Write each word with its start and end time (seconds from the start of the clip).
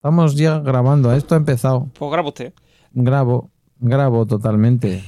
Estamos 0.00 0.34
ya 0.34 0.60
grabando. 0.60 1.12
Esto 1.12 1.34
ha 1.34 1.36
empezado. 1.36 1.90
Pues 1.98 2.10
graba 2.10 2.28
usted. 2.28 2.54
Grabo, 2.94 3.50
grabo 3.80 4.24
totalmente. 4.24 5.04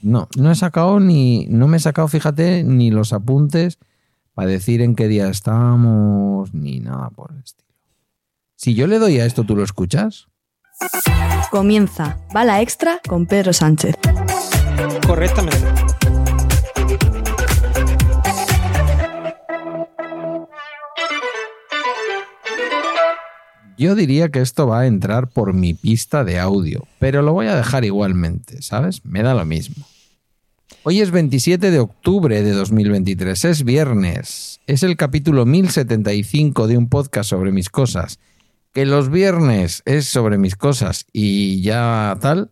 No, 0.00 0.28
no 0.38 0.50
he 0.50 0.54
sacado 0.54 0.98
ni, 0.98 1.44
no 1.50 1.68
me 1.68 1.76
he 1.76 1.80
sacado, 1.80 2.08
fíjate, 2.08 2.64
ni 2.64 2.90
los 2.90 3.12
apuntes 3.12 3.78
para 4.32 4.48
decir 4.48 4.80
en 4.80 4.96
qué 4.96 5.08
día 5.08 5.28
estamos, 5.28 6.54
ni 6.54 6.80
nada 6.80 7.10
por 7.10 7.32
el 7.32 7.40
estilo. 7.40 7.68
Si 8.56 8.72
yo 8.72 8.86
le 8.86 8.98
doy 8.98 9.20
a 9.20 9.26
esto, 9.26 9.44
¿tú 9.44 9.54
lo 9.54 9.62
escuchas? 9.62 10.28
Comienza 11.50 12.16
Bala 12.32 12.62
Extra 12.62 12.98
con 13.06 13.26
Pedro 13.26 13.52
Sánchez. 13.52 13.94
Correctamente. 15.06 15.66
Yo 23.80 23.94
diría 23.94 24.28
que 24.28 24.42
esto 24.42 24.66
va 24.66 24.80
a 24.80 24.86
entrar 24.86 25.30
por 25.30 25.54
mi 25.54 25.72
pista 25.72 26.22
de 26.22 26.38
audio, 26.38 26.86
pero 26.98 27.22
lo 27.22 27.32
voy 27.32 27.46
a 27.46 27.56
dejar 27.56 27.86
igualmente, 27.86 28.60
¿sabes? 28.60 29.02
Me 29.06 29.22
da 29.22 29.32
lo 29.32 29.46
mismo. 29.46 29.86
Hoy 30.82 31.00
es 31.00 31.10
27 31.10 31.70
de 31.70 31.78
octubre 31.78 32.42
de 32.42 32.52
2023, 32.52 33.42
es 33.46 33.64
viernes, 33.64 34.60
es 34.66 34.82
el 34.82 34.98
capítulo 34.98 35.46
1075 35.46 36.66
de 36.66 36.76
un 36.76 36.90
podcast 36.90 37.30
sobre 37.30 37.52
mis 37.52 37.70
cosas, 37.70 38.18
que 38.74 38.84
los 38.84 39.10
viernes 39.10 39.82
es 39.86 40.04
sobre 40.04 40.36
mis 40.36 40.56
cosas 40.56 41.06
y 41.10 41.62
ya 41.62 42.18
tal, 42.20 42.50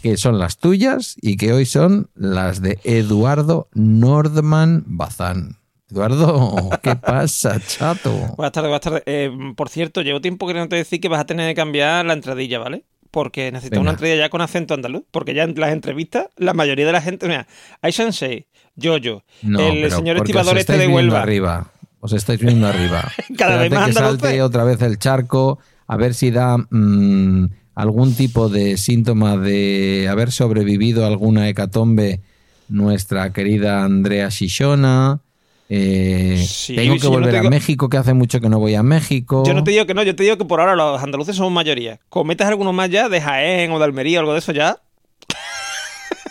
que 0.00 0.16
son 0.16 0.38
las 0.38 0.56
tuyas 0.56 1.16
y 1.20 1.36
que 1.36 1.52
hoy 1.52 1.66
son 1.66 2.08
las 2.14 2.62
de 2.62 2.78
Eduardo 2.84 3.68
Nordman 3.74 4.84
Bazán. 4.86 5.58
Eduardo, 5.90 6.70
¿qué 6.82 6.96
pasa, 6.96 7.58
chato? 7.60 8.10
Buenas 8.36 8.52
tardes, 8.52 8.68
buenas 8.68 8.80
tardes. 8.80 9.02
Eh, 9.06 9.30
por 9.56 9.68
cierto, 9.70 10.02
llevo 10.02 10.20
tiempo 10.20 10.46
queriendo 10.46 10.76
decir 10.76 11.00
que 11.00 11.08
vas 11.08 11.20
a 11.20 11.26
tener 11.26 11.48
que 11.50 11.54
cambiar 11.54 12.04
la 12.04 12.12
entradilla, 12.12 12.58
¿vale? 12.58 12.84
Porque 13.10 13.50
necesito 13.50 13.76
Venga. 13.76 13.82
una 13.82 13.90
entradilla 13.92 14.18
ya 14.18 14.28
con 14.28 14.42
acento 14.42 14.74
andaluz. 14.74 15.04
Porque 15.10 15.32
ya 15.32 15.44
en 15.44 15.58
las 15.58 15.72
entrevistas, 15.72 16.26
la 16.36 16.52
mayoría 16.52 16.84
de 16.84 16.92
la 16.92 17.00
gente, 17.00 17.26
mira, 17.26 17.46
hay 17.80 17.92
Sensei, 17.92 18.46
Yoyo, 18.76 19.24
No, 19.42 19.60
el 19.60 19.90
señor 19.90 20.18
estibador 20.18 20.58
este 20.58 20.76
de 20.76 20.88
Huelva. 20.88 21.22
arriba. 21.22 21.70
Os 22.00 22.12
estáis 22.12 22.38
viendo 22.40 22.66
arriba. 22.66 23.10
Cada 23.38 23.56
vez 23.56 23.72
más 23.72 23.86
que 23.86 23.92
salte 23.94 24.42
otra 24.42 24.64
vez 24.64 24.82
el 24.82 24.98
charco, 24.98 25.58
a 25.86 25.96
ver 25.96 26.12
si 26.12 26.30
da 26.30 26.58
mm, 26.58 27.46
algún 27.74 28.14
tipo 28.14 28.50
de 28.50 28.76
síntoma 28.76 29.38
de 29.38 30.06
haber 30.08 30.30
sobrevivido 30.32 31.04
a 31.04 31.08
alguna 31.08 31.48
hecatombe 31.48 32.20
nuestra 32.68 33.32
querida 33.32 33.84
Andrea 33.84 34.28
Shishona. 34.28 35.22
Eh, 35.70 36.42
Sí, 36.46 36.74
tengo 36.76 36.96
que 36.96 37.02
no 37.04 37.10
volver 37.10 37.36
a 37.36 37.42
México, 37.42 37.88
que 37.88 37.96
hace 37.98 38.14
mucho 38.14 38.40
que 38.40 38.48
no 38.48 38.58
voy 38.58 38.74
a 38.74 38.82
México. 38.82 39.44
Yo 39.46 39.54
no 39.54 39.62
te 39.64 39.70
digo 39.72 39.86
que 39.86 39.94
no, 39.94 40.02
yo 40.02 40.16
te 40.16 40.22
digo 40.22 40.38
que 40.38 40.44
por 40.44 40.60
ahora 40.60 40.74
los 40.76 41.02
andaluces 41.02 41.36
somos 41.36 41.52
mayoría. 41.52 42.00
Cometas 42.08 42.48
alguno 42.48 42.72
más 42.72 42.88
ya 42.90 43.08
de 43.08 43.20
Jaén 43.20 43.70
o 43.72 43.78
de 43.78 43.84
Almería 43.84 44.18
o 44.18 44.20
algo 44.20 44.32
de 44.32 44.38
eso 44.38 44.52
ya. 44.52 44.78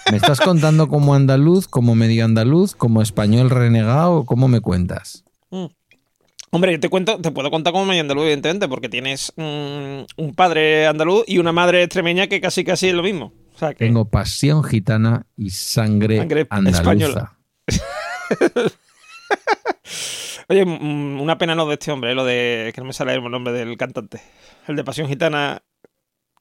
¿Me 0.10 0.18
estás 0.18 0.40
contando 0.40 0.88
como 0.88 1.14
andaluz, 1.14 1.68
como 1.68 1.94
medio 1.94 2.24
andaluz, 2.26 2.76
como 2.76 3.02
español 3.02 3.50
renegado? 3.50 4.26
¿Cómo 4.26 4.48
me 4.48 4.62
cuentas? 4.62 5.24
Hombre, 6.50 6.72
yo 6.72 6.80
te 6.80 6.88
cuento, 6.90 7.20
te 7.20 7.30
puedo 7.32 7.52
contar 7.52 7.74
como 7.74 7.86
medio 7.86 8.02
andaluz, 8.02 8.24
evidentemente, 8.24 8.68
porque 8.70 8.88
tienes 8.88 9.34
mm, 9.36 10.00
un 10.16 10.34
padre 10.34 10.88
andaluz 10.88 11.26
y 11.28 11.40
una 11.40 11.52
madre 11.52 11.84
extremeña 11.84 12.28
que 12.28 12.40
casi 12.40 12.64
casi 12.64 12.88
es 12.88 12.94
lo 12.94 13.04
mismo. 13.04 13.34
O 13.54 13.60
sea 13.60 13.74
que. 13.74 13.86
Tengo 13.86 14.06
pasión 14.06 14.64
gitana 14.64 15.26
y 15.36 15.50
sangre, 15.50 16.20
Sangre 16.20 16.48
andaluza. 16.50 16.80
española. 16.82 17.38
Oye, 20.50 20.66
mm, 20.66 21.20
una 21.20 21.38
pena 21.38 21.56
lo 21.56 21.68
de 21.68 21.74
este 21.74 21.92
hombre, 21.92 22.12
eh, 22.12 22.16
lo 22.16 22.24
de. 22.26 22.72
que 22.74 22.82
no 22.82 22.88
me 22.88 22.94
sale 22.94 23.14
el 23.14 23.24
nombre 23.30 23.54
del 23.54 23.78
cantante. 23.78 24.22
El 24.68 24.76
de 24.76 24.84
Pasión 24.84 25.08
Gitana. 25.08 25.62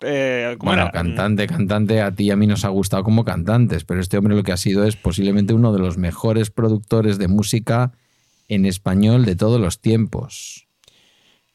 Eh, 0.00 0.56
¿cómo 0.58 0.70
Bueno, 0.70 0.82
era? 0.82 0.92
cantante, 0.92 1.46
cantante, 1.46 2.02
a 2.02 2.14
ti 2.14 2.24
y 2.24 2.30
a 2.30 2.36
mí 2.36 2.46
nos 2.46 2.66
ha 2.66 2.68
gustado 2.68 3.02
como 3.02 3.24
cantantes, 3.24 3.84
pero 3.84 4.00
este 4.00 4.18
hombre 4.18 4.36
lo 4.36 4.42
que 4.42 4.52
ha 4.52 4.58
sido 4.58 4.84
es 4.84 4.94
posiblemente 4.94 5.54
uno 5.54 5.72
de 5.72 5.78
los 5.78 5.96
mejores 5.96 6.50
productores 6.50 7.16
de 7.16 7.28
música 7.28 7.92
en 8.48 8.66
español 8.66 9.24
de 9.24 9.36
todos 9.36 9.58
los 9.58 9.80
tiempos. 9.80 10.68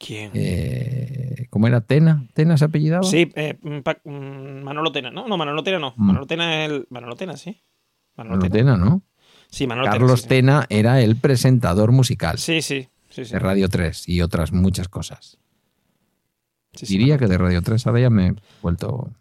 ¿Quién? 0.04 0.32
Eh, 0.34 1.46
¿Cómo 1.50 1.68
era? 1.68 1.82
¿Tena? 1.82 2.26
¿Tena 2.34 2.56
se 2.56 2.64
apellidaba? 2.64 3.04
Sí, 3.04 3.30
eh, 3.36 3.56
mm, 3.62 4.10
mm, 4.10 4.62
Manolo 4.64 4.90
Tena, 4.90 5.12
¿no? 5.12 5.28
No, 5.28 5.36
Manolo 5.36 5.62
Tena 5.62 5.78
no. 5.78 5.94
Mm. 5.96 6.06
Manolo 6.06 6.26
Tena 6.26 6.64
es 6.64 6.70
el. 6.70 6.86
Manolo 6.90 7.14
Tena, 7.14 7.36
sí. 7.36 7.62
Manolo 8.16 8.36
Manolo 8.38 8.52
Tena. 8.52 8.72
Tena, 8.72 8.84
¿no? 8.84 9.02
Sí, 9.52 9.66
Manolo 9.66 9.86
Carlos 9.88 10.26
Tena. 10.26 10.66
Era 10.70 11.00
el 11.02 11.14
presentador 11.16 11.92
musical 11.92 12.38
Sí, 12.38 12.62
sí. 12.62 12.88
Sí, 13.10 13.24
de 13.24 13.38
Radio 13.38 13.68
3 13.68 14.08
y 14.08 14.22
otras 14.22 14.52
muchas 14.52 14.88
cosas. 14.88 15.36
Diría 16.80 17.18
que 17.18 17.26
de 17.26 17.36
Radio 17.36 17.60
3 17.60 17.86
ahora 17.86 18.00
ya 18.00 18.10
me 18.10 18.28
he 18.28 18.34
vuelto... 18.62 19.12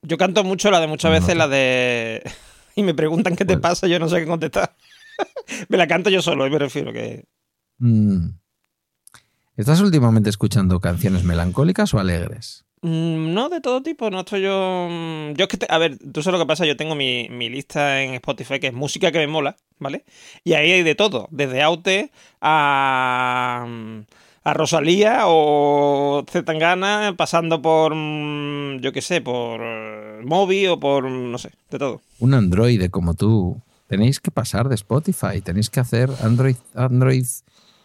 Yo 0.00 0.16
canto 0.16 0.42
mucho 0.42 0.70
la 0.70 0.80
de 0.80 0.86
muchas 0.86 1.10
No, 1.10 1.14
veces, 1.20 1.34
no. 1.34 1.40
la 1.40 1.48
de. 1.48 2.22
Y 2.76 2.82
me 2.82 2.92
preguntan 2.92 3.36
qué 3.36 3.46
te 3.46 3.56
pasa, 3.56 3.86
yo 3.86 3.98
no 3.98 4.06
sé 4.08 4.20
qué 4.20 4.26
contestar. 4.26 4.76
me 5.70 5.78
la 5.78 5.86
canto 5.86 6.10
yo 6.10 6.20
solo, 6.20 6.46
y 6.46 6.50
me 6.50 6.58
refiero 6.58 6.92
que. 6.92 7.24
Mm. 7.78 8.28
¿Estás 9.56 9.80
últimamente 9.80 10.28
escuchando 10.28 10.78
canciones 10.80 11.24
melancólicas 11.24 11.94
o 11.94 11.98
alegres? 11.98 12.65
Mm, 12.86 13.34
No, 13.34 13.48
de 13.48 13.60
todo 13.60 13.82
tipo, 13.82 14.10
no 14.10 14.20
estoy 14.20 14.42
yo. 14.42 14.86
mm, 14.88 15.32
Yo 15.34 15.44
es 15.44 15.48
que, 15.48 15.56
te- 15.56 15.66
a 15.68 15.78
ver, 15.78 15.98
tú 15.98 16.22
sabes 16.22 16.38
lo 16.38 16.44
que 16.44 16.48
pasa, 16.48 16.64
yo 16.66 16.76
tengo 16.76 16.94
mi, 16.94 17.28
mi 17.30 17.48
lista 17.48 18.00
en 18.02 18.14
Spotify 18.14 18.60
que 18.60 18.68
es 18.68 18.72
música 18.74 19.10
que 19.10 19.18
me 19.18 19.26
mola, 19.26 19.56
¿vale? 19.80 20.04
Y 20.44 20.52
ahí 20.54 20.70
hay 20.70 20.82
de 20.84 20.94
todo, 20.94 21.26
desde 21.32 21.62
Aute 21.62 22.10
a. 22.40 23.64
mm, 23.68 24.00
a 24.44 24.54
Rosalía 24.54 25.22
o 25.26 26.24
Zetangana, 26.30 27.14
pasando 27.16 27.60
por. 27.60 27.92
yo 28.80 28.92
qué 28.92 29.02
sé, 29.02 29.20
por. 29.20 29.60
eh, 29.62 30.20
Moby 30.24 30.68
o 30.68 30.78
por. 30.78 31.10
no 31.10 31.38
sé, 31.38 31.50
de 31.70 31.78
todo. 31.80 32.00
un 32.20 32.34
androide 32.34 32.88
como 32.90 33.14
tú, 33.14 33.60
tenéis 33.88 34.20
que 34.20 34.30
pasar 34.30 34.68
de 34.68 34.76
Spotify, 34.76 35.40
tenéis 35.42 35.68
que 35.70 35.80
hacer 35.80 36.08
Android, 36.22 36.54
Android 36.74 37.26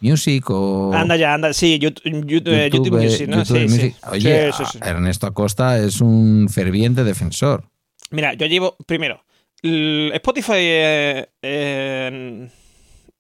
Music 0.01 0.49
o 0.49 0.91
Anda 0.93 1.15
ya, 1.15 1.33
anda, 1.33 1.53
sí, 1.53 1.79
YouTube, 1.79 2.03
YouTube, 2.27 2.53
eh, 2.53 2.69
YouTube 2.71 2.85
YouTube, 2.85 3.01
Music, 3.03 3.27
¿no? 3.29 3.37
YouTube 3.37 3.57
sí, 3.57 3.63
Music. 3.63 3.95
sí. 4.01 4.09
Oye, 4.11 4.51
Sí, 4.51 4.63
Ernesto 4.81 5.27
Acosta 5.27 5.77
es 5.79 6.01
un 6.01 6.47
ferviente 6.49 7.03
defensor. 7.03 7.69
Mira, 8.09 8.33
yo 8.33 8.45
llevo, 8.47 8.75
primero, 8.85 9.23
Spotify 9.63 10.53
eh, 10.57 11.29
eh, 11.41 12.49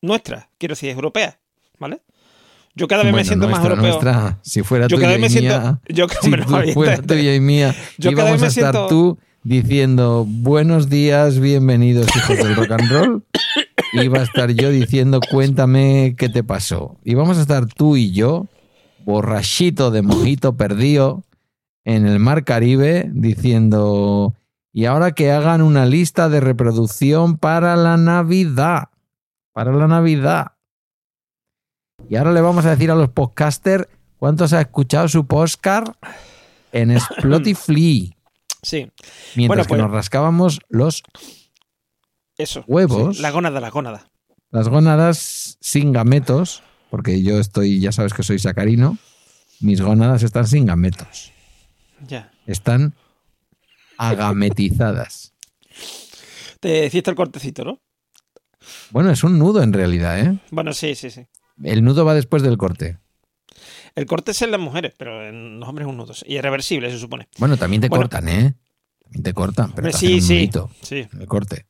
nuestra, 0.01 0.49
quiero 0.57 0.73
decir, 0.73 0.89
es 0.89 0.95
europea, 0.95 1.39
¿vale? 1.79 2.01
Yo 2.73 2.87
cada 2.87 3.03
vez 3.03 3.11
me 3.11 3.17
Bueno, 3.19 3.27
siento 3.27 3.47
más 3.49 3.59
nuestra, 3.63 3.69
europeo. 3.87 4.11
nuestra, 4.11 4.39
si 4.43 4.63
fuera 4.63 4.87
Yo 4.87 4.95
tuya 4.95 5.07
cada 5.07 5.13
vez 5.17 5.21
me 5.21 5.29
siento. 5.29 5.59
mía, 5.59 5.81
Yo, 5.89 6.07
si 6.21 6.31
tú 6.31 6.71
fuera 6.73 6.97
tuya 7.01 7.35
y 7.35 7.39
mía, 7.39 7.75
Yo 7.97 8.13
cada 8.13 8.31
vez 8.31 8.41
me 8.41 8.49
siento- 8.49 8.87
tú 8.87 9.19
diciendo 9.43 10.25
buenos 10.27 10.89
días, 10.89 11.39
bienvenidos 11.39 12.07
hijos 12.15 12.37
del 12.37 12.55
rock 12.55 12.71
and 12.71 12.91
roll. 12.91 13.23
Iba 13.93 14.19
a 14.19 14.23
estar 14.23 14.51
yo 14.51 14.69
diciendo 14.69 15.19
cuéntame 15.29 16.15
qué 16.17 16.29
te 16.29 16.43
pasó. 16.43 16.97
Y 17.03 17.15
vamos 17.15 17.37
a 17.37 17.41
estar 17.41 17.65
tú 17.65 17.97
y 17.97 18.11
yo, 18.11 18.47
borrachito 19.05 19.91
de 19.91 20.01
mojito 20.01 20.55
perdido, 20.55 21.23
en 21.83 22.05
el 22.05 22.19
mar 22.19 22.43
Caribe, 22.43 23.09
diciendo 23.13 24.35
y 24.73 24.85
ahora 24.85 25.11
que 25.11 25.31
hagan 25.31 25.61
una 25.61 25.85
lista 25.85 26.29
de 26.29 26.39
reproducción 26.39 27.37
para 27.37 27.75
la 27.75 27.97
Navidad. 27.97 28.89
Para 29.51 29.73
la 29.73 29.87
Navidad. 29.87 30.53
Y 32.07 32.15
ahora 32.15 32.31
le 32.31 32.41
vamos 32.41 32.65
a 32.65 32.71
decir 32.71 32.89
a 32.89 32.95
los 32.95 33.09
podcasters 33.09 33.87
cuántos 34.17 34.53
ha 34.53 34.61
escuchado 34.61 35.09
su 35.09 35.25
podcast 35.25 35.89
en 36.71 36.91
Spotify. 36.91 38.15
Sí, 38.63 38.91
Mientras 39.35 39.47
Bueno, 39.47 39.63
que 39.63 39.67
pues- 39.69 39.81
nos 39.81 39.91
rascábamos 39.91 40.59
los, 40.69 41.03
eso. 42.37 42.63
Huevos. 42.67 43.17
Sí, 43.17 43.21
la 43.23 43.31
gónada, 43.31 43.59
la 43.59 43.69
gónada. 43.69 44.07
las 44.51 44.67
gónadas 44.69 45.57
sin 45.61 45.91
gametos, 45.93 46.61
porque 46.89 47.21
yo 47.23 47.39
estoy, 47.39 47.79
ya 47.79 47.91
sabes 47.91 48.13
que 48.13 48.23
soy 48.23 48.37
sacarino, 48.39 48.97
mis 49.61 49.81
gónadas 49.81 50.23
están 50.23 50.45
sin 50.47 50.65
gametos. 50.65 51.31
Ya. 52.07 52.31
Están 52.47 52.93
agametizadas. 53.97 55.33
Te 56.59 56.85
hiciste 56.85 57.09
el 57.09 57.15
cortecito, 57.15 57.63
¿no? 57.63 57.79
Bueno, 58.91 59.09
es 59.11 59.23
un 59.23 59.39
nudo 59.39 59.63
en 59.63 59.73
realidad, 59.73 60.19
¿eh? 60.19 60.37
Bueno, 60.51 60.73
sí, 60.73 60.95
sí, 60.95 61.09
sí. 61.09 61.25
El 61.63 61.83
nudo 61.83 62.05
va 62.05 62.13
después 62.13 62.43
del 62.43 62.57
corte. 62.57 62.99
El 63.95 64.05
corte 64.05 64.31
es 64.31 64.41
en 64.41 64.51
las 64.51 64.59
mujeres, 64.59 64.93
pero 64.97 65.27
en 65.27 65.59
los 65.59 65.67
hombres 65.67 65.85
es 65.87 65.89
un 65.91 65.97
nudo. 65.97 66.13
Y 66.25 66.37
es 66.37 66.41
reversible, 66.41 66.89
se 66.91 66.97
supone. 66.99 67.27
Bueno, 67.37 67.57
también 67.57 67.81
te 67.81 67.89
Bueno. 67.89 68.03
cortan, 68.03 68.27
¿eh? 68.29 68.53
También 69.03 69.23
te 69.23 69.33
cortan, 69.33 69.71
pero 69.73 69.87
Hombre, 69.87 69.91
te 69.91 69.97
sí, 69.97 70.13
un 70.15 70.21
sí. 70.21 70.49
Sí. 70.81 71.07
el 71.19 71.27
corte. 71.27 71.65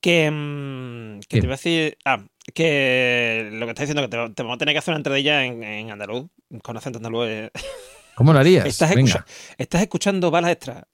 Que, 0.00 0.30
mm, 0.30 1.20
te 1.28 1.38
iba 1.38 1.46
a 1.54 1.56
decir. 1.56 1.96
Ah, 2.04 2.24
que 2.52 3.48
lo 3.52 3.66
que 3.66 3.70
estás 3.70 3.88
diciendo, 3.88 4.02
que 4.02 4.08
te, 4.08 4.34
te 4.34 4.42
vamos 4.42 4.56
a 4.56 4.58
tener 4.58 4.74
que 4.74 4.78
hacer 4.78 4.92
una 4.92 4.98
entradilla 4.98 5.44
en, 5.44 5.64
en 5.64 5.90
andaluz, 5.90 6.26
con 6.62 6.76
acento 6.76 6.98
andaluz. 6.98 7.26
eh. 7.28 7.50
¿Cómo 8.14 8.32
lo 8.32 8.38
harías? 8.38 8.64
Estás, 8.66 8.92
escucha- 8.92 9.24
estás 9.58 9.82
escuchando 9.82 10.30
balas 10.30 10.52
extra 10.52 10.86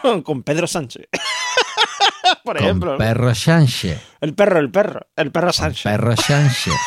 con, 0.00 0.22
con 0.22 0.42
Pedro 0.42 0.66
Sánchez. 0.66 1.08
Por 2.44 2.56
con 2.56 2.64
ejemplo. 2.64 2.96
perro 2.96 3.34
Sánchez. 3.34 4.00
El 4.22 4.34
perro, 4.34 4.58
el 4.60 4.70
perro. 4.70 5.06
El 5.16 5.30
perro 5.30 5.52
Sánchez. 5.52 5.82
Perro 5.82 6.16
Sánchez. 6.16 6.72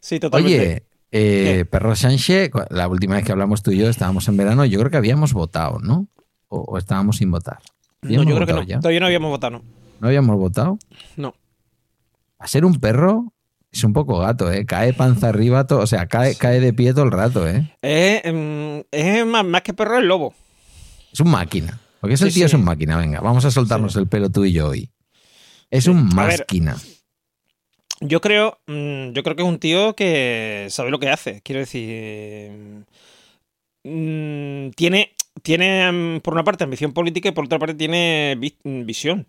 Sí, 0.00 0.20
totalmente. 0.20 0.60
Oye, 0.60 0.85
Eh, 1.12 1.64
Perro 1.70 1.94
Sánchez, 1.96 2.50
la 2.70 2.88
última 2.88 3.14
vez 3.16 3.24
que 3.24 3.32
hablamos 3.32 3.62
tú 3.62 3.70
y 3.70 3.78
yo, 3.78 3.88
estábamos 3.88 4.26
en 4.28 4.36
verano, 4.36 4.64
yo 4.64 4.78
creo 4.78 4.90
que 4.90 4.96
habíamos 4.96 5.32
votado, 5.32 5.78
¿no? 5.78 6.08
O, 6.48 6.60
o 6.60 6.78
estábamos 6.78 7.16
sin 7.18 7.30
votar. 7.30 7.58
No, 8.02 8.22
yo 8.22 8.34
creo 8.36 8.46
que 8.46 8.52
no. 8.52 8.62
ya? 8.62 8.78
Todavía 8.80 9.00
no 9.00 9.06
habíamos 9.06 9.30
votado, 9.30 9.58
¿no? 9.58 9.64
¿No 10.00 10.08
habíamos 10.08 10.36
votado? 10.36 10.78
No. 11.16 11.34
A 12.38 12.46
ser 12.48 12.64
un 12.64 12.78
perro 12.78 13.32
es 13.72 13.82
un 13.84 13.92
poco 13.92 14.18
gato, 14.18 14.52
¿eh? 14.52 14.66
Cae 14.66 14.92
panza 14.92 15.28
arriba, 15.28 15.66
todo, 15.66 15.80
o 15.80 15.86
sea, 15.86 16.06
cae, 16.06 16.34
cae 16.34 16.60
de 16.60 16.72
pie 16.72 16.92
todo 16.92 17.04
el 17.04 17.10
rato, 17.12 17.48
¿eh? 17.48 17.72
Es, 17.82 18.24
em, 18.24 18.82
es 18.90 19.26
más, 19.26 19.44
más 19.44 19.62
que 19.62 19.74
perro, 19.74 19.98
es 19.98 20.04
lobo. 20.04 20.34
Es 21.12 21.20
un 21.20 21.30
máquina. 21.30 21.78
Porque 22.00 22.14
ese 22.14 22.30
Sí, 22.30 22.34
tío 22.34 22.46
es 22.46 22.54
un 22.54 22.64
máquina, 22.64 22.96
venga, 22.98 23.20
vamos 23.20 23.44
a 23.44 23.50
soltarnos 23.50 23.94
Sí. 23.94 23.98
el 24.00 24.06
pelo 24.06 24.30
tú 24.30 24.44
y 24.44 24.52
yo 24.52 24.68
hoy. 24.68 24.90
Es 25.70 25.86
un 25.88 26.08
ver, 26.10 26.14
máquina. 26.40 26.76
Yo 28.00 28.20
creo, 28.20 28.58
mm, 28.66 29.12
yo 29.12 29.22
creo 29.22 29.36
que 29.36 29.42
es 29.42 29.48
un 29.48 29.58
tío 29.58 29.94
que 29.94 30.66
sabe 30.70 30.90
lo 30.90 30.98
que 30.98 31.08
hace. 31.08 31.40
Quiero 31.42 31.60
decir, 31.60 32.84
mm, 33.84 34.70
tiene, 34.70 35.12
tiene 35.42 35.90
mm, 35.92 36.20
por 36.20 36.34
una 36.34 36.44
parte 36.44 36.64
ambición 36.64 36.92
política 36.92 37.28
y 37.28 37.32
por 37.32 37.44
otra 37.46 37.58
parte 37.58 37.74
tiene 37.74 38.36
vi- 38.38 38.56
visión. 38.64 39.26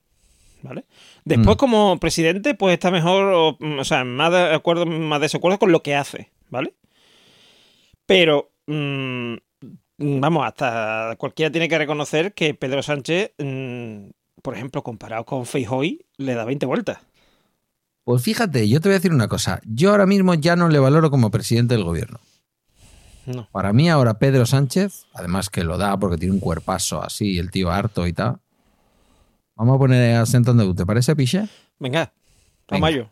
¿Vale? 0.63 0.85
Después, 1.23 1.55
Mm. 1.55 1.59
como 1.59 1.99
presidente, 1.99 2.55
pues 2.55 2.73
está 2.73 2.89
mejor, 2.89 3.25
o, 3.25 3.57
o 3.79 3.83
sea, 3.85 4.03
más 4.03 4.31
de 4.31 4.55
acuerdo, 4.55 4.87
más 4.87 5.21
desacuerdo 5.21 5.59
con 5.59 5.71
lo 5.71 5.83
que 5.83 5.93
hace, 5.95 6.31
¿vale? 6.49 6.73
Pero, 8.07 8.49
vamos, 9.97 10.45
hasta 10.45 11.15
cualquiera 11.19 11.51
tiene 11.51 11.69
que 11.69 11.77
reconocer 11.77 12.33
que 12.33 12.55
Pedro 12.55 12.81
Sánchez, 12.81 13.33
por 14.41 14.55
ejemplo, 14.55 14.81
comparado 14.81 15.25
con 15.25 15.45
Feijóo, 15.45 15.83
le 16.17 16.33
da 16.33 16.43
20 16.43 16.65
vueltas. 16.65 16.97
Pues 18.07 18.23
fíjate, 18.23 18.69
yo 18.69 18.79
te 18.79 18.87
voy 18.87 18.93
a 18.93 18.99
decir 18.99 19.11
una 19.11 19.27
cosa. 19.27 19.59
Yo 19.65 19.91
ahora 19.91 20.05
mismo 20.05 20.33
ya 20.33 20.55
no 20.55 20.69
le 20.69 20.79
valoro 20.79 21.11
como 21.11 21.29
presidente 21.29 21.73
del 21.73 21.83
gobierno. 21.83 22.21
No. 23.25 23.49
Para 23.51 23.73
mí 23.73 23.89
ahora 23.89 24.17
Pedro 24.17 24.45
Sánchez, 24.45 25.07
además 25.13 25.49
que 25.49 25.65
lo 25.65 25.77
da 25.77 25.99
porque 25.99 26.15
tiene 26.15 26.33
un 26.33 26.39
cuerpazo 26.39 27.03
así, 27.03 27.37
el 27.37 27.51
tío 27.51 27.69
harto 27.69 28.07
y 28.07 28.13
tal. 28.13 28.39
Vamos 29.57 29.75
a 29.75 29.79
poner 29.79 30.15
acento 30.15 30.51
andaluz, 30.51 30.77
¿te 30.77 30.85
parece, 30.85 31.17
Piche? 31.17 31.49
Venga, 31.79 31.99
Venga. 31.99 32.13
Tamayo. 32.65 33.09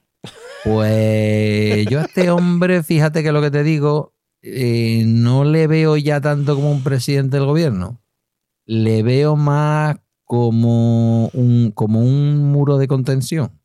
Pues 0.64 1.86
yo 1.88 2.00
a 2.00 2.04
este 2.04 2.32
hombre, 2.32 2.82
fíjate 2.82 3.22
que 3.22 3.34
lo 3.34 3.42
que 3.42 3.52
te 3.52 3.64
digo, 3.64 4.14
eh, 4.42 5.04
no 5.06 5.44
le 5.44 5.68
veo 5.68 5.98
ya 5.98 6.22
tanto 6.22 6.56
como 6.56 6.72
un 6.72 6.84
presidente 6.84 7.36
del 7.36 7.48
gobierno. 7.48 8.02
Le 8.66 9.04
veo 9.04 9.36
más 9.36 9.98
como 10.24 11.28
un, 11.34 11.74
como 11.76 12.00
un 12.00 12.50
muro 12.50 12.78
de 12.78 12.88
contención. 12.88 13.60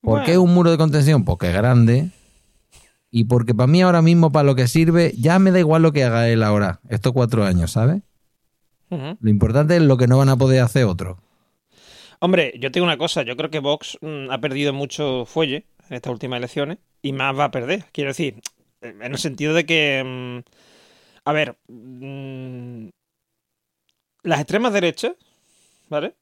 ¿Por 0.00 0.24
qué 0.24 0.32
Bueno. 0.36 0.42
un 0.42 0.54
muro 0.54 0.70
de 0.70 0.78
contención? 0.78 1.24
Porque 1.24 1.48
es 1.48 1.54
grande. 1.54 2.10
Y 3.10 3.24
porque 3.24 3.54
para 3.54 3.66
mí 3.66 3.82
ahora 3.82 4.02
mismo, 4.02 4.30
para 4.30 4.44
lo 4.44 4.54
que 4.54 4.68
sirve, 4.68 5.12
ya 5.16 5.38
me 5.38 5.50
da 5.50 5.58
igual 5.58 5.82
lo 5.82 5.92
que 5.92 6.04
haga 6.04 6.28
él 6.28 6.42
ahora, 6.42 6.80
estos 6.88 7.12
cuatro 7.12 7.44
años, 7.44 7.72
¿sabes? 7.72 8.02
Lo 8.90 9.30
importante 9.30 9.76
es 9.76 9.82
lo 9.82 9.96
que 9.98 10.06
no 10.06 10.16
van 10.18 10.30
a 10.30 10.36
poder 10.36 10.62
hacer 10.62 10.84
otros. 10.84 11.18
Hombre, 12.20 12.54
yo 12.58 12.70
tengo 12.70 12.86
una 12.86 12.96
cosa, 12.96 13.22
yo 13.22 13.36
creo 13.36 13.50
que 13.50 13.60
Vox 13.60 13.98
mm, 14.00 14.30
ha 14.30 14.40
perdido 14.40 14.72
mucho 14.72 15.24
fuelle 15.24 15.66
en 15.88 15.96
estas 15.96 16.10
últimas 16.10 16.38
elecciones 16.38 16.78
y 17.02 17.12
más 17.12 17.38
va 17.38 17.44
a 17.44 17.50
perder. 17.50 17.84
Quiero 17.92 18.10
decir, 18.10 18.40
en 18.80 19.02
el 19.02 19.18
sentido 19.18 19.54
de 19.54 19.66
que, 19.66 20.02
mm, 20.04 20.50
a 21.24 21.32
ver, 21.32 21.56
mm, 21.68 22.88
las 24.22 24.40
extremas 24.40 24.72
derechas, 24.72 25.12
¿vale? 25.88 26.14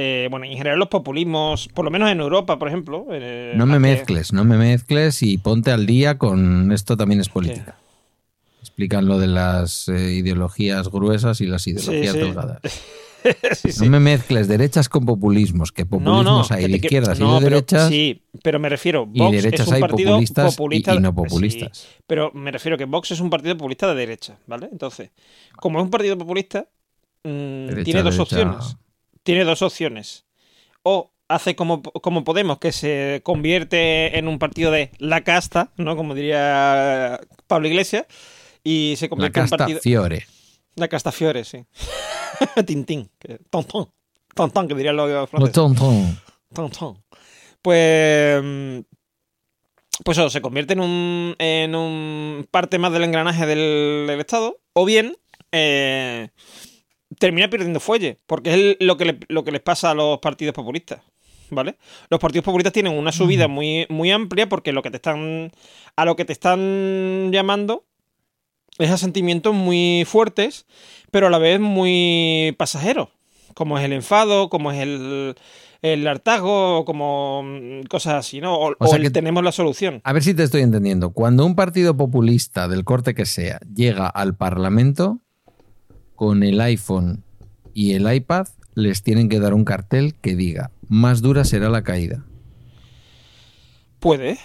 Eh, 0.00 0.28
bueno, 0.30 0.46
en 0.46 0.52
general 0.56 0.78
los 0.78 0.86
populismos, 0.88 1.66
por 1.74 1.84
lo 1.84 1.90
menos 1.90 2.08
en 2.10 2.20
Europa, 2.20 2.56
por 2.56 2.68
ejemplo. 2.68 3.06
eh, 3.10 3.52
No 3.56 3.66
me 3.66 3.74
que- 3.74 3.78
mezcles, 3.80 4.32
no 4.32 4.44
me 4.44 4.56
mezcles 4.56 5.24
y 5.24 5.38
ponte 5.38 5.72
al 5.72 5.86
día 5.86 6.18
con 6.18 6.70
esto 6.70 6.96
también 6.96 7.20
es 7.20 7.28
política. 7.28 7.76
Explican 8.60 9.06
lo 9.06 9.18
de 9.18 9.26
las 9.26 9.88
eh, 9.88 10.12
ideologías 10.12 10.88
gruesas 10.88 11.40
y 11.40 11.46
las 11.46 11.66
ideologías 11.66 12.12
sí. 12.12 12.18
delgadas. 12.20 12.60
Sí, 13.56 13.72
sí. 13.72 13.84
No 13.86 13.90
me 13.90 13.98
mezcles 13.98 14.46
derechas 14.46 14.88
con 14.88 15.04
populismos, 15.04 15.72
que 15.72 15.84
populismos 15.84 16.52
hay 16.52 16.62
que 16.66 16.68
de 16.68 16.80
que- 16.80 16.86
izquierdas 16.86 17.18
no, 17.18 17.32
y 17.32 17.40
de 17.40 17.46
pero- 17.46 17.54
derechas 17.56 17.88
sí, 17.88 18.22
pero 18.44 18.60
me 18.60 18.68
refiero, 18.68 19.08
y 19.12 19.18
Vox 19.18 19.32
derechas 19.42 19.60
es 19.62 19.68
un 19.68 19.74
hay 19.74 19.80
partido 19.80 20.10
populistas 20.10 20.52
y- 20.52 20.56
populista 20.56 20.94
y, 20.94 21.00
no 21.00 21.08
sí, 21.08 21.14
populistas. 21.16 21.88
pero 22.06 22.30
me 22.34 22.52
refiero 22.52 22.78
que 22.78 22.84
Vox 22.84 23.10
es 23.10 23.18
un 23.20 23.30
partido 23.30 23.56
populista 23.56 23.88
de 23.88 23.94
derecha, 23.96 24.38
¿vale? 24.46 24.68
Entonces, 24.70 25.10
como 25.56 25.80
es 25.80 25.84
un 25.84 25.90
partido 25.90 26.16
populista, 26.16 26.68
mm, 27.24 27.28
Derecha, 27.66 27.84
tiene 27.84 28.02
dos 28.04 28.16
derecha. 28.16 28.22
opciones. 28.22 28.76
Tiene 29.28 29.44
dos 29.44 29.60
opciones. 29.60 30.24
O 30.82 31.12
hace 31.28 31.54
como, 31.54 31.82
como 31.82 32.24
Podemos, 32.24 32.58
que 32.58 32.72
se 32.72 33.20
convierte 33.22 34.18
en 34.18 34.26
un 34.26 34.38
partido 34.38 34.70
de 34.70 34.90
la 34.96 35.22
casta, 35.22 35.70
¿no? 35.76 35.96
Como 35.96 36.14
diría 36.14 37.20
Pablo 37.46 37.68
Iglesias, 37.68 38.06
y 38.64 38.94
se 38.96 39.04
La 39.04 39.10
convierte 39.10 39.40
en 39.40 39.44
un 39.44 39.50
casta 39.50 39.56
partido... 39.58 39.80
Fiore. 39.80 40.26
La 40.76 40.88
casta 40.88 41.12
Fiore, 41.12 41.44
sí. 41.44 41.62
Tintín. 42.66 43.10
que- 43.18 43.38
Tonton. 43.50 43.90
Tonton, 44.34 44.66
que 44.66 44.74
dirían 44.74 44.96
los 44.96 45.10
Lo 45.10 45.26
franceses. 45.26 45.52
tonton. 45.52 46.18
Ton, 46.54 46.70
ton. 46.70 47.04
Pues. 47.60 48.42
Pues 50.04 50.16
eso, 50.16 50.30
se 50.30 50.40
convierte 50.40 50.72
en 50.72 50.80
un, 50.80 51.34
en 51.38 51.74
un 51.74 52.46
parte 52.50 52.78
más 52.78 52.92
del 52.92 53.04
engranaje 53.04 53.44
del, 53.44 54.06
del 54.06 54.20
Estado. 54.20 54.58
O 54.72 54.86
bien. 54.86 55.16
eh, 55.52 56.30
termina 57.18 57.48
perdiendo 57.50 57.80
fuelle. 57.80 58.18
Porque 58.26 58.50
es 58.50 58.54
el- 58.56 58.76
lo, 58.80 58.96
que 58.96 59.04
le- 59.04 59.18
lo 59.28 59.44
que 59.44 59.52
les 59.52 59.60
pasa 59.60 59.90
a 59.90 59.94
los 59.94 60.18
partidos 60.18 60.54
populistas. 60.54 61.00
¿Vale? 61.50 61.76
Los 62.10 62.20
partidos 62.20 62.44
populistas 62.44 62.74
tienen 62.74 62.92
una 62.92 63.10
subida 63.10 63.48
muy, 63.48 63.86
muy 63.88 64.10
amplia 64.10 64.50
porque 64.50 64.70
lo 64.72 64.82
que 64.82 64.90
te 64.90 64.96
están. 64.96 65.50
A 65.96 66.04
lo 66.04 66.14
que 66.14 66.26
te 66.26 66.32
están 66.34 67.30
llamando 67.32 67.84
es 68.78 68.90
a 68.90 68.98
sentimientos 68.98 69.54
muy 69.54 70.04
fuertes, 70.06 70.66
pero 71.10 71.28
a 71.28 71.30
la 71.30 71.38
vez 71.38 71.58
muy 71.58 72.54
pasajeros. 72.58 73.08
Como 73.54 73.78
es 73.78 73.84
el 73.84 73.94
enfado, 73.94 74.50
como 74.50 74.70
es 74.72 74.78
el, 74.80 75.34
el 75.80 76.06
hartazgo, 76.06 76.84
como 76.84 77.42
mm, 77.44 77.84
cosas 77.88 78.14
así, 78.14 78.40
¿no? 78.42 78.54
O, 78.54 78.74
O 78.78 78.86
sea 78.86 78.94
o 78.94 78.96
el 78.96 79.02
que- 79.04 79.10
tenemos 79.10 79.42
la 79.42 79.50
solución. 79.52 80.02
A 80.04 80.12
ver 80.12 80.22
si 80.22 80.34
te 80.34 80.42
estoy 80.42 80.60
entendiendo. 80.60 81.10
Cuando 81.12 81.46
un 81.46 81.56
partido 81.56 81.96
populista 81.96 82.68
del 82.68 82.84
corte 82.84 83.14
que 83.14 83.24
sea 83.24 83.58
llega 83.74 84.06
al 84.06 84.36
Parlamento, 84.36 85.20
con 86.18 86.42
el 86.42 86.60
iPhone 86.60 87.22
y 87.72 87.92
el 87.92 88.12
iPad 88.12 88.48
les 88.74 89.02
tienen 89.04 89.28
que 89.28 89.38
dar 89.40 89.54
un 89.54 89.64
cartel 89.64 90.14
que 90.20 90.34
diga 90.34 90.72
más 90.88 91.22
dura 91.22 91.44
será 91.44 91.70
la 91.70 91.82
caída. 91.82 92.24
Puede. 94.00 94.38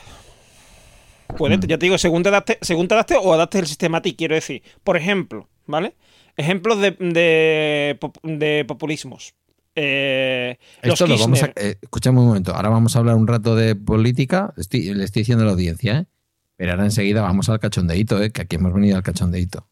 Puede, 1.37 1.57
Mm. 1.57 1.61
ya 1.61 1.77
te 1.79 1.85
digo, 1.87 1.97
según 1.97 2.21
te, 2.23 2.29
adapte, 2.29 2.57
según 2.61 2.87
te 2.87 2.93
adaptes 2.93 3.17
o 3.21 3.33
adaptes 3.33 3.61
el 3.61 3.67
sistema 3.67 3.97
a 3.97 4.01
ti, 4.01 4.15
quiero 4.15 4.35
decir. 4.35 4.61
Por 4.83 4.97
ejemplo, 4.97 5.49
¿vale? 5.65 5.95
Ejemplos 6.37 6.79
de, 6.79 6.91
de, 6.91 7.97
pop- 7.99 8.17
de 8.23 8.65
populismos. 8.67 9.33
Eh, 9.75 10.57
los 10.83 10.93
Esto 10.93 11.07
lo 11.07 11.17
vamos 11.17 11.41
a. 11.41 11.51
Eh, 11.55 11.77
escúchame 11.81 12.19
un 12.19 12.27
momento. 12.27 12.53
Ahora 12.55 12.69
vamos 12.69 12.95
a 12.95 12.99
hablar 12.99 13.15
un 13.15 13.27
rato 13.27 13.55
de 13.55 13.75
política. 13.75 14.53
Estoy- 14.57 14.93
le 14.93 15.03
estoy 15.03 15.21
diciendo 15.21 15.43
a 15.43 15.47
la 15.47 15.53
audiencia, 15.53 15.99
¿eh? 15.99 16.05
Pero 16.55 16.71
ahora 16.71 16.85
enseguida 16.85 17.21
vamos 17.23 17.49
al 17.49 17.59
cachondeíto, 17.59 18.21
¿eh? 18.21 18.31
Que 18.31 18.41
aquí 18.41 18.57
hemos 18.57 18.73
venido 18.73 18.95
al 18.97 19.03
cachondeíto. 19.03 19.65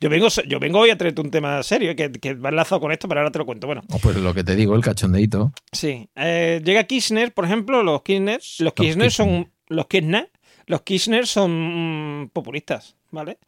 Yo 0.00 0.08
vengo, 0.08 0.28
yo 0.46 0.60
vengo 0.60 0.78
hoy 0.80 0.90
a 0.90 0.98
traerte 0.98 1.20
un 1.20 1.30
tema 1.30 1.62
serio 1.62 1.94
que, 1.96 2.10
que 2.12 2.34
va 2.34 2.50
enlazado 2.50 2.80
con 2.80 2.92
esto, 2.92 3.08
pero 3.08 3.20
ahora 3.20 3.30
te 3.30 3.38
lo 3.38 3.46
cuento. 3.46 3.66
Bueno, 3.66 3.82
O 3.90 3.98
pues 3.98 4.16
lo 4.16 4.34
que 4.34 4.44
te 4.44 4.54
digo, 4.56 4.74
el 4.74 4.82
cachondeíto. 4.82 5.52
Sí. 5.72 6.08
Eh, 6.16 6.60
llega 6.64 6.84
Kirchner, 6.84 7.32
por 7.32 7.44
ejemplo, 7.44 7.82
los 7.82 8.02
Kirchner, 8.02 8.40
los 8.58 8.72
Kirchner 8.74 9.10
son 9.10 9.50
los 9.68 9.86
Kirchner, 9.86 10.30
los 10.66 10.82
Kirchner 10.82 11.26
son 11.26 12.22
mm, 12.24 12.28
populistas, 12.30 12.96
¿vale? 13.10 13.38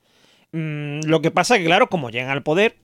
Mm, 0.53 1.01
lo 1.07 1.21
que 1.21 1.31
pasa 1.31 1.59
que 1.59 1.65
claro, 1.65 1.89
como 1.89 2.11
llegan 2.11 2.31
al 2.31 2.43
poder, 2.43 2.77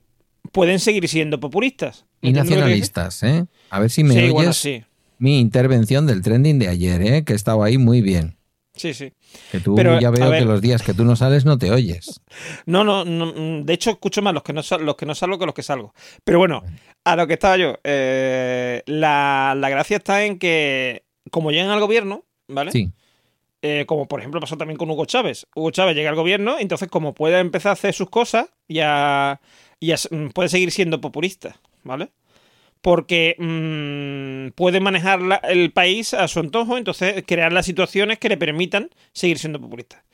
pueden 0.52 0.78
seguir 0.80 1.08
siendo 1.08 1.40
populistas. 1.40 2.06
Y 2.22 2.28
¿Entiendes 2.28 2.36
lo 2.36 2.42
que 2.56 2.60
nacionalistas, 2.60 3.22
¿eh? 3.22 3.46
A 3.70 3.80
ver 3.80 3.90
si 3.90 4.04
me 4.04 4.14
Sí, 4.14 4.18
oyes 4.20 4.32
bueno, 4.32 4.52
sí. 4.52 4.84
mi 5.18 5.38
intervención 5.40 6.06
del 6.06 6.22
trending 6.22 6.58
de 6.58 6.68
ayer, 6.68 7.00
¿eh? 7.02 7.24
Que 7.24 7.34
estaba 7.34 7.64
ahí 7.66 7.78
muy 7.78 8.00
bien. 8.02 8.36
Sí, 8.74 8.94
sí. 8.94 9.12
Que 9.52 9.60
tú 9.60 9.74
Pero, 9.74 9.98
ya 10.00 10.08
a 10.08 10.10
veo 10.10 10.30
que 10.30 10.44
los 10.44 10.60
días 10.60 10.82
que 10.82 10.94
tú 10.94 11.04
no 11.04 11.16
sales 11.16 11.44
no 11.44 11.58
te 11.58 11.70
oyes. 11.70 12.20
No, 12.66 12.84
no, 12.84 13.04
no, 13.04 13.26
mm, 13.26 13.64
de 13.64 13.72
hecho 13.72 13.90
escucho 13.90 14.22
más 14.22 14.32
los 14.34 14.42
que 14.42 14.52
no 14.52 14.62
los 14.80 14.96
que 14.96 15.06
no 15.06 15.14
salgo 15.14 15.38
que 15.38 15.46
los 15.46 15.54
que 15.54 15.62
salgo. 15.62 15.92
Pero 16.24 16.38
bueno, 16.38 16.62
a 17.04 17.16
lo 17.16 17.26
que 17.26 17.34
estaba 17.34 17.56
yo, 17.56 17.74
eh, 17.84 18.82
la, 18.86 19.54
la 19.56 19.68
gracia 19.68 19.96
está 19.98 20.24
en 20.24 20.38
que 20.38 21.04
como 21.30 21.50
llegan 21.50 21.70
al 21.70 21.80
gobierno, 21.80 22.24
¿vale? 22.48 22.70
Sí. 22.72 22.90
Eh, 23.62 23.84
como 23.86 24.06
por 24.08 24.20
ejemplo 24.20 24.40
pasó 24.40 24.56
también 24.56 24.78
con 24.78 24.90
Hugo 24.90 25.04
Chávez. 25.04 25.46
Hugo 25.54 25.70
Chávez 25.70 25.94
llega 25.96 26.08
al 26.10 26.16
gobierno, 26.16 26.56
entonces 26.58 26.88
como 26.88 27.12
puede 27.12 27.38
empezar 27.40 27.70
a 27.70 27.72
hacer 27.74 27.92
sus 27.94 28.08
cosas, 28.08 28.46
ya, 28.68 29.40
ya 29.80 29.94
s- 29.96 30.08
mm, 30.14 30.28
puede 30.30 30.48
seguir 30.48 30.70
siendo 30.70 31.00
populista, 31.00 31.56
¿vale? 31.82 32.08
Porque 32.80 33.36
mm, 33.38 34.54
puede 34.54 34.80
manejar 34.80 35.20
el 35.48 35.72
país 35.72 36.14
a 36.14 36.28
su 36.28 36.40
antojo, 36.40 36.78
entonces 36.78 37.22
crear 37.26 37.52
las 37.52 37.66
situaciones 37.66 38.18
que 38.18 38.28
le 38.30 38.36
permitan 38.36 38.90
seguir 39.12 39.38
siendo 39.38 39.60
populista. 39.60 40.04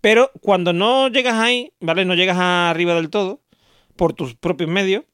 Pero 0.00 0.30
cuando 0.40 0.72
no 0.72 1.08
llegas 1.08 1.34
ahí, 1.34 1.72
¿vale? 1.80 2.04
No 2.04 2.14
llegas 2.14 2.38
arriba 2.38 2.94
del 2.94 3.10
todo, 3.10 3.42
por 3.96 4.12
tus 4.12 4.34
propios 4.34 4.70
medios, 4.70 5.04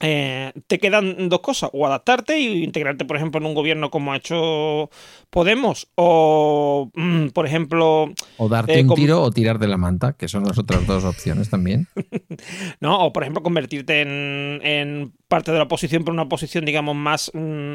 eh, 0.00 0.52
te 0.66 0.78
quedan 0.78 1.28
dos 1.28 1.40
cosas, 1.40 1.70
o 1.72 1.86
adaptarte 1.86 2.34
e 2.34 2.62
integrarte, 2.62 3.04
por 3.04 3.16
ejemplo, 3.16 3.40
en 3.40 3.46
un 3.46 3.54
gobierno 3.54 3.90
como 3.90 4.12
ha 4.12 4.16
hecho 4.16 4.90
Podemos, 5.30 5.88
o, 5.94 6.90
mm, 6.94 7.28
por 7.28 7.46
ejemplo... 7.46 8.12
O 8.38 8.48
darte 8.48 8.78
eh, 8.78 8.82
un 8.82 8.94
tiro 8.94 9.22
o 9.22 9.30
tirar 9.30 9.58
de 9.58 9.68
la 9.68 9.76
manta, 9.76 10.14
que 10.14 10.28
son 10.28 10.44
las 10.44 10.56
otras 10.56 10.86
dos 10.86 11.04
opciones 11.04 11.50
también. 11.50 11.86
¿no? 12.80 12.98
O, 13.04 13.12
por 13.12 13.24
ejemplo, 13.24 13.42
convertirte 13.42 14.00
en, 14.00 14.60
en 14.64 15.12
parte 15.28 15.52
de 15.52 15.58
la 15.58 15.64
oposición, 15.64 16.04
pero 16.04 16.14
una 16.14 16.22
oposición, 16.22 16.64
digamos, 16.64 16.96
más, 16.96 17.30
mm, 17.34 17.74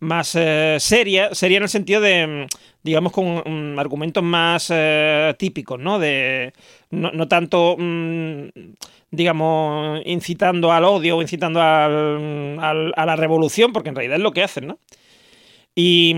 más 0.00 0.34
eh, 0.34 0.76
seria, 0.80 1.34
seria 1.34 1.56
en 1.58 1.62
el 1.64 1.68
sentido 1.68 2.00
de, 2.00 2.26
mm, 2.26 2.46
digamos, 2.82 3.12
con 3.12 3.42
mm, 3.44 3.78
argumentos 3.78 4.22
más 4.22 4.68
eh, 4.74 5.34
típicos, 5.38 5.78
¿no? 5.80 5.98
De, 5.98 6.52
no, 6.90 7.10
no 7.12 7.28
tanto, 7.28 7.76
mm, 7.78 8.48
digamos, 9.10 10.00
incitando 10.04 10.72
al 10.72 10.84
odio 10.84 11.16
o 11.16 11.22
incitando 11.22 11.60
al- 11.62 12.58
al- 12.60 12.92
a 12.96 13.06
la 13.06 13.16
revolución, 13.16 13.72
porque 13.72 13.88
en 13.90 13.94
realidad 13.94 14.16
es 14.16 14.22
lo 14.22 14.32
que 14.32 14.42
hacen, 14.42 14.66
¿no? 14.66 14.78
Y 15.76 16.14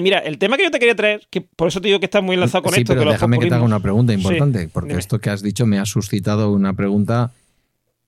mira, 0.00 0.18
el 0.20 0.38
tema 0.38 0.56
que 0.56 0.62
yo 0.62 0.70
te 0.70 0.78
quería 0.78 0.94
traer, 0.94 1.26
que 1.30 1.40
por 1.40 1.66
eso 1.66 1.80
te 1.80 1.88
digo 1.88 1.98
que 1.98 2.06
está 2.06 2.20
muy 2.20 2.34
enlazado 2.34 2.62
con 2.62 2.72
sí, 2.74 2.80
esto, 2.82 2.92
pero 2.92 3.06
que 3.06 3.12
déjame 3.12 3.38
que 3.40 3.46
te 3.46 3.54
haga 3.54 3.64
una 3.64 3.80
pregunta 3.80 4.12
Sí, 4.12 4.18
importante, 4.20 4.68
porque 4.72 4.90
dime. 4.90 5.00
esto 5.00 5.18
que 5.20 5.30
has 5.30 5.42
dicho 5.42 5.66
me 5.66 5.80
ha 5.80 5.84
suscitado 5.84 6.52
una 6.52 6.74
pregunta 6.74 7.32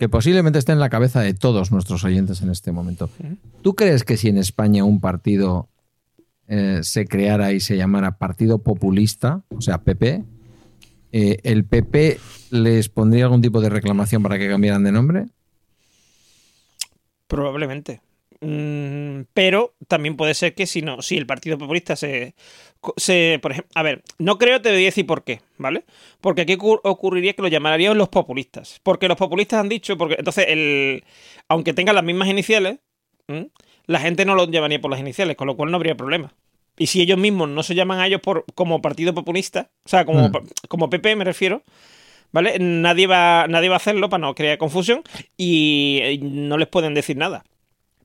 que 0.00 0.08
posiblemente 0.08 0.58
esté 0.58 0.72
en 0.72 0.80
la 0.80 0.88
cabeza 0.88 1.20
de 1.20 1.34
todos 1.34 1.70
nuestros 1.72 2.04
oyentes 2.04 2.40
en 2.40 2.48
este 2.48 2.72
momento. 2.72 3.10
¿Tú 3.60 3.74
crees 3.74 4.02
que 4.02 4.16
si 4.16 4.28
en 4.28 4.38
España 4.38 4.82
un 4.82 4.98
partido 4.98 5.68
eh, 6.48 6.80
se 6.82 7.04
creara 7.06 7.52
y 7.52 7.60
se 7.60 7.76
llamara 7.76 8.16
Partido 8.16 8.62
Populista, 8.62 9.42
o 9.50 9.60
sea, 9.60 9.82
PP, 9.82 10.24
eh, 11.12 11.40
¿el 11.42 11.66
PP 11.66 12.18
les 12.48 12.88
pondría 12.88 13.24
algún 13.24 13.42
tipo 13.42 13.60
de 13.60 13.68
reclamación 13.68 14.22
para 14.22 14.38
que 14.38 14.48
cambiaran 14.48 14.84
de 14.84 14.92
nombre? 14.92 15.26
Probablemente. 17.26 18.00
Mm, 18.42 19.22
pero 19.34 19.74
también 19.86 20.16
puede 20.16 20.32
ser 20.34 20.54
que 20.54 20.66
si 20.66 20.80
no, 20.80 21.02
si 21.02 21.18
el 21.18 21.26
Partido 21.26 21.58
Populista 21.58 21.94
se, 21.94 22.34
se 22.96 23.38
por 23.42 23.52
ejemplo, 23.52 23.70
a 23.74 23.82
ver, 23.82 24.02
no 24.18 24.38
creo 24.38 24.62
te 24.62 24.70
voy 24.70 24.82
a 24.82 24.86
decir 24.86 25.06
por 25.06 25.24
qué, 25.24 25.40
¿vale? 25.58 25.84
Porque 26.22 26.42
aquí 26.42 26.54
ocur- 26.54 26.80
ocurriría 26.84 27.34
que 27.34 27.42
lo 27.42 27.48
llamarían 27.48 27.98
los 27.98 28.08
populistas, 28.08 28.80
porque 28.82 29.08
los 29.08 29.18
populistas 29.18 29.60
han 29.60 29.68
dicho, 29.68 29.98
porque 29.98 30.16
entonces 30.18 30.46
el, 30.48 31.04
aunque 31.48 31.74
tengan 31.74 31.94
las 31.94 32.04
mismas 32.04 32.28
iniciales, 32.28 32.78
¿m? 33.28 33.50
la 33.86 34.00
gente 34.00 34.24
no 34.24 34.34
lo 34.34 34.46
llamaría 34.48 34.80
por 34.80 34.90
las 34.90 35.00
iniciales, 35.00 35.36
con 35.36 35.46
lo 35.46 35.56
cual 35.56 35.70
no 35.70 35.76
habría 35.76 35.94
problema. 35.96 36.32
Y 36.78 36.86
si 36.86 37.02
ellos 37.02 37.18
mismos 37.18 37.48
no 37.50 37.62
se 37.62 37.74
llaman 37.74 37.98
a 38.00 38.06
ellos 38.06 38.22
por 38.22 38.46
como 38.54 38.80
Partido 38.80 39.12
Populista, 39.12 39.70
o 39.84 39.88
sea, 39.88 40.06
como, 40.06 40.28
Mm. 40.30 40.32
como 40.68 40.88
PP 40.88 41.14
me 41.14 41.24
refiero, 41.24 41.62
¿vale? 42.32 42.58
Nadie 42.58 43.06
va, 43.06 43.46
nadie 43.48 43.68
va 43.68 43.74
a 43.74 43.78
hacerlo 43.78 44.08
para 44.08 44.22
no 44.22 44.34
crear 44.34 44.56
confusión 44.56 45.02
y 45.36 45.98
eh, 46.02 46.18
no 46.22 46.56
les 46.56 46.68
pueden 46.68 46.94
decir 46.94 47.18
nada. 47.18 47.44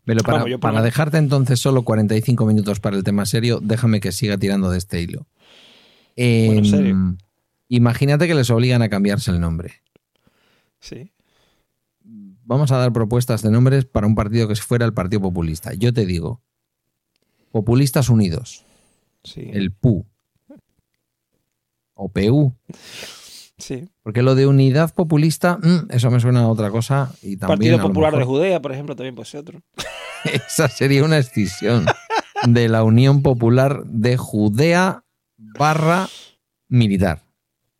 Pero 0.05 0.21
para, 0.23 0.45
Vamos, 0.59 0.83
dejarte 0.83 1.17
entonces 1.17 1.59
solo 1.59 1.83
45 1.83 2.45
minutos 2.45 2.79
para 2.79 2.95
el 2.95 3.03
tema 3.03 3.25
serio, 3.25 3.59
déjame 3.61 3.99
que 3.99 4.11
siga 4.11 4.37
tirando 4.37 4.69
de 4.69 4.77
este 4.77 5.01
hilo. 5.01 5.27
Bueno, 6.15 6.59
Em, 6.59 6.65
serio. 6.65 7.17
imagínate 7.69 8.27
que 8.27 8.35
les 8.35 8.49
obligan 8.51 8.81
a 8.83 8.89
cambiarse 8.89 9.31
el 9.31 9.39
nombre. 9.39 9.81
Sí. 10.79 11.11
Vamos 12.47 12.71
a 12.71 12.77
dar 12.77 12.93
propuestas 12.93 13.41
de 13.41 13.49
nombres 13.49 13.85
para 13.85 14.05
un 14.05 14.13
partido 14.13 14.47
que 14.47 14.55
fuera 14.55 14.85
el 14.85 14.93
Partido 14.93 15.21
Populista. 15.21 15.73
Yo 15.73 15.91
te 15.91 16.05
digo, 16.05 16.41
Populistas 17.51 18.09
Unidos, 18.09 18.63
Sí. 19.23 19.49
el 19.51 19.71
PU 19.71 20.05
o 21.95 22.09
PU, 22.09 22.53
sí. 23.57 23.89
porque 24.03 24.21
lo 24.21 24.35
de 24.35 24.47
Unidad 24.47 24.93
Populista, 24.93 25.57
mm, 25.61 25.87
eso 25.91 26.11
me 26.11 26.19
suena 26.19 26.41
a 26.41 26.47
otra 26.47 26.71
cosa 26.71 27.11
y 27.21 27.37
también 27.37 27.73
Partido 27.73 27.87
Popular 27.87 28.17
de 28.17 28.23
Judea, 28.23 28.61
por 28.61 28.71
ejemplo, 28.71 28.95
también 28.95 29.15
puede 29.15 29.27
ser 29.27 29.41
otro. 29.41 29.61
esa 30.25 30.67
sería 30.67 31.03
una 31.03 31.17
escisión 31.17 31.85
de 32.47 32.69
la 32.69 32.83
Unión 32.83 33.21
Popular 33.21 33.83
de 33.85 34.17
Judea 34.17 35.03
barra 35.37 36.07
militar. 36.67 37.23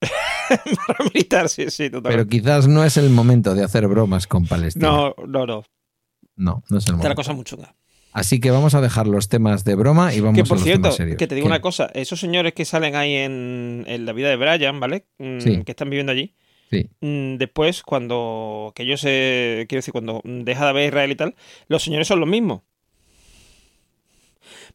Para 0.88 1.04
militar, 1.06 1.50
sí, 1.50 1.70
sí, 1.72 1.90
Pero 1.90 2.02
totalmente. 2.04 2.38
quizás 2.38 2.68
no 2.68 2.84
es 2.84 2.98
el 2.98 3.10
momento 3.10 3.56
de 3.56 3.64
hacer 3.64 3.88
bromas 3.88 4.28
con 4.28 4.46
Palestina. 4.46 4.88
no, 4.88 5.16
no, 5.26 5.46
no. 5.46 5.64
no, 6.36 6.64
no 6.70 6.78
es 6.78 6.88
el 6.88 6.96
momento. 6.96 7.16
cosa 7.16 7.34
muy 7.34 7.44
chunga. 7.44 7.76
Así 8.18 8.40
que 8.40 8.50
vamos 8.50 8.74
a 8.76 8.80
dejar 8.82 9.08
los 9.08 9.28
temas 9.28 9.66
de 9.66 9.76
broma 9.76 10.14
y 10.14 10.22
vamos 10.22 10.36
Que 10.36 10.42
a 10.42 10.44
por 10.46 10.56
los 10.58 10.64
cierto, 10.64 10.84
temas 10.84 10.96
serios. 10.96 11.18
que 11.18 11.28
te 11.28 11.36
digo 11.36 11.46
¿Qué? 11.48 11.52
una 11.52 11.60
cosa, 11.60 11.92
esos 11.94 12.18
señores 12.18 12.54
que 12.54 12.64
salen 12.64 12.96
ahí 12.96 13.14
en, 13.14 13.84
en 13.88 14.06
la 14.06 14.14
vida 14.14 14.30
de 14.30 14.38
Brian, 14.38 14.80
¿vale? 14.80 15.06
Mm, 15.18 15.40
Sí. 15.42 15.64
Que 15.66 15.72
están 15.74 15.90
viviendo 15.90 16.14
allí. 16.14 16.34
Sí. 16.72 16.90
mm, 17.02 17.36
Después, 17.36 17.84
cuando. 17.84 18.72
Que 18.74 18.86
yo 18.86 18.96
sé. 18.96 19.66
Quiero 19.68 19.80
decir, 19.80 19.92
cuando 19.92 20.22
deja 20.24 20.64
de 20.64 20.70
haber 20.70 20.88
Israel 20.88 21.12
y 21.12 21.16
tal, 21.16 21.36
los 21.68 21.84
señores 21.84 22.08
son 22.08 22.22
los 22.22 22.30
mismos. 22.30 22.62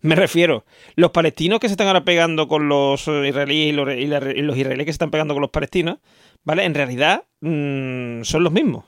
Me 0.02 0.14
refiero, 0.16 0.64
los 0.96 1.10
palestinos 1.10 1.60
que 1.60 1.68
se 1.68 1.72
están 1.74 1.86
ahora 1.86 2.04
pegando 2.04 2.46
con 2.46 2.68
los 2.68 3.08
eh, 3.08 3.28
israelíes 3.28 3.72
y 3.72 3.72
los, 3.72 3.88
y 3.94 4.06
la- 4.06 4.32
y 4.36 4.42
los 4.42 4.56
israelíes 4.58 4.84
que 4.86 4.92
se 4.92 4.96
están 4.96 5.10
pegando 5.10 5.34
con 5.34 5.40
los 5.40 5.50
palestinos, 5.50 5.98
¿vale? 6.44 6.64
En 6.64 6.74
realidad 6.74 7.24
mm, 7.40 8.22
son 8.22 8.44
los 8.44 8.52
mismos. 8.52 8.84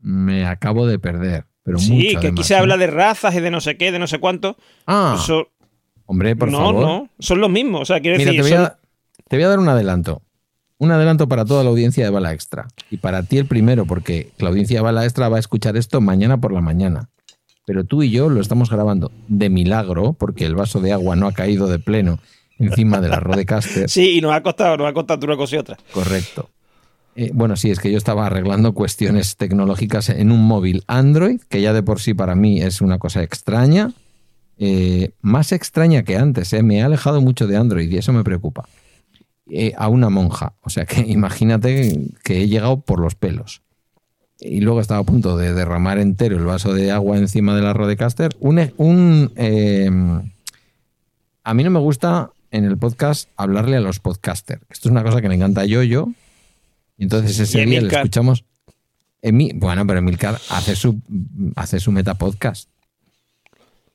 Me 0.00 0.46
acabo 0.46 0.86
de 0.86 0.98
perder, 0.98 1.44
pero 1.78 1.78
sí, 1.78 2.08
que 2.10 2.16
aquí 2.16 2.26
además, 2.28 2.46
se 2.46 2.54
¿eh? 2.54 2.56
habla 2.58 2.76
de 2.76 2.86
razas 2.88 3.34
y 3.34 3.40
de 3.40 3.50
no 3.50 3.60
sé 3.60 3.76
qué, 3.76 3.92
de 3.92 3.98
no 3.98 4.06
sé 4.06 4.18
cuánto. 4.18 4.56
Ah, 4.86 5.16
Eso- 5.22 5.48
hombre, 6.06 6.34
por 6.36 6.50
no, 6.50 6.58
favor. 6.58 6.82
no, 6.84 7.08
son 7.18 7.40
los 7.40 7.50
mismos. 7.50 7.82
O 7.82 7.84
sea, 7.84 8.00
quiero 8.00 8.18
Mira, 8.18 8.32
decir, 8.32 8.44
te 8.44 8.48
voy, 8.56 8.56
son- 8.58 8.66
a, 8.66 8.76
te 9.28 9.36
voy 9.36 9.44
a 9.44 9.48
dar 9.48 9.58
un 9.58 9.68
adelanto. 9.68 10.22
Un 10.78 10.90
adelanto 10.92 11.28
para 11.28 11.44
toda 11.44 11.62
la 11.62 11.70
audiencia 11.70 12.04
de 12.04 12.10
Bala 12.10 12.32
Extra. 12.32 12.66
Y 12.90 12.96
para 12.96 13.22
ti 13.22 13.36
el 13.38 13.46
primero, 13.46 13.84
porque 13.84 14.30
la 14.38 14.48
audiencia 14.48 14.78
de 14.78 14.82
Bala 14.82 15.04
Extra 15.04 15.28
va 15.28 15.36
a 15.36 15.40
escuchar 15.40 15.76
esto 15.76 16.00
mañana 16.00 16.38
por 16.40 16.52
la 16.52 16.62
mañana. 16.62 17.10
Pero 17.66 17.84
tú 17.84 18.02
y 18.02 18.10
yo 18.10 18.30
lo 18.30 18.40
estamos 18.40 18.70
grabando 18.70 19.12
de 19.28 19.50
milagro, 19.50 20.14
porque 20.14 20.46
el 20.46 20.54
vaso 20.54 20.80
de 20.80 20.92
agua 20.92 21.16
no 21.16 21.26
ha 21.26 21.32
caído 21.32 21.68
de 21.68 21.78
pleno 21.78 22.18
encima 22.58 23.00
de 23.00 23.08
la 23.10 23.20
Rodecaster. 23.20 23.88
Sí, 23.90 24.16
y 24.16 24.20
nos 24.22 24.32
ha 24.32 24.42
costado, 24.42 24.76
nos 24.78 24.88
ha 24.88 24.92
costado 24.94 25.24
una 25.26 25.36
cosa 25.36 25.56
y 25.56 25.58
otra. 25.58 25.76
Correcto. 25.92 26.48
Eh, 27.16 27.30
bueno, 27.34 27.56
sí, 27.56 27.70
es 27.70 27.80
que 27.80 27.90
yo 27.90 27.98
estaba 27.98 28.26
arreglando 28.26 28.72
cuestiones 28.72 29.36
tecnológicas 29.36 30.08
en 30.10 30.30
un 30.32 30.44
móvil 30.46 30.84
Android, 30.86 31.40
que 31.48 31.60
ya 31.60 31.72
de 31.72 31.82
por 31.82 32.00
sí 32.00 32.14
para 32.14 32.34
mí 32.34 32.60
es 32.62 32.80
una 32.80 32.98
cosa 32.98 33.22
extraña. 33.22 33.92
Eh, 34.58 35.10
más 35.20 35.52
extraña 35.52 36.02
que 36.02 36.16
antes, 36.16 36.52
eh, 36.52 36.62
me 36.62 36.76
he 36.78 36.82
alejado 36.82 37.20
mucho 37.20 37.46
de 37.46 37.56
Android 37.56 37.90
y 37.90 37.96
eso 37.96 38.12
me 38.12 38.24
preocupa. 38.24 38.68
A 39.76 39.88
una 39.88 40.10
monja, 40.10 40.52
o 40.60 40.70
sea 40.70 40.84
que 40.86 41.00
imagínate 41.08 42.08
que 42.22 42.42
he 42.42 42.48
llegado 42.48 42.80
por 42.80 43.00
los 43.00 43.16
pelos. 43.16 43.62
Y 44.38 44.60
luego 44.60 44.80
estaba 44.80 45.00
a 45.00 45.04
punto 45.04 45.36
de 45.36 45.52
derramar 45.52 45.98
entero 45.98 46.36
el 46.38 46.44
vaso 46.44 46.72
de 46.72 46.90
agua 46.92 47.18
encima 47.18 47.54
de 47.56 47.62
la 47.62 47.72
Rodecaster. 47.74 48.34
E- 48.40 48.72
eh, 49.36 49.90
a 51.44 51.54
mí 51.54 51.64
no 51.64 51.70
me 51.70 51.80
gusta 51.80 52.30
en 52.50 52.64
el 52.64 52.78
podcast 52.78 53.28
hablarle 53.36 53.76
a 53.76 53.80
los 53.80 53.98
podcasters. 53.98 54.62
Esto 54.70 54.88
es 54.88 54.92
una 54.92 55.02
cosa 55.02 55.20
que 55.20 55.28
le 55.28 55.34
encanta 55.34 55.62
a 55.62 55.66
Yo-Yo. 55.66 56.08
Y 56.08 56.12
entonces 57.04 57.38
ese 57.38 57.64
día 57.64 57.80
le 57.80 57.88
escuchamos. 57.88 58.44
Emi- 59.22 59.52
bueno, 59.54 59.86
pero 59.86 59.98
Emilcar 59.98 60.38
hace 60.48 60.74
su, 60.76 61.00
hace 61.56 61.78
su 61.80 61.92
metapodcast. 61.92 62.68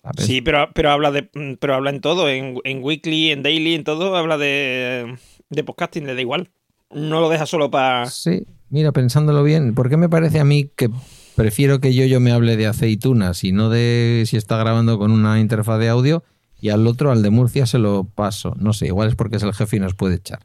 ¿sabes? 0.04 0.26
Sí, 0.26 0.42
pero, 0.42 0.70
pero 0.74 0.92
habla 0.92 1.12
de 1.12 1.24
pero 1.60 1.74
habla 1.76 1.90
en 1.90 2.00
todo, 2.02 2.30
en, 2.30 2.60
en 2.64 2.84
weekly, 2.84 3.32
en 3.32 3.42
daily, 3.42 3.74
en 3.74 3.84
todo, 3.84 4.16
habla 4.16 4.38
de, 4.38 5.18
de 5.50 5.64
podcasting, 5.64 6.06
le 6.06 6.14
da 6.14 6.22
igual. 6.22 6.50
No 6.92 7.22
lo 7.22 7.30
deja 7.30 7.48
solo 7.48 7.72
para. 7.72 8.06
Sí, 8.10 8.46
mira, 8.70 8.92
pensándolo 8.92 9.44
bien, 9.44 9.74
¿por 9.74 9.90
qué 9.90 9.98
me 9.98 10.10
parece 10.10 10.40
a 10.40 10.46
mí 10.46 10.70
que 10.76 10.92
prefiero 11.36 11.80
que 11.80 11.94
yo, 11.96 12.06
yo 12.06 12.20
me 12.20 12.32
hable 12.32 12.56
de 12.56 12.68
aceitunas 12.68 13.44
y 13.44 13.52
no 13.52 13.70
de 13.70 14.24
si 14.28 14.38
está 14.38 14.58
grabando 14.58 15.00
con 15.00 15.12
una 15.12 15.40
interfaz 15.40 15.80
de 15.80 15.90
audio 15.90 16.24
y 16.62 16.70
al 16.70 16.86
otro, 16.86 17.12
al 17.12 17.24
de 17.24 17.32
Murcia, 17.32 17.66
se 17.66 17.80
lo 17.80 18.04
paso? 18.04 18.56
No 18.60 18.74
sé, 18.74 18.86
igual 18.86 19.10
es 19.10 19.16
porque 19.16 19.38
es 19.38 19.44
el 19.44 19.54
jefe 19.54 19.78
y 19.78 19.80
nos 19.80 19.96
puede 19.96 20.16
echar. 20.16 20.40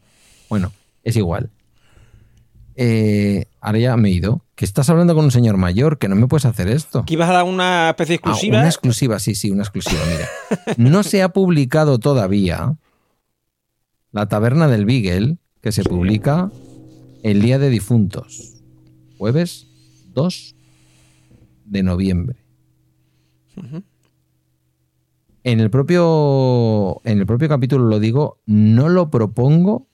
Bueno, 0.48 0.72
es 1.04 1.16
igual. 1.16 1.50
Eh, 2.82 3.44
ahora 3.60 3.78
ya 3.78 3.96
me 3.98 4.08
he 4.08 4.12
ido. 4.12 4.42
Que 4.54 4.64
estás 4.64 4.88
hablando 4.88 5.14
con 5.14 5.24
un 5.26 5.30
señor 5.30 5.58
mayor, 5.58 5.98
que 5.98 6.08
no 6.08 6.16
me 6.16 6.26
puedes 6.26 6.46
hacer 6.46 6.68
esto. 6.68 7.00
Aquí 7.00 7.14
vas 7.16 7.28
a 7.28 7.34
dar 7.34 7.44
una 7.44 7.90
especie 7.90 8.14
Ah, 8.14 8.16
exclusiva. 8.16 8.58
una 8.60 8.68
exclusiva, 8.68 9.18
sí, 9.18 9.34
sí, 9.34 9.50
una 9.50 9.62
exclusiva. 9.64 10.00
Mira, 10.10 10.28
no 10.78 11.02
se 11.02 11.22
ha 11.22 11.28
publicado 11.28 11.98
todavía 11.98 12.76
La 14.12 14.28
Taberna 14.28 14.66
del 14.68 14.86
Beagle, 14.86 15.36
que 15.60 15.72
se 15.72 15.84
publica 15.84 16.50
el 17.22 17.42
Día 17.42 17.58
de 17.58 17.68
Difuntos, 17.68 18.62
jueves 19.18 19.66
2 20.14 20.54
de 21.66 21.82
noviembre. 21.82 22.36
En 25.42 25.60
el 25.60 25.70
propio 25.70 27.00
en 27.04 27.18
el 27.18 27.26
propio 27.26 27.48
capítulo 27.48 27.84
lo 27.84 27.98
digo, 27.98 28.40
no 28.46 28.88
lo 28.88 29.10
propongo. 29.10 29.86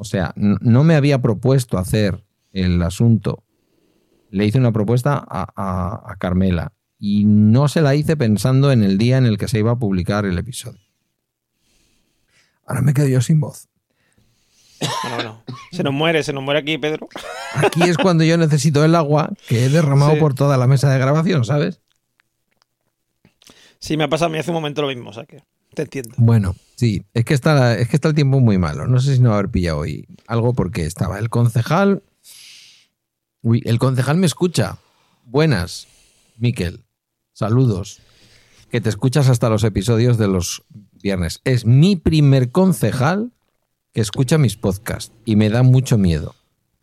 O 0.00 0.04
sea, 0.04 0.32
no 0.34 0.82
me 0.82 0.94
había 0.94 1.20
propuesto 1.20 1.76
hacer 1.76 2.24
el 2.52 2.80
asunto. 2.82 3.44
Le 4.30 4.46
hice 4.46 4.56
una 4.58 4.72
propuesta 4.72 5.14
a, 5.28 5.46
a- 5.54 6.10
a 6.12 6.16
Carmela 6.16 6.72
y 6.98 7.26
no 7.26 7.68
se 7.68 7.82
la 7.82 7.94
hice 7.94 8.16
pensando 8.16 8.72
en 8.72 8.82
el 8.82 8.96
día 8.96 9.18
en 9.18 9.26
el 9.26 9.36
que 9.36 9.46
se 9.46 9.58
iba 9.58 9.72
a 9.72 9.78
publicar 9.78 10.24
el 10.24 10.38
episodio. 10.38 10.80
Ahora 12.66 12.80
me 12.80 12.94
quedo 12.94 13.08
yo 13.08 13.20
sin 13.20 13.40
voz. 13.40 13.68
Bueno, 15.02 15.16
bueno. 15.16 15.44
Se 15.72 15.82
nos 15.82 15.92
muere, 15.92 16.22
se 16.22 16.32
nos 16.32 16.42
muere 16.42 16.60
aquí, 16.60 16.78
Pedro. 16.78 17.06
Aquí 17.54 17.82
es 17.82 17.98
cuando 17.98 18.24
yo 18.24 18.38
necesito 18.38 18.82
el 18.84 18.94
agua 18.94 19.30
que 19.48 19.66
he 19.66 19.68
derramado 19.68 20.14
Sí. 20.14 20.18
por 20.20 20.32
toda 20.34 20.56
la 20.56 20.66
mesa 20.66 20.90
de 20.90 20.98
grabación, 20.98 21.44
¿sabes? 21.44 21.82
Sí, 23.80 23.98
me 23.98 24.04
ha 24.04 24.08
pasado 24.08 24.28
a 24.30 24.32
mí 24.32 24.38
hace 24.38 24.50
un 24.50 24.54
momento 24.54 24.80
lo 24.80 24.88
mismo, 24.88 25.10
o 25.10 25.12
sea 25.12 25.26
que 25.26 25.42
te 25.74 25.82
entiendo. 25.82 26.14
Bueno, 26.16 26.54
sí, 26.76 27.02
es 27.14 27.24
que 27.24 27.34
está, 27.34 27.78
es 27.78 27.88
que 27.88 27.96
está 27.96 28.08
el 28.08 28.14
tiempo 28.14 28.40
muy 28.40 28.58
malo. 28.58 28.86
No 28.86 29.00
sé 29.00 29.14
si 29.14 29.20
no 29.20 29.30
va 29.30 29.36
a 29.36 29.38
haber 29.38 29.50
pillado 29.50 29.78
hoy 29.78 30.06
algo 30.26 30.52
porque 30.52 30.84
estaba 30.84 31.18
el 31.18 31.30
concejal. 31.30 32.02
Uy, 33.42 33.62
el 33.64 33.78
concejal 33.78 34.16
me 34.16 34.26
escucha. 34.26 34.78
Buenas, 35.24 35.86
Miquel. 36.36 36.84
Saludos. 37.32 38.00
Que 38.70 38.80
te 38.80 38.88
escuchas 38.88 39.28
hasta 39.28 39.48
los 39.48 39.64
episodios 39.64 40.18
de 40.18 40.28
los 40.28 40.62
viernes. 41.02 41.40
Es 41.44 41.64
mi 41.64 41.96
primer 41.96 42.50
concejal 42.50 43.32
que 43.92 44.00
escucha 44.00 44.38
mis 44.38 44.56
podcasts 44.56 45.12
y 45.24 45.36
me 45.36 45.50
da 45.50 45.62
mucho 45.62 45.98
miedo. 45.98 46.34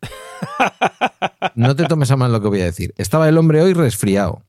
No 1.54 1.74
te 1.74 1.86
tomes 1.86 2.10
a 2.12 2.16
mal 2.16 2.30
lo 2.30 2.40
que 2.40 2.46
voy 2.46 2.60
a 2.60 2.66
decir. 2.66 2.94
Estaba 2.98 3.28
el 3.28 3.36
hombre 3.36 3.60
hoy 3.60 3.72
resfriado. 3.72 4.44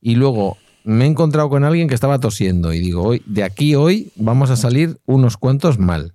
Y 0.00 0.14
luego 0.14 0.58
me 0.84 1.04
he 1.04 1.08
encontrado 1.08 1.48
con 1.48 1.64
alguien 1.64 1.88
que 1.88 1.94
estaba 1.94 2.18
tosiendo 2.20 2.72
y 2.72 2.80
digo, 2.80 3.02
hoy, 3.02 3.22
de 3.26 3.42
aquí 3.42 3.74
hoy 3.74 4.12
vamos 4.16 4.50
a 4.50 4.56
salir 4.56 4.98
unos 5.06 5.36
cuantos 5.36 5.78
mal 5.78 6.14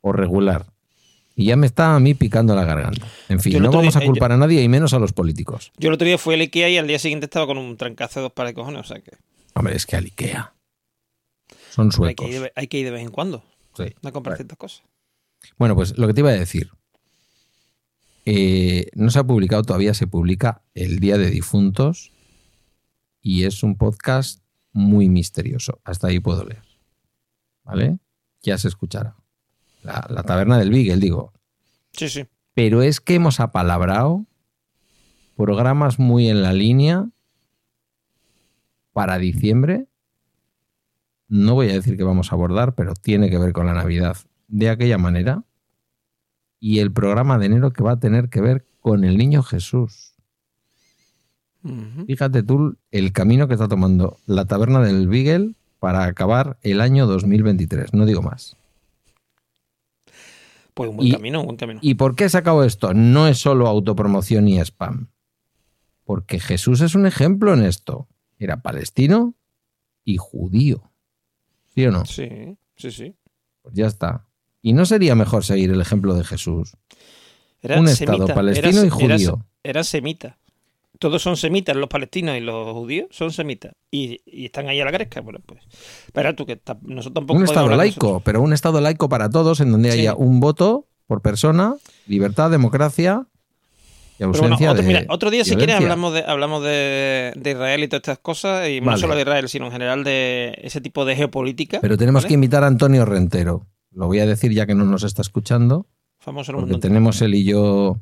o 0.00 0.12
regular. 0.12 0.66
Y 1.36 1.46
ya 1.46 1.56
me 1.56 1.66
está 1.66 1.96
a 1.96 2.00
mí 2.00 2.14
picando 2.14 2.54
la 2.54 2.64
garganta. 2.64 3.06
En 3.28 3.40
fin, 3.40 3.60
no 3.60 3.72
vamos 3.72 3.96
a 3.96 4.00
culpar 4.02 4.30
a 4.30 4.36
nadie 4.36 4.62
y 4.62 4.68
menos 4.68 4.94
a 4.94 5.00
los 5.00 5.12
políticos. 5.12 5.72
Yo 5.78 5.88
el 5.88 5.94
otro 5.94 6.06
día 6.06 6.16
fui 6.16 6.34
al 6.34 6.40
Ikea 6.42 6.68
y 6.68 6.78
al 6.78 6.86
día 6.86 6.98
siguiente 7.00 7.26
estaba 7.26 7.46
con 7.46 7.58
un 7.58 7.76
trancazo 7.76 8.20
de 8.20 8.24
dos 8.24 8.32
pares 8.32 8.50
de 8.50 8.54
cojones, 8.54 8.82
o 8.82 8.84
sea 8.84 9.00
que 9.00 9.12
Hombre, 9.54 9.74
es 9.76 9.84
que 9.86 9.96
al 9.96 10.04
Ikea. 10.04 10.52
Son 11.70 11.86
hay 11.86 11.90
que, 11.90 11.96
suecos. 11.96 12.30
ir 12.30 12.52
hay 12.54 12.66
que 12.68 12.78
ir 12.78 12.84
de 12.84 12.92
vez 12.92 13.02
en 13.02 13.10
cuando 13.10 13.42
Sí. 13.76 13.84
comprar 14.00 14.22
Vale. 14.22 14.36
ciertas 14.36 14.58
cosas. 14.58 14.82
Bueno, 15.58 15.74
pues 15.74 15.98
lo 15.98 16.06
que 16.06 16.14
te 16.14 16.20
iba 16.20 16.30
a 16.30 16.34
decir. 16.34 16.70
Eh, 18.26 18.86
no 18.94 19.10
se 19.10 19.18
ha 19.18 19.24
publicado 19.24 19.62
todavía, 19.64 19.92
se 19.92 20.06
publica 20.06 20.62
el 20.74 20.98
Día 20.98 21.18
de 21.18 21.30
Difuntos 21.30 22.10
y 23.24 23.44
es 23.44 23.62
un 23.62 23.76
podcast 23.76 24.44
muy 24.72 25.08
misterioso. 25.08 25.80
Hasta 25.82 26.08
ahí 26.08 26.20
puedo 26.20 26.44
leer. 26.44 26.62
¿Vale? 27.64 27.98
Ya 28.42 28.58
se 28.58 28.68
escuchará. 28.68 29.16
La, 29.82 30.06
la 30.10 30.22
taberna 30.22 30.58
del 30.58 30.70
Beagle, 30.70 30.98
digo. 30.98 31.32
Sí, 31.92 32.10
sí. 32.10 32.26
Pero 32.52 32.82
es 32.82 33.00
que 33.00 33.14
hemos 33.14 33.40
apalabrado 33.40 34.26
programas 35.36 35.98
muy 35.98 36.28
en 36.28 36.42
la 36.42 36.52
línea 36.52 37.08
para 38.92 39.18
diciembre. 39.18 39.86
No 41.26 41.54
voy 41.54 41.70
a 41.70 41.74
decir 41.74 41.96
que 41.96 42.04
vamos 42.04 42.30
a 42.30 42.34
abordar, 42.34 42.74
pero 42.74 42.92
tiene 42.92 43.30
que 43.30 43.38
ver 43.38 43.54
con 43.54 43.66
la 43.66 43.72
Navidad 43.72 44.18
de 44.48 44.68
aquella 44.68 44.98
manera. 44.98 45.44
Y 46.60 46.80
el 46.80 46.92
programa 46.92 47.38
de 47.38 47.46
enero 47.46 47.72
que 47.72 47.82
va 47.82 47.92
a 47.92 48.00
tener 48.00 48.28
que 48.28 48.42
ver 48.42 48.66
con 48.80 49.04
el 49.04 49.16
niño 49.16 49.42
Jesús. 49.42 50.13
Fíjate 52.06 52.42
tú 52.42 52.76
el 52.90 53.12
camino 53.12 53.48
que 53.48 53.54
está 53.54 53.68
tomando 53.68 54.18
la 54.26 54.44
taberna 54.44 54.80
del 54.80 55.08
Beagle 55.08 55.54
para 55.78 56.04
acabar 56.04 56.58
el 56.62 56.80
año 56.80 57.06
2023. 57.06 57.94
No 57.94 58.04
digo 58.06 58.20
más. 58.22 58.56
Pues 60.74 60.90
un 60.90 60.96
buen 60.96 61.08
Y- 61.08 61.12
camino, 61.12 61.40
un 61.40 61.46
buen 61.46 61.56
camino. 61.56 61.80
¿Y 61.82 61.94
por 61.94 62.16
qué 62.16 62.24
he 62.24 62.28
sacado 62.28 62.64
esto? 62.64 62.94
No 62.94 63.28
es 63.28 63.38
solo 63.38 63.66
autopromoción 63.68 64.48
y 64.48 64.58
spam. 64.60 65.08
Porque 66.04 66.40
Jesús 66.40 66.80
es 66.80 66.94
un 66.94 67.06
ejemplo 67.06 67.54
en 67.54 67.62
esto. 67.62 68.08
Era 68.38 68.60
palestino 68.60 69.34
y 70.04 70.16
judío. 70.18 70.90
¿Sí 71.74 71.86
o 71.86 71.90
no? 71.92 72.04
Sí, 72.04 72.28
sí, 72.76 72.90
sí. 72.90 73.14
Pues 73.62 73.74
ya 73.74 73.86
está. 73.86 74.26
¿Y 74.60 74.72
no 74.72 74.84
sería 74.84 75.14
mejor 75.14 75.44
seguir 75.44 75.70
el 75.70 75.80
ejemplo 75.80 76.14
de 76.14 76.24
Jesús? 76.24 76.72
Era 77.62 77.80
un 77.80 77.88
estado 77.88 78.18
semita, 78.18 78.34
palestino 78.34 78.78
era- 78.80 78.86
y 78.86 78.90
judío. 78.90 79.46
Era, 79.62 79.70
era 79.70 79.84
semita. 79.84 80.38
Todos 81.04 81.20
son 81.20 81.36
semitas, 81.36 81.76
los 81.76 81.90
palestinos 81.90 82.34
y 82.34 82.40
los 82.40 82.72
judíos 82.72 83.08
son 83.10 83.30
semitas. 83.30 83.72
Y, 83.90 84.22
y 84.24 84.46
están 84.46 84.68
ahí 84.68 84.80
a 84.80 84.86
la 84.86 84.90
gresca. 84.90 85.20
Bueno, 85.20 85.40
pues. 85.44 85.60
Espera 86.06 86.34
tú, 86.34 86.46
que 86.46 86.58
nosotros 86.80 87.12
tampoco. 87.12 87.38
un 87.38 87.44
estado 87.44 87.68
laico, 87.76 88.20
pero 88.24 88.40
un 88.40 88.54
estado 88.54 88.80
laico 88.80 89.10
para 89.10 89.28
todos 89.28 89.60
en 89.60 89.70
donde 89.70 89.92
Sí. 89.92 89.98
haya 89.98 90.14
un 90.14 90.40
voto 90.40 90.88
por 91.06 91.20
persona, 91.20 91.74
libertad, 92.06 92.50
democracia 92.50 93.26
y 94.14 94.18
Pero 94.20 94.30
bueno, 94.30 94.44
ausencia 94.44 94.70
otro, 94.70 94.82
de 94.82 94.88
mira, 94.88 95.04
otro 95.10 95.30
día, 95.30 95.44
si 95.44 95.56
quieres, 95.56 95.76
hablamos 95.76 96.14
de, 96.14 96.24
hablamos 96.26 96.62
de, 96.64 97.34
de 97.36 97.50
Israel 97.50 97.82
y 97.82 97.88
todas 97.88 98.00
estas 98.00 98.18
cosas. 98.20 98.66
Y 98.70 98.80
no 98.80 98.96
solo 98.96 99.14
de 99.14 99.20
Israel, 99.20 99.46
sino 99.50 99.66
en 99.66 99.72
general 99.72 100.04
de 100.04 100.58
ese 100.62 100.80
tipo 100.80 101.04
de 101.04 101.16
geopolítica. 101.16 101.80
Pero 101.82 101.98
tenemos 101.98 102.22
¿vale? 102.22 102.28
que 102.28 102.34
invitar 102.36 102.64
a 102.64 102.68
Antonio 102.68 103.04
Rentero. 103.04 103.66
Lo 103.90 104.06
voy 104.06 104.20
a 104.20 104.26
decir 104.26 104.52
ya 104.52 104.64
que 104.64 104.74
no 104.74 104.86
nos 104.86 105.02
está 105.02 105.20
escuchando. 105.20 105.86
Famoso 106.18 106.52
Porque 106.54 106.78
tenemos 106.78 107.20
él 107.20 107.34
y 107.34 107.44
yo 107.44 107.98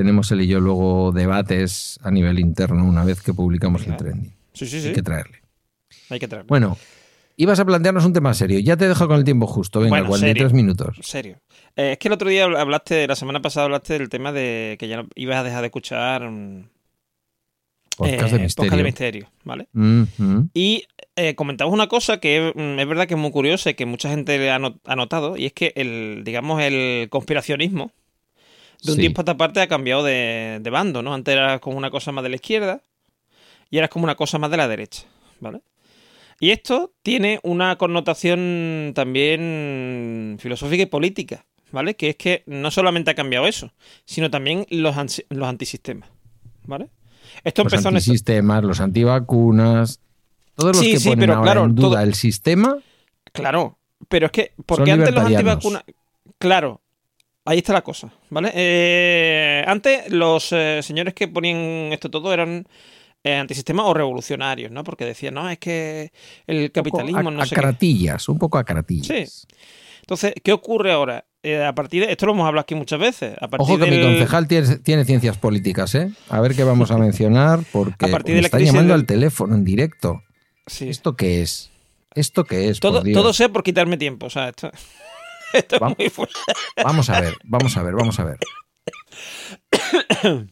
tenemos 0.00 0.30
él 0.32 0.40
y 0.40 0.46
yo 0.46 0.60
luego 0.60 1.12
debates 1.12 1.98
a 2.02 2.10
nivel 2.10 2.38
interno 2.38 2.84
una 2.84 3.04
vez 3.04 3.20
que 3.20 3.34
publicamos 3.34 3.86
el 3.86 3.96
trending. 3.96 4.32
Sí, 4.54 4.66
sí, 4.66 4.76
Hay 4.76 4.82
sí. 4.82 4.92
que 4.92 5.02
traerle. 5.02 5.42
Hay 6.08 6.18
que 6.18 6.26
traerlo. 6.26 6.48
Bueno, 6.48 6.78
ibas 7.36 7.60
a 7.60 7.64
plantearnos 7.66 8.04
un 8.06 8.12
tema 8.14 8.32
serio. 8.34 8.58
Ya 8.60 8.76
te 8.76 8.88
dejo 8.88 9.06
con 9.06 9.16
el 9.18 9.24
tiempo 9.24 9.46
justo. 9.46 9.80
Venga, 9.80 9.90
Bueno, 9.90 10.08
43 10.08 10.50
serio. 10.50 10.56
minutos. 10.56 10.96
Serio. 11.02 11.36
Eh, 11.76 11.92
es 11.92 11.98
que 11.98 12.08
el 12.08 12.14
otro 12.14 12.28
día 12.30 12.44
hablaste, 12.44 13.06
la 13.06 13.14
semana 13.14 13.42
pasada 13.42 13.64
hablaste 13.66 13.98
del 13.98 14.08
tema 14.08 14.32
de 14.32 14.76
que 14.78 14.88
ya 14.88 15.04
ibas 15.14 15.36
a 15.38 15.44
dejar 15.44 15.60
de 15.60 15.66
escuchar 15.66 16.28
mm, 16.30 16.64
Podcast 17.96 18.32
eh, 18.32 18.36
de 18.36 18.42
misterio. 18.42 18.70
podcast 18.70 18.76
de 18.78 18.84
misterio, 18.84 19.30
¿vale? 19.44 19.68
Y 20.54 20.84
eh, 21.16 21.34
comentamos 21.34 21.74
una 21.74 21.86
cosa 21.88 22.18
que 22.18 22.52
mm, 22.54 22.78
es 22.80 22.88
verdad 22.88 23.06
que 23.06 23.14
es 23.14 23.20
muy 23.20 23.30
curiosa 23.30 23.70
y 23.70 23.74
que 23.74 23.84
mucha 23.84 24.08
gente 24.08 24.50
ha, 24.50 24.58
no- 24.58 24.80
ha 24.86 24.96
notado, 24.96 25.36
y 25.36 25.44
es 25.46 25.52
que 25.52 25.72
el, 25.76 26.22
digamos, 26.24 26.62
el 26.62 27.08
conspiracionismo 27.10 27.92
de 28.82 28.92
un 28.92 28.96
Sí. 28.96 29.00
tiempo 29.00 29.20
a 29.20 29.22
esta 29.22 29.36
parte 29.36 29.60
ha 29.60 29.66
cambiado 29.68 30.02
de, 30.02 30.58
de 30.62 30.70
bando, 30.70 31.02
¿no? 31.02 31.12
Antes 31.14 31.32
era 31.34 31.58
como 31.58 31.76
una 31.76 31.90
cosa 31.90 32.12
más 32.12 32.22
de 32.24 32.30
la 32.30 32.36
izquierda 32.36 32.82
y 33.70 33.76
ahora 33.76 33.86
es 33.86 33.90
como 33.90 34.04
una 34.04 34.14
cosa 34.16 34.38
más 34.38 34.50
de 34.50 34.56
la 34.56 34.68
derecha, 34.68 35.04
¿vale? 35.40 35.60
Y 36.40 36.50
esto 36.50 36.92
tiene 37.02 37.38
una 37.42 37.76
connotación 37.76 38.92
también 38.94 40.36
filosófica 40.40 40.82
y 40.82 40.86
política, 40.86 41.44
¿vale? 41.70 41.94
Que 41.96 42.10
es 42.10 42.16
que 42.16 42.42
no 42.46 42.70
solamente 42.70 43.10
ha 43.10 43.14
cambiado 43.14 43.46
eso, 43.46 43.72
sino 44.06 44.30
también 44.30 44.66
los, 44.70 44.94
los 45.28 45.48
antisistemas, 45.48 46.08
¿vale? 46.66 46.88
Esto 47.44 47.62
Los 47.64 47.72
empezó 47.74 47.88
en 47.90 47.96
antisistemas, 47.96 48.64
los 48.64 48.80
antivacunas, 48.80 50.00
todos 50.54 50.76
los 50.76 50.84
Sí, 50.84 50.92
que 50.92 50.98
sí, 50.98 51.08
ponen 51.10 51.20
pero 51.20 51.34
ahora 51.34 51.52
claro, 51.52 51.64
en 51.66 51.74
duda 51.74 51.88
todo- 51.90 52.00
el 52.00 52.14
sistema, 52.14 52.78
Claro, 53.32 53.78
pero 54.08 54.26
es 54.26 54.32
que, 54.32 54.52
porque 54.66 54.90
antes 54.92 55.14
los 55.14 55.24
antivacunas. 55.24 55.84
Claro, 56.38 56.80
ahí 57.50 57.58
está 57.58 57.72
la 57.72 57.82
cosa, 57.82 58.10
¿vale? 58.30 58.50
Eh, 58.54 59.64
antes 59.66 60.10
los 60.10 60.52
eh, 60.52 60.80
señores 60.82 61.14
que 61.14 61.28
ponían 61.28 61.92
esto 61.92 62.10
todo 62.10 62.32
eran 62.32 62.66
eh, 63.24 63.34
antisistemas 63.36 63.86
o 63.86 63.94
revolucionarios, 63.94 64.70
¿no? 64.70 64.84
Porque 64.84 65.04
decían, 65.04 65.34
no, 65.34 65.48
es 65.50 65.58
que 65.58 66.12
el 66.46 66.70
capitalismo, 66.72 67.20
un 67.20 67.26
a, 67.26 67.30
no 67.30 67.42
a 67.42 67.46
qué. 67.46 67.54
caratillas, 67.54 68.28
un 68.28 68.38
poco 68.38 68.56
a 68.58 68.64
caratillas. 68.64 69.46
Entonces, 70.00 70.32
¿qué 70.42 70.52
ocurre 70.52 70.92
ahora? 70.92 71.24
Eh, 71.42 71.62
a 71.64 71.74
partir 71.74 72.04
de. 72.04 72.12
Esto 72.12 72.26
lo 72.26 72.32
hemos 72.32 72.46
hablado 72.46 72.62
aquí 72.62 72.74
muchas 72.74 72.98
veces. 72.98 73.34
A 73.40 73.48
partir 73.48 73.74
Ojo 73.74 73.78
que 73.84 73.90
mi 73.90 73.96
del- 73.96 74.06
concejal 74.06 74.46
tiene, 74.48 74.76
tiene 74.78 75.04
ciencias 75.04 75.38
políticas, 75.38 75.94
¿eh? 75.94 76.10
A 76.28 76.40
ver 76.40 76.54
qué 76.54 76.64
vamos 76.64 76.90
a 76.90 76.98
mencionar, 77.06 77.60
porque 77.72 78.06
A 78.06 78.08
partir 78.08 78.32
me 78.32 78.36
de 78.36 78.42
la 78.42 78.46
está 78.46 78.56
crisis 78.58 78.72
llamando 78.72 78.92
del- 78.94 79.00
al 79.02 79.06
teléfono 79.06 79.54
en 79.54 79.64
directo. 79.64 80.22
Sí. 80.66 80.88
¿Esto 80.88 81.16
qué 81.16 81.42
es? 81.42 81.70
¿Esto 82.14 82.44
qué 82.44 82.68
es? 82.68 82.80
Todo, 82.80 83.02
todo 83.02 83.32
sea 83.32 83.48
por 83.50 83.62
quitarme 83.62 83.96
tiempo. 83.96 84.26
O 84.26 84.30
sea, 84.30 84.48
esto, 84.48 84.70
esto 85.58 85.76
es 85.76 85.80
Vamos. 85.80 85.98
muy 85.98 86.08
fuerte. 86.10 86.34
Vamos 86.82 87.10
a 87.10 87.20
ver, 87.20 87.34
vamos 87.44 87.76
a 87.76 87.82
ver, 87.82 87.94
vamos 87.94 88.18
a 88.20 88.24
ver. 88.24 88.38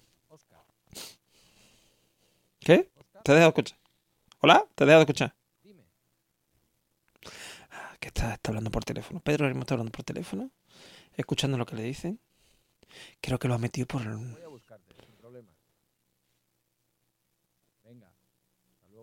¿Qué? 2.60 2.90
¿Te 3.24 3.32
has 3.32 3.36
dejado 3.36 3.40
de 3.40 3.48
escuchar? 3.48 3.78
¿Hola? 4.40 4.64
¿Te 4.74 4.84
has 4.84 4.86
dejado 4.88 5.00
de 5.00 5.04
escuchar? 5.04 5.34
Ah, 7.70 7.96
Que 8.00 8.08
está, 8.08 8.34
está 8.34 8.50
hablando 8.50 8.70
por 8.70 8.84
teléfono. 8.84 9.20
Pedro 9.20 9.44
ahora 9.44 9.54
mismo 9.54 9.62
está 9.62 9.74
hablando 9.74 9.92
por 9.92 10.04
teléfono, 10.04 10.50
escuchando 11.16 11.56
lo 11.58 11.66
que 11.66 11.76
le 11.76 11.82
dicen. 11.82 12.20
Creo 13.20 13.38
que 13.38 13.48
lo 13.48 13.54
ha 13.54 13.58
metido 13.58 13.86
por... 13.86 14.02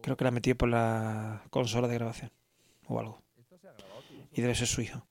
Creo 0.01 0.17
que 0.17 0.23
lo 0.23 0.27
ha 0.27 0.31
metido 0.31 0.55
por 0.55 0.69
la 0.69 1.41
consola 1.49 1.87
de 1.87 1.95
grabación 1.95 2.31
o 2.87 2.99
algo. 2.99 3.23
Y 4.33 4.41
debe 4.41 4.53
ser 4.53 4.67
su 4.67 4.81
hijo. 4.81 5.07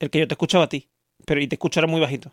El 0.00 0.10
que 0.10 0.18
yo 0.18 0.26
te 0.26 0.34
escuchaba 0.34 0.64
a 0.64 0.68
ti, 0.68 0.88
pero 1.26 1.40
y 1.40 1.46
te 1.46 1.54
escuchará 1.54 1.86
muy 1.86 2.00
bajito. 2.00 2.32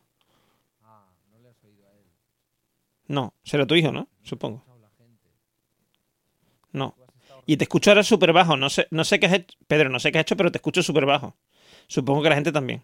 No, 3.07 3.33
será 3.43 3.65
tu 3.67 3.75
hijo, 3.75 3.91
¿no? 3.91 4.07
Supongo. 4.23 4.63
No. 6.71 6.95
Y 7.45 7.57
te 7.57 7.65
escucho 7.65 7.91
ahora 7.91 8.03
súper 8.03 8.33
bajo. 8.33 8.57
No 8.57 8.69
sé, 8.69 8.87
no 8.91 9.03
sé 9.03 9.19
qué 9.19 9.27
has 9.27 9.33
hecho. 9.33 9.57
Pedro, 9.67 9.89
no 9.89 9.99
sé 9.99 10.11
qué 10.11 10.19
has 10.19 10.23
hecho, 10.23 10.35
pero 10.35 10.51
te 10.51 10.57
escucho 10.57 10.81
súper 10.81 11.05
bajo. 11.05 11.35
Supongo 11.87 12.21
que 12.23 12.29
la 12.29 12.35
gente 12.35 12.51
también. 12.51 12.83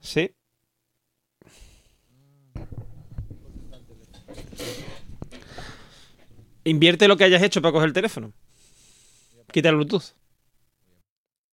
Sí. 0.00 0.34
Invierte 6.64 7.08
lo 7.08 7.16
que 7.16 7.24
hayas 7.24 7.42
hecho 7.42 7.62
para 7.62 7.72
coger 7.72 7.88
el 7.88 7.92
teléfono. 7.94 8.32
Quita 9.52 9.70
el 9.70 9.76
Bluetooth. 9.76 10.19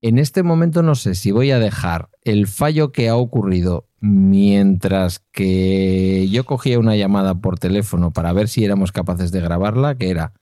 En 0.06 0.20
este 0.20 0.44
momento 0.44 0.84
no 0.84 0.94
sé 0.94 1.16
si 1.16 1.32
voy 1.32 1.50
a 1.50 1.58
dejar 1.58 2.10
el 2.22 2.46
fallo 2.46 2.92
que 2.92 3.08
ha 3.08 3.16
ocurrido 3.16 3.88
mientras 3.98 5.18
que 5.32 6.28
yo 6.30 6.44
cogía 6.46 6.78
una 6.78 6.94
llamada 6.94 7.34
por 7.34 7.58
teléfono 7.58 8.12
para 8.12 8.32
ver 8.32 8.46
si 8.46 8.64
éramos 8.64 8.92
capaces 8.92 9.32
de 9.32 9.40
grabarla, 9.40 9.96
que 9.96 10.10
era 10.10 10.32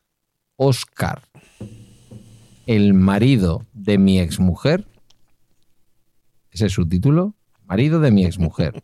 Oscar, 0.57 1.23
el 2.67 2.93
marido 2.93 3.65
de 3.73 3.97
mi 3.97 4.21
exmujer. 4.21 4.85
Ese 6.51 6.67
es 6.67 6.73
su 6.73 6.87
título, 6.87 7.33
marido 7.65 8.01
de 8.01 8.11
mi 8.11 8.27
exmujer. 8.27 8.83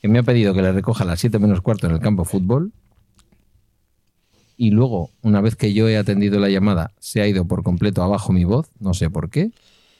Que 0.00 0.06
me 0.06 0.20
ha 0.20 0.22
pedido 0.22 0.54
que 0.54 0.62
le 0.62 0.70
recoja 0.70 1.02
a 1.02 1.06
las 1.08 1.18
7 1.18 1.36
menos 1.40 1.62
cuarto 1.62 1.88
en 1.88 1.94
el 1.94 1.98
campo 1.98 2.22
de 2.22 2.28
fútbol. 2.28 2.72
Y 4.60 4.72
luego, 4.72 5.12
una 5.22 5.40
vez 5.40 5.54
que 5.56 5.72
yo 5.72 5.88
he 5.88 5.96
atendido 5.96 6.38
la 6.40 6.50
llamada, 6.50 6.90
se 6.98 7.22
ha 7.22 7.26
ido 7.28 7.46
por 7.46 7.62
completo 7.62 8.02
abajo 8.02 8.32
mi 8.32 8.44
voz. 8.44 8.68
No 8.80 8.92
sé 8.92 9.08
por 9.08 9.30
qué. 9.30 9.52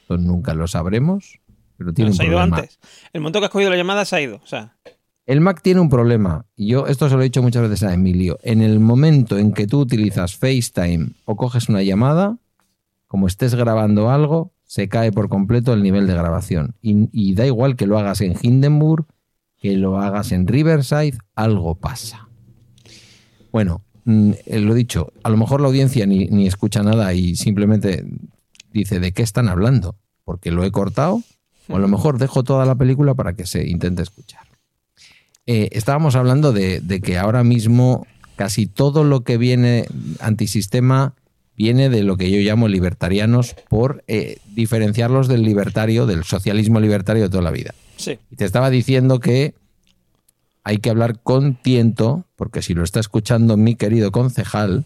Esto 0.03 0.19
nunca 0.19 0.53
lo 0.53 0.67
sabremos. 0.67 1.39
Pero 1.77 1.95
tiene 1.95 2.09
No, 2.11 2.13
un 2.13 2.17
se 2.17 2.23
ha 2.25 2.27
ido 2.27 2.37
problema. 2.39 2.57
antes. 2.59 2.79
El 3.13 3.21
momento 3.21 3.39
que 3.39 3.47
has 3.47 3.53
cogido 3.53 3.71
la 3.71 3.77
llamada 3.77 4.05
se 4.05 4.17
ha 4.17 4.21
ido. 4.21 4.41
O 4.43 4.47
sea, 4.47 4.77
El 5.27 5.41
Mac 5.41 5.63
tiene 5.63 5.81
un 5.81 5.89
problema. 5.89 6.45
Y 6.57 6.67
yo 6.67 6.89
esto 6.89 7.09
se 7.09 7.15
lo 7.15 7.21
he 7.21 7.25
dicho 7.25 7.41
muchas 7.41 7.63
veces 7.63 7.85
a 7.89 7.95
Emilio. 7.95 8.37
En 8.43 8.61
el 8.61 8.81
momento 8.81 9.39
en 9.39 9.53
que 9.53 9.69
tú 9.69 9.79
utilizas 9.79 10.35
FaceTime 10.37 11.11
o 11.25 11.37
coges 11.37 11.69
una 11.69 11.83
llamada, 11.85 12.37
como 13.07 13.29
estés 13.29 13.55
grabando 13.55 14.11
algo, 14.11 14.53
se 14.65 14.89
cae 14.89 15.13
por 15.13 15.29
completo 15.29 15.73
el 15.73 15.85
nivel 15.85 16.09
de 16.09 16.15
grabación. 16.15 16.75
Y, 16.83 17.09
y 17.13 17.35
da 17.35 17.47
igual 17.47 17.77
que 17.77 17.87
lo 17.87 17.97
hagas 17.97 18.21
en 18.23 18.35
Hindenburg, 18.43 19.07
que 19.57 19.77
lo 19.77 19.99
hagas 20.01 20.33
en 20.33 20.49
Riverside, 20.49 21.17
algo 21.37 21.77
pasa. 21.77 22.29
Bueno, 23.53 23.83
mm, 24.05 24.33
eh, 24.47 24.59
lo 24.61 24.75
dicho, 24.75 25.13
a 25.23 25.31
lo 25.31 25.37
mejor 25.37 25.61
la 25.61 25.69
audiencia 25.69 26.07
ni, 26.07 26.27
ni 26.27 26.47
escucha 26.47 26.83
nada 26.83 27.13
y 27.15 27.37
simplemente 27.37 28.05
dice 28.73 29.01
de 29.01 29.13
qué 29.13 29.23
están 29.23 29.49
hablando, 29.49 29.97
porque 30.25 30.51
lo 30.51 30.65
he 30.65 30.71
cortado, 30.71 31.23
o 31.69 31.77
a 31.77 31.79
lo 31.79 31.89
mejor 31.89 32.19
dejo 32.19 32.45
toda 32.45 32.65
la 32.65 32.75
película 32.75 33.15
para 33.15 33.35
que 33.35 33.47
se 33.47 33.67
intente 33.69 34.03
escuchar. 34.03 34.47
Eh, 35.47 35.69
estábamos 35.73 36.15
hablando 36.17 36.53
de, 36.53 36.81
de 36.81 37.01
que 37.01 37.19
ahora 37.19 37.45
mismo 37.45 38.07
casi 38.37 38.67
todo 38.67 39.05
lo 39.05 39.23
que 39.23 39.37
viene 39.37 39.87
antisistema 40.21 41.15
viene 41.59 41.91
de 41.91 42.05
lo 42.05 42.17
que 42.17 42.31
yo 42.31 42.39
llamo 42.39 42.69
libertarianos 42.69 43.57
por 43.69 44.05
eh, 44.07 44.39
diferenciarlos 44.55 45.27
del 45.27 45.43
libertario, 45.43 46.07
del 46.07 46.23
socialismo 46.23 46.79
libertario 46.79 47.25
de 47.25 47.29
toda 47.29 47.43
la 47.43 47.51
vida. 47.51 47.75
sí. 47.97 48.19
Y 48.31 48.37
te 48.37 48.45
estaba 48.45 48.71
diciendo 48.71 49.19
que 49.19 49.55
hay 50.69 50.77
que 50.77 50.91
hablar 50.91 51.23
con 51.23 51.55
tiento, 51.55 52.27
porque 52.37 52.61
si 52.61 52.75
lo 52.75 52.85
está 52.85 53.01
escuchando 53.01 53.57
mi 53.57 53.75
querido 53.75 54.13
concejal, 54.13 54.85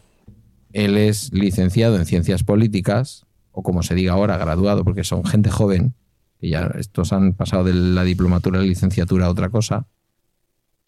él 0.73 0.97
es 0.97 1.33
licenciado 1.33 1.97
en 1.97 2.07
ciencias 2.07 2.45
políticas, 2.45 3.27
o 3.51 3.65
como 3.65 3.83
se 3.83 3.97
diga 3.97 4.13
ahora, 4.13 4.39
graduado, 4.39 4.85
porque 4.85 5.03
son 5.03 5.25
gente 5.25 5.51
joven, 5.51 5.95
que 6.41 6.51
ya 6.51 6.71
estos 6.79 7.13
han 7.13 7.33
pasado 7.33 7.65
de 7.65 7.75
la 7.75 8.05
diplomatura 8.05 8.61
a 8.61 8.63
la 8.63 8.69
licenciatura 8.69 9.27
a 9.27 9.31
otra 9.31 9.49
cosa, 9.49 9.89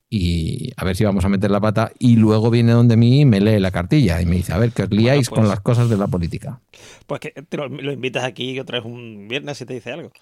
y 0.09 0.71
a 0.77 0.85
ver 0.85 0.95
si 0.95 1.03
vamos 1.03 1.25
a 1.25 1.29
meter 1.29 1.51
la 1.51 1.61
pata, 1.61 1.91
y 1.99 2.15
luego 2.15 2.49
viene 2.49 2.71
donde 2.71 2.97
mí 2.97 3.23
y 3.23 3.25
me 3.25 3.41
lee 3.41 3.59
la 3.59 3.73
cartilla 3.73 4.23
y 4.23 4.27
me 4.27 4.37
dice, 4.37 4.53
a 4.53 4.59
ver, 4.59 4.71
que 4.71 4.85
os 4.85 4.91
liáis 4.91 5.29
pues- 5.29 5.41
con 5.41 5.49
las 5.49 5.59
cosas 5.59 5.91
de 5.91 5.97
la 5.97 6.07
política. 6.07 6.61
Pues 7.09 7.19
que 7.19 7.31
te 7.31 7.57
lo, 7.57 7.67
lo 7.67 7.91
invitas 7.91 8.23
aquí 8.23 8.61
otra 8.61 8.79
vez 8.79 8.87
un 8.87 9.27
viernes 9.27 9.61
y 9.61 9.67
te 9.67 9.75
dice 9.75 9.91
algo. 9.91 10.13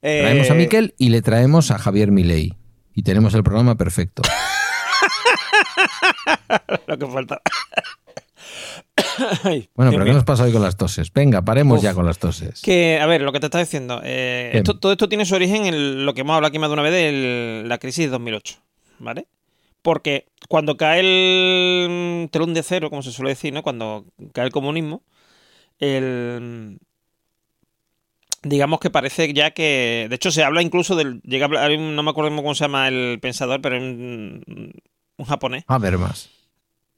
Eh, 0.00 0.20
Traemos 0.22 0.50
a 0.50 0.54
Miquel 0.54 0.94
y 0.96 1.10
le 1.10 1.20
traemos 1.20 1.70
a 1.70 1.76
Javier 1.76 2.10
Milei. 2.10 2.54
Y 2.94 3.02
tenemos 3.02 3.34
el 3.34 3.42
programa 3.42 3.74
perfecto. 3.76 4.22
Lo 6.86 6.98
que 6.98 7.06
falta. 7.06 7.40
Ay, 9.44 9.68
Bueno, 9.74 9.92
pero 9.92 10.04
¿qué 10.04 10.12
nos 10.12 10.24
pasa 10.24 10.44
hoy 10.44 10.52
con 10.52 10.62
las 10.62 10.76
toses? 10.76 11.12
Venga, 11.12 11.42
paremos 11.42 11.78
Uf. 11.78 11.84
ya 11.84 11.94
con 11.94 12.06
las 12.06 12.18
toses. 12.18 12.60
Que, 12.62 12.98
a 13.00 13.06
ver, 13.06 13.22
lo 13.22 13.32
que 13.32 13.40
te 13.40 13.46
estaba 13.46 13.62
diciendo. 13.64 14.00
eh, 14.04 14.62
todo 14.80 14.92
esto 14.92 15.08
tiene 15.08 15.24
su 15.24 15.34
origen 15.34 15.66
en 15.66 16.06
lo 16.06 16.14
que 16.14 16.20
hemos 16.22 16.34
hablado 16.34 16.48
aquí 16.48 16.58
más 16.58 16.68
de 16.70 16.74
una 16.74 16.82
vez 16.82 16.92
de 16.92 17.62
la 17.66 17.78
crisis 17.78 18.04
de 18.06 18.10
2008. 18.10 18.56
¿Vale? 19.00 19.26
Porque 19.82 20.26
cuando 20.48 20.76
cae 20.76 21.00
el 21.00 22.28
telón 22.30 22.54
de 22.54 22.62
cero, 22.62 22.90
como 22.90 23.02
se 23.02 23.12
suele 23.12 23.30
decir, 23.30 23.52
¿no? 23.52 23.62
Cuando 23.62 24.06
cae 24.32 24.46
el 24.46 24.52
comunismo, 24.52 25.02
el. 25.78 26.78
Digamos 28.44 28.78
que 28.80 28.90
parece 28.90 29.32
ya 29.32 29.52
que. 29.52 30.06
De 30.08 30.14
hecho, 30.16 30.30
se 30.30 30.44
habla 30.44 30.62
incluso 30.62 30.96
del. 30.96 31.20
Llega 31.22 31.46
a 31.46 31.68
no 31.76 32.02
me 32.02 32.10
acuerdo 32.10 32.34
cómo 32.36 32.54
se 32.54 32.64
llama 32.64 32.88
el 32.88 33.18
pensador, 33.20 33.60
pero 33.60 33.76
un, 33.78 34.72
un 35.16 35.24
japonés. 35.26 35.64
Más. 35.66 36.30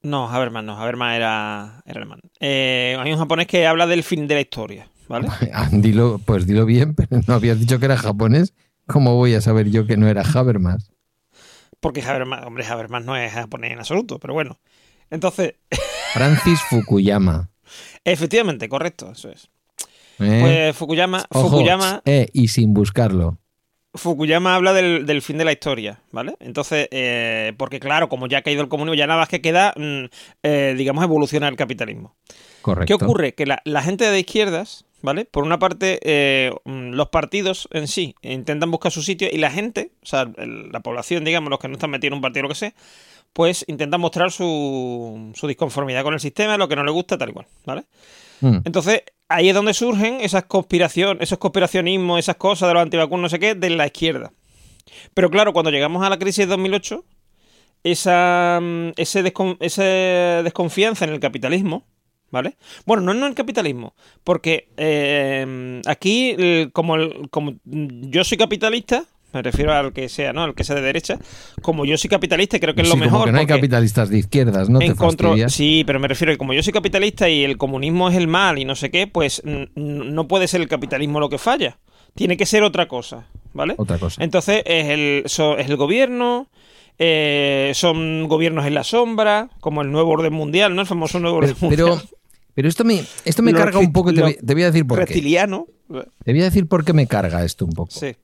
No, 0.03 0.29
Habermas 0.29 0.63
no, 0.63 0.79
Habermas 0.79 1.15
era, 1.15 1.81
era 1.85 1.97
alemán. 2.01 2.19
Eh, 2.39 2.95
hay 2.99 3.11
un 3.11 3.17
japonés 3.17 3.47
que 3.47 3.65
habla 3.65 3.87
del 3.87 4.03
fin 4.03 4.27
de 4.27 4.35
la 4.35 4.41
historia, 4.41 4.89
¿vale? 5.07 5.27
Ah, 5.53 5.69
Dilo, 5.71 6.19
pues 6.23 6.45
dilo 6.45 6.65
bien, 6.65 6.93
pero 6.95 7.21
no 7.27 7.33
habías 7.33 7.59
dicho 7.59 7.79
que 7.79 7.85
era 7.85 7.97
japonés. 7.97 8.53
¿Cómo 8.85 9.15
voy 9.15 9.33
a 9.33 9.41
saber 9.41 9.69
yo 9.69 9.85
que 9.85 9.97
no 9.97 10.07
era 10.07 10.21
Habermas? 10.21 10.91
Porque 11.79 12.01
Habermas, 12.01 12.45
hombre, 12.45 12.65
Habermas 12.65 13.03
no 13.05 13.15
es 13.17 13.33
japonés 13.33 13.71
en 13.71 13.79
absoluto, 13.79 14.19
pero 14.19 14.33
bueno. 14.33 14.59
Entonces, 15.09 15.55
Francis 16.13 16.61
Fukuyama. 16.69 17.49
efectivamente, 18.03 18.69
correcto, 18.69 19.11
eso 19.11 19.29
es. 19.29 19.49
¿Eh? 20.19 20.39
Pues 20.41 20.75
Fukuyama, 20.75 21.25
Ojo, 21.29 21.49
Fukuyama, 21.49 22.01
eh, 22.05 22.27
y 22.33 22.47
sin 22.49 22.73
buscarlo. 22.73 23.37
Fukuyama 23.93 24.53
habla 24.55 24.73
del, 24.73 25.05
del 25.07 25.21
fin 25.23 25.37
de 25.39 25.45
la 25.45 25.51
historia, 25.51 26.01
¿vale? 26.11 26.35
Entonces, 26.39 26.87
eh, 26.91 27.53
porque 27.57 27.79
claro, 27.79 28.09
como 28.09 28.27
ya 28.27 28.39
ha 28.39 28.41
caído 28.43 28.61
el 28.61 28.67
comunismo, 28.67 28.93
ya 28.93 29.07
nada 29.07 29.19
más 29.21 29.29
que 29.29 29.41
queda, 29.41 29.73
mm, 29.75 30.05
eh, 30.43 30.75
digamos, 30.77 31.03
evolucionar 31.03 31.51
el 31.51 31.57
capitalismo. 31.57 32.15
Correcto. 32.61 32.85
¿Qué 32.97 33.03
ocurre? 33.03 33.33
Que 33.33 33.45
la, 33.47 33.61
la 33.65 33.81
gente 33.81 34.05
de 34.11 34.19
izquierdas, 34.19 34.85
¿vale? 35.01 35.25
Por 35.25 35.43
una 35.45 35.57
parte, 35.57 35.99
eh, 36.03 36.51
los 36.65 37.07
partidos 37.09 37.67
en 37.71 37.87
sí 37.87 38.13
intentan 38.21 38.69
buscar 38.69 38.91
su 38.91 39.01
sitio 39.01 39.29
y 39.31 39.37
la 39.37 39.49
gente, 39.49 39.91
o 40.03 40.05
sea, 40.05 40.29
el- 40.37 40.69
la 40.71 40.81
población, 40.81 41.23
digamos, 41.23 41.49
los 41.49 41.57
que 41.59 41.67
no 41.67 41.73
están 41.75 41.89
metidos 41.89 42.11
en 42.11 42.15
un 42.17 42.21
partido 42.21 42.41
o 42.41 42.43
lo 42.43 42.49
que 42.49 42.55
sea, 42.59 42.73
pues 43.33 43.65
intentan 43.67 44.01
mostrar 44.01 44.31
su, 44.31 45.31
su 45.33 45.47
disconformidad 45.47 46.03
con 46.03 46.13
el 46.13 46.19
sistema, 46.19 46.57
lo 46.57 46.67
que 46.67 46.75
no 46.75 46.83
le 46.83 46.91
gusta, 46.91 47.17
tal 47.17 47.29
y 47.29 47.33
cual, 47.33 47.47
¿vale? 47.65 47.83
Mm, 48.41 48.57
Entonces, 48.65 49.01
ahí 49.29 49.49
es 49.49 49.55
donde 49.55 49.73
surgen 49.73 50.21
esas 50.21 50.45
conspiraciones, 50.45 51.21
esos 51.23 51.37
conspiracionismos, 51.37 52.19
esas 52.19 52.35
cosas 52.37 52.67
de 52.69 52.73
los 52.73 52.83
antivacunas, 52.83 53.21
no 53.23 53.29
sé 53.29 53.39
qué, 53.39 53.55
de 53.55 53.69
la 53.69 53.85
izquierda. 53.87 54.31
Pero 55.13 55.29
claro, 55.29 55.53
cuando 55.53 55.71
llegamos 55.71 56.05
a 56.05 56.09
la 56.09 56.17
crisis 56.19 56.45
de 56.45 56.47
2008, 56.47 57.03
esa, 57.83 58.59
mm, 58.61 58.89
ese 58.97 59.23
descon- 59.23 59.57
esa 59.59 59.83
desconfianza 60.43 61.05
en 61.05 61.11
el 61.13 61.19
capitalismo, 61.19 61.85
¿vale? 62.31 62.57
Bueno, 62.85 63.03
no 63.03 63.11
en 63.13 63.23
el 63.23 63.35
capitalismo, 63.35 63.95
porque 64.23 64.69
eh, 64.77 65.81
aquí, 65.85 66.35
como, 66.73 66.95
el- 66.95 67.29
como 67.29 67.53
yo 67.65 68.23
soy 68.23 68.37
capitalista, 68.37 69.05
me 69.33 69.41
refiero 69.41 69.73
al 69.73 69.93
que 69.93 70.09
sea, 70.09 70.33
¿no? 70.33 70.43
Al 70.43 70.55
que 70.55 70.63
sea 70.63 70.75
de 70.75 70.81
derecha, 70.81 71.19
como 71.61 71.85
yo 71.85 71.97
soy 71.97 72.09
capitalista 72.09 72.59
creo 72.59 72.73
que 72.73 72.81
es 72.81 72.87
sí, 72.87 72.93
lo 72.93 72.99
como 72.99 73.05
mejor. 73.11 73.25
que 73.27 73.31
no 73.33 73.39
hay 73.39 73.45
capitalistas 73.45 74.09
de 74.09 74.19
izquierdas, 74.19 74.69
no 74.69 74.79
te 74.79 74.85
encontró- 74.85 75.29
fastidias. 75.29 75.53
sí, 75.53 75.83
pero 75.85 75.99
me 75.99 76.07
refiero 76.07 76.33
que 76.33 76.37
como 76.37 76.53
yo 76.53 76.63
soy 76.63 76.73
capitalista 76.73 77.27
y 77.29 77.43
el 77.43 77.57
comunismo 77.57 78.09
es 78.09 78.15
el 78.15 78.27
mal 78.27 78.57
y 78.57 78.65
no 78.65 78.75
sé 78.75 78.89
qué, 78.89 79.05
pues 79.07 79.41
no 79.75 80.27
puede 80.27 80.47
ser 80.47 80.61
el 80.61 80.67
capitalismo 80.67 81.19
lo 81.19 81.29
que 81.29 81.37
falla. 81.37 81.77
Tiene 82.15 82.35
que 82.37 82.45
ser 82.47 82.63
otra 82.63 82.87
cosa, 82.87 83.27
¿vale? 83.53 83.75
Otra 83.77 83.97
cosa. 83.99 84.23
Entonces 84.23 84.63
es 84.65 84.85
el, 84.87 85.23
so- 85.27 85.57
es 85.57 85.69
el 85.69 85.75
gobierno, 85.77 86.47
eh, 86.97 87.71
son 87.75 88.27
gobiernos 88.27 88.65
en 88.65 88.73
la 88.73 88.83
sombra, 88.83 89.49
como 89.59 89.81
el 89.83 89.91
nuevo 89.91 90.11
orden 90.11 90.33
mundial, 90.33 90.73
¿no? 90.73 90.81
El 90.81 90.87
famoso 90.87 91.19
nuevo 91.19 91.37
orden 91.37 91.55
Pero, 91.69 91.87
mundial. 91.89 92.09
pero 92.55 92.67
esto 92.69 92.83
me, 92.85 93.03
esto 93.25 93.43
me 93.43 93.51
Lo 93.51 93.59
carga 93.59 93.77
un 93.77 93.91
poco 93.93 94.11
te, 94.13 94.21
voy- 94.21 94.37
te 94.43 94.53
voy 94.53 94.63
a 94.63 94.67
decir 94.71 94.87
por 94.87 95.05
qué. 95.05 95.13
Te 95.13 96.31
voy 96.31 96.41
a 96.41 96.45
decir 96.45 96.67
por 96.67 96.83
qué 96.83 96.93
me 96.93 97.05
carga 97.05 97.43
esto 97.43 97.65
un 97.65 97.73
poco. 97.73 97.91
Sí. 97.91 98.15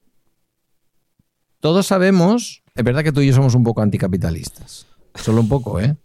Todos 1.63 1.87
sabemos, 1.87 2.61
es 2.75 2.83
verdad 2.83 3.05
que 3.05 3.13
tú 3.13 3.21
y 3.21 3.27
yo 3.27 3.33
somos 3.33 3.55
un 3.55 3.63
poco 3.63 3.81
anticapitalistas. 3.81 4.85
Solo 5.15 5.39
un 5.39 5.47
poco, 5.47 5.79
¿eh? 5.79 5.95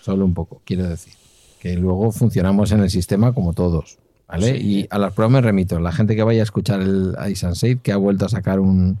Solo 0.00 0.24
un 0.24 0.32
poco, 0.32 0.62
quiero 0.64 0.88
decir. 0.88 1.12
Que 1.58 1.74
luego 1.74 2.12
funcionamos 2.12 2.70
en 2.70 2.78
el 2.82 2.88
sistema 2.88 3.32
como 3.32 3.52
todos, 3.52 3.98
¿vale? 4.28 4.60
Sí. 4.60 4.64
Y 4.64 4.86
a 4.90 4.98
las 5.00 5.14
pruebas 5.14 5.32
me 5.32 5.40
remito. 5.40 5.80
La 5.80 5.90
gente 5.90 6.14
que 6.14 6.22
vaya 6.22 6.42
a 6.42 6.44
escuchar 6.44 6.80
el 6.82 7.16
Ice 7.28 7.44
and 7.44 7.82
que 7.82 7.90
ha 7.90 7.96
vuelto 7.96 8.26
a 8.26 8.28
sacar 8.28 8.60
un, 8.60 9.00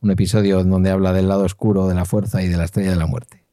un 0.00 0.10
episodio 0.10 0.58
en 0.58 0.68
donde 0.68 0.90
habla 0.90 1.12
del 1.12 1.28
lado 1.28 1.44
oscuro 1.44 1.86
de 1.86 1.94
la 1.94 2.06
fuerza 2.06 2.42
y 2.42 2.48
de 2.48 2.56
la 2.56 2.64
estrella 2.64 2.90
de 2.90 2.96
la 2.96 3.06
muerte. 3.06 3.44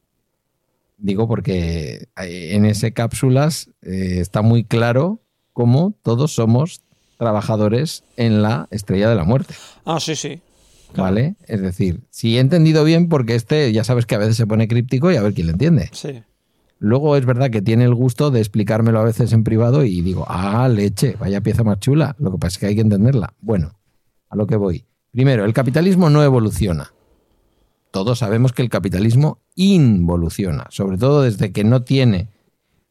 Digo 0.98 1.28
porque 1.28 2.08
en 2.16 2.64
ese 2.64 2.92
cápsulas 2.92 3.70
eh, 3.82 4.16
está 4.18 4.42
muy 4.42 4.64
claro 4.64 5.20
cómo 5.52 5.94
todos 6.02 6.34
somos 6.34 6.80
trabajadores 7.18 8.02
en 8.16 8.42
la 8.42 8.66
estrella 8.72 9.08
de 9.08 9.14
la 9.14 9.22
muerte. 9.22 9.54
Ah, 9.84 10.00
sí, 10.00 10.16
sí. 10.16 10.42
Claro. 10.92 11.04
¿Vale? 11.04 11.36
Es 11.46 11.60
decir, 11.60 12.00
si 12.10 12.36
he 12.36 12.40
entendido 12.40 12.84
bien, 12.84 13.08
porque 13.08 13.34
este 13.34 13.72
ya 13.72 13.84
sabes 13.84 14.06
que 14.06 14.14
a 14.14 14.18
veces 14.18 14.36
se 14.36 14.46
pone 14.46 14.68
críptico 14.68 15.10
y 15.10 15.16
a 15.16 15.22
ver 15.22 15.34
quién 15.34 15.46
lo 15.46 15.52
entiende. 15.52 15.88
Sí. 15.92 16.22
Luego 16.80 17.14
es 17.16 17.26
verdad 17.26 17.50
que 17.50 17.60
tiene 17.60 17.84
el 17.84 17.94
gusto 17.94 18.30
de 18.30 18.40
explicármelo 18.40 19.00
a 19.00 19.04
veces 19.04 19.34
en 19.34 19.44
privado 19.44 19.84
y 19.84 20.00
digo, 20.00 20.24
ah, 20.26 20.66
leche, 20.66 21.14
vaya 21.20 21.42
pieza 21.42 21.62
más 21.62 21.78
chula. 21.78 22.16
Lo 22.18 22.32
que 22.32 22.38
pasa 22.38 22.54
es 22.54 22.58
que 22.58 22.66
hay 22.66 22.74
que 22.74 22.80
entenderla. 22.80 23.34
Bueno, 23.40 23.78
a 24.30 24.36
lo 24.36 24.46
que 24.46 24.56
voy. 24.56 24.86
Primero, 25.10 25.44
el 25.44 25.52
capitalismo 25.52 26.08
no 26.08 26.22
evoluciona. 26.22 26.94
Todos 27.90 28.20
sabemos 28.20 28.52
que 28.52 28.62
el 28.62 28.70
capitalismo 28.70 29.40
involuciona, 29.56 30.68
sobre 30.70 30.96
todo 30.96 31.22
desde 31.22 31.52
que 31.52 31.64
no 31.64 31.82
tiene 31.82 32.28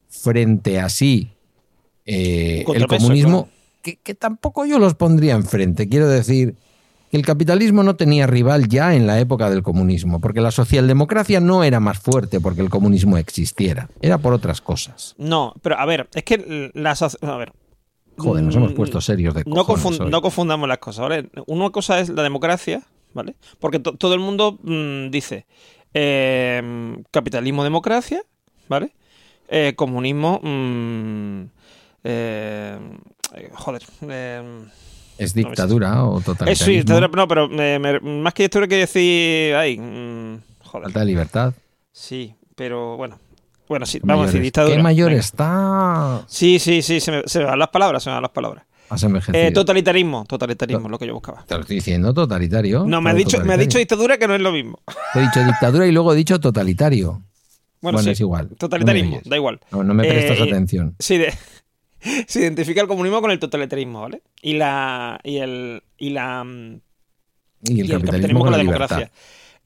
frente 0.08 0.80
a 0.80 0.90
sí 0.90 1.32
eh, 2.06 2.66
el 2.76 2.86
comunismo, 2.86 3.50
que, 3.82 3.96
que 3.96 4.14
tampoco 4.14 4.66
yo 4.66 4.78
los 4.78 4.94
pondría 4.94 5.34
enfrente. 5.34 5.90
Quiero 5.90 6.08
decir 6.08 6.58
el 7.12 7.26
capitalismo 7.26 7.84
no 7.84 7.96
tenía 7.96 8.28
rival 8.28 8.68
ya 8.68 8.94
en 8.96 9.08
la 9.08 9.20
época 9.20 9.50
del 9.50 9.64
comunismo, 9.64 10.20
porque 10.22 10.42
la 10.42 10.52
socialdemocracia 10.52 11.40
no 11.40 11.64
era 11.64 11.80
más 11.80 12.00
fuerte 12.00 12.40
porque 12.40 12.62
el 12.62 12.70
comunismo 12.70 13.18
existiera, 13.18 13.90
era 14.02 14.18
por 14.20 14.34
otras 14.34 14.62
cosas. 14.62 15.16
No, 15.18 15.54
pero 15.62 15.78
a 15.80 15.86
ver, 15.86 16.08
es 16.14 16.24
que 16.24 16.72
la 16.74 16.92
A 17.22 17.38
ver. 17.38 17.52
Joder, 18.18 18.44
nos 18.44 18.54
Mm, 18.56 18.58
hemos 18.60 18.74
puesto 18.74 19.00
serios 19.00 19.34
de 19.34 19.44
No, 19.46 19.62
hoy. 19.62 20.12
no 20.12 20.22
confundamos 20.22 20.68
las 20.68 20.78
cosas, 20.80 21.08
¿vale? 21.08 21.30
Una 21.48 21.70
cosa 21.70 22.00
es 22.00 22.10
la 22.10 22.22
democracia, 22.22 22.82
¿vale? 23.14 23.36
Porque 23.60 23.80
to- 23.80 23.94
todo 23.96 24.14
el 24.14 24.20
mundo 24.20 24.60
mm, 24.62 25.10
dice 25.10 25.46
eh, 25.94 26.98
capitalismo, 27.12 27.64
democracia, 27.64 28.22
¿vale? 28.68 28.92
Eh, 29.48 29.74
comunismo, 29.76 30.40
mm, 30.44 31.44
eh, 32.04 32.78
joder. 33.54 33.82
Eh, 35.20 35.24
¿Es 35.26 35.34
dictadura 35.34 36.04
o 36.06 36.20
es 36.20 36.26
totalitarismo? 36.26 36.66
sí, 36.66 36.72
dictadura, 36.78 37.08
no, 37.14 37.28
pero 37.28 37.48
me- 37.50 37.78
me- 37.80 38.00
más 38.00 38.34
que 38.34 38.44
dictadura 38.44 38.68
quiere 38.68 38.82
decir, 38.82 39.56
ay, 39.56 39.78
mm, 39.78 40.38
joder. 40.64 40.84
Falta 40.86 41.00
de 41.02 41.06
libertad. 41.06 41.54
Sí, 41.92 42.34
pero 42.56 42.98
bueno. 42.98 43.20
Bueno, 43.68 43.86
sí, 43.86 44.00
¿Qué 44.00 44.06
vamos 44.08 44.24
a 44.24 44.26
decir 44.28 44.40
es- 44.42 44.44
dictadura. 44.46 44.76
¿Qué 44.76 44.82
mayor 44.82 45.10
Venga. 45.10 45.20
está? 45.20 46.24
Sí, 46.28 46.58
sí, 46.60 46.82
sí, 46.82 47.00
se 47.00 47.12
me, 47.12 47.22
se 47.26 47.40
me 47.40 47.46
van 47.46 47.60
las 47.60 47.70
palabras, 47.70 48.02
se 48.04 48.10
me 48.10 48.16
van 48.16 48.24
las 48.24 48.32
palabras. 48.32 48.64
Has 48.90 49.04
envejecido. 49.04 49.38
Eh, 49.46 49.52
totalitarismo, 49.52 50.26
totalitarismo, 50.28 50.86
es 50.88 50.92
lo 50.92 50.98
que 50.98 51.06
yo 51.06 51.14
buscaba. 51.14 51.44
Te 51.46 51.54
lo 51.54 51.62
estoy 51.62 51.76
diciendo, 51.76 52.12
totalitario. 52.12 52.86
No, 52.88 53.02
me 53.02 53.12
ha 53.12 53.14
dicho, 53.14 53.38
me 53.38 53.38
ha 53.38 53.44
totalitario. 53.44 53.66
dicho 53.68 53.78
dictadura 53.78 54.18
que 54.18 54.28
no 54.28 54.34
es 54.34 54.42
lo 54.42 54.52
mismo. 54.52 54.80
Te 55.14 55.20
he 55.20 55.22
dicho 55.22 55.44
dictadura 55.44 55.86
y 55.86 55.92
luego 55.92 56.14
he 56.14 56.16
dicho 56.16 56.40
totalitario. 56.40 57.22
Bueno, 57.82 57.98
Bueno, 57.98 58.00
sí, 58.00 58.10
es 58.10 58.20
igual. 58.20 58.50
Totalitarismo, 58.58 59.18
No 59.24 59.30
da 59.30 59.36
igual. 59.36 59.60
No, 59.72 59.84
no 59.84 59.94
me 59.94 60.04
prestas 60.06 60.40
Eh, 60.40 60.44
atención. 60.44 60.96
Sí, 60.98 61.18
de- 61.20 61.34
se 62.28 62.42
identifica 62.42 62.82
el 62.82 62.88
comunismo 62.88 63.22
con 63.22 63.32
el 63.32 63.40
totalitarismo, 63.40 64.02
¿vale? 64.02 64.22
Y 64.42 64.54
la 64.54 65.20
y 65.24 65.38
el 65.38 65.84
y 65.98 66.10
la 66.12 66.44
mm, 66.44 66.82
Y 67.70 67.82
el, 67.82 67.90
capitalismo, 67.90 68.40
con 68.42 68.52
la 68.52 68.58
democracia. 68.58 69.12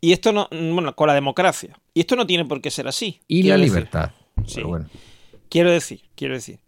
Y 0.01 0.11
esto 0.11 0.33
no, 0.33 0.47
bueno, 0.51 0.95
con 0.95 1.07
la 1.07 1.13
democracia. 1.13 1.79
Y 1.93 2.01
esto 2.01 2.15
no 2.15 2.27
tiene 2.27 2.43
por 2.45 2.59
qué 2.61 2.69
ser 2.71 2.87
así. 2.87 3.21
Y 3.27 3.43
la 3.43 3.55
decir. 3.55 3.69
libertad. 3.69 4.11
Sí. 4.45 4.55
Pero 4.55 4.67
bueno. 4.67 4.89
Quiero 5.49 5.71
decir, 5.71 6.01
quiero 6.15 6.33
decir. 6.33 6.59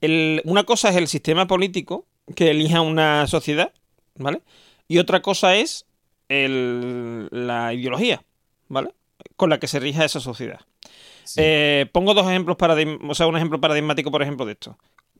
El- 0.00 0.40
una 0.44 0.64
cosa 0.64 0.88
es 0.88 0.96
el 0.96 1.06
sistema 1.06 1.46
político 1.46 2.06
que 2.34 2.50
elija 2.50 2.80
una 2.80 3.26
sociedad, 3.26 3.72
¿vale? 4.16 4.40
Y 4.88 4.98
otra 4.98 5.20
cosa 5.22 5.54
es 5.54 5.86
el- 6.28 7.28
la 7.30 7.74
ideología, 7.74 8.22
¿vale? 8.68 8.92
Con 9.36 9.50
la 9.50 9.60
que 9.60 9.66
se 9.68 9.78
rija 9.78 10.04
esa 10.04 10.20
sociedad. 10.20 10.60
Sí. 11.24 11.40
Eh, 11.44 11.86
pongo 11.92 12.14
dos 12.14 12.26
ejemplos 12.26 12.56
paradigm- 12.56 12.98
o 13.08 13.14
sea, 13.14 13.26
un 13.26 13.36
ejemplo 13.36 13.60
paradigmático, 13.60 14.10
por 14.10 14.22
ejemplo, 14.22 14.46
de 14.46 14.52
esto. 14.52 14.76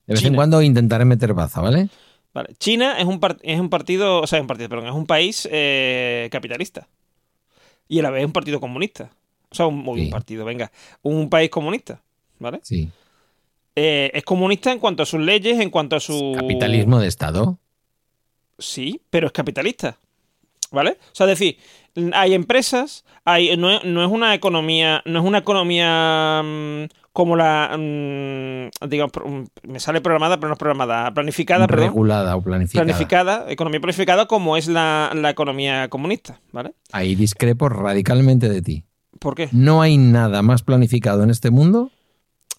De 0.07 0.15
vez 0.15 0.25
en 0.25 0.35
cuando 0.35 0.61
intentaré 0.63 1.05
meter 1.05 1.35
baza, 1.35 1.61
¿vale? 1.61 1.89
Vale. 2.33 2.55
China 2.59 2.99
es 2.99 3.05
un, 3.07 3.21
es 3.43 3.59
un 3.61 3.69
partido, 3.71 4.21
o 4.21 4.27
sea, 4.27 4.39
es 4.39 4.41
un 4.43 4.47
partido, 4.47 4.69
perdón, 4.69 4.89
es 4.89 4.95
un 4.95 5.07
país 5.07 5.49
eh, 5.51 6.29
capitalista. 6.31 6.87
Y 7.89 7.99
a 7.99 8.03
la 8.03 8.11
vez 8.11 8.21
es 8.21 8.27
un 8.27 8.33
partido 8.33 8.61
comunista. 8.61 9.11
O 9.51 9.55
sea, 9.55 9.67
un, 9.67 9.81
uy, 9.87 10.01
un 10.01 10.07
Sí. 10.07 10.11
partido, 10.13 10.45
venga, 10.45 10.71
un 11.03 11.29
país 11.29 11.51
comunista, 11.51 12.01
¿vale? 12.39 12.61
Sí. 12.63 12.89
Eh, 13.75 14.11
es 14.15 14.23
comunista 14.25 14.71
en 14.73 14.79
cuanto 14.79 15.03
a 15.03 15.07
sus 15.07 15.21
leyes, 15.21 15.59
en 15.59 15.71
cuanto 15.71 15.97
a 15.97 16.01
su... 16.01 16.33
Capitalismo 16.37 17.01
de 17.01 17.09
Estado. 17.09 17.59
Sí, 18.59 19.01
pero 19.11 19.27
es 19.27 19.33
capitalista. 19.33 19.97
¿Vale? 20.73 20.91
O 21.01 21.15
sea, 21.15 21.27
es 21.27 21.37
decir, 21.37 21.57
hay 22.13 22.33
empresas, 22.33 23.05
hay, 23.25 23.57
no, 23.57 23.73
es, 23.73 23.85
no 23.85 24.05
es 24.05 24.11
una 24.11 24.35
economía, 24.37 25.03
no 25.05 25.19
es 25.19 25.25
una 25.25 25.39
economía 25.39 26.43
mm, 26.45 26.85
como 27.21 27.37
la, 27.37 27.77
mm, 27.79 28.89
digamos, 28.89 29.13
mm, 29.25 29.71
me 29.71 29.79
sale 29.79 30.01
programada, 30.01 30.37
pero 30.39 30.49
no 30.49 30.55
es 30.55 30.59
programada, 30.59 31.13
planificada, 31.13 31.67
perdón. 31.67 31.89
regulada 31.89 32.35
o 32.35 32.41
planificada. 32.43 32.85
Planificada, 32.85 33.45
economía 33.49 33.81
planificada 33.81 34.27
como 34.27 34.57
es 34.57 34.69
la, 34.69 35.11
la 35.15 35.29
economía 35.29 35.89
comunista, 35.89 36.41
¿vale? 36.53 36.73
Ahí 36.93 37.15
discrepo 37.15 37.69
radicalmente 37.69 38.49
de 38.49 38.63
ti. 38.63 38.85
¿Por 39.19 39.35
qué? 39.35 39.51
No 39.53 39.83
hay 39.83 39.99
nada 39.99 40.41
más 40.41 40.63
planificado 40.63 41.23
en 41.23 41.29
este 41.29 41.51
mundo 41.51 41.91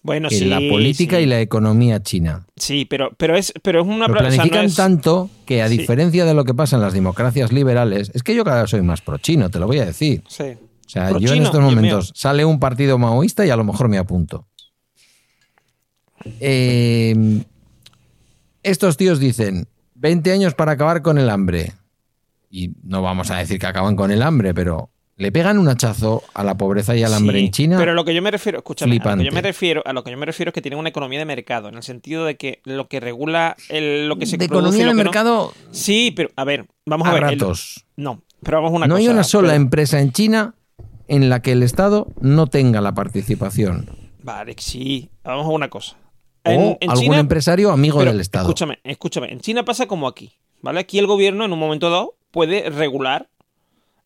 Bueno, 0.04 0.28
que 0.28 0.36
sí. 0.36 0.44
la 0.44 0.60
política 0.70 1.16
sí. 1.16 1.24
y 1.24 1.26
la 1.26 1.40
economía 1.40 2.00
china. 2.04 2.46
Sí, 2.56 2.84
pero, 2.84 3.10
pero 3.16 3.36
es, 3.36 3.52
pero 3.62 3.80
es 3.82 3.86
una 3.88 4.06
Lo 4.06 4.14
pla- 4.14 4.28
o 4.28 4.30
sea, 4.30 4.30
no 4.30 4.36
planifican 4.36 4.64
es- 4.66 4.76
tanto 4.76 5.28
que 5.44 5.60
a 5.62 5.68
Sí. 5.68 5.76
diferencia 5.78 6.24
de 6.24 6.34
lo 6.34 6.44
que 6.44 6.54
pasa 6.54 6.76
en 6.76 6.82
las 6.82 6.92
democracias 6.92 7.50
liberales, 7.52 8.12
es 8.14 8.22
que 8.22 8.34
yo 8.36 8.44
cada 8.44 8.62
vez 8.62 8.70
soy 8.70 8.82
más 8.82 9.00
pro 9.02 9.18
chino, 9.18 9.50
te 9.50 9.58
lo 9.58 9.66
voy 9.66 9.80
a 9.80 9.84
decir. 9.86 10.22
Sí. 10.28 10.44
O 10.86 10.88
sea, 10.92 11.16
yo 11.18 11.32
en 11.32 11.42
estos 11.44 11.60
momentos 11.62 12.12
sale 12.14 12.44
un 12.44 12.60
partido 12.60 12.98
maoísta 12.98 13.46
y 13.46 13.50
a 13.50 13.56
lo 13.56 13.64
mejor 13.64 13.88
me 13.88 13.96
apunto. 13.96 14.46
Eh, 16.40 17.42
estos 18.62 18.96
tíos 18.96 19.18
dicen 19.18 19.66
20 19.94 20.32
años 20.32 20.54
para 20.54 20.72
acabar 20.72 21.02
con 21.02 21.18
el 21.18 21.28
hambre. 21.30 21.72
Y 22.50 22.72
no 22.84 23.02
vamos 23.02 23.30
a 23.30 23.36
decir 23.38 23.58
que 23.58 23.66
acaban 23.66 23.96
con 23.96 24.10
el 24.10 24.22
hambre, 24.22 24.52
pero 24.52 24.90
le 25.16 25.32
pegan 25.32 25.58
un 25.58 25.68
hachazo 25.68 26.22
a 26.34 26.44
la 26.44 26.56
pobreza 26.56 26.94
y 26.96 27.02
al 27.02 27.14
hambre 27.14 27.38
en 27.40 27.50
China. 27.50 27.78
Pero 27.78 27.94
lo 27.94 28.04
que 28.04 28.14
yo 28.14 28.20
me 28.22 28.30
refiero, 28.30 28.58
escúchame, 28.58 28.92
a 29.02 29.10
lo 29.14 29.16
que 29.18 29.24
yo 29.24 29.32
me 29.32 29.42
refiero, 29.42 29.82
a 29.86 29.92
lo 29.92 30.04
que 30.04 30.10
yo 30.10 30.16
me 30.18 30.26
refiero 30.26 30.50
es 30.50 30.52
que 30.54 30.60
tienen 30.62 30.78
una 30.78 30.88
economía 30.90 31.18
de 31.18 31.24
mercado, 31.24 31.68
en 31.68 31.76
el 31.76 31.82
sentido 31.82 32.24
de 32.24 32.36
que 32.36 32.60
lo 32.64 32.88
que 32.88 33.00
regula 33.00 33.56
el- 33.68 34.08
lo 34.08 34.16
que 34.16 34.26
se 34.26 34.36
de 34.36 34.48
produce 34.48 34.76
economía 34.82 34.86
de 34.86 34.92
no- 34.94 35.02
mercado 35.04 35.52
Sí, 35.70 36.12
pero 36.14 36.30
a 36.36 36.44
ver, 36.44 36.66
vamos 36.86 37.06
a, 37.08 37.10
a 37.10 37.14
ver. 37.14 37.22
el- 37.24 37.30
ratos. 37.40 37.84
no, 37.96 38.22
pero 38.42 38.58
vamos 38.58 38.72
a 38.72 38.76
una 38.76 38.86
no 38.86 38.94
cosa. 38.96 39.00
hay 39.02 39.08
una 39.14 39.24
sola 39.24 39.48
pero- 39.50 39.62
empresa 39.62 40.00
en 40.00 40.12
China 40.12 40.54
en 41.08 41.28
la 41.30 41.40
que 41.40 41.52
el 41.52 41.62
Estado 41.62 42.08
no 42.20 42.46
tenga 42.48 42.80
la 42.80 42.92
participación. 42.92 43.88
Vale, 44.22 44.54
sí, 44.58 45.10
vamos 45.24 45.46
a 45.46 45.50
una 45.50 45.68
cosa. 45.70 45.96
O 46.44 46.50
En, 46.50 46.76
algún 46.90 47.04
China, 47.04 47.18
empresario 47.18 47.70
amigo 47.70 47.98
pero 47.98 48.10
del 48.12 48.20
Estado. 48.20 48.44
Escúchame, 48.48 48.78
escúchame. 48.84 49.32
En 49.32 49.40
China 49.40 49.64
pasa 49.64 49.86
como 49.86 50.08
aquí, 50.08 50.32
¿vale? 50.60 50.80
Aquí 50.80 50.98
el 50.98 51.06
gobierno 51.06 51.44
en 51.44 51.52
un 51.52 51.58
momento 51.58 51.90
dado 51.90 52.14
puede 52.30 52.68
regular 52.70 53.28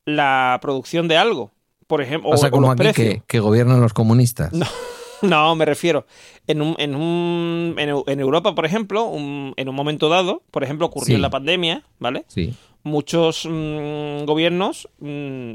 la 0.05 0.59
producción 0.63 1.09
de 1.09 1.17
algo, 1.17 1.53
por 1.87 2.01
ejemplo, 2.03 2.29
o, 2.29 2.33
Pasa 2.33 2.49
o 2.49 2.51
como 2.51 2.75
los 2.75 2.81
aquí 2.81 2.93
que, 2.93 3.23
que 3.27 3.41
gobiernan 3.41 3.81
los 3.81 3.93
comunistas. 3.93 4.53
No. 4.53 4.67
No, 5.23 5.57
me 5.57 5.65
refiero. 5.65 6.05
En, 6.47 6.61
un, 6.61 6.75
en, 6.79 6.95
un, 6.95 7.75
en, 7.79 7.89
Eu- 7.89 8.05
en 8.07 8.21
Europa, 8.21 8.55
por 8.55 8.67
ejemplo, 8.67 9.07
un- 9.07 9.55
en 9.57 9.67
un 9.71 9.75
momento 9.75 10.11
dado, 10.11 10.43
por 10.51 10.63
ejemplo, 10.63 10.85
ocurrió 10.85 11.07
Sí. 11.07 11.15
en 11.15 11.23
la 11.23 11.31
pandemia, 11.31 11.85
¿vale? 11.99 12.27
Sí. 12.29 12.55
Muchos 12.83 13.47
mm, 13.51 14.27
gobiernos 14.27 14.91
mm, 15.01 15.53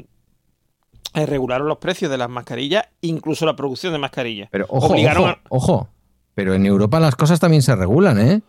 eh, 1.14 1.26
regularon 1.26 1.68
los 1.68 1.78
precios 1.78 2.10
de 2.10 2.18
las 2.18 2.28
mascarillas, 2.28 2.86
incluso 3.02 3.46
la 3.46 3.54
producción 3.54 3.92
de 3.92 4.00
mascarillas. 4.00 4.48
Pero 4.50 4.66
ojo, 4.68 4.88
Obligaron 4.88 5.22
ojo, 5.22 5.30
a- 5.30 5.40
ojo. 5.48 5.88
Pero 6.34 6.54
en 6.54 6.64
Europa 6.66 6.98
las 7.00 7.14
cosas 7.16 7.40
también 7.40 7.62
se 7.62 7.74
regulan, 7.76 8.18
¿eh? 8.18 8.40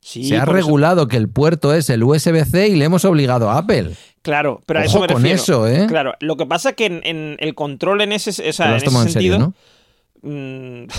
Sí, 0.00 0.24
se 0.28 0.36
ha 0.38 0.44
eso- 0.44 0.52
regulado 0.52 1.08
que 1.08 1.16
el 1.16 1.28
puerto 1.28 1.74
es 1.74 1.90
el 1.90 2.02
USB-C 2.04 2.68
y 2.68 2.76
le 2.76 2.84
hemos 2.84 3.04
obligado 3.04 3.50
a 3.50 3.58
Apple. 3.58 3.94
Claro, 4.22 4.60
pero 4.66 4.80
a 4.80 4.84
eso 4.84 5.00
me 5.00 5.06
con 5.08 5.16
refiero. 5.16 5.34
eso, 5.42 5.66
¿eh? 5.66 5.86
Claro, 5.88 6.14
lo 6.20 6.36
que 6.36 6.46
pasa 6.46 6.70
es 6.70 6.76
que 6.76 6.86
en, 6.86 7.00
en 7.04 7.36
el 7.40 7.54
control 7.54 8.00
en 8.02 8.12
ese, 8.12 8.30
o 8.30 8.52
sea, 8.52 8.70
en 8.70 8.74
ese 8.76 8.86
en 8.86 8.92
sentido, 8.92 9.36
serio, 9.36 9.54
¿no? 10.22 10.82
Mm. 10.84 10.86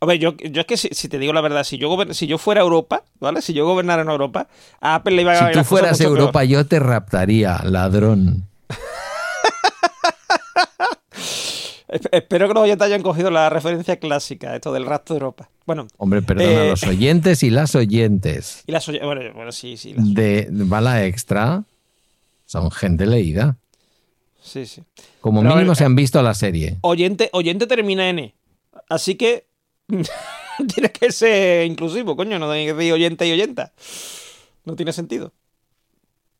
Hombre, 0.00 0.18
yo, 0.18 0.36
yo 0.36 0.60
es 0.60 0.66
que 0.66 0.76
si, 0.76 0.88
si 0.92 1.08
te 1.08 1.18
digo 1.18 1.32
la 1.32 1.40
verdad, 1.40 1.64
si 1.64 1.78
yo, 1.78 1.96
si 2.12 2.26
yo 2.26 2.36
fuera 2.38 2.60
Europa, 2.60 3.02
¿vale? 3.18 3.40
Si 3.40 3.54
yo 3.54 3.64
gobernara 3.64 4.02
en 4.02 4.10
Europa, 4.10 4.48
a 4.80 4.96
Apple 4.96 5.16
le 5.16 5.22
iba 5.22 5.32
a 5.32 5.48
Si 5.48 5.58
tú 5.58 5.64
fueras 5.64 5.98
peor. 5.98 6.18
Europa, 6.18 6.44
yo 6.44 6.66
te 6.66 6.78
raptaría, 6.78 7.60
ladrón. 7.64 8.44
Espero 11.88 12.48
que 12.48 12.54
los 12.54 12.62
oyentes 12.64 12.86
hayan 12.86 13.02
cogido 13.02 13.30
la 13.30 13.48
referencia 13.48 13.98
clásica, 13.98 14.54
esto 14.54 14.72
del 14.72 14.84
rastro 14.86 15.14
de 15.14 15.18
Europa. 15.20 15.50
Bueno, 15.66 15.86
Hombre, 15.96 16.20
perdona, 16.22 16.64
Eh. 16.64 16.68
los 16.70 16.82
oyentes 16.84 17.42
y 17.42 17.50
las 17.50 17.74
oyentes 17.74 18.62
y 18.66 18.72
las 18.72 18.88
oye- 18.88 19.04
bueno, 19.04 19.22
bueno, 19.34 19.52
sí, 19.52 19.76
sí, 19.76 19.94
las- 19.94 20.12
de 20.14 20.46
Bala 20.50 21.04
Extra 21.06 21.64
son 22.46 22.70
gente 22.70 23.06
leída. 23.06 23.56
sí, 24.42 24.66
sí. 24.66 24.82
Como 25.20 25.40
Pero 25.42 25.54
mínimo 25.54 25.70
ver, 25.70 25.76
se 25.76 25.84
han 25.84 25.94
visto 25.96 26.22
la 26.22 26.34
serie. 26.34 26.76
Oyente, 26.82 27.28
oyente 27.32 27.66
termina 27.66 28.08
en 28.08 28.18
E. 28.18 28.34
Así 28.88 29.14
que 29.16 29.46
tiene 30.74 30.90
que 30.90 31.10
ser 31.12 31.66
inclusivo, 31.66 32.16
coño, 32.16 32.38
no 32.38 32.50
tiene 32.52 32.66
que 32.66 32.74
decir 32.74 32.92
oyente 32.92 33.26
y 33.26 33.32
oyenta. 33.32 33.72
No 34.64 34.76
tiene 34.76 34.92
sentido. 34.92 35.32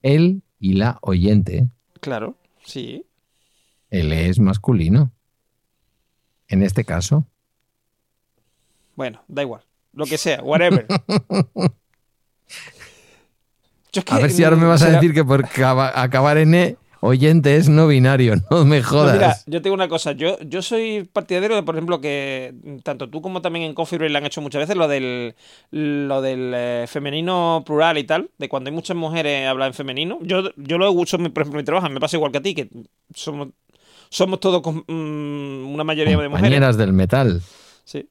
Él 0.02 0.42
y 0.60 0.74
la 0.74 0.98
oyente. 1.02 1.68
Claro, 2.00 2.36
sí. 2.64 3.04
Él 3.90 4.12
es 4.12 4.38
masculino. 4.38 5.10
En 6.48 6.62
este 6.62 6.84
caso. 6.84 7.26
Bueno, 8.96 9.22
da 9.28 9.42
igual. 9.42 9.62
Lo 9.92 10.06
que 10.06 10.18
sea, 10.18 10.42
whatever. 10.42 10.86
Yo 13.92 14.00
es 14.00 14.04
que, 14.04 14.14
A 14.14 14.18
ver 14.18 14.30
si 14.30 14.44
ahora 14.44 14.56
me 14.56 14.66
vas 14.66 14.82
a 14.82 14.90
decir 14.90 15.14
que 15.14 15.24
por 15.24 15.44
acaba- 15.44 15.92
acabar 16.00 16.36
en 16.36 16.54
E, 16.54 16.76
oyente 17.00 17.56
es 17.56 17.68
no 17.68 17.86
binario. 17.86 18.34
No 18.50 18.64
me 18.66 18.80
No, 18.80 18.84
jodas. 18.86 19.14
mira, 19.14 19.36
yo 19.46 19.60
te 19.62 19.68
digo 19.68 19.74
una 19.74 19.88
cosa. 19.88 20.12
Yo, 20.12 20.38
yo 20.40 20.60
soy 20.62 21.08
partidario 21.10 21.56
de, 21.56 21.62
por 21.62 21.74
ejemplo, 21.74 22.00
que 22.00 22.54
tanto 22.82 23.08
tú 23.08 23.22
como 23.22 23.40
también 23.40 23.64
en 23.64 23.74
Coffee 23.74 23.98
Break 23.98 24.12
le 24.12 24.18
han 24.18 24.26
hecho 24.26 24.42
muchas 24.42 24.60
veces 24.60 24.76
lo 24.76 24.88
del, 24.88 25.34
lo 25.70 26.20
del 26.20 26.52
eh, 26.54 26.84
femenino 26.86 27.62
plural 27.64 27.96
y 27.98 28.04
tal, 28.04 28.30
de 28.36 28.48
cuando 28.48 28.68
hay 28.68 28.74
muchas 28.74 28.96
mujeres 28.96 29.48
hablan 29.48 29.68
en 29.68 29.74
femenino. 29.74 30.18
Yo, 30.22 30.50
yo 30.56 30.76
lo 30.78 30.90
uso, 30.92 31.16
por 31.18 31.26
ejemplo, 31.42 31.52
en 31.52 31.56
mi 31.56 31.64
trabajo, 31.64 31.88
me 31.88 32.00
pasa 32.00 32.16
igual 32.16 32.30
que 32.32 32.38
a 32.38 32.42
ti, 32.42 32.54
que 32.54 32.68
somos, 33.14 33.48
somos 34.10 34.40
todos 34.40 34.62
mm, 34.64 35.66
una 35.74 35.84
mayoría 35.84 36.10
de 36.12 36.16
mujeres. 36.16 36.30
Compañeras 36.32 36.76
del 36.76 36.92
metal. 36.92 37.42
Sí. 37.84 38.08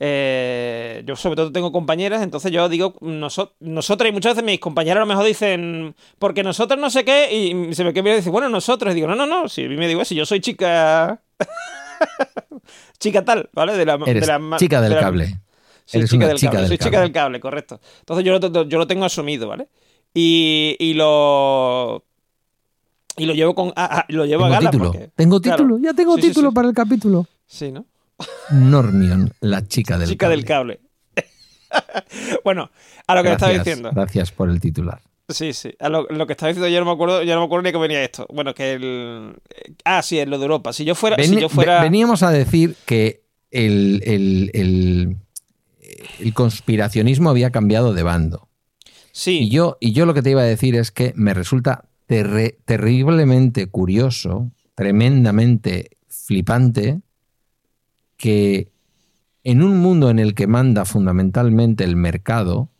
eh, 0.00 1.02
yo 1.06 1.16
sobre 1.16 1.36
todo 1.36 1.50
tengo 1.50 1.72
compañeras, 1.72 2.22
entonces 2.22 2.52
yo 2.52 2.68
digo 2.68 2.94
noso- 3.00 3.52
nosotras 3.60 4.10
y 4.10 4.12
muchas 4.12 4.34
veces 4.34 4.44
mis 4.44 4.60
compañeras 4.60 4.98
a 4.98 5.00
lo 5.00 5.06
mejor 5.06 5.24
dicen, 5.24 5.94
porque 6.18 6.42
nosotros 6.44 6.78
no 6.80 6.88
sé 6.90 7.04
qué, 7.04 7.34
y 7.34 7.74
se 7.74 7.82
me 7.84 7.92
queda 7.92 8.12
y 8.12 8.16
dice, 8.16 8.30
bueno, 8.30 8.48
nosotros, 8.48 8.92
y 8.92 8.94
digo, 8.94 9.08
no, 9.08 9.16
no, 9.16 9.26
no, 9.26 9.48
si 9.48 9.64
a 9.64 9.68
mí 9.68 9.76
me 9.76 9.88
digo, 9.88 10.04
si 10.04 10.14
yo 10.14 10.24
soy 10.24 10.40
chica... 10.40 11.20
chica 12.98 13.24
tal, 13.24 13.48
¿vale? 13.52 13.76
De 13.76 13.84
la, 13.84 13.98
Eres 14.06 14.20
de 14.22 14.26
la 14.26 14.38
ma- 14.38 14.56
chica 14.56 14.80
del 14.80 14.90
de 14.90 14.96
la- 14.96 15.00
cable. 15.02 15.26
Sí, 15.84 15.98
Eres 15.98 16.10
chica 16.10 16.18
una 16.24 16.28
del 16.28 16.36
chica 16.38 16.50
cable. 16.52 16.68
del 16.68 16.68
Soy 16.68 16.78
chica 16.86 17.00
del 17.00 17.12
cable, 17.12 17.40
correcto. 17.40 17.80
Entonces 18.00 18.24
yo 18.24 18.38
lo, 18.38 18.64
yo 18.68 18.78
lo 18.78 18.86
tengo 18.86 19.04
asumido, 19.04 19.48
¿vale? 19.48 19.68
Y, 20.14 20.76
y 20.78 20.94
lo. 20.94 22.04
Y 23.18 23.26
lo 23.26 23.34
llevo 23.34 23.54
con. 23.54 23.72
ah, 23.76 24.04
lo 24.08 24.24
llevo 24.26 24.44
Tengo 24.44 24.54
a 24.54 24.58
gala 24.58 24.70
título. 24.70 24.92
porque- 24.92 25.10
Tengo 25.14 25.40
claro. 25.40 25.56
título. 25.64 25.78
Ya 25.78 25.94
tengo 25.94 26.14
Sí, 26.16 26.22
título 26.22 26.50
sí. 26.50 26.54
para 26.54 26.68
el 26.68 26.74
capítulo. 26.74 27.26
Sí, 27.46 27.72
¿no? 27.72 27.86
Normion, 28.50 29.32
la 29.40 29.66
chica 29.66 29.96
del 29.98 30.08
chica 30.08 30.26
cable. 30.26 30.36
del 30.36 30.44
cable. 30.44 30.80
bueno, 32.44 32.70
a 33.06 33.14
lo 33.14 33.22
que 33.22 33.32
estaba 33.32 33.52
Gracias, 33.52 33.64
diciendo. 33.64 33.90
Gracias 33.94 34.32
por 34.32 34.50
el 34.50 34.60
titular. 34.60 35.00
Sí, 35.28 35.52
sí. 35.52 35.70
A 35.78 35.88
lo, 35.90 36.04
lo 36.08 36.26
que 36.26 36.32
estaba 36.32 36.48
diciendo 36.48 36.68
yo 36.68 36.80
no 36.80 36.86
me 36.86 36.92
acuerdo, 36.92 37.22
ya 37.22 37.34
no 37.34 37.40
me 37.42 37.46
acuerdo 37.46 37.64
ni 37.64 37.72
que 37.72 37.78
venía 37.78 38.02
esto. 38.02 38.26
Bueno, 38.32 38.54
que 38.54 38.72
el. 38.72 39.34
Ah, 39.84 40.02
sí, 40.02 40.18
es 40.18 40.26
lo 40.26 40.38
de 40.38 40.44
Europa. 40.44 40.72
Si 40.72 40.84
yo 40.84 40.94
fuera. 40.94 41.16
si 41.22 41.30
Veni- 41.30 41.40
yo 41.42 41.48
fuera... 41.48 41.76
ve- 41.78 41.82
Veníamos 41.84 42.22
a 42.22 42.30
decir 42.30 42.76
que 42.86 43.22
el, 43.50 44.02
el- 44.04 44.50
el- 44.54 45.16
el 46.20 46.34
conspiracionismo 46.34 47.28
había 47.30 47.50
cambiado 47.50 47.92
de 47.92 48.02
bando. 48.02 48.48
Sí. 49.12 49.40
Y 49.40 49.50
yo, 49.50 49.76
y 49.80 49.92
yo 49.92 50.06
lo 50.06 50.14
que 50.14 50.22
te 50.22 50.30
iba 50.30 50.40
a 50.42 50.44
decir 50.44 50.76
es 50.76 50.90
que 50.92 51.12
me 51.16 51.34
resulta 51.34 51.84
terriblemente 52.08 53.66
curioso, 53.66 54.50
tremendamente 54.74 55.90
flipante, 56.08 57.00
que 58.16 58.72
en 59.44 59.62
un 59.62 59.78
mundo 59.78 60.10
en 60.10 60.18
el 60.18 60.34
que 60.34 60.46
manda 60.46 60.84
fundamentalmente 60.84 61.84
el 61.84 61.96
mercado, 61.96 62.70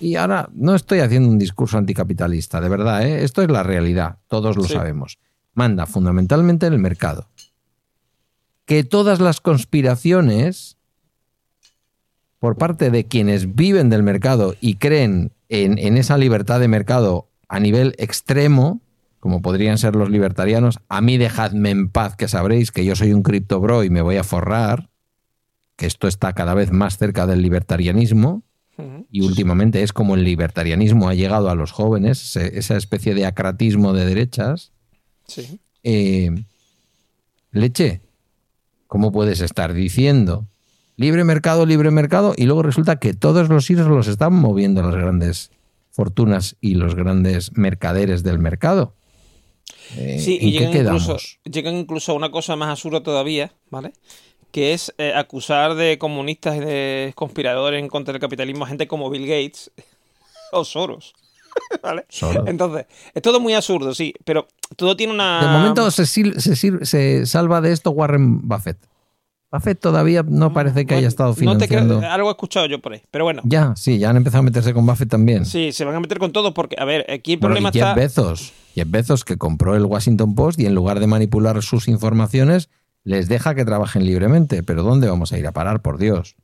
y 0.00 0.16
ahora 0.16 0.48
no 0.54 0.74
estoy 0.74 1.00
haciendo 1.00 1.28
un 1.28 1.38
discurso 1.38 1.78
anticapitalista, 1.78 2.60
de 2.60 2.68
verdad, 2.68 3.06
¿eh? 3.06 3.24
esto 3.24 3.42
es 3.42 3.50
la 3.50 3.62
realidad, 3.62 4.18
todos 4.26 4.56
lo 4.56 4.64
Sí. 4.64 4.72
sabemos, 4.72 5.18
manda 5.52 5.86
fundamentalmente 5.86 6.66
el 6.66 6.78
mercado. 6.78 7.28
Que 8.64 8.82
todas 8.84 9.20
las 9.20 9.40
conspiraciones 9.42 10.78
por 12.38 12.56
parte 12.56 12.90
de 12.90 13.06
quienes 13.06 13.54
viven 13.54 13.90
del 13.90 14.02
mercado 14.02 14.54
y 14.60 14.76
creen 14.76 15.32
en, 15.50 15.78
en 15.78 15.96
esa 15.98 16.16
libertad 16.18 16.60
de 16.60 16.68
mercado 16.68 17.28
a 17.48 17.60
nivel 17.60 17.94
extremo, 17.98 18.80
como 19.20 19.42
podrían 19.42 19.78
ser 19.78 19.96
los 19.96 20.10
libertarianos, 20.10 20.80
a 20.88 21.00
mí 21.00 21.16
dejadme 21.16 21.70
en 21.70 21.88
paz 21.88 22.16
que 22.16 22.28
sabréis 22.28 22.70
que 22.70 22.84
yo 22.84 22.94
soy 22.96 23.12
un 23.12 23.22
cripto 23.22 23.60
bro 23.60 23.84
y 23.84 23.90
me 23.90 24.02
voy 24.02 24.16
a 24.16 24.24
forrar, 24.24 24.90
que 25.76 25.86
esto 25.86 26.08
está 26.08 26.32
cada 26.32 26.54
vez 26.54 26.72
más 26.72 26.98
cerca 26.98 27.26
del 27.26 27.42
libertarianismo, 27.42 28.42
y 29.08 29.20
últimamente 29.20 29.82
es 29.84 29.92
como 29.92 30.16
el 30.16 30.24
libertarianismo 30.24 31.08
ha 31.08 31.14
llegado 31.14 31.48
a 31.48 31.54
los 31.54 31.70
jóvenes, 31.70 32.34
esa 32.36 32.76
especie 32.76 33.14
de 33.14 33.24
acratismo 33.24 33.92
de 33.92 34.04
derechas. 34.04 34.72
Sí. 35.28 35.60
Eh, 35.84 36.30
leche, 37.52 38.00
¿cómo 38.88 39.12
puedes 39.12 39.40
estar 39.40 39.74
diciendo 39.74 40.48
libre 40.96 41.22
mercado, 41.22 41.66
libre 41.66 41.92
mercado? 41.92 42.34
Y 42.36 42.46
luego 42.46 42.64
resulta 42.64 42.96
que 42.96 43.14
todos 43.14 43.48
los 43.48 43.70
hilos 43.70 43.86
los 43.86 44.08
están 44.08 44.34
moviendo 44.34 44.82
las 44.82 44.96
grandes 44.96 45.52
fortunas 45.94 46.56
y 46.60 46.74
los 46.74 46.96
grandes 46.96 47.56
mercaderes 47.56 48.24
del 48.24 48.38
mercado. 48.40 48.94
Eh, 49.96 50.18
Sí, 50.18 50.38
¿En 50.40 50.48
y 50.48 50.52
llegan 50.52 50.76
incluso, 50.76 51.16
llegan 51.44 51.74
incluso 51.76 52.12
a 52.12 52.14
una 52.16 52.30
cosa 52.30 52.56
más 52.56 52.68
absurda 52.68 53.02
todavía, 53.02 53.52
¿vale? 53.70 53.92
Que 54.50 54.72
es 54.72 54.92
eh, 54.98 55.12
acusar 55.14 55.74
de 55.76 55.96
comunistas 55.98 56.56
y 56.56 56.60
de 56.60 57.12
conspiradores 57.14 57.80
en 57.80 57.88
contra 57.88 58.12
del 58.12 58.20
capitalismo 58.20 58.64
a 58.64 58.68
gente 58.68 58.88
como 58.88 59.08
Bill 59.08 59.26
Gates 59.26 59.70
o 60.52 60.64
Soros. 60.64 61.14
¿Vale? 61.82 62.04
Soros. 62.08 62.48
Entonces, 62.48 62.86
es 63.14 63.22
todo 63.22 63.38
muy 63.38 63.54
absurdo, 63.54 63.94
sí, 63.94 64.12
pero 64.24 64.48
todo 64.74 64.96
tiene 64.96 65.12
una. 65.12 65.40
De 65.40 65.48
momento 65.48 65.88
se, 65.92 66.06
se 66.06 66.56
se 66.84 67.26
salva 67.26 67.60
de 67.60 67.70
esto 67.70 67.92
Warren 67.92 68.48
Buffett. 68.48 68.78
Buffett 69.54 69.78
todavía 69.80 70.24
no 70.26 70.52
parece 70.52 70.84
que 70.84 70.94
haya 70.94 71.02
Bueno, 71.02 71.08
estado 71.08 71.28
no 71.30 71.34
te 71.34 71.40
financiando. 71.40 71.98
creo- 72.00 72.10
algo 72.10 72.28
he 72.28 72.32
escuchado 72.32 72.66
yo 72.66 72.80
por 72.80 72.92
ahí, 72.92 73.02
pero 73.10 73.24
bueno. 73.24 73.42
Ya, 73.44 73.74
sí, 73.76 73.98
ya 73.98 74.10
han 74.10 74.16
empezado 74.16 74.40
a 74.40 74.42
meterse 74.42 74.74
con 74.74 74.84
Buffett 74.86 75.08
también. 75.08 75.44
Sí, 75.46 75.72
se 75.72 75.84
van 75.84 75.94
a 75.94 76.00
meter 76.00 76.18
con 76.18 76.32
todo 76.32 76.52
porque, 76.54 76.76
a 76.78 76.84
ver, 76.84 77.06
aquí 77.10 77.34
el 77.34 77.38
Bueno, 77.38 77.54
problema 77.54 77.68
y 77.70 77.72
Jeff 77.72 77.82
está. 77.82 77.94
Bezos. 77.94 78.52
Jeff 78.74 78.90
Bezos 78.90 79.24
que 79.24 79.36
compró 79.36 79.76
el 79.76 79.84
Washington 79.84 80.34
Post 80.34 80.58
y 80.60 80.66
en 80.66 80.74
lugar 80.74 80.98
de 81.00 81.06
manipular 81.06 81.62
sus 81.62 81.86
informaciones, 81.88 82.68
les 83.04 83.28
deja 83.28 83.54
que 83.54 83.64
trabajen 83.64 84.04
libremente. 84.04 84.62
Pero 84.62 84.82
¿dónde 84.82 85.08
vamos 85.08 85.32
a 85.32 85.38
ir 85.38 85.46
a 85.46 85.52
parar, 85.52 85.80
por 85.82 85.98
Dios? 85.98 86.34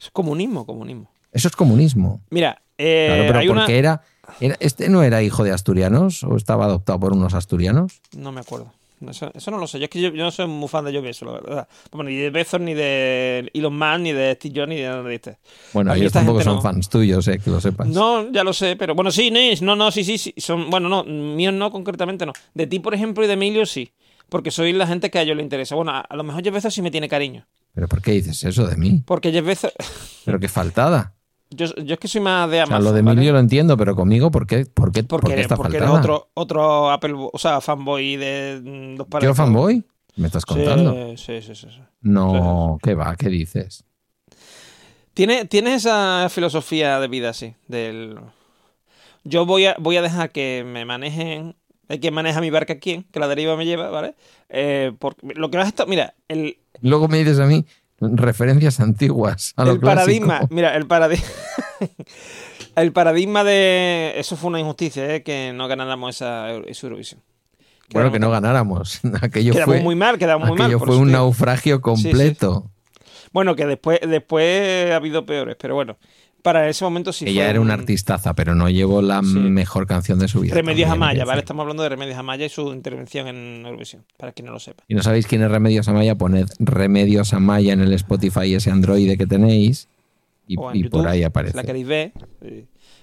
Es 0.00 0.10
comunismo, 0.10 0.66
comunismo. 0.66 1.10
Eso 1.32 1.48
es 1.48 1.56
comunismo. 1.56 2.20
Mira, 2.30 2.62
eh, 2.76 3.06
Claro, 3.08 3.22
pero 3.26 3.38
hay 3.38 3.46
porque 3.48 3.62
una. 3.64 3.66
era, 3.78 4.02
era- 4.40 4.56
¿Este 4.60 4.88
no 4.88 5.02
era 5.02 5.22
hijo 5.22 5.44
de 5.44 5.52
asturianos 5.52 6.22
o 6.24 6.36
estaba 6.36 6.66
adoptado 6.66 7.00
por 7.00 7.12
unos 7.12 7.32
asturianos? 7.34 8.00
No 8.16 8.30
me 8.32 8.40
acuerdo. 8.40 8.72
Eso, 9.08 9.30
eso 9.34 9.50
no 9.50 9.58
lo 9.58 9.66
sé. 9.66 9.78
Yo 9.78 9.84
es 9.84 9.90
que 9.90 10.00
yo, 10.00 10.10
yo 10.10 10.24
no 10.24 10.30
soy 10.30 10.46
muy 10.46 10.68
fan 10.68 10.84
de 10.84 10.92
Jeff 10.92 11.02
Bezos, 11.02 11.26
la 11.26 11.34
verdad. 11.34 11.68
Bueno, 11.92 12.10
ni 12.10 12.16
de 12.16 12.30
Bezos, 12.30 12.60
ni 12.60 12.74
de 12.74 13.50
Elon 13.54 13.76
Musk, 13.76 14.00
ni 14.00 14.12
de 14.12 14.34
Steve 14.34 14.54
Jobs, 14.56 14.68
ni 14.68 14.76
de 14.76 14.88
nada 14.88 15.02
de 15.02 15.14
este. 15.14 15.38
Bueno, 15.72 15.94
ellos 15.94 16.12
tampoco 16.12 16.42
son 16.42 16.56
no. 16.56 16.62
fans 16.62 16.88
tuyos, 16.88 17.26
eh, 17.28 17.38
que 17.38 17.50
lo 17.50 17.60
sepas. 17.60 17.86
No, 17.88 18.30
ya 18.32 18.42
lo 18.44 18.52
sé, 18.52 18.76
pero 18.76 18.94
bueno, 18.94 19.10
sí, 19.10 19.30
no, 19.30 19.38
no, 19.62 19.76
no, 19.76 19.90
sí, 19.90 20.04
sí, 20.04 20.18
sí. 20.18 20.34
Son, 20.36 20.70
bueno, 20.70 20.88
no, 20.88 21.04
míos 21.04 21.54
no, 21.54 21.70
concretamente 21.70 22.26
no. 22.26 22.32
De 22.54 22.66
ti, 22.66 22.80
por 22.80 22.94
ejemplo, 22.94 23.22
y 23.24 23.26
de 23.26 23.34
Emilio, 23.34 23.66
sí. 23.66 23.90
Porque 24.28 24.50
soy 24.50 24.72
la 24.72 24.86
gente 24.86 25.10
que 25.10 25.18
a 25.18 25.22
ellos 25.22 25.36
le 25.36 25.42
interesa. 25.42 25.74
Bueno, 25.74 25.92
a, 25.92 26.00
a 26.00 26.16
lo 26.16 26.24
mejor 26.24 26.42
Jeff 26.42 26.54
Bezos 26.54 26.74
sí 26.74 26.82
me 26.82 26.90
tiene 26.90 27.08
cariño. 27.08 27.46
¿Pero 27.74 27.88
por 27.88 28.02
qué 28.02 28.12
dices 28.12 28.42
eso 28.44 28.66
de 28.66 28.76
mí? 28.76 29.02
Porque 29.06 29.30
Jeff 29.32 29.44
Bezos. 29.44 29.72
Pero 30.24 30.40
qué 30.40 30.48
faltada. 30.48 31.14
Yo, 31.50 31.66
yo 31.76 31.94
es 31.94 32.00
que 32.00 32.08
soy 32.08 32.20
más 32.20 32.50
de 32.50 32.62
O 32.62 32.66
sea, 32.66 32.76
Amazon. 32.76 32.84
lo 32.84 32.92
de 32.92 33.02
¿vale? 33.02 33.12
Emilio 33.14 33.32
lo 33.32 33.38
entiendo, 33.38 33.76
pero 33.76 33.96
conmigo, 33.96 34.30
¿por 34.30 34.46
qué, 34.46 34.66
por 34.66 34.92
qué, 34.92 35.02
por 35.02 35.20
Porque, 35.20 35.28
qué 35.28 35.32
eres, 35.34 35.44
está 35.44 35.56
porque 35.56 35.78
eres 35.78 35.88
otro, 35.88 36.30
otro 36.34 36.90
Apple, 36.90 37.14
o 37.16 37.38
sea, 37.38 37.60
fanboy 37.60 38.16
de 38.16 38.60
mm, 38.62 38.96
dos 38.96 39.06
¿Yo 39.22 39.34
fanboy? 39.34 39.84
¿Me 40.16 40.26
estás 40.26 40.44
contando? 40.44 41.16
Sí, 41.16 41.40
sí, 41.40 41.54
sí, 41.54 41.68
sí. 41.70 41.80
No, 42.00 42.78
¿qué 42.82 42.94
va? 42.94 43.16
¿Qué 43.16 43.28
dices? 43.28 43.84
Tiene, 45.14 45.46
tiene 45.46 45.74
esa 45.74 46.28
filosofía 46.30 47.00
de 47.00 47.08
vida 47.08 47.30
así, 47.30 47.54
del... 47.66 48.18
Yo 49.24 49.46
voy 49.46 49.66
a, 49.66 49.76
voy 49.78 49.96
a 49.96 50.02
dejar 50.02 50.30
que 50.30 50.64
me 50.66 50.84
manejen... 50.84 51.56
Hay 51.88 52.00
quien 52.00 52.12
maneja 52.12 52.40
mi 52.40 52.50
barca 52.50 52.78
quién, 52.78 53.04
que 53.04 53.18
la 53.18 53.28
deriva 53.28 53.56
me 53.56 53.64
lleva, 53.64 53.88
¿vale? 53.88 54.14
Eh, 54.50 54.92
porque 54.98 55.34
lo 55.34 55.50
que 55.50 55.56
vas 55.56 55.66
a 55.66 55.70
estar... 55.70 55.88
Mira, 55.88 56.14
el, 56.28 56.58
Luego 56.82 57.08
me 57.08 57.18
dices 57.18 57.38
a 57.38 57.46
mí 57.46 57.64
referencias 58.00 58.80
antiguas 58.80 59.52
a 59.56 59.64
lo 59.64 59.72
el 59.72 59.80
paradigma... 59.80 60.42
Mira, 60.50 60.76
el 60.76 60.86
paradigma... 60.86 61.26
el 62.76 62.92
paradigma 62.92 63.44
de... 63.44 64.14
Eso 64.16 64.36
fue 64.36 64.48
una 64.48 64.60
injusticia, 64.60 65.14
¿eh? 65.14 65.22
Que 65.22 65.52
no 65.54 65.68
ganáramos 65.68 66.16
esa, 66.16 66.50
esa 66.52 66.86
Eurovisión. 66.86 67.20
Bueno, 67.92 68.12
que 68.12 68.18
no 68.18 68.30
ganáramos. 68.30 69.00
Aquello 69.22 69.52
Quedamos 69.52 69.76
fue, 69.76 69.82
muy 69.82 69.94
mal, 69.94 70.18
quedamos 70.18 70.48
muy 70.48 70.58
mal. 70.58 70.66
aquello 70.66 70.84
fue 70.84 70.96
un 70.96 71.10
naufragio 71.10 71.80
completo. 71.80 72.70
Bueno, 73.32 73.56
que 73.56 73.66
después, 73.66 74.00
después 74.06 74.90
ha 74.90 74.96
habido 74.96 75.26
peores, 75.26 75.56
pero 75.58 75.74
bueno. 75.74 75.96
Para 76.42 76.68
ese 76.68 76.84
momento 76.84 77.12
sí 77.12 77.24
Ella 77.26 77.42
fue 77.42 77.50
era 77.50 77.60
un- 77.60 77.66
una 77.66 77.74
artistaza, 77.74 78.34
pero 78.34 78.54
no 78.54 78.70
llevó 78.70 79.02
la 79.02 79.20
Sí. 79.22 79.34
mejor 79.38 79.86
canción 79.86 80.18
de 80.18 80.28
su 80.28 80.40
vida. 80.40 80.54
Remedios 80.54 80.88
Amaya, 80.90 81.24
¿vale? 81.24 81.40
Estamos 81.40 81.62
hablando 81.62 81.82
de 81.82 81.88
Remedios 81.88 82.16
Amaya 82.16 82.46
y 82.46 82.48
su 82.48 82.72
intervención 82.72 83.26
en 83.26 83.66
Eurovisión, 83.66 84.04
para 84.16 84.32
quien 84.32 84.46
no 84.46 84.52
lo 84.52 84.60
sepa. 84.60 84.84
Y 84.88 84.94
no 84.94 85.02
sabéis 85.02 85.26
quién 85.26 85.42
es 85.42 85.50
Remedios 85.50 85.88
Amaya, 85.88 86.14
poned 86.14 86.46
Remedios 86.60 87.34
Amaya 87.34 87.72
en 87.72 87.80
el 87.80 87.92
Spotify 87.94 88.54
ese 88.54 88.70
Android 88.70 89.18
que 89.18 89.26
tenéis 89.26 89.88
y, 90.46 90.54
YouTube, 90.54 90.90
por 90.90 91.08
ahí 91.08 91.22
aparece. 91.24 91.56
la 91.56 91.64
queréis 91.64 91.86
ver. 91.86 92.12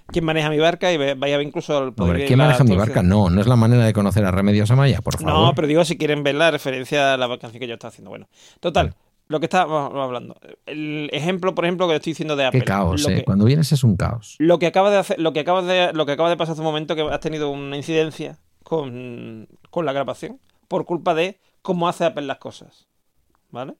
¿Quién 0.08 0.24
maneja 0.24 0.50
mi 0.50 0.60
barca? 0.60 0.94
Y 0.94 0.98
vaya 0.98 1.36
a 1.36 1.38
ver 1.38 1.42
incluso 1.48 1.78
al 1.78 1.92
ver 1.92 2.28
¿quién 2.28 2.38
maneja 2.38 2.64
mi 2.64 2.76
barca? 2.76 3.02
No, 3.04 3.30
no 3.30 3.42
es 3.42 3.48
la 3.48 3.56
manera 3.56 3.84
de 3.86 3.92
conocer 3.94 4.24
a 4.24 4.32
Remedios 4.32 4.70
Amaya, 4.72 5.02
por 5.02 5.18
favor. 5.20 5.34
No, 5.48 5.56
pero 5.56 5.68
digo 5.68 5.84
si 5.84 5.98
quieren 5.98 6.24
ver 6.24 6.36
la 6.36 6.52
referencia 6.52 7.16
a 7.16 7.18
la 7.18 7.28
canción 7.38 7.60
que 7.60 7.68
yo 7.68 7.74
estaba 7.74 7.90
haciendo. 7.90 8.10
Bueno, 8.12 8.28
total, 8.60 8.90
Vale. 8.90 9.05
Lo 9.28 9.40
que 9.40 9.46
estábamos 9.48 9.92
hablando. 9.96 10.36
El 10.66 11.10
ejemplo, 11.12 11.56
por 11.56 11.66
ejemplo, 11.66 11.88
que 11.88 11.96
estoy 11.96 12.12
diciendo 12.12 12.36
de 12.36 12.46
Apple. 12.46 12.60
Qué 12.60 12.66
caos, 12.66 13.02
lo 13.04 13.10
¿eh? 13.10 13.16
que- 13.18 13.24
Cuando 13.24 13.46
vienes 13.46 13.72
es 13.72 13.84
un 13.84 13.96
caos. 13.96 14.36
Lo 14.40 14.60
que 14.60 14.68
acaba 14.68 14.92
de 14.92 14.98
hacer, 14.98 15.20
lo 15.20 15.34
que 15.34 15.40
acaba 15.42 15.62
de, 15.62 15.94
lo 15.94 16.06
que 16.06 16.12
acaba 16.12 16.30
de 16.30 16.38
pasar 16.38 16.54
hace 16.54 16.62
un 16.62 16.68
momento 16.68 16.96
que 16.96 17.02
has 17.02 17.20
tenido 17.20 17.50
una 17.50 17.76
incidencia 17.78 18.38
con, 18.64 19.48
con 19.70 19.86
la 19.86 19.94
grabación 19.94 20.40
por 20.68 20.86
culpa 20.86 21.14
de 21.14 21.40
cómo 21.62 21.88
hace 21.88 22.06
Apple 22.06 22.26
las 22.26 22.38
cosas. 22.38 22.88
¿Vale? 23.52 23.76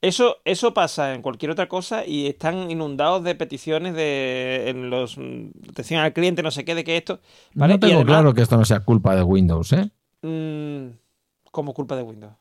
Eso, 0.00 0.38
eso 0.44 0.74
pasa 0.74 1.14
en 1.14 1.22
cualquier 1.22 1.52
otra 1.52 1.68
cosa 1.68 2.04
y 2.04 2.26
están 2.26 2.70
inundados 2.72 3.22
de 3.22 3.36
peticiones 3.36 3.94
de 3.94 4.64
en 4.68 4.90
los 4.90 5.16
atención 5.70 6.00
al 6.00 6.12
cliente, 6.12 6.42
no 6.42 6.50
sé 6.50 6.64
qué, 6.64 6.74
de 6.74 6.82
que 6.82 6.96
esto. 6.96 7.20
¿vale? 7.54 7.74
No 7.74 7.80
tengo 7.80 7.94
además, 7.94 8.12
claro 8.12 8.34
que 8.34 8.42
esto 8.42 8.56
no 8.56 8.64
sea 8.64 8.80
culpa 8.80 9.14
de 9.14 9.22
Windows, 9.22 9.72
¿eh? 9.72 9.90
mm, 10.22 10.96
como 11.52 11.72
culpa 11.72 11.94
de 11.94 12.02
Windows. 12.02 12.34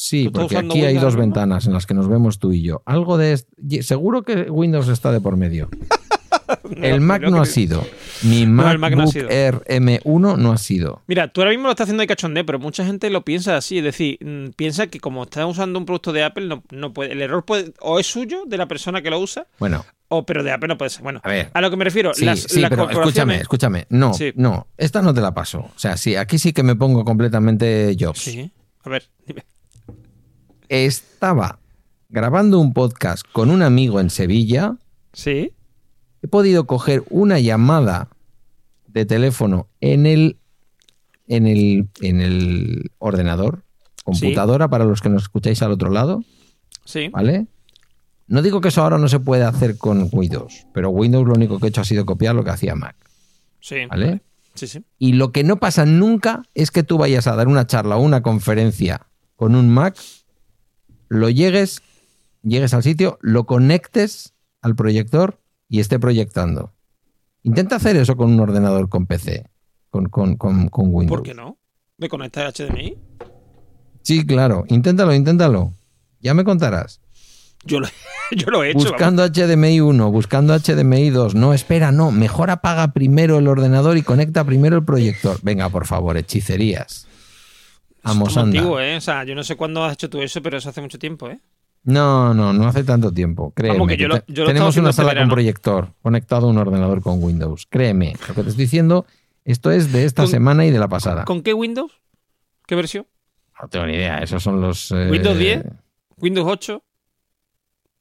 Sí, 0.00 0.30
¿Tú 0.32 0.42
estás 0.42 0.62
porque 0.62 0.78
aquí 0.78 0.84
hay 0.86 0.96
dos 0.96 1.16
ventanas 1.16 1.66
en 1.66 1.72
las 1.72 1.84
que 1.84 1.92
nos 1.92 2.08
vemos 2.08 2.38
tú 2.38 2.52
y 2.52 2.62
yo. 2.62 2.82
Algo 2.86 3.18
de... 3.18 3.36
Seguro 3.80 4.22
que 4.22 4.42
Windows 4.48 4.86
está 4.86 5.10
de 5.10 5.20
por 5.20 5.36
medio. 5.36 5.68
El 6.80 7.00
Mac 7.00 7.22
no 7.22 7.40
ha 7.40 7.46
sido. 7.46 7.84
Mi 8.22 8.42
el 8.42 8.48
Mac 8.48 8.66
no 8.78 8.86
ha 8.86 8.90
MacBook 8.90 9.12
sido. 9.12 9.28
Air 9.28 9.54
M1 9.66 10.36
no 10.38 10.52
ha 10.52 10.56
sido. 10.58 11.02
Mira, 11.08 11.26
tú 11.28 11.40
ahora 11.40 11.50
mismo 11.50 11.64
lo 11.64 11.70
estás 11.70 11.86
haciendo 11.86 12.02
de 12.02 12.06
cachondeo, 12.06 12.46
pero 12.46 12.60
mucha 12.60 12.84
gente 12.86 13.10
lo 13.10 13.24
piensa 13.24 13.56
así. 13.56 13.78
Es 13.78 13.84
decir, 13.84 14.18
mm, 14.24 14.50
piensa 14.54 14.86
que 14.86 15.00
como 15.00 15.24
está 15.24 15.44
usando 15.46 15.80
un 15.80 15.84
producto 15.84 16.12
de 16.12 16.22
Apple, 16.22 16.46
no, 16.46 16.62
no 16.70 16.92
puede. 16.92 17.12
El 17.12 17.20
error 17.20 17.44
puede. 17.44 17.72
O 17.80 17.98
es 17.98 18.06
suyo, 18.06 18.44
de 18.46 18.56
la 18.56 18.68
persona 18.68 19.02
que 19.02 19.10
lo 19.10 19.18
usa, 19.18 19.48
Bueno, 19.58 19.84
o 20.08 20.24
pero 20.24 20.44
de 20.44 20.52
Apple 20.52 20.68
no 20.68 20.78
puede 20.78 20.90
ser. 20.90 21.02
Bueno, 21.02 21.20
a 21.24 21.28
ver. 21.28 21.50
a 21.52 21.60
lo 21.60 21.70
que 21.70 21.76
me 21.76 21.84
refiero, 21.84 22.14
Sí, 22.14 22.24
las, 22.24 22.38
sí, 22.40 22.60
las 22.60 22.70
pero 22.70 22.84
corporaciones- 22.84 23.40
escúchame, 23.40 23.82
escúchame. 23.82 23.86
No, 23.90 24.14
Sí. 24.14 24.32
no, 24.36 24.68
esta 24.76 25.02
no 25.02 25.12
te 25.12 25.20
la 25.20 25.34
paso. 25.34 25.58
O 25.60 25.72
sea, 25.78 25.96
sí, 25.96 26.14
aquí 26.14 26.38
sí 26.38 26.52
que 26.52 26.62
me 26.62 26.76
pongo 26.76 27.04
completamente 27.04 27.96
Jobs. 27.98 28.20
Sí. 28.20 28.50
A 28.84 28.90
ver, 28.90 29.04
dime. 29.26 29.42
Estaba 30.68 31.58
grabando 32.08 32.58
un 32.58 32.72
podcast 32.72 33.24
con 33.32 33.50
un 33.50 33.62
amigo 33.62 34.00
en 34.00 34.10
Sevilla. 34.10 34.76
Sí. 35.12 35.52
He 36.22 36.28
podido 36.28 36.66
coger 36.66 37.04
una 37.10 37.38
llamada 37.38 38.08
de 38.86 39.06
teléfono 39.06 39.68
en 39.80 40.06
el, 40.06 40.38
en 41.26 41.46
el, 41.46 41.88
en 42.00 42.20
el 42.20 42.90
ordenador, 42.98 43.62
computadora 44.04 44.68
para 44.68 44.84
los 44.84 45.00
que 45.00 45.08
nos 45.10 45.22
escucháis 45.24 45.62
al 45.62 45.72
otro 45.72 45.90
lado, 45.90 46.24
Sí. 46.84 47.08
¿vale? 47.08 47.46
No 48.26 48.42
digo 48.42 48.60
que 48.60 48.68
eso 48.68 48.82
ahora 48.82 48.98
no 48.98 49.08
se 49.08 49.20
puede 49.20 49.44
hacer 49.44 49.76
con 49.78 50.08
Windows, 50.10 50.66
pero 50.74 50.90
Windows 50.90 51.26
lo 51.26 51.34
único 51.34 51.58
que 51.58 51.66
he 51.66 51.68
hecho 51.68 51.82
ha 51.82 51.84
sido 51.84 52.04
copiar 52.06 52.34
lo 52.34 52.44
que 52.44 52.50
hacía 52.50 52.74
Mac, 52.74 52.96
Sí. 53.60 53.86
¿vale? 53.90 54.22
Sí, 54.54 54.66
sí. 54.66 54.82
Y 54.98 55.12
lo 55.12 55.30
que 55.32 55.44
no 55.44 55.60
pasa 55.60 55.84
nunca 55.86 56.42
es 56.54 56.70
que 56.70 56.82
tú 56.82 56.98
vayas 56.98 57.26
a 57.26 57.36
dar 57.36 57.46
una 57.48 57.66
charla 57.66 57.96
o 57.96 58.00
una 58.02 58.22
conferencia 58.22 59.06
con 59.36 59.54
un 59.54 59.68
Mac, 59.70 59.96
lo 61.08 61.28
llegues, 61.30 61.82
llegues 62.42 62.74
al 62.74 62.82
sitio, 62.82 63.18
lo 63.20 63.44
conectes 63.44 64.34
al 64.62 64.76
proyector 64.76 65.40
y 65.68 65.80
esté 65.80 65.98
proyectando. 65.98 66.72
Intenta 67.42 67.76
hacer 67.76 67.96
eso 67.96 68.16
con 68.16 68.32
un 68.32 68.40
ordenador 68.40 68.88
con 68.88 69.06
PC, 69.06 69.48
con, 69.90 70.06
con, 70.06 70.36
con, 70.36 70.68
con 70.68 70.86
Windows. 70.92 71.18
¿Por 71.18 71.22
qué 71.22 71.34
no? 71.34 71.58
¿Me 71.96 72.08
conectas 72.08 72.54
HDMI? 72.54 72.96
Sí, 74.02 74.24
claro, 74.26 74.64
inténtalo, 74.68 75.14
inténtalo. 75.14 75.72
Ya 76.20 76.34
me 76.34 76.44
contarás. 76.44 77.00
Yo 77.64 77.80
lo, 77.80 77.88
yo 78.36 78.50
lo 78.50 78.62
he 78.62 78.70
hecho. 78.70 78.78
vamos. 78.78 78.92
Buscando 78.92 79.26
HDMI 79.26 79.80
1, 79.80 80.10
buscando 80.12 80.58
HDMI 80.58 81.10
2. 81.10 81.34
No, 81.34 81.54
espera, 81.54 81.92
no. 81.92 82.10
Mejor 82.10 82.50
apaga 82.50 82.92
primero 82.92 83.38
el 83.38 83.48
ordenador 83.48 83.96
y 83.96 84.02
conecta 84.02 84.44
primero 84.44 84.76
el 84.76 84.84
proyector. 84.84 85.38
Venga, 85.42 85.68
por 85.68 85.86
favor, 85.86 86.16
hechicerías. 86.16 87.07
Somos 88.04 88.36
anda. 88.36 88.58
antiguos, 88.58 88.80
¿eh? 88.82 88.96
O 88.96 89.00
sea, 89.00 89.24
yo 89.24 89.34
no 89.34 89.42
sé 89.42 89.56
cuándo 89.56 89.84
has 89.84 89.94
hecho 89.94 90.08
tú 90.10 90.20
eso, 90.22 90.40
pero 90.42 90.56
eso 90.58 90.68
hace 90.68 90.80
mucho 90.80 90.98
tiempo, 90.98 91.28
¿eh? 91.28 91.38
No, 91.84 92.34
no, 92.34 92.52
no 92.52 92.66
hace 92.68 92.84
tanto 92.84 93.12
tiempo. 93.12 93.52
Créeme. 93.54 93.76
Vamos, 93.78 93.88
que 93.88 93.96
yo 93.96 94.08
lo- 94.08 94.20
te- 94.20 94.32
yo 94.32 94.42
lo 94.44 94.48
tenemos 94.48 94.76
una 94.76 94.92
sala 94.92 95.10
este 95.10 95.20
con 95.20 95.28
proyector 95.30 95.92
conectado 96.02 96.46
a 96.46 96.50
un 96.50 96.58
ordenador 96.58 97.00
con 97.02 97.22
Windows. 97.22 97.66
Créeme. 97.70 98.14
Lo 98.28 98.34
que 98.34 98.42
te 98.42 98.50
estoy 98.50 98.64
diciendo, 98.64 99.06
esto 99.44 99.70
es 99.70 99.92
de 99.92 100.04
esta 100.04 100.26
semana 100.26 100.66
y 100.66 100.70
de 100.70 100.78
la 100.78 100.88
pasada. 100.88 101.24
¿Con 101.24 101.42
qué 101.42 101.54
Windows? 101.54 101.92
¿Qué 102.66 102.74
versión? 102.74 103.06
No 103.60 103.68
tengo 103.68 103.86
ni 103.86 103.94
idea. 103.94 104.18
Esos 104.18 104.42
son 104.42 104.60
los. 104.60 104.90
eh, 104.92 105.08
¿Windows 105.10 105.38
10? 105.38 105.64
¿Windows 106.18 106.46
8? 106.50 106.82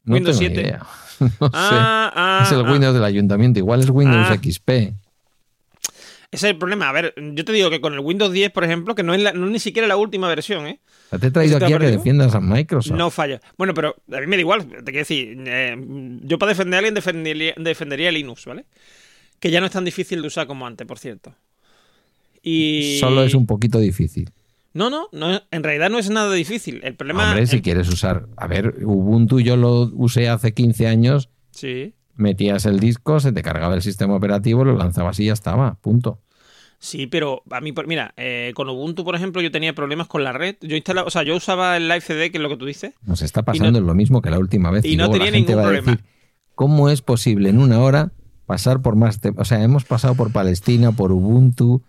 no 0.04 0.14
Windows 0.16 0.38
tengo 0.40 0.50
ni 0.50 0.56
7? 0.56 0.70
idea. 0.70 0.86
No 1.40 1.50
Ah, 1.52 2.12
ah, 2.16 2.46
sé. 2.46 2.54
Es 2.56 2.60
el 2.60 2.66
ah. 2.68 2.72
Windows 2.72 2.94
del 2.94 3.04
ayuntamiento. 3.04 3.58
Igual 3.60 3.80
es 3.80 3.90
Windows 3.90 4.28
Ah. 4.30 4.36
XP. 4.36 4.94
Ese 6.30 6.48
es 6.48 6.52
el 6.52 6.58
problema. 6.58 6.90
A 6.90 6.92
ver, 6.92 7.14
yo 7.34 7.46
te 7.46 7.54
digo 7.54 7.70
que 7.70 7.80
con 7.80 7.94
el 7.94 8.00
Windows 8.02 8.34
10, 8.34 8.52
por 8.52 8.64
ejemplo, 8.66 8.96
que 8.96 9.04
no 9.04 9.14
es, 9.14 9.22
la- 9.22 9.32
no 9.32 9.46
es 9.46 9.52
ni 9.52 9.60
siquiera 9.60 9.88
la 9.88 9.96
última 9.96 10.28
versión, 10.28 10.68
¿eh? 10.68 10.82
Te 11.20 11.28
he 11.28 11.32
traído 11.32 11.52
¿Eso 11.58 11.60
te 11.60 11.66
aquí 11.66 11.74
a 11.74 11.80
que 11.80 11.88
defiendas 11.88 12.36
a 12.36 12.42
Microsoft. 12.42 12.98
No 12.98 13.10
falla. 13.10 13.40
Bueno, 13.58 13.74
pero 13.74 13.96
a 14.12 14.20
mí 14.20 14.28
me 14.28 14.36
da 14.36 14.42
igual. 14.42 14.68
Te 14.68 14.84
quiero 14.84 15.00
decir, 15.00 15.38
eh, 15.48 15.76
yo 16.24 16.38
para 16.38 16.50
defender 16.52 16.76
a 16.76 16.80
alguien 16.80 16.94
defendería, 16.96 17.54
defendería 17.56 18.12
Linux, 18.12 18.46
¿vale? 18.46 18.66
Que 19.40 19.52
ya 19.52 19.62
no 19.62 19.68
es 19.68 19.72
tan 19.72 19.86
difícil 19.86 20.22
de 20.22 20.28
usar 20.28 20.48
como 20.48 20.68
antes, 20.68 20.86
por 20.86 21.00
cierto. 21.00 21.34
Y... 22.42 22.98
Solo 23.00 23.24
es 23.24 23.34
un 23.34 23.46
poquito 23.46 23.80
difícil. 23.80 24.30
No, 24.74 24.90
no, 24.90 25.08
no, 25.12 25.42
en 25.50 25.64
realidad 25.64 25.90
no 25.90 25.98
es 25.98 26.10
nada 26.10 26.34
difícil. 26.34 26.82
El 26.84 26.96
problema... 26.96 27.30
Hombre, 27.30 27.48
si 27.48 27.58
el- 27.58 27.62
quieres 27.62 27.88
usar. 27.88 28.28
A 28.36 28.48
ver, 28.48 28.76
Ubuntu 28.84 29.40
yo 29.40 29.56
lo 29.58 29.90
usé 29.94 30.30
hace 30.30 30.54
15 30.54 30.88
años. 30.88 31.30
Sí. 31.52 31.94
Metías 32.18 32.66
el 32.66 32.80
disco, 32.80 33.20
se 33.20 33.32
te 33.32 33.42
cargaba 33.44 33.76
el 33.76 33.82
sistema 33.82 34.16
operativo, 34.16 34.64
lo 34.66 34.76
lanzabas 34.76 35.20
y 35.20 35.26
ya 35.26 35.34
estaba. 35.34 35.76
Punto. 35.76 36.20
Sí, 36.80 37.08
pero 37.08 37.42
a 37.50 37.60
mí, 37.62 37.74
mira, 37.88 38.14
eh, 38.18 38.52
con 38.56 38.70
Ubuntu, 38.70 39.04
por 39.04 39.16
ejemplo, 39.16 39.42
yo 39.42 39.50
tenía 39.52 39.74
problemas 39.74 40.08
con 40.08 40.24
la 40.24 40.32
red. 40.32 40.58
Yo 40.62 40.76
instalaba, 40.76 41.08
o 41.08 41.10
sea, 41.10 41.24
yo 41.24 41.36
usaba 41.36 41.76
el 41.78 41.88
Live 41.88 42.02
CD, 42.02 42.30
que 42.30 42.38
es 42.38 42.44
lo 42.44 42.50
que 42.50 42.58
tú 42.58 42.66
dices. 42.66 42.94
Nos 43.04 43.22
está 43.24 43.42
pasando 43.44 43.82
lo 43.82 43.96
mismo 43.96 44.22
que 44.22 44.30
la 44.30 44.38
última 44.40 44.70
vez. 44.70 44.86
y 44.86 44.96
no 44.98 45.10
tenía 45.10 45.32
ningún 45.32 45.56
problema. 45.56 45.92
decir, 45.94 46.06
¿cómo 46.54 46.90
es 46.90 47.02
posible 47.02 47.50
en 47.50 47.60
una 47.60 47.80
hora 47.82 48.12
pasar 48.46 48.82
por 48.82 48.96
más 48.96 49.20
O 49.38 49.46
sea, 49.46 49.64
hemos 49.64 49.86
pasado 49.86 50.14
por 50.16 50.32
Palestina, 50.32 50.92
por 50.92 51.12
Ubuntu, 51.12 51.82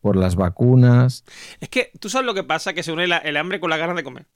por 0.00 0.16
las 0.16 0.36
vacunas. 0.36 1.24
Es 1.60 1.70
que 1.70 1.90
tú 1.98 2.10
sabes 2.10 2.26
lo 2.26 2.34
que 2.34 2.44
pasa, 2.44 2.74
que 2.74 2.82
se 2.82 2.92
une 2.92 3.06
la- 3.06 3.16
el 3.18 3.36
hambre 3.38 3.60
con 3.60 3.70
la 3.70 3.78
ganas 3.78 3.96
de 3.96 4.04
comer. 4.04 4.26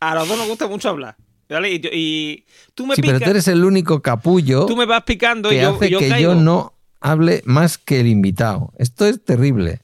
A 0.00 0.14
los 0.16 0.28
dos 0.28 0.36
nos 0.36 0.48
gusta 0.48 0.66
mucho 0.66 0.88
hablar. 0.90 1.16
¿Vale? 1.48 1.72
Y, 1.72 1.80
y 1.92 2.44
tú 2.74 2.86
me 2.86 2.94
Sí, 2.96 3.02
pero 3.02 3.20
tú 3.20 3.30
eres 3.30 3.46
el 3.48 3.64
único 3.64 4.02
capullo 4.02 4.66
tú 4.66 4.76
me 4.76 4.84
vas 4.86 5.04
picando 5.04 5.52
y 5.52 5.56
que 5.56 5.62
yo, 5.62 5.74
hace 5.76 5.86
y 5.86 5.90
yo 5.90 5.98
que 6.00 6.08
caigo. 6.08 6.34
yo 6.34 6.40
no 6.40 6.72
hable 7.00 7.42
más 7.44 7.78
que 7.78 8.00
el 8.00 8.08
invitado. 8.08 8.72
Esto 8.78 9.06
es 9.06 9.24
terrible. 9.24 9.80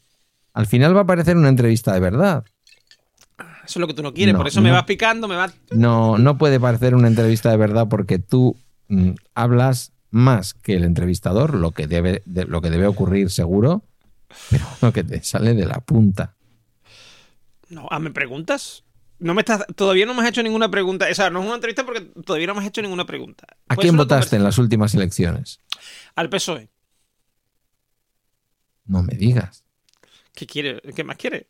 Al 0.55 0.67
final 0.67 0.97
va 0.97 1.03
a 1.03 1.07
parecer 1.07 1.37
una 1.37 1.49
entrevista 1.49 1.93
de 1.95 2.01
verdad. 2.01 2.45
Eso 3.39 3.47
es 3.65 3.77
lo 3.77 3.87
que 3.87 3.95
tú 3.95 4.03
no 4.03 4.13
quieres, 4.13 4.33
No, 4.33 4.39
por 4.41 4.49
eso 4.49 4.61
me 4.61 4.73
vas 4.73 4.85
picando, 4.85 5.29
me 5.29 5.37
vas... 5.37 5.55
No, 5.71 6.19
no 6.19 6.37
puede 6.37 6.59
parecer 6.59 6.97
una 6.97 7.07
entrevista 7.07 7.49
de 7.51 7.57
verdad 7.57 7.87
porque 7.89 8.19
tú 8.19 8.57
mm, 8.89 9.11
hablas 9.37 9.93
más 10.11 10.53
que 10.53 10.75
el 10.75 10.83
entrevistador, 10.85 11.55
lo 11.55 11.71
que 11.71 11.87
debe, 11.87 12.23
de- 12.27 12.45
lo 12.45 12.61
que 12.61 12.71
debe 12.71 12.87
ocurrir 12.89 13.31
seguro, 13.31 13.83
pero 14.51 14.67
lo 14.83 14.93
que 14.93 15.05
te 15.05 15.23
sale 15.23 15.55
de 15.55 15.65
la 15.65 15.79
punta. 15.79 16.35
No, 17.69 17.87
ah, 17.91 18.01
¿me 18.01 18.11
preguntas? 18.11 18.83
No 19.23 19.35
me 19.35 19.43
estás, 19.43 19.65
todavía 19.77 20.05
no 20.05 20.15
me 20.15 20.23
has 20.23 20.29
hecho 20.31 20.43
ninguna 20.43 20.71
pregunta. 20.71 21.07
O 21.11 21.15
sea, 21.15 21.31
no 21.31 21.41
es 21.41 21.47
una 21.47 21.55
entrevista 21.55 21.85
porque 21.87 22.01
todavía 22.25 22.49
no 22.49 22.55
me 22.55 22.61
has 22.61 22.67
hecho 22.67 22.83
ninguna 22.83 23.07
pregunta. 23.07 23.47
¿A 23.69 23.77
quién 23.77 23.97
votaste 23.97 24.37
en 24.37 24.43
las 24.45 24.59
últimas 24.59 24.95
elecciones? 24.95 25.61
Al 26.17 26.29
PSOE. 26.29 26.71
No 28.85 29.03
me 29.03 29.15
digas. 29.15 29.65
¿Qué 30.35 30.47
quiere? 30.47 30.81
¿Qué 30.95 31.05
más 31.05 31.17
quiere? 31.17 31.47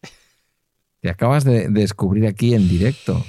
Te 1.00 1.08
acabas 1.10 1.44
de, 1.44 1.68
de 1.68 1.80
descubrir 1.80 2.26
aquí 2.26 2.54
en 2.54 2.68
directo. 2.68 3.24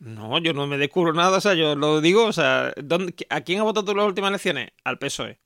No, 0.00 0.38
yo 0.40 0.52
no 0.52 0.66
me 0.66 0.76
descubro 0.76 1.12
nada, 1.14 1.38
o 1.38 1.40
sea, 1.40 1.54
yo 1.54 1.74
lo 1.76 2.00
digo, 2.00 2.26
o 2.26 2.32
sea, 2.32 2.74
¿dónde- 2.82 3.14
¿a 3.30 3.40
quién 3.42 3.60
has 3.60 3.64
votado 3.64 3.84
tú 3.86 3.92
en 3.92 3.98
las 3.98 4.06
últimas 4.06 4.28
elecciones? 4.30 4.70
Al 4.82 4.98
PSOE. 4.98 5.38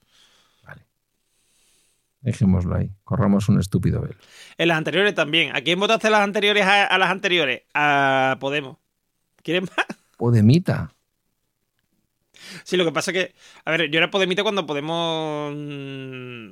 Dejémoslo 2.30 2.76
ahí. 2.76 2.90
Corramos 3.04 3.48
un 3.48 3.58
estúpido 3.58 4.00
velo. 4.02 4.16
En 4.58 4.68
las 4.68 4.78
anteriores 4.78 5.14
también. 5.14 5.54
¿A 5.56 5.60
quién 5.62 5.80
votaste 5.80 6.10
las 6.10 6.20
anteriores 6.20 6.64
a, 6.64 6.84
a 6.84 6.98
las 6.98 7.10
anteriores? 7.10 7.62
A 7.74 8.36
Podemos. 8.40 8.76
¿Quieres 9.42 9.62
más? 9.62 9.86
Podemita. 10.16 10.92
Sí, 12.64 12.76
lo 12.76 12.84
que 12.84 12.92
pasa 12.92 13.12
que, 13.12 13.34
a 13.64 13.70
ver, 13.72 13.90
yo 13.90 13.98
era 13.98 14.10
Podemita 14.10 14.42
cuando 14.42 14.66
Podemos... 14.66 15.52
mm, 15.56 16.50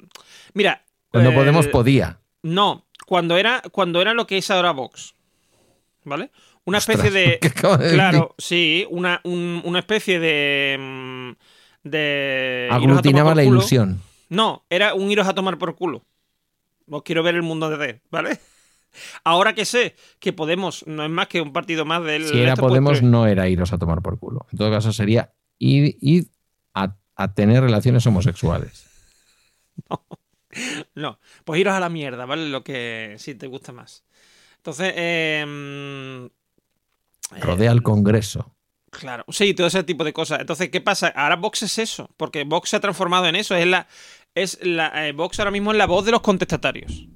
Mira. 0.55 0.83
Cuando 1.11 1.31
eh, 1.31 1.35
Podemos 1.35 1.67
podía. 1.69 2.19
No, 2.43 2.87
cuando 3.07 3.37
era, 3.39 3.63
cuando 3.73 4.01
era 4.01 4.15
lo 4.15 4.27
que 4.27 4.39
es 4.39 4.51
ahora 4.51 4.73
Vox. 4.73 5.15
¿Vale? 6.05 6.31
Una 6.65 6.79
Ostras, 6.79 6.99
especie 6.99 7.39
de. 7.41 7.41
claro, 7.95 8.35
sí, 8.39 8.87
una, 8.91 9.21
un- 9.25 9.63
una 9.65 9.79
especie 9.81 10.19
de. 10.19 10.77
mm, 10.79 11.31
de. 11.89 12.69
Aglutinaba 12.71 13.35
la 13.35 13.45
ilusión. 13.45 14.01
No, 14.29 14.65
era 14.71 14.95
un 14.95 15.11
iros 15.11 15.27
a 15.29 15.35
tomar 15.35 15.59
por 15.59 15.77
culo. 15.77 16.05
Os 16.89 17.03
quiero 17.03 17.23
ver 17.23 17.35
el 17.35 17.43
mundo 17.43 17.69
de 17.71 17.77
D, 17.79 18.01
¿vale? 18.11 18.39
Ahora 19.25 19.55
que 19.55 19.65
sé 19.65 19.95
que 20.19 20.33
Podemos 20.33 20.87
no 20.87 21.05
es 21.05 21.11
más 21.11 21.27
que 21.29 21.41
un 21.41 21.53
partido 21.53 21.85
más 21.85 22.03
del. 22.05 22.27
Si 22.29 22.39
era 22.41 22.55
pues, 22.57 22.69
Podemos, 22.69 22.99
pero- 22.99 23.07
no 23.11 23.27
era 23.27 23.49
iros 23.49 23.73
a 23.73 23.79
tomar 23.79 24.03
por 24.03 24.19
culo. 24.19 24.47
En 24.53 24.59
todo 24.59 24.71
caso, 24.71 24.93
sería 24.93 25.33
ir, 25.59 25.97
ir 26.01 26.29
a, 26.75 26.97
a 27.15 27.35
tener 27.35 27.63
relaciones 27.63 28.07
homosexuales. 28.07 28.87
No, 30.95 31.19
pues 31.45 31.61
iros 31.61 31.75
a 31.75 31.81
la 31.81 31.91
mierda, 31.91 32.25
¿vale? 32.25 32.49
Lo 32.49 32.65
que 32.65 33.17
si 33.19 33.35
te 33.35 33.47
gusta 33.47 33.73
más. 33.73 34.05
Entonces, 34.57 34.95
eh, 34.97 35.45
mm, 35.47 37.41
Rodea 37.43 37.71
al 37.73 37.83
Congreso. 37.83 38.55
Claro, 38.91 39.25
sí, 39.29 39.53
todo 39.53 39.67
ese 39.67 39.83
tipo 39.85 40.03
de 40.03 40.15
cosas. 40.15 40.41
Entonces, 40.41 40.71
¿qué 40.71 40.81
pasa? 40.81 41.09
Ahora 41.09 41.37
Vox 41.37 41.63
es 41.65 41.77
eso, 41.79 42.09
porque 42.17 42.45
Vox 42.45 42.71
se 42.71 42.77
ha 42.77 42.81
transformado 42.81 43.27
en 43.27 43.37
eso. 43.37 43.55
Es 43.55 43.67
la, 43.67 43.87
es 44.37 44.61
la, 44.63 45.09
eh, 45.09 45.13
Vox 45.13 45.41
ahora 45.41 45.51
mismo 45.51 45.73
es 45.73 45.79
la 45.79 45.87
voz 45.87 46.05
de 46.05 46.13
los 46.13 46.21
contestatarios. 46.21 47.09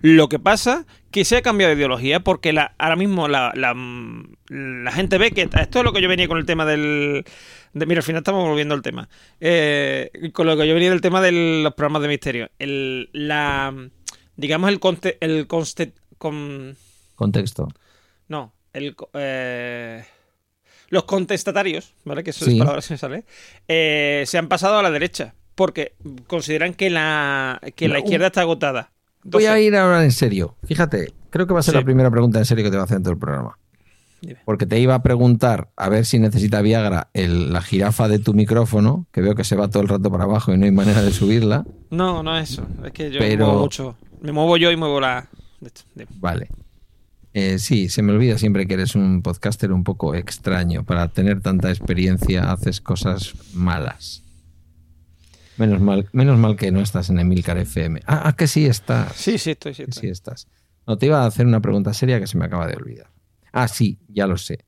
Lo 0.00 0.28
que 0.28 0.38
pasa 0.38 0.86
que 1.10 1.24
se 1.24 1.36
ha 1.36 1.42
cambiado 1.42 1.70
de 1.70 1.76
ideología 1.78 2.20
porque 2.20 2.52
la, 2.52 2.74
ahora 2.78 2.96
mismo 2.96 3.26
la, 3.28 3.52
la, 3.54 3.74
la 4.48 4.92
gente 4.92 5.16
ve 5.18 5.30
que 5.30 5.42
esto 5.42 5.78
es 5.78 5.84
lo 5.84 5.92
que 5.92 6.02
yo 6.02 6.08
venía 6.08 6.28
con 6.28 6.36
el 6.38 6.44
tema 6.46 6.64
del... 6.66 7.24
de- 7.72 7.86
mira, 7.86 8.00
al 8.00 8.02
final 8.02 8.20
estamos 8.20 8.46
volviendo 8.46 8.74
al 8.74 8.82
tema. 8.82 9.08
Eh, 9.40 10.10
con 10.34 10.46
lo 10.46 10.56
que 10.56 10.66
yo 10.68 10.74
venía 10.74 10.90
del 10.90 11.00
tema 11.00 11.20
de 11.22 11.62
los 11.62 11.72
programas 11.74 12.02
de 12.02 12.08
misterio. 12.08 12.50
El, 12.58 13.08
la, 13.12 13.74
digamos, 14.36 14.68
el, 14.70 14.78
conte, 14.80 15.16
el 15.20 15.48
conste- 15.48 15.94
con, 16.18 16.76
Contexto. 17.14 17.68
no, 18.28 18.52
el, 18.74 18.94
eh, 19.14 20.04
los 20.90 21.04
contestatarios, 21.04 21.94
¿vale? 22.04 22.22
Que 22.22 22.30
eso 22.30 22.44
Sí. 22.44 22.52
es 22.52 22.58
palabra 22.58 22.82
que 22.82 22.92
me 22.92 22.98
sale. 22.98 23.24
eh, 23.68 24.24
se 24.26 24.36
han 24.36 24.48
pasado 24.48 24.78
a 24.78 24.82
la 24.82 24.90
derecha. 24.90 25.34
Porque 25.54 25.94
consideran 26.26 26.74
que 26.74 26.90
la, 26.90 27.60
que 27.76 27.88
la 27.88 27.98
izquierda 28.00 28.26
está 28.28 28.42
agotada. 28.42 28.90
Voy 29.22 29.46
a 29.46 29.58
ir 29.60 29.74
ahora 29.76 30.04
en 30.04 30.12
serio. 30.12 30.56
Fíjate, 30.64 31.12
creo 31.30 31.46
que 31.46 31.54
va 31.54 31.60
a 31.60 31.62
ser 31.62 31.72
Sí. 31.72 31.78
la 31.78 31.84
primera 31.84 32.10
pregunta 32.10 32.38
en 32.38 32.44
serio 32.44 32.64
que 32.64 32.70
te 32.70 32.76
va 32.76 32.82
a 32.82 32.84
hacer 32.84 32.98
en 32.98 33.02
todo 33.04 33.12
el 33.12 33.18
programa. 33.18 33.58
Dime. 34.20 34.38
Porque 34.44 34.66
te 34.66 34.78
iba 34.80 34.94
a 34.94 35.02
preguntar 35.02 35.68
a 35.76 35.88
ver 35.88 36.04
si 36.06 36.18
necesita 36.18 36.62
Viagra 36.62 37.08
el- 37.12 37.52
la 37.52 37.60
jirafa 37.62 38.08
de 38.08 38.18
tu 38.18 38.32
micrófono, 38.34 39.06
que 39.12 39.20
veo 39.20 39.34
que 39.34 39.44
se 39.44 39.54
va 39.56 39.68
todo 39.68 39.82
el 39.82 39.88
rato 39.88 40.10
para 40.10 40.24
abajo 40.24 40.52
y 40.52 40.58
no 40.58 40.64
hay 40.64 40.70
manera 40.72 41.02
de 41.02 41.12
subirla. 41.12 41.64
No, 41.90 42.22
no 42.22 42.36
es 42.38 42.50
eso. 42.52 42.66
Es 42.84 42.92
que 42.92 43.10
yo 43.10 43.18
Pero- 43.18 43.44
me 43.46 43.52
muevo 43.52 43.60
mucho. 43.62 43.96
Me 44.20 44.32
muevo 44.32 44.56
yo 44.56 44.70
y 44.70 44.76
muevo 44.76 45.00
la. 45.00 45.28
dime. 45.94 46.08
Vale. 46.20 46.48
Eh, 47.34 47.58
sí, 47.58 47.88
se 47.88 48.00
me 48.02 48.12
olvida 48.12 48.38
siempre 48.38 48.66
que 48.66 48.74
eres 48.74 48.94
un 48.94 49.20
podcaster 49.22 49.72
un 49.72 49.84
poco 49.84 50.14
extraño. 50.14 50.84
Para 50.84 51.08
tener 51.08 51.40
tanta 51.40 51.68
experiencia 51.70 52.52
haces 52.52 52.80
cosas 52.80 53.34
malas. 53.54 54.22
Menos 55.56 55.80
mal, 55.80 56.08
menos 56.12 56.38
mal 56.38 56.56
que 56.56 56.70
no 56.72 56.80
estás 56.80 57.10
en 57.10 57.18
Emilcar 57.18 57.58
FM. 57.58 58.02
Ah, 58.06 58.22
ah, 58.24 58.36
que 58.36 58.46
sí 58.46 58.66
estás. 58.66 59.12
Sí, 59.14 59.38
sí, 59.38 59.52
estoy, 59.52 59.74
sí, 59.74 59.82
estoy. 59.82 60.00
sí 60.00 60.08
estás. 60.08 60.48
No, 60.86 60.98
te 60.98 61.06
iba 61.06 61.22
a 61.22 61.26
hacer 61.26 61.46
una 61.46 61.60
pregunta 61.60 61.94
seria 61.94 62.18
que 62.20 62.26
se 62.26 62.36
me 62.36 62.44
acaba 62.44 62.66
de 62.66 62.74
olvidar. 62.76 63.10
Ah, 63.52 63.68
sí, 63.68 63.98
ya 64.08 64.26
lo 64.26 64.36
sé. 64.36 64.64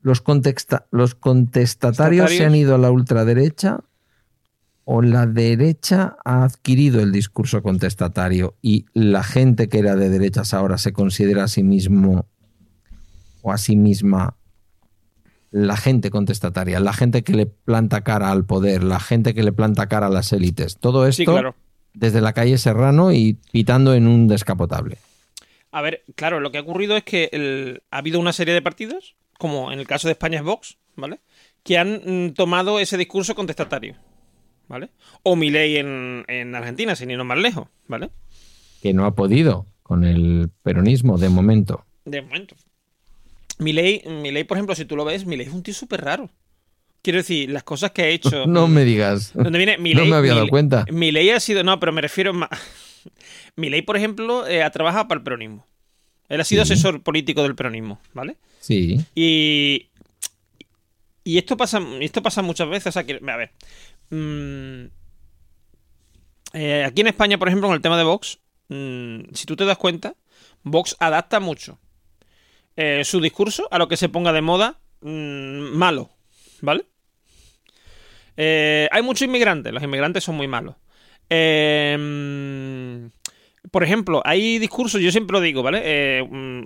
¿Los, 0.00 0.22
contexta- 0.22 0.86
los 0.92 1.14
contestatarios 1.16 2.30
se 2.30 2.44
han 2.46 2.54
ido 2.54 2.74
a 2.76 2.78
la 2.78 2.90
ultraderecha 2.90 3.80
o 4.84 5.02
la 5.02 5.26
derecha 5.26 6.16
ha 6.24 6.44
adquirido 6.44 7.02
el 7.02 7.12
discurso 7.12 7.62
contestatario 7.62 8.56
y 8.62 8.86
la 8.94 9.22
gente 9.24 9.68
que 9.68 9.80
era 9.80 9.96
de 9.96 10.08
derechas 10.08 10.54
ahora 10.54 10.78
se 10.78 10.92
considera 10.92 11.44
a 11.44 11.48
sí 11.48 11.62
mismo 11.62 12.26
o 13.42 13.52
a 13.52 13.58
sí 13.58 13.76
misma 13.76 14.37
la 15.50 15.76
gente 15.76 16.10
contestataria, 16.10 16.80
la 16.80 16.92
gente 16.92 17.22
que 17.22 17.32
le 17.34 17.46
planta 17.46 18.02
cara 18.02 18.30
al 18.30 18.44
poder, 18.44 18.84
la 18.84 19.00
gente 19.00 19.34
que 19.34 19.42
le 19.42 19.52
planta 19.52 19.86
cara 19.88 20.06
a 20.06 20.10
las 20.10 20.32
élites. 20.32 20.76
Todo 20.78 21.06
esto 21.06 21.22
Sí, 21.22 21.26
claro. 21.26 21.54
desde 21.94 22.20
la 22.20 22.32
calle 22.32 22.58
Serrano 22.58 23.12
y 23.12 23.38
pitando 23.52 23.94
en 23.94 24.06
un 24.06 24.28
descapotable. 24.28 24.98
A 25.72 25.82
ver, 25.82 26.02
claro, 26.14 26.40
lo 26.40 26.50
que 26.50 26.58
ha 26.58 26.62
ocurrido 26.62 26.96
es 26.96 27.04
que 27.04 27.28
el- 27.32 27.82
ha 27.90 27.98
habido 27.98 28.20
una 28.20 28.32
serie 28.32 28.54
de 28.54 28.62
partidos, 28.62 29.16
como 29.38 29.70
en 29.72 29.78
el 29.78 29.86
caso 29.86 30.08
de 30.08 30.12
España 30.12 30.38
es 30.38 30.44
Vox, 30.44 30.78
¿vale? 30.96 31.20
Que 31.62 31.78
han 31.78 32.00
mm, 32.04 32.32
tomado 32.34 32.78
ese 32.80 32.96
discurso 32.96 33.34
contestatario, 33.34 33.94
¿vale? 34.68 34.90
O 35.22 35.36
Milei 35.36 35.76
en, 35.76 36.24
en 36.28 36.54
Argentina, 36.54 36.94
sin 36.96 37.10
irnos 37.10 37.26
más 37.26 37.38
lejos, 37.38 37.68
¿vale? 37.86 38.10
que 38.82 38.94
no 38.94 39.06
ha 39.06 39.14
podido 39.16 39.66
con 39.82 40.04
el 40.04 40.50
peronismo 40.62 41.18
de 41.18 41.28
momento. 41.28 41.84
De 42.04 42.22
momento. 42.22 42.54
Milei, 43.58 44.02
Milei, 44.06 44.44
por 44.44 44.56
ejemplo, 44.56 44.74
si 44.74 44.84
tú 44.84 44.96
lo 44.96 45.04
ves, 45.04 45.26
Milei 45.26 45.46
es 45.46 45.52
un 45.52 45.62
tío 45.62 45.74
súper 45.74 46.02
raro. 46.04 46.30
Quiero 47.02 47.18
decir, 47.18 47.50
las 47.50 47.62
cosas 47.64 47.90
que 47.92 48.02
ha 48.02 48.08
hecho... 48.08 48.46
No 48.46 48.68
me 48.68 48.84
digas. 48.84 49.32
¿Dónde 49.34 49.58
viene? 49.58 49.76
No 49.78 50.04
me 50.04 50.16
había 50.16 50.32
dado 50.34 50.46
Milei- 50.46 50.50
cuenta. 50.50 50.84
Milei 50.90 51.30
ha 51.30 51.40
sido. 51.40 51.62
No, 51.64 51.78
pero 51.80 51.92
me 51.92 52.00
refiero 52.00 52.32
más. 52.34 52.50
Milei, 53.56 53.82
por 53.82 53.96
ejemplo, 53.96 54.46
eh, 54.46 54.62
ha 54.62 54.70
trabajado 54.70 55.08
para 55.08 55.18
el 55.18 55.24
peronismo. 55.24 55.66
Él 56.28 56.40
ha 56.40 56.44
sido 56.44 56.64
Sí. 56.64 56.72
asesor 56.74 57.02
político 57.02 57.42
del 57.42 57.54
peronismo, 57.54 58.00
¿vale? 58.14 58.36
Sí, 58.60 59.00
Y. 59.14 59.88
Y 61.24 61.36
esto 61.38 61.56
pasa, 61.56 61.80
esto 62.00 62.22
pasa 62.22 62.42
muchas 62.42 62.68
veces. 62.68 62.86
O 62.88 62.92
sea, 62.92 63.04
que, 63.04 63.20
a 63.26 63.36
ver. 63.36 63.50
mm, 64.10 64.86
eh, 66.54 66.84
aquí 66.84 67.00
en 67.02 67.08
España, 67.08 67.38
por 67.38 67.48
ejemplo, 67.48 67.68
con 67.68 67.74
el 67.76 67.82
tema 67.82 67.98
de 67.98 68.04
Vox, 68.04 68.38
mm, 68.68 69.32
si 69.34 69.44
tú 69.46 69.56
te 69.56 69.64
das 69.64 69.76
cuenta, 69.78 70.14
Vox 70.62 70.96
adapta 70.98 71.40
mucho 71.40 71.78
eh, 72.80 73.02
su 73.04 73.20
discurso 73.20 73.66
a 73.72 73.78
lo 73.78 73.88
que 73.88 73.96
se 73.96 74.08
ponga 74.08 74.32
de 74.32 74.40
moda 74.40 74.78
mm, 75.00 75.76
malo, 75.76 76.10
¿vale? 76.60 76.84
Eh, 78.36 78.88
hay 78.92 79.02
muchos 79.02 79.22
inmigrantes, 79.22 79.72
los 79.72 79.82
inmigrantes 79.82 80.22
son 80.22 80.36
muy 80.36 80.46
malos. 80.46 80.76
Eh, 81.28 81.96
mm, 81.98 83.68
por 83.72 83.82
ejemplo, 83.82 84.22
hay 84.24 84.60
discursos, 84.60 85.00
yo 85.00 85.10
siempre 85.10 85.34
lo 85.34 85.40
digo, 85.40 85.64
¿vale? 85.64 85.80
Eh, 85.82 86.22
mm, 86.22 86.64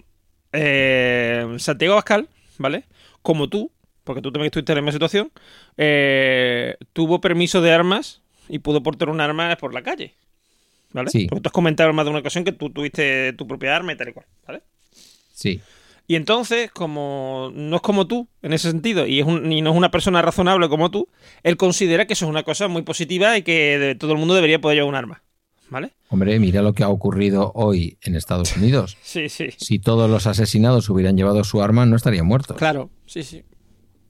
eh, 0.53 1.57
Santiago 1.57 1.95
Abascal, 1.95 2.29
¿vale? 2.59 2.85
Como 3.23 3.49
tú, 3.49 3.73
porque 4.05 4.21
tú 4.21 4.31
también 4.31 4.49
estuviste 4.49 4.73
en 4.73 4.77
la 4.77 4.83
misma 4.83 4.93
situación, 4.93 5.33
eh, 5.79 6.77
tuvo 6.93 7.23
permiso 7.23 7.63
de 7.63 7.73
armas 7.73 8.21
y 8.51 8.59
pudo 8.59 8.83
portar 8.83 9.09
un 9.09 9.23
arma 9.23 9.57
por 9.57 9.73
la 9.73 9.83
calle, 9.83 10.13
¿vale? 10.93 11.09
Sí. 11.09 11.27
Porque 11.27 11.41
tú 11.41 11.49
has 11.49 11.55
comentado 11.55 11.89
en 11.89 11.97
más 11.97 12.05
de 12.05 12.11
una 12.11 12.21
ocasión 12.21 12.45
que 12.45 12.53
tú 12.53 12.69
tuviste 12.69 13.33
tu 13.33 13.47
propia 13.47 13.75
arma 13.75 13.95
y 13.95 13.97
tal 13.97 14.11
y 14.11 14.13
cual, 14.13 14.27
¿vale? 14.47 14.61
sí. 15.33 15.63
Y 16.13 16.17
entonces, 16.17 16.71
como 16.71 17.51
no 17.55 17.77
es 17.77 17.81
como 17.81 18.07
tú, 18.07 18.29
en 18.43 18.53
ese 18.53 18.71
sentido, 18.71 19.07
y, 19.07 19.21
es 19.21 19.27
un- 19.27 19.51
y 19.51 19.63
no 19.63 19.71
es 19.71 19.77
una 19.79 19.91
persona 19.91 20.21
razonable 20.21 20.69
como 20.69 20.91
tú, 20.91 21.09
él 21.43 21.57
considera 21.57 22.07
que 22.07 22.13
eso 22.13 22.27
es 22.27 22.29
una 22.29 22.43
cosa 22.43 22.69
muy 22.69 22.83
positiva 22.83 23.39
y 23.39 23.43
que 23.43 23.79
de- 23.79 23.95
todo 23.95 24.13
el 24.13 24.19
mundo 24.19 24.35
debería 24.35 24.61
poder 24.61 24.77
llevar 24.77 24.91
un 24.91 24.95
arma. 24.95 25.23
¿Vale? 25.71 25.93
Hombre, 26.11 26.39
mira 26.39 26.61
lo 26.61 26.75
que 26.75 26.83
ha 26.83 26.91
ocurrido 26.91 27.51
hoy 27.55 27.97
en 28.03 28.15
Estados 28.15 28.55
Unidos. 28.59 28.99
Sí, 29.01 29.31
sí. 29.31 29.47
Si 29.57 29.79
todos 29.79 30.11
los 30.11 30.27
asesinados 30.27 30.91
hubieran 30.91 31.17
llevado 31.17 31.45
su 31.45 31.63
arma, 31.63 31.87
no 31.87 31.97
estarían 31.97 32.27
muertos. 32.27 32.59
Claro, 32.59 32.91
sí, 33.07 33.23
sí. 33.23 33.43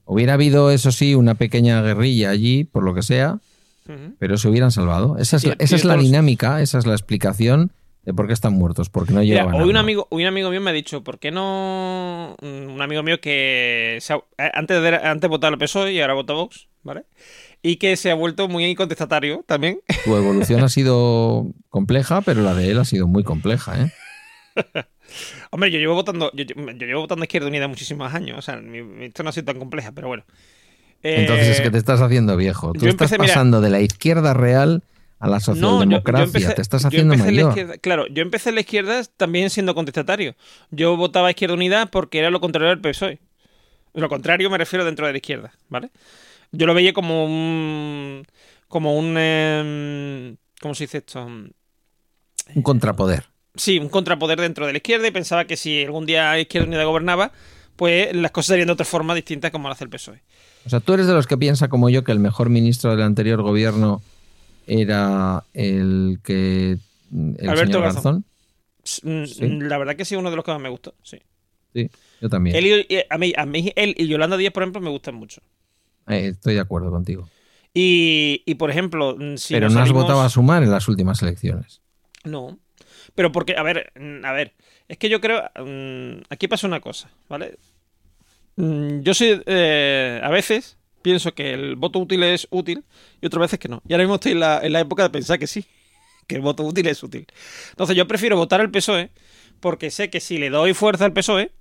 Hubiera 0.05 0.35
habido, 0.35 0.73
eso 0.73 0.91
sí, 0.91 1.15
una 1.15 1.37
pequeña 1.37 1.83
guerrilla 1.83 2.31
allí, 2.31 2.65
por 2.65 2.83
lo 2.83 2.95
que 2.95 3.03
sea, 3.03 3.39
pero 4.19 4.39
se 4.39 4.49
hubieran 4.49 4.73
salvado. 4.73 5.19
Esa 5.19 5.37
es, 5.37 5.45
Y- 5.45 5.49
la, 5.51 5.57
esa 5.61 5.77
es 5.77 5.85
la 5.85 5.97
dinámica, 5.97 6.61
esa 6.63 6.79
es 6.81 6.87
la 6.87 6.95
explicación 6.95 7.71
de 8.05 8.13
por 8.15 8.27
qué 8.27 8.33
están 8.33 8.55
muertos, 8.55 8.91
porque 8.91 9.13
no 9.13 9.21
Mira, 9.21 9.43
llevaban 9.43 9.63
hoy 9.63 9.71
un 9.71 9.77
amigo, 9.77 10.09
hoy 10.11 10.23
un 10.23 10.29
amigo 10.29 10.51
mío 10.51 10.61
me 10.61 10.71
ha 10.71 10.73
dicho, 10.75 11.05
¿por 11.05 11.19
qué 11.19 11.31
no 11.31 12.37
mm, 12.43 12.75
un 12.75 12.83
amigo 12.83 13.03
mío 13.03 13.21
que 13.21 13.99
se 14.01 14.13
ha- 14.15 14.25
eh, 14.39 14.51
antes 14.55 14.83
de 14.83 14.97
antes 14.97 15.31
votaba 15.31 15.53
al 15.53 15.59
PSOE 15.59 15.93
y 15.93 16.01
ahora 16.01 16.15
vota 16.15 16.33
Vox, 16.33 16.69
¿vale? 16.83 17.05
Y 17.63 17.77
que 17.77 17.97
se 17.97 18.11
ha 18.11 18.15
vuelto 18.15 18.49
muy 18.49 18.75
contestatario 18.75 19.45
también. 19.47 19.81
Tu 20.05 20.17
evolución 20.17 20.63
ha 20.65 20.69
sido 20.69 21.47
compleja, 21.71 22.23
pero 22.23 22.43
la 22.43 22.55
de 22.55 22.71
él 22.73 22.79
ha 22.81 22.85
sido 22.85 23.07
muy 23.07 23.23
compleja, 23.23 23.81
¿eh? 23.81 23.91
Hombre, 25.51 25.71
yo 25.71 25.79
llevo 25.79 25.95
votando, 25.95 26.33
yo, 26.35 26.45
llevo 26.45 27.03
votando 27.03 27.25
Izquierda 27.25 27.49
Unida 27.49 27.69
muchísimos 27.69 28.13
años, 28.13 28.39
o 28.39 28.43
sea, 28.43 28.57
mi, 28.57 29.05
esto 29.05 29.23
no 29.23 29.29
ha 29.31 29.33
sido 29.33 29.45
tan 29.47 29.59
compleja, 29.59 29.93
pero 29.93 30.09
bueno. 30.09 30.25
Entonces 31.03 31.49
es 31.49 31.61
Eh, 31.61 31.63
que 31.65 31.71
te 31.71 31.79
estás 31.79 32.01
haciendo 32.01 32.37
viejo. 32.37 32.73
Tú 32.73 32.87
estás 32.87 32.93
empecé, 32.93 33.19
mira- 33.19 33.35
pasando 33.35 33.61
de 33.61 33.71
la 33.71 33.81
izquierda 33.81 34.35
real 34.35 34.83
a 35.23 35.29
la 35.29 35.39
No, 35.39 35.39
yo- 35.39 35.55
yo 35.55 35.55
socialdemocracia. 35.55 36.25
empecé- 36.25 36.55
te 36.55 36.63
estás 36.63 36.85
haciendo 36.85 37.15
la 37.15 37.25
mayor. 37.25 37.81
claro, 37.81 38.07
yo 38.09 38.23
empecé 38.23 38.49
en 38.49 38.57
la 38.57 38.61
izquierda 38.63 39.03
también 39.17 39.51
siendo 39.51 39.75
contestatario. 39.75 40.35
Yo 40.73 40.97
votaba 40.97 41.29
a 41.29 41.31
Izquierda 41.31 41.55
Unida 41.55 41.87
porque 41.87 42.19
era 42.19 42.31
lo 42.31 42.41
contrario 42.41 42.71
del 42.71 42.81
PSOE. 42.81 43.21
Lo 43.95 44.09
contrario 44.09 44.51
me 44.51 44.59
refiero 44.59 44.85
dentro 44.85 45.07
de 45.07 45.13
la 45.13 45.19
izquierda, 45.19 45.53
¿vale? 45.69 45.91
Yo 46.51 46.67
lo 46.67 46.75
veía 46.75 46.93
como 46.93 47.25
un... 47.25 48.27
como 48.69 48.99
un... 48.99 49.17
em, 49.17 50.37
¿Cómo 50.61 50.75
se 50.75 50.85
dice 50.85 50.99
esto? 50.99 51.25
Un 51.25 52.63
contrapoder. 52.63 53.25
Sí, 53.55 53.79
un 53.79 53.89
contrapoder 53.91 54.41
dentro 54.41 54.67
de 54.67 54.73
la 54.73 54.79
izquierda 54.79 55.07
y 55.07 55.11
pensaba 55.11 55.45
que 55.45 55.57
si 55.57 55.85
algún 55.85 56.05
día 56.07 56.39
Izquierda 56.41 56.67
Unida 56.69 56.85
gobernaba, 56.85 57.31
pues 57.77 58.15
las 58.17 58.31
cosas 58.33 58.49
serían 58.49 58.67
de 58.69 58.73
otra 58.73 58.87
forma 58.87 59.15
distinta 59.15 59.51
como 59.51 59.69
lo 59.69 59.73
hace 59.75 59.85
el 59.85 59.91
PSOE. 59.91 60.23
O 60.65 60.71
sea, 60.71 60.81
tú 60.81 60.95
eres 60.95 61.07
de 61.07 61.13
los 61.13 61.27
que 61.27 61.37
piensa 61.37 61.69
como 61.69 61.91
yo 61.91 62.03
que 62.05 62.13
el 62.13 62.19
mejor 62.19 62.49
ministro 62.49 62.91
del 62.93 63.03
anterior 63.03 63.43
gobierno 63.43 64.01
era 64.67 65.45
el 65.55 66.19
que 66.23 66.79
el 67.13 67.49
Alberto 67.49 67.67
señor 67.73 67.83
Garzón. 67.83 68.03
Garzón. 68.03 68.25
S- 68.85 69.01
mm, 69.07 69.27
Sí. 69.27 69.49
La 69.69 69.79
verdad 69.79 69.97
que 69.97 70.05
sí, 70.05 70.17
uno 70.17 70.31
de 70.31 70.37
los 70.37 70.45
que 70.45 70.51
más 70.53 70.61
me 70.61 70.69
gustó, 70.69 70.95
sí. 71.03 71.19
Sí, 71.75 71.89
yo 72.21 72.29
también. 72.29 72.57
Él 72.57 72.87
y- 72.89 72.99
a, 73.09 73.17
mí, 73.19 73.33
a 73.37 73.47
mí 73.47 73.73
él 73.77 73.95
y 73.97 74.07
Yolanda 74.09 74.37
Díaz, 74.37 74.53
por 74.53 74.63
ejemplo, 74.63 74.81
me 74.81 74.91
gustan 74.91 75.15
mucho. 75.15 75.41
Eh, 76.09 76.29
estoy 76.33 76.55
de 76.55 76.61
acuerdo 76.61 76.91
contigo. 76.91 77.29
Y, 77.75 78.43
y, 78.45 78.57
por 78.57 78.71
ejemplo, 78.71 79.17
mm, 79.19 79.37
si 79.37 79.55
pero 79.55 79.71
no 79.71 79.81
has 79.81 79.89
salimos- 79.89 80.03
votado 80.03 80.21
a 80.23 80.29
sumar 80.29 80.63
en 80.63 80.71
las 80.71 80.89
últimas 80.89 81.23
elecciones. 81.23 81.81
No. 82.25 82.59
Pero 83.15 83.33
porque, 83.33 83.57
a 83.57 83.63
ver, 83.63 83.93
mm, 83.99 84.25
a 84.25 84.33
ver, 84.33 84.53
es 84.89 84.99
que 84.99 85.09
yo 85.09 85.21
creo, 85.21 85.43
mm, 85.65 86.23
aquí 86.29 86.49
pasa 86.49 86.67
una 86.67 86.81
cosa, 86.81 87.11
¿vale? 87.29 87.57
Mm, 88.57 89.01
Yo 89.01 89.15
soy, 89.15 89.43
eh, 89.47 90.21
a 90.23 90.29
veces 90.31 90.77
pienso 91.03 91.35
que 91.35 91.53
el 91.53 91.77
voto 91.77 91.99
útil 91.99 92.23
es 92.23 92.47
útil 92.51 92.85
y 93.21 93.27
otras 93.27 93.43
veces 93.43 93.59
que 93.59 93.69
no. 93.69 93.83
Y 93.89 93.93
ahora 93.93 94.05
mismo 94.05 94.15
estoy 94.17 94.33
en 94.33 94.41
la, 94.41 94.81
época 94.81 95.03
de 95.03 95.11
pensar 95.11 95.39
que 95.39 95.47
sí, 95.47 95.65
que 96.27 96.37
el 96.37 96.41
voto 96.41 96.63
útil 96.63 96.87
es 96.87 97.03
útil. 97.03 97.27
Entonces 97.71 97.97
yo 97.97 98.07
prefiero 98.07 98.37
votar 98.37 98.61
al 98.61 98.71
PSOE 98.71 99.11
porque 99.61 99.91
sé 99.91 100.11
que 100.11 100.21
si 100.21 100.39
le 100.39 100.51
doy 100.51 100.75
fuerza 100.75 101.05
al 101.05 101.13
PSOE, 101.13 101.53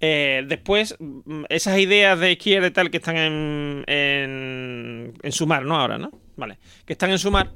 eh, 0.00 0.44
después 0.46 0.96
mm, 0.98 1.44
esas 1.48 1.78
ideas 1.78 2.18
de 2.18 2.32
izquierda 2.32 2.66
y 2.66 2.70
tal 2.70 2.90
que 2.90 2.98
están 2.98 3.16
en, 3.16 3.84
en, 3.86 5.14
en 5.22 5.32
sumar, 5.32 5.64
¿no? 5.64 5.76
Ahora, 5.76 5.98
¿no? 5.98 6.10
Vale. 6.36 6.58
Que 6.84 6.92
están 6.92 7.10
en 7.10 7.18
sumar, 7.18 7.52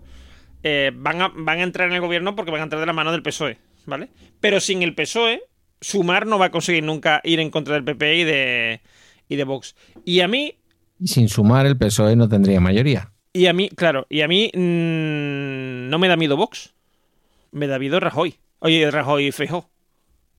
eh, 0.63 0.91
van, 0.95 1.23
a, 1.23 1.33
van 1.35 1.59
a 1.59 1.63
entrar 1.63 1.89
en 1.89 1.95
el 1.95 2.01
gobierno 2.01 2.35
porque 2.35 2.51
van 2.51 2.61
a 2.61 2.65
entrar 2.65 2.81
de 2.81 2.87
la 2.87 2.93
mano 2.93 3.13
del 3.13 3.23
PSOE, 3.23 3.59
¿vale? 3.87 4.09
Pero 4.41 4.61
sin 4.61 4.83
el 4.83 4.95
PSOE, 4.95 5.43
sumar 5.81 6.27
no 6.27 6.39
va 6.39 6.47
a 6.47 6.51
conseguir 6.51 6.83
nunca 6.83 7.21
ir 7.25 7.41
en 7.41 7.51
contra 7.51 7.75
del 7.75 7.85
PP 7.85 8.17
y 8.17 8.25
de, 8.25 8.81
y 9.29 9.37
de 9.37 9.45
Vox. 9.45 9.75
Y 10.05 10.21
a 10.21 10.29
mí, 10.29 10.55
Y 11.01 11.09
sin 11.09 11.29
sumar, 11.29 11.67
el 11.67 11.77
PSOE 11.77 12.17
no 12.17 12.29
tendría 12.29 12.61
mayoría. 12.61 13.13
y 13.33 13.47
a 13.47 13.53
mí, 13.53 13.69
claro, 13.71 14.07
y 14.09 14.23
a 14.23 14.29
mí 14.29 14.51
mm, 14.55 15.89
no 15.91 15.99
me 15.99 16.09
da 16.09 16.17
miedo 16.17 16.37
Vox. 16.37 16.75
Me 17.53 17.67
da 17.67 17.79
miedo 17.79 17.99
Rajoy. 18.01 18.37
Oye, 18.61 18.91
Rajoy 18.91 19.27
y 19.27 19.33
Feijóo. 19.33 19.69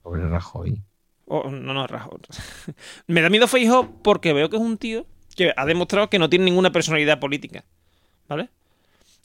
Pobre 0.04 0.28
Rajoy. 0.28 0.82
Oh, 1.26 1.50
no, 1.50 1.74
no, 1.74 1.88
Rajoy. 1.88 2.20
me 3.08 3.22
da 3.22 3.30
miedo 3.30 3.48
Feijóo 3.48 3.90
porque 4.04 4.34
veo 4.34 4.50
que 4.50 4.58
es 4.58 4.62
un 4.62 4.78
tío 4.78 5.06
que 5.36 5.54
ha 5.56 5.66
demostrado 5.66 6.10
que 6.10 6.20
no 6.20 6.30
tiene 6.30 6.46
ninguna 6.46 6.72
personalidad 6.72 7.20
política. 7.20 7.64
¿Vale? 8.28 8.50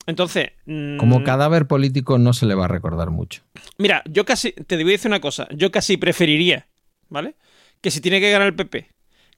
Entonces. 0.07 0.51
mm, 0.67 0.97
Como 0.99 1.23
cadáver 1.25 1.67
político 1.67 2.19
no 2.19 2.33
se 2.33 2.47
le 2.47 2.55
va 2.55 2.67
a 2.67 2.69
recordar 2.69 3.11
mucho. 3.11 3.43
Mira, 3.79 4.03
yo 4.07 4.25
casi. 4.25 4.53
Te 4.53 4.77
voy 4.77 4.93
a 4.93 4.97
decir 4.97 5.11
una 5.11 5.21
cosa. 5.21 5.49
Yo 5.55 5.71
casi 5.71 5.97
preferiría, 5.97 6.69
¿vale? 7.09 7.35
Que 7.81 7.91
si 7.91 8.01
tiene 8.01 8.21
que 8.21 8.31
ganar 8.31 8.49
el 8.49 8.55
PP, 8.55 8.89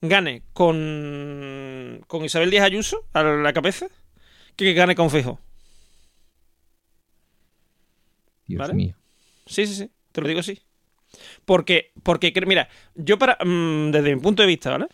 gane 0.01 0.43
con. 0.53 2.03
con 2.07 2.25
Isabel 2.25 2.49
Díaz 2.51 2.65
Ayuso 2.65 3.05
a 3.13 3.23
la 3.23 3.53
cabeza, 3.53 3.87
que 4.55 4.65
que 4.65 4.73
gane 4.73 4.95
con 4.95 5.09
Feijóo. 5.09 5.39
Dios 8.45 8.59
¿Vale? 8.59 8.73
mío. 8.73 8.95
Sí, 9.45 9.65
sí, 9.67 9.75
sí. 9.75 9.91
Te 10.11 10.21
lo 10.21 10.27
digo 10.27 10.39
así. 10.39 10.61
Porque, 11.45 11.91
porque 12.03 12.33
mira, 12.45 12.69
yo 12.95 13.17
para. 13.17 13.37
mm, 13.43 13.91
desde 13.91 14.15
mi 14.15 14.21
punto 14.21 14.41
de 14.43 14.47
vista, 14.47 14.71
¿vale? 14.71 14.87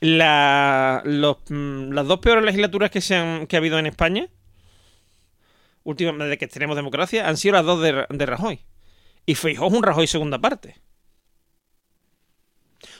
La- 0.00 1.02
los, 1.04 1.38
mm, 1.48 1.92
las 1.92 2.06
dos 2.06 2.18
peores 2.20 2.44
legislaturas 2.44 2.90
que, 2.90 3.00
se 3.00 3.16
han, 3.16 3.46
que 3.46 3.56
ha 3.56 3.58
habido 3.58 3.78
en 3.78 3.86
España, 3.86 4.28
últimamente 5.84 6.24
desde 6.24 6.38
que 6.38 6.48
tenemos 6.48 6.76
democracia, 6.76 7.28
han 7.28 7.36
sido 7.36 7.54
las 7.54 7.64
dos 7.64 7.82
de, 7.82 8.06
de 8.08 8.26
Rajoy. 8.26 8.60
Y 9.24 9.34
Feijóo 9.34 9.68
es 9.68 9.74
un 9.74 9.82
Rajoy 9.82 10.06
segunda 10.06 10.38
parte. 10.38 10.76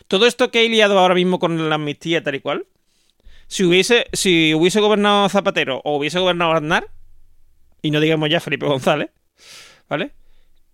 Todo 0.09 0.27
esto 0.27 0.51
que 0.51 0.65
he 0.65 0.69
liado 0.69 0.99
ahora 0.99 1.15
mismo 1.15 1.39
con 1.39 1.69
la 1.69 1.75
amnistía 1.75 2.23
tal 2.23 2.37
y 2.37 2.41
cual, 2.41 2.67
si 3.49 3.65
hubiese, 3.65 4.07
si 4.13 4.55
hubiese 4.55 4.81
gobernado 4.81 5.29
Zapatero 5.29 5.81
o 5.85 5.97
hubiese 5.97 6.19
gobernado 6.19 6.53
Aznar, 6.53 6.89
y 7.83 7.91
no 7.91 8.01
digamos 8.01 8.29
ya 8.31 8.41
Felipe 8.41 8.67
González, 8.67 9.11
¿vale? 9.89 10.13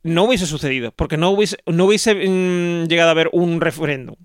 No 0.02 0.24
hubiese 0.24 0.46
sucedido, 0.46 0.92
porque 0.92 1.16
no 1.16 1.30
hubiese, 1.30 1.58
no 1.66 1.84
hubiese 1.84 2.14
mm, 2.14 2.88
llegado 2.88 3.08
a 3.08 3.12
haber 3.12 3.30
un 3.32 3.60
referéndum. 3.60 4.16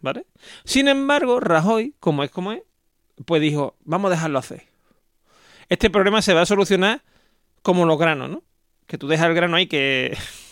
¿Vale? 0.00 0.26
Sin 0.64 0.88
embargo, 0.88 1.40
Rajoy, 1.40 1.94
como 1.98 2.22
es 2.22 2.30
como 2.30 2.52
es, 2.52 2.62
pues 3.24 3.42
dijo, 3.42 3.76
vamos 3.84 4.08
a 4.10 4.14
dejarlo 4.14 4.38
hacer. 4.38 4.64
Este 5.68 5.90
problema 5.90 6.22
se 6.22 6.34
va 6.34 6.42
a 6.42 6.46
solucionar 6.46 7.02
como 7.62 7.84
los 7.84 7.98
granos, 7.98 8.30
¿no? 8.30 8.42
Que 8.86 8.96
tú 8.96 9.08
dejas 9.08 9.26
el 9.26 9.34
grano 9.34 9.56
ahí 9.56 9.66
que, 9.66 10.16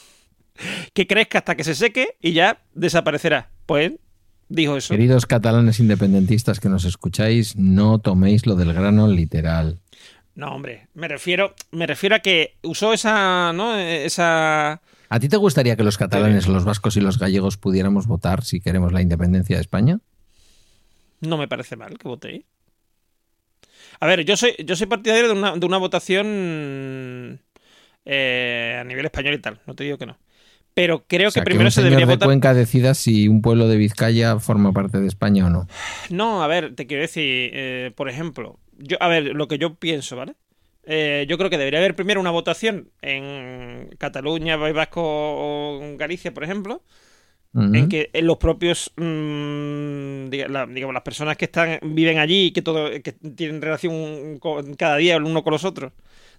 que 0.92 1.06
crezca 1.06 1.38
hasta 1.38 1.54
que 1.56 1.64
se 1.64 1.74
seque 1.74 2.16
y 2.20 2.32
ya 2.32 2.62
desaparecerá. 2.74 3.50
Pues 3.66 3.92
dijo 4.48 4.76
eso. 4.76 4.94
Queridos 4.94 5.26
catalanes 5.26 5.80
independentistas 5.80 6.60
que 6.60 6.68
nos 6.68 6.84
escucháis, 6.84 7.56
no 7.56 7.98
toméis 7.98 8.46
lo 8.46 8.54
del 8.54 8.72
grano 8.72 9.08
literal. 9.08 9.80
No, 10.34 10.54
hombre, 10.54 10.88
me 10.94 11.08
refiero, 11.08 11.54
me 11.70 11.86
refiero 11.86 12.14
a 12.14 12.18
que 12.18 12.56
usó 12.62 12.92
esa, 12.92 13.52
¿no? 13.54 13.74
Esa... 13.78 14.82
¿A 15.08 15.20
ti 15.20 15.28
te 15.28 15.38
gustaría 15.38 15.76
que 15.76 15.84
los 15.84 15.96
catalanes, 15.96 16.46
los 16.46 16.64
vascos 16.64 16.96
y 16.96 17.00
los 17.00 17.18
gallegos 17.18 17.56
pudiéramos 17.56 18.06
votar 18.06 18.44
si 18.44 18.60
queremos 18.60 18.92
la 18.92 19.00
independencia 19.00 19.56
de 19.56 19.62
España? 19.62 20.00
No 21.20 21.38
me 21.38 21.48
parece 21.48 21.76
mal 21.76 21.96
que 21.96 22.08
votéis. 22.08 22.44
A 23.98 24.06
ver, 24.06 24.24
yo 24.24 24.36
soy, 24.36 24.54
yo 24.64 24.76
soy 24.76 24.86
partidario 24.86 25.28
de 25.28 25.32
una, 25.32 25.56
de 25.56 25.64
una 25.64 25.78
votación 25.78 27.40
eh, 28.04 28.76
a 28.78 28.84
nivel 28.84 29.06
español 29.06 29.34
y 29.34 29.38
tal. 29.38 29.60
No 29.66 29.74
te 29.74 29.84
digo 29.84 29.96
que 29.96 30.06
no. 30.06 30.18
Pero 30.76 31.06
creo 31.08 31.28
O 31.28 31.30
sea, 31.30 31.40
que 31.42 31.46
primero 31.46 31.68
un 31.68 31.72
se 31.72 31.82
debería 31.82 32.04
de 32.04 32.12
votar. 32.16 32.26
Cuenca 32.28 32.52
decida 32.52 32.92
si 32.92 33.28
un 33.28 33.40
pueblo 33.40 33.66
de 33.66 33.78
Vizcaya 33.78 34.38
forma 34.38 34.72
parte 34.74 35.00
de 35.00 35.06
España 35.06 35.46
o 35.46 35.50
no. 35.50 35.66
No, 36.10 36.42
a 36.42 36.46
ver, 36.48 36.74
te 36.74 36.86
quiero 36.86 37.00
decir, 37.00 37.24
eh, 37.54 37.92
por 37.96 38.10
ejemplo, 38.10 38.58
yo, 38.76 38.98
a 39.00 39.08
ver, 39.08 39.24
lo 39.34 39.48
que 39.48 39.56
yo 39.56 39.76
pienso, 39.76 40.16
¿vale? 40.16 40.34
Eh, 40.84 41.24
yo 41.30 41.38
creo 41.38 41.48
que 41.48 41.56
debería 41.56 41.78
haber 41.80 41.96
primero 41.96 42.20
una 42.20 42.30
votación 42.30 42.90
en 43.00 43.88
Cataluña, 43.96 44.58
País 44.58 44.74
Vasco 44.74 45.00
o 45.02 45.80
Galicia, 45.96 46.34
por 46.34 46.44
ejemplo, 46.44 46.82
Ujú. 47.54 47.74
en 47.74 47.88
que 47.88 48.10
en 48.12 48.26
los 48.26 48.36
propios 48.36 48.92
mm, 48.96 50.28
digamos 50.28 50.92
las 50.92 51.02
personas 51.02 51.38
que 51.38 51.46
están 51.46 51.78
viven 51.82 52.18
allí 52.18 52.48
y 52.48 52.50
que 52.50 52.60
todo 52.60 52.90
que 53.02 53.12
tienen 53.12 53.62
relación 53.62 54.38
con- 54.40 54.74
cada 54.74 54.96
día 54.98 55.16
el 55.16 55.22
uno 55.24 55.42
con 55.42 55.52
los 55.52 55.64
otros 55.64 55.92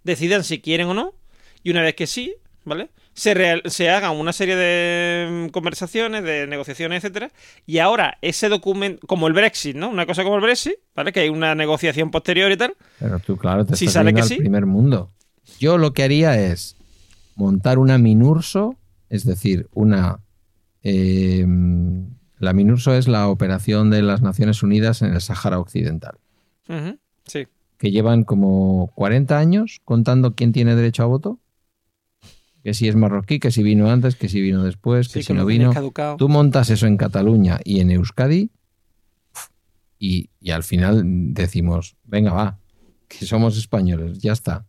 decidan 0.03 0.43
si 0.43 0.59
quieren 0.61 0.87
o 0.87 0.93
no 0.93 1.15
y 1.63 1.71
una 1.71 1.81
vez 1.81 1.95
que 1.95 2.05
sí 2.05 2.35
vale 2.65 2.89
se 3.17 3.33
real- 3.33 3.63
se 3.65 3.89
hagan 3.89 4.15
una 4.15 4.31
serie 4.31 4.55
de 4.55 5.47
mm, 5.47 5.49
conversaciones 5.49 6.23
de 6.23 6.45
negociaciones 6.45 7.03
etcétera 7.03 7.31
y 7.65 7.79
ahora 7.79 8.17
ese 8.21 8.47
documento 8.47 9.05
como 9.07 9.25
el 9.27 9.33
Brexit 9.33 9.75
no 9.75 9.89
una 9.89 10.05
cosa 10.05 10.23
como 10.23 10.35
el 10.35 10.41
Brexit 10.43 10.75
vale 10.95 11.11
que 11.11 11.21
hay 11.21 11.29
una 11.29 11.55
negociación 11.55 12.11
posterior 12.11 12.51
y 12.51 12.57
tal 12.57 12.75
Pero 12.99 13.17
tú, 13.19 13.35
claro, 13.35 13.65
te 13.65 13.75
Si 13.75 13.85
estás 13.85 13.93
sale 13.95 14.13
que 14.13 14.21
al 14.21 14.27
sí. 14.27 14.35
primer 14.35 14.67
mundo. 14.67 15.09
Yo 15.59 15.79
lo 15.79 15.93
que 15.93 16.03
haría 16.03 16.39
es 16.39 16.75
montar 17.35 17.79
una 17.79 17.97
Minurso, 17.97 18.75
es 19.09 19.25
decir, 19.25 19.67
una... 19.73 20.19
eh, 20.83 21.45
la 22.39 22.53
Minurso 22.53 22.93
es 22.93 23.07
la 23.07 23.29
operación 23.29 23.89
de 23.89 24.03
las 24.03 24.21
Naciones 24.21 24.61
Unidas 24.61 25.01
en 25.01 25.13
el 25.13 25.21
Sáhara 25.21 25.59
Occidental, 25.59 26.17
sí 27.25 27.47
que 27.79 27.91
llevan 27.91 28.23
como 28.23 28.91
40 28.95 29.37
años 29.37 29.81
contando 29.85 30.33
quién 30.33 30.51
tiene 30.51 30.75
derecho 30.75 31.03
a 31.03 31.05
voto. 31.05 31.39
Que 32.67 32.73
si 32.73 32.89
es 32.89 32.97
marroquí, 32.97 33.39
que 33.39 33.49
si 33.49 33.63
vino 33.63 33.89
antes, 33.89 34.17
que 34.17 34.27
si 34.27 34.41
vino 34.41 34.61
después, 34.61 35.07
que 35.07 35.21
sí 35.21 35.27
si 35.27 35.33
no 35.33 35.45
vino. 35.45 35.71
caducado. 35.71 36.17
Tú 36.17 36.27
montas 36.27 36.69
eso 36.69 36.85
en 36.85 36.97
Cataluña 36.97 37.61
y 37.63 37.79
en 37.79 37.91
Euskadi 37.91 38.51
y, 39.97 40.31
y 40.41 40.51
al 40.51 40.65
final 40.65 41.01
decimos, 41.33 41.95
venga, 42.03 42.33
va, 42.33 42.59
que 43.07 43.25
somos 43.25 43.57
españoles, 43.57 44.19
ya 44.19 44.33
está. 44.33 44.65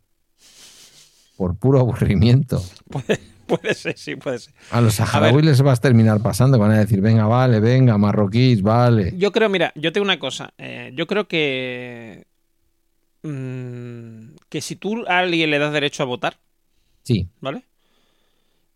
Por 1.36 1.56
puro 1.56 1.80
aburrimiento. 1.80 2.62
puede, 2.88 3.18
puede 3.48 3.74
ser 3.74 3.98
sí 3.98 4.14
puede 4.14 4.38
ser 4.38 4.54
A 4.70 4.80
los 4.80 4.94
saharauis 4.94 5.44
les 5.44 5.60
va 5.66 5.72
a 5.72 5.76
terminar 5.76 6.22
pasando, 6.22 6.56
van 6.56 6.70
a 6.70 6.78
decir, 6.78 7.00
venga, 7.00 7.26
vale, 7.26 7.58
venga, 7.58 7.98
marroquíes, 7.98 8.62
vale. 8.62 9.12
Yo 9.18 9.32
creo, 9.32 9.48
mira, 9.48 9.72
yo 9.74 9.90
tengo 9.92 10.04
una 10.04 10.20
cosa. 10.20 10.54
eh, 10.56 10.92
yo 10.94 11.08
creo 11.08 11.26
que. 11.26 12.28
mm, 13.24 14.36
que 14.48 14.60
si 14.60 14.76
tú 14.76 15.04
a 15.08 15.18
alguien 15.18 15.50
le 15.50 15.58
das 15.58 15.72
derecho 15.72 16.04
a 16.04 16.06
votar, 16.06 16.38
Sí, 17.02 17.26
¿vale? 17.40 17.64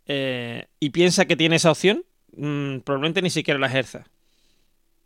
Eh, 0.07 0.67
y 0.81 0.91
piensa 0.91 1.25
que 1.27 1.37
tiene 1.37 1.57
esa 1.57 1.71
opción, 1.71 2.05
mm, 2.37 2.79
probablemente 2.79 3.23
ni 3.23 3.31
siquiera 3.31 3.59
la 3.61 3.67
ejerza. 3.69 4.05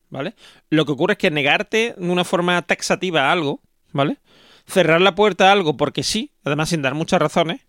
¿Vale? 0.09 0.35
Lo 0.71 0.87
que 0.87 0.93
ocurre 0.93 1.15
es 1.15 1.19
que 1.19 1.31
negarte 1.31 1.95
de 1.99 2.11
una 2.11 2.25
forma 2.25 2.61
taxativa 2.63 3.23
a 3.29 3.33
algo, 3.33 3.61
¿vale? 3.93 4.19
Cerrar 4.67 5.01
la 5.01 5.15
puerta 5.17 5.49
a 5.49 5.53
algo 5.53 5.77
porque 5.77 6.03
sí, 6.05 6.31
además 6.45 6.69
sin 6.69 6.81
dar 6.83 6.95
muchas 6.95 7.21
razones. 7.21 7.61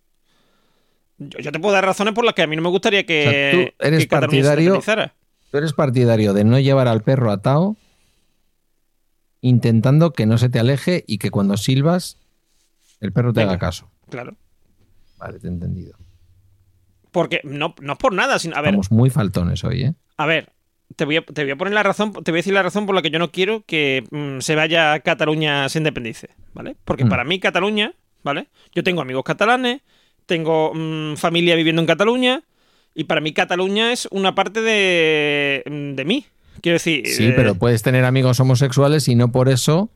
Yo, 1.17 1.39
yo 1.39 1.51
te 1.51 1.59
puedo 1.59 1.73
dar 1.73 1.83
razones 1.83 2.13
por 2.13 2.23
las 2.25 2.35
que 2.35 2.43
a 2.43 2.47
mí 2.47 2.55
no 2.55 2.61
me 2.61 2.69
gustaría 2.69 3.05
que, 3.07 3.27
O 3.27 3.31
sea, 3.31 3.51
tú 3.51 3.85
eres 3.85 3.99
que 4.01 4.07
Cataluña 4.07 4.43
se 4.43 4.47
partidario- 4.49 5.11
tú 5.51 5.57
eres 5.57 5.73
partidario 5.73 6.33
de 6.33 6.43
no 6.43 6.59
llevar 6.59 6.87
al 6.87 7.01
perro 7.01 7.31
atado, 7.31 7.75
intentando 9.41 10.13
que 10.13 10.25
no 10.25 10.37
se 10.37 10.49
te 10.49 10.59
aleje 10.59 11.03
y 11.07 11.17
que 11.17 11.31
cuando 11.31 11.57
silbas 11.57 12.17
el 12.99 13.11
perro 13.13 13.33
te 13.33 13.39
Venga. 13.41 13.53
haga 13.53 13.59
caso. 13.59 13.89
Claro. 14.09 14.35
Vale, 15.17 15.39
te 15.39 15.47
he 15.47 15.49
entendido. 15.49 15.97
Porque 17.17 17.41
no, 17.43 17.73
no 17.81 17.93
es 17.93 17.97
por 17.97 18.13
nada, 18.13 18.37
sino, 18.37 18.55
a 18.55 18.61
ver, 18.61 18.75
Estamos 18.75 18.91
muy 18.91 19.09
faltones 19.09 19.63
hoy, 19.63 19.85
¿eh? 19.85 19.93
A 20.17 20.27
ver, 20.27 20.51
te 20.95 21.03
voy 21.03 21.17
a, 21.17 21.21
te 21.23 21.41
voy 21.41 21.51
a 21.51 21.55
poner 21.55 21.73
la 21.73 21.81
razón, 21.81 22.13
te 22.13 22.29
voy 22.31 22.37
a 22.37 22.41
decir 22.41 22.53
la 22.53 22.61
razón 22.61 22.85
por 22.85 22.93
la 22.93 23.01
que 23.01 23.09
yo 23.09 23.17
no 23.17 23.31
quiero 23.31 23.63
que 23.65 24.03
mm, 24.11 24.39
se 24.41 24.53
vaya 24.53 24.93
a 24.93 24.99
Cataluña 24.99 25.67
se 25.67 25.79
independice, 25.79 26.29
¿vale? 26.53 26.75
Porque 26.85 27.05
Mm. 27.05 27.09
para 27.09 27.23
mí 27.23 27.39
Cataluña, 27.39 27.93
¿vale? 28.23 28.49
Yo 28.75 28.83
tengo 28.83 29.01
amigos 29.01 29.23
catalanes, 29.23 29.81
tengo 30.27 30.73
mm, 30.75 31.15
familia 31.15 31.55
viviendo 31.55 31.81
en 31.81 31.87
Cataluña 31.87 32.43
y 32.93 33.05
para 33.05 33.19
mí 33.19 33.33
Cataluña 33.33 33.91
es 33.91 34.07
una 34.11 34.35
parte 34.35 34.61
de, 34.61 35.63
de 35.95 36.05
mí. 36.05 36.27
Quiero 36.61 36.75
decir, 36.75 37.01
Sí, 37.07 37.29
eh, 37.29 37.33
pero 37.35 37.55
puedes 37.55 37.81
tener 37.81 38.05
amigos 38.05 38.39
homosexuales 38.39 39.07
y 39.07 39.15
no 39.15 39.31
por 39.31 39.49
eso 39.49 39.89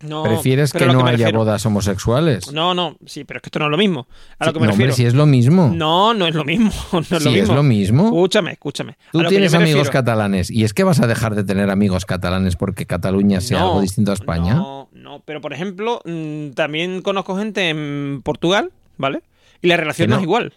no, 0.00 0.22
prefieres 0.22 0.72
que 0.72 0.84
no 0.86 1.00
haya 1.06 1.12
refiero- 1.16 1.38
bodas 1.38 1.64
homosexuales. 1.64 2.52
No, 2.52 2.74
no, 2.74 2.96
sí, 3.06 3.24
pero 3.24 3.38
es 3.38 3.42
que 3.42 3.48
esto 3.48 3.58
no 3.58 3.64
es 3.66 3.70
lo 3.70 3.76
mismo. 3.78 4.06
A 4.38 4.44
lo 4.46 4.50
Sí, 4.50 4.54
que 4.54 4.60
me 4.60 4.66
no, 4.66 4.72
refiero. 4.72 4.92
hombre, 4.92 4.96
si 4.96 5.06
es 5.06 5.14
lo 5.14 5.26
mismo. 5.26 5.70
No, 5.74 6.12
no 6.14 6.26
es 6.26 6.34
lo 6.34 6.44
mismo. 6.44 6.70
No 6.92 7.00
es 7.00 7.06
si 7.08 7.14
lo 7.24 7.30
es 7.30 7.48
lo 7.48 7.62
mismo. 7.62 8.04
Escúchame, 8.06 8.52
escúchame. 8.52 8.96
Tú 9.12 9.22
tienes 9.24 9.54
amigos 9.54 9.86
refiero- 9.86 9.92
catalanes 9.92 10.50
y 10.50 10.64
es 10.64 10.74
que 10.74 10.84
vas 10.84 11.00
a 11.00 11.06
dejar 11.06 11.34
de 11.34 11.44
tener 11.44 11.70
amigos 11.70 12.04
catalanes 12.06 12.56
porque 12.56 12.86
Cataluña 12.86 13.40
sea 13.40 13.60
No, 13.60 13.66
algo 13.68 13.80
distinto 13.80 14.10
a 14.10 14.14
España. 14.14 14.54
No, 14.54 14.88
no, 14.92 15.22
pero 15.24 15.40
por 15.40 15.52
ejemplo, 15.52 16.00
mm, 16.04 16.50
también 16.50 17.00
conozco 17.02 17.36
gente 17.36 17.68
en 17.70 18.20
Portugal, 18.22 18.70
¿vale? 18.98 19.22
Y 19.62 19.68
la 19.68 19.76
relación 19.76 20.10
no. 20.10 20.16
es 20.16 20.22
igual. 20.22 20.52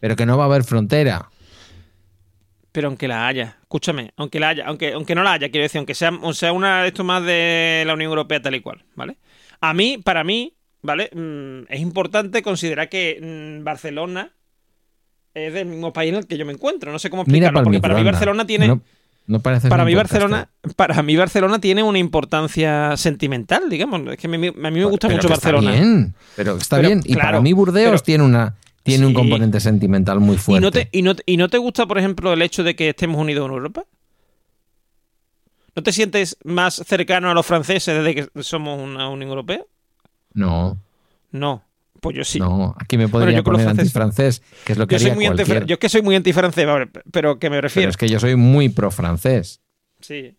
Pero 0.00 0.16
que 0.16 0.26
no 0.26 0.36
va 0.36 0.44
a 0.44 0.46
haber 0.46 0.64
frontera. 0.64 1.28
Pero 2.72 2.88
aunque 2.88 3.08
la 3.08 3.26
haya, 3.26 3.56
escúchame, 3.62 4.12
aunque 4.16 4.38
la 4.38 4.50
haya, 4.50 4.64
aunque, 4.66 4.92
aunque 4.92 5.14
no 5.14 5.22
la 5.24 5.32
haya, 5.32 5.50
quiero 5.50 5.64
decir, 5.64 5.78
aunque 5.78 5.94
sea, 5.94 6.10
o 6.22 6.32
sea 6.32 6.52
una 6.52 6.82
de 6.82 6.88
esto 6.88 7.02
más 7.02 7.24
de 7.24 7.82
la 7.86 7.94
Unión 7.94 8.10
Europea 8.10 8.40
tal 8.40 8.54
y 8.54 8.60
cual, 8.60 8.84
¿vale? 8.94 9.16
A 9.60 9.74
mí, 9.74 9.98
para 9.98 10.22
mí, 10.22 10.54
¿vale? 10.82 11.10
Mm, 11.12 11.66
es 11.72 11.80
importante 11.80 12.42
considerar 12.42 12.88
que 12.88 13.18
mm, 13.60 13.64
Barcelona 13.64 14.30
es 15.34 15.52
del 15.52 15.66
mismo 15.66 15.92
país 15.92 16.10
en 16.12 16.18
el 16.18 16.26
que 16.26 16.36
yo 16.38 16.46
me 16.46 16.52
encuentro. 16.52 16.92
No 16.92 16.98
sé 16.98 17.10
cómo 17.10 17.24
Mira 17.26 17.48
explicarlo, 17.48 17.56
para 17.58 17.64
porque 17.64 17.80
para 17.80 17.94
mí. 17.94 18.04
Barcelona 18.04 18.46
tiene. 18.46 18.68
No, 18.68 18.80
no 19.26 19.40
para 19.40 19.84
mí. 19.84 19.94
Barcelona, 19.94 20.48
para 20.76 21.02
mí 21.02 21.16
Barcelona 21.16 21.60
tiene 21.60 21.82
una 21.82 21.98
importancia 21.98 22.96
sentimental, 22.96 23.68
digamos. 23.68 24.00
Es 24.12 24.16
que 24.16 24.26
a 24.26 24.30
mí, 24.30 24.46
a 24.48 24.50
mí 24.52 24.78
me 24.80 24.84
gusta 24.84 25.08
Pero 25.08 25.18
mucho 25.18 25.28
que 25.28 25.34
está 25.34 25.52
Barcelona. 25.52 25.76
bien, 25.76 26.14
pero 26.36 26.56
está 26.56 26.76
Pero, 26.76 26.88
bien. 26.88 27.00
Y 27.04 27.14
claro, 27.14 27.28
para 27.28 27.40
mí 27.40 27.52
Burdeos 27.52 27.90
pero- 27.90 28.02
tiene 28.02 28.24
una 28.24 28.54
tiene 28.82 29.06
un 29.06 29.14
componente 29.14 29.60
sentimental 29.60 30.20
muy 30.20 30.36
¿Y 30.36 30.38
fuerte. 30.38 30.64
no, 30.64 30.70
te, 30.70 30.88
y, 30.92 31.02
no, 31.02 31.14
te- 31.14 31.22
¿Y 31.26 31.36
no 31.36 31.48
te 31.48 31.58
gusta, 31.58 31.86
por 31.86 31.98
ejemplo, 31.98 32.32
el 32.32 32.42
hecho 32.42 32.62
de 32.64 32.74
que 32.76 32.88
estemos 32.90 33.20
unidos 33.20 33.46
en 33.48 33.52
Europa? 33.54 33.84
¿No 35.76 35.82
te 35.82 35.92
sientes 35.92 36.36
más 36.44 36.74
cercano 36.86 37.30
a 37.30 37.34
los 37.34 37.46
franceses 37.46 38.02
desde 38.02 38.14
que 38.14 38.42
somos 38.42 38.80
una 38.80 39.08
Unión 39.08 39.30
Europea? 39.30 39.64
No, 40.34 40.78
No. 41.30 41.62
Pues 42.00 42.16
yo 42.16 42.24
sí. 42.24 42.38
no. 42.38 42.74
Aquí 42.78 42.96
me 42.96 43.08
podría 43.08 43.36
yo 43.36 43.44
poner 43.44 43.68
antifrancés, 43.68 44.40
que 44.64 44.72
es 44.72 44.78
lo 44.78 44.86
que 44.86 44.94
yo, 44.94 45.00
soy 45.00 45.10
haría 45.10 45.14
muy 45.16 45.26
antifra- 45.26 45.36
cualquier... 45.46 45.66
yo 45.66 45.74
es 45.74 45.78
que 45.80 45.88
soy 45.90 46.00
muy 46.00 46.16
antifrancés, 46.16 46.66
pero 47.12 47.38
que 47.38 47.50
me 47.50 47.56
Pero 47.56 47.60
refiero. 47.60 47.90
es 47.90 47.98
que 47.98 48.08
yo 48.08 48.18
soy 48.18 48.36
muy 48.36 48.70
pro-francés. 48.70 49.60
Sí. 50.00 50.34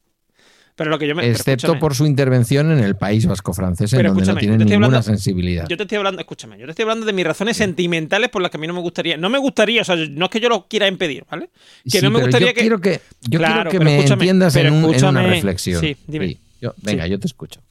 Pero 0.76 0.90
lo 0.90 0.98
que 0.98 1.08
yo 1.08 1.16
me. 1.16 1.22
pero 1.24 1.34
Excepto 1.34 1.78
por 1.80 1.94
su 1.96 2.06
intervención 2.06 2.72
en 2.72 2.80
el 2.80 2.96
País 2.96 3.26
Vasco 3.26 3.54
francés, 3.54 3.92
en 3.94 4.04
donde 4.04 4.26
no 4.26 4.32
estoy 4.34 4.48
ninguna 4.50 4.76
hablando- 4.88 5.02
sensibilidad. 5.04 5.68
Yo 5.68 5.78
te 5.78 5.84
estoy 5.84 5.98
hablando, 5.98 6.22
escúchame, 6.22 6.58
yo 6.58 6.66
te 6.66 6.72
estoy 6.72 6.84
hablando 6.84 7.06
de 7.06 7.14
mis 7.14 7.26
razones 7.26 7.58
sentimentales 7.58 8.30
por 8.30 8.42
las 8.42 8.50
que 8.52 8.58
a 8.58 8.60
mí 8.60 8.68
no 8.68 8.74
me 8.74 8.80
gustaría. 8.82 9.18
No 9.18 9.30
me 9.30 9.38
gustaría, 9.38 9.82
o 9.82 9.86
sea, 9.86 9.96
no 9.96 10.26
es 10.26 10.32
que 10.32 10.40
yo 10.40 10.50
lo 10.50 10.68
quiera 10.68 10.88
impedir, 10.88 11.26
¿vale? 11.30 11.50
Que 11.84 12.00
Sí, 12.00 12.02
no 12.02 12.10
me 12.10 12.16
pero 12.20 12.28
gustaría 12.28 12.48
yo 12.50 12.54
que. 12.54 12.62
quiero 12.62 12.80
que 12.82 13.02
yo 13.22 13.40
Claro, 13.40 13.70
quiero 13.70 13.86
que 13.86 13.92
me 13.92 14.00
entiendas 14.06 14.56
en, 14.56 14.72
un- 14.74 14.94
en 14.96 15.06
una 15.06 15.24
reflexión. 15.24 15.82
Sí, 15.82 15.98
dime. 16.08 16.38
Yo- 16.62 16.74
venga, 16.78 17.06
yo 17.08 17.20
te 17.20 17.28
escucho. 17.28 17.62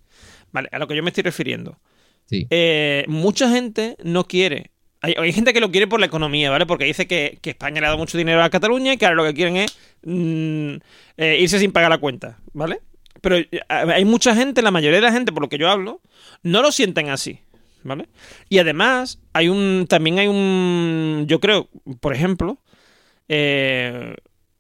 Vale, 0.53 0.69
a 0.73 0.79
lo 0.79 0.87
que 0.89 0.97
yo 0.97 1.03
me 1.03 1.11
estoy 1.11 1.23
refiriendo. 1.23 1.79
Sí. 2.27 2.47
Eh, 2.51 3.05
mucha 3.09 3.51
gente 3.51 3.97
no 4.05 4.25
quiere. 4.27 4.71
Hay, 5.03 5.15
hay 5.17 5.33
gente 5.33 5.53
que 5.55 5.61
lo 5.61 5.71
quiere 5.71 5.87
por 5.87 5.99
la 5.99 6.07
economía, 6.07 6.51
¿vale? 6.51 6.67
Porque 6.67 6.85
dice 6.85 7.07
que, 7.07 7.39
que 7.41 7.51
España 7.51 7.81
le 7.81 7.87
ha 7.87 7.91
dado 7.91 7.99
mucho 7.99 8.19
dinero 8.19 8.43
a 8.43 8.51
Cataluña 8.51 8.93
y 8.93 8.99
que 8.99 9.07
ahora 9.07 9.17
lo 9.17 9.25
que 9.25 9.33
quieren 9.35 9.57
es 9.57 9.75
mm, 10.05 10.75
eh, 11.17 11.39
irse 11.41 11.59
sin 11.59 11.73
pagar 11.73 11.91
la 11.91 11.99
cuenta, 11.99 12.39
¿vale? 12.53 12.81
Pero 13.21 13.37
eh, 13.37 13.49
hay 13.69 14.05
mucha 14.05 14.35
gente, 14.35 14.63
la 14.63 14.71
mayoría 14.71 14.97
de 15.01 15.07
la 15.07 15.13
gente, 15.13 15.33
por 15.33 15.43
lo 15.43 15.49
que 15.49 15.59
yo 15.59 15.69
hablo, 15.69 16.01
no 16.43 16.63
lo 16.63 16.73
sienten 16.73 17.09
así, 17.11 17.41
¿vale? 17.83 18.09
Y 18.49 18.59
además, 18.59 19.19
hay 19.33 19.49
un. 19.49 19.87
También 19.89 20.19
hay 20.19 20.27
un. 20.29 21.25
Yo 21.29 21.41
creo, 21.41 21.69
por 22.01 22.15
ejemplo, 22.15 22.59
eh, 23.29 24.15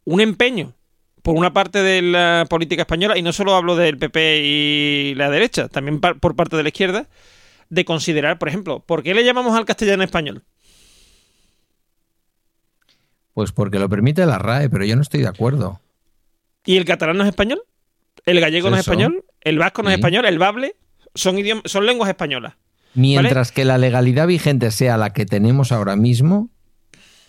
un 0.04 0.20
empeño 0.20 0.74
por 1.22 1.36
una 1.36 1.52
parte 1.52 1.82
de 1.82 2.00
la 2.02 2.46
política 2.48 2.82
española, 2.82 3.18
y 3.18 3.22
no 3.22 3.32
solo 3.32 3.54
hablo 3.54 3.76
del 3.76 3.98
PP 3.98 4.40
y 4.42 5.14
la 5.16 5.28
derecha, 5.30 5.68
también 5.68 6.00
par- 6.00 6.18
por 6.18 6.34
parte 6.34 6.56
de 6.56 6.62
la 6.62 6.70
izquierda, 6.70 7.08
de 7.68 7.84
considerar, 7.84 8.38
por 8.38 8.48
ejemplo, 8.48 8.80
¿por 8.80 9.02
qué 9.02 9.12
le 9.12 9.22
llamamos 9.24 9.54
al 9.56 9.66
castellano 9.66 10.02
español? 10.02 10.42
Pues 13.34 13.52
porque 13.52 13.78
lo 13.78 13.88
permite 13.88 14.24
la 14.26 14.38
RAE, 14.38 14.68
pero 14.70 14.84
yo 14.84 14.96
no 14.96 15.02
estoy 15.02 15.20
de 15.20 15.28
acuerdo. 15.28 15.80
¿Y 16.64 16.76
el 16.76 16.84
catalán 16.84 17.16
no 17.16 17.22
es 17.24 17.28
español? 17.28 17.62
¿El 18.26 18.40
gallego 18.40 18.70
no 18.70 18.76
es 18.76 18.80
español? 18.80 19.24
¿El 19.40 19.58
vasco 19.58 19.82
no 19.82 19.88
es 19.90 19.94
Sí. 19.94 20.00
español? 20.00 20.24
¿El 20.26 20.38
bable? 20.38 20.76
Son, 21.14 21.36
idiom- 21.36 21.62
son 21.66 21.86
lenguas 21.86 22.08
españolas. 22.08 22.54
Mientras 22.94 23.52
que 23.52 23.64
la 23.64 23.78
legalidad 23.78 24.26
vigente 24.26 24.70
sea 24.70 24.96
la 24.96 25.12
que 25.12 25.24
tenemos 25.26 25.70
ahora 25.72 25.96
mismo, 25.96 26.50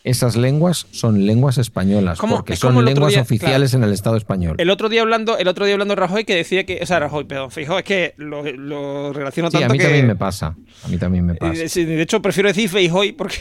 esas 0.04 0.36
lenguas 0.36 0.88
son 0.92 1.28
lenguas 1.28 1.60
españolas, 1.60 2.18
¿Cómo? 2.18 2.38
porque 2.38 2.54
Es 2.54 2.60
son 2.60 2.84
lenguas 2.84 3.12
día, 3.14 3.22
oficiales 3.22 3.76
en 3.76 3.84
el 3.84 3.94
Estado 3.94 4.18
español. 4.18 4.56
El 4.58 4.72
otro 4.72 4.90
día 4.90 5.02
hablando, 5.04 5.38
el 5.38 5.48
otro 5.48 5.66
día 5.66 5.76
hablando 5.76 5.96
Rajoy 5.96 6.26
que 6.26 6.36
decía 6.36 6.66
que, 6.66 6.80
o 6.82 6.86
sea, 6.88 7.00
Rajoy, 7.00 7.26
perdón, 7.26 7.52
fijo, 7.52 7.78
es 7.78 7.84
que 7.84 8.16
lo, 8.18 8.42
lo 8.44 9.14
relaciono 9.14 9.52
Sí, 9.52 9.58
tanto 9.60 9.68
a 9.68 9.74
mí 9.74 9.78
que 9.78 9.84
también 9.84 10.08
me 10.08 10.16
pasa. 10.16 10.56
A 10.84 10.88
mí 10.88 10.98
también 10.98 11.26
me 11.28 11.36
pasa. 11.36 11.54
Eh, 11.64 11.86
de 11.86 12.02
hecho 12.02 12.20
prefiero 12.22 12.50
decir 12.50 12.68
Feijoy 12.68 13.12
porque 13.12 13.38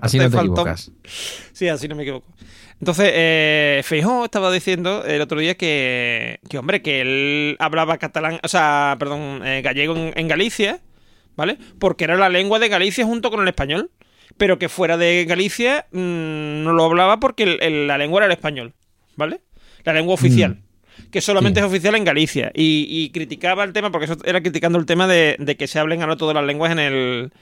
Así 0.00 0.18
no 0.18 0.30
te 0.30 0.36
equivocas. 0.36 0.92
Sí, 1.52 1.66
así 1.68 1.88
no 1.88 1.96
me 1.96 2.04
equivoco. 2.04 2.32
Entonces, 2.80 3.10
eh, 3.12 3.80
Feijó 3.84 4.24
estaba 4.24 4.52
diciendo 4.52 5.04
el 5.04 5.20
otro 5.20 5.40
día 5.40 5.56
que, 5.56 6.38
que, 6.48 6.58
hombre, 6.58 6.80
que 6.80 7.00
él 7.00 7.56
hablaba 7.58 7.98
catalán, 7.98 8.38
o 8.42 8.48
sea, 8.48 8.96
perdón, 8.98 9.40
eh, 9.44 9.62
gallego 9.62 9.96
en, 9.96 10.12
en 10.16 10.28
Galicia, 10.28 10.80
¿vale? 11.36 11.58
Porque 11.80 12.04
era 12.04 12.16
la 12.16 12.28
lengua 12.28 12.58
de 12.60 12.68
Galicia 12.68 13.04
junto 13.04 13.30
con 13.30 13.40
el 13.42 13.48
español. 13.48 13.90
Pero 14.36 14.58
que 14.60 14.68
fuera 14.68 14.96
de 14.96 15.24
Galicia 15.26 15.86
mm, 15.90 16.62
no 16.62 16.72
lo 16.72 16.84
hablaba 16.84 17.18
porque 17.18 17.42
el- 17.42 17.58
el- 17.60 17.86
la 17.88 17.98
lengua 17.98 18.20
era 18.20 18.26
el 18.26 18.32
español, 18.32 18.72
¿vale? 19.16 19.40
La 19.82 19.92
lengua 19.92 20.14
oficial. 20.14 20.58
Que 21.10 21.20
solamente 21.20 21.58
Sí. 21.58 21.66
es 21.66 21.72
oficial 21.72 21.96
en 21.96 22.04
Galicia. 22.04 22.52
Y, 22.54 22.86
y 22.88 23.10
criticaba 23.10 23.64
el 23.64 23.72
tema, 23.72 23.90
porque 23.90 24.04
eso 24.04 24.16
era 24.24 24.40
criticando 24.40 24.78
el 24.78 24.86
tema 24.86 25.08
de, 25.08 25.34
de 25.40 25.56
que 25.56 25.66
se 25.66 25.80
hablen 25.80 26.02
ahora 26.02 26.14
todas 26.16 26.34
las 26.36 26.44
lenguas 26.44 26.70
en 26.70 26.78
el. 26.78 27.32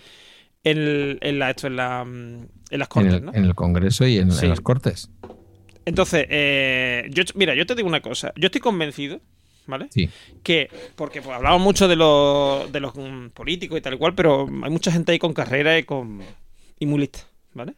En, 0.71 1.19
en 1.21 1.39
la, 1.39 1.51
esto, 1.51 1.67
en, 1.69 1.77
la, 1.77 2.05
mm, 2.05 2.47
en 2.71 2.79
las 2.79 2.89
En 2.89 2.89
cortes, 2.89 3.15
el, 3.15 3.25
¿no? 3.25 3.33
en 3.35 3.45
el 3.45 3.55
Congreso 3.55 4.07
y 4.07 4.19
en, 4.19 4.31
en 4.31 4.49
las 4.49 4.61
Cortes. 4.61 5.11
Entonces, 5.85 6.27
eh, 6.29 7.07
yo, 7.11 7.23
mira, 7.37 7.55
yo 7.55 7.65
te 7.67 7.75
digo 7.77 7.87
una 7.89 8.01
cosa. 8.01 8.33
Yo 8.37 8.47
estoy 8.47 8.61
convencido, 8.61 9.21
¿vale? 9.67 9.87
Sí. 9.91 10.11
Que, 10.43 10.69
porque 10.97 11.23
pues, 11.23 11.37
hablamos 11.37 11.61
mucho 11.61 11.87
de 11.87 11.95
los, 11.97 12.73
de 12.73 12.81
los 12.81 12.93
mm, 12.97 13.29
políticos 13.29 13.79
y 13.79 13.81
tal 13.81 13.95
y 13.95 13.99
cual, 13.99 14.15
pero 14.15 14.49
hay 14.65 14.71
mucha 14.71 14.91
gente 14.91 15.13
ahí 15.13 15.19
con 15.21 15.33
carrera 15.33 15.79
y 15.79 15.85
con 15.85 16.21
y 16.81 16.87
muy 16.87 16.99
lista, 17.01 17.21
¿vale? 17.55 17.75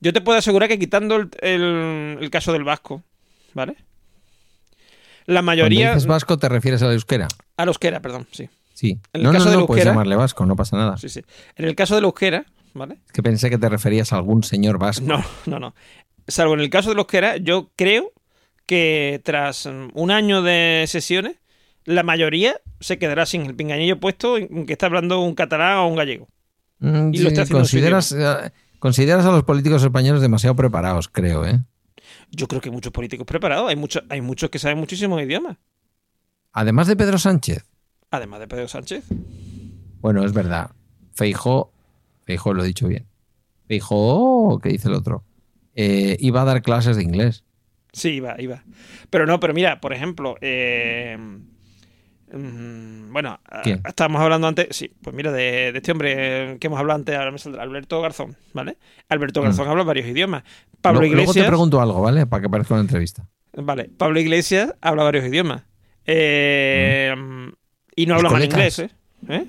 Yo 0.00 0.12
te 0.12 0.20
puedo 0.20 0.38
asegurar 0.38 0.68
que 0.68 0.78
quitando 0.78 1.16
el, 1.16 1.30
el- 1.40 2.18
el 2.20 2.30
caso 2.30 2.52
del 2.52 2.64
vasco, 2.64 3.02
¿vale? 3.54 3.76
La 5.26 5.36
Cuando 5.40 5.42
mayoría... 5.46 5.88
dices 5.94 6.06
vasco, 6.06 6.36
¿te 6.36 6.50
refieres 6.50 6.82
al 6.82 6.92
euskera? 6.92 7.28
A 7.56 7.64
los 7.64 7.78
que 7.78 7.88
era, 7.88 8.00
perdón, 8.00 8.26
sí. 8.30 8.50
Sí. 8.74 8.90
En 9.12 9.20
el 9.20 9.22
no, 9.22 9.32
caso 9.32 9.50
no, 9.50 9.60
no, 9.60 9.66
puedes 9.66 9.82
euskera- 9.84 9.92
llamarle 9.92 10.16
vasco, 10.16 10.44
no 10.44 10.56
pasa 10.56 10.76
nada. 10.76 10.96
Sí, 10.98 11.08
sí. 11.08 11.22
En 11.56 11.64
el 11.64 11.74
caso 11.74 11.94
de 11.94 12.00
los 12.02 12.12
que 12.12 12.26
era, 12.26 12.44
¿vale? 12.74 12.98
Es 13.06 13.12
que 13.12 13.22
pensé 13.22 13.48
que 13.48 13.56
te 13.58 13.68
referías 13.68 14.12
a 14.12 14.16
algún 14.16 14.42
señor 14.42 14.78
vasco. 14.78 15.06
No, 15.06 15.24
no, 15.46 15.58
no. 15.58 15.74
Salvo 16.28 16.54
en 16.54 16.60
el 16.60 16.70
caso 16.70 16.90
de 16.90 16.96
los 16.96 17.06
que 17.06 17.18
era, 17.18 17.36
yo 17.38 17.70
creo 17.76 18.12
que 18.66 19.20
tras 19.24 19.66
mm, 19.66 19.88
un 19.94 20.10
año 20.10 20.42
de 20.42 20.84
sesiones, 20.88 21.36
la 21.84 22.02
mayoría 22.02 22.60
se 22.80 22.98
quedará 22.98 23.26
sin 23.26 23.42
el 23.42 23.54
pinganillo 23.54 24.00
puesto 24.00 24.38
en 24.38 24.66
que 24.66 24.72
está 24.72 24.86
hablando 24.86 25.20
un 25.20 25.34
catalán 25.34 25.78
o 25.78 25.86
un 25.88 25.96
gallego. 25.96 26.28
Mm, 26.80 27.14
Y 27.14 27.18
lo 27.18 27.28
está 27.28 27.42
haciendo 27.42 27.58
consideras, 27.60 28.12
eh, 28.12 28.50
consideras 28.78 29.24
a 29.26 29.30
los 29.30 29.44
políticos 29.44 29.82
españoles 29.82 30.20
demasiado 30.22 30.56
preparados, 30.56 31.08
creo, 31.08 31.46
¿eh? 31.46 31.60
Yo 32.30 32.48
creo 32.48 32.60
que 32.60 32.70
hay 32.70 32.74
muchos 32.74 32.90
políticos 32.92 33.26
preparados, 33.26 33.68
hay, 33.68 33.76
muchos 33.76 34.02
hay 34.08 34.20
muchos 34.20 34.50
que 34.50 34.58
saben 34.58 34.78
muchísimos 34.78 35.22
idiomas, 35.22 35.58
Además 36.52 36.86
de 36.86 36.96
Pedro 36.96 37.18
Sánchez. 37.18 37.64
Además 38.16 38.40
de 38.40 38.48
Pedro 38.48 38.68
Sánchez. 38.68 39.04
Bueno, 40.00 40.24
es 40.24 40.32
verdad. 40.32 40.70
Feijó, 41.14 41.72
Feijó 42.24 42.52
lo 42.54 42.62
he 42.64 42.66
dicho 42.66 42.88
bien. 42.88 43.06
Feijó, 43.68 44.58
¿qué 44.62 44.68
dice 44.70 44.88
el 44.88 44.94
otro? 44.94 45.24
Eh, 45.74 46.16
iba 46.20 46.42
a 46.42 46.44
dar 46.44 46.62
clases 46.62 46.96
de 46.96 47.02
inglés. 47.02 47.44
Sí, 47.92 48.10
iba, 48.14 48.40
iba. 48.40 48.64
Pero 49.10 49.26
no, 49.26 49.38
pero 49.40 49.54
mira, 49.54 49.80
por 49.80 49.92
ejemplo, 49.92 50.36
eh, 50.40 51.16
mm, 52.32 53.12
bueno, 53.12 53.38
ah, 53.48 53.60
¿Quién? 53.62 53.80
estábamos 53.86 54.20
hablando 54.20 54.46
antes, 54.48 54.68
sí, 54.70 54.92
pues 55.02 55.14
mira, 55.14 55.30
de, 55.32 55.70
de 55.72 55.78
este 55.78 55.92
hombre 55.92 56.58
que 56.58 56.66
hemos 56.66 56.78
hablado 56.78 56.98
antes, 56.98 57.14
ahora 57.16 57.30
me 57.30 57.38
saldrá, 57.38 57.62
Alberto 57.62 58.00
Garzón, 58.02 58.36
¿vale? 58.52 58.76
Alberto 59.08 59.42
Garzón 59.42 59.68
habla 59.68 59.84
varios 59.84 60.06
idiomas. 60.08 60.42
Pablo 60.80 61.00
Lo- 61.02 61.06
Luego 61.06 61.16
te 61.16 61.22
Iglesias, 61.22 61.46
pregunto 61.46 61.80
algo, 61.80 62.00
¿vale? 62.02 62.26
Para 62.26 62.42
que 62.42 62.48
parezca 62.50 62.74
una 62.74 62.82
entrevista. 62.82 63.28
vale, 63.56 63.88
Pablo 63.96 64.18
Iglesias 64.20 64.74
habla 64.80 65.04
varios 65.04 65.24
idiomas. 65.26 65.62
Eh, 66.06 67.14
Y 67.96 68.06
no 68.06 68.16
habla 68.16 68.30
mal 68.30 68.44
inglés, 68.44 68.78
¿eh? 68.80 68.90
¿Eh? 69.28 69.44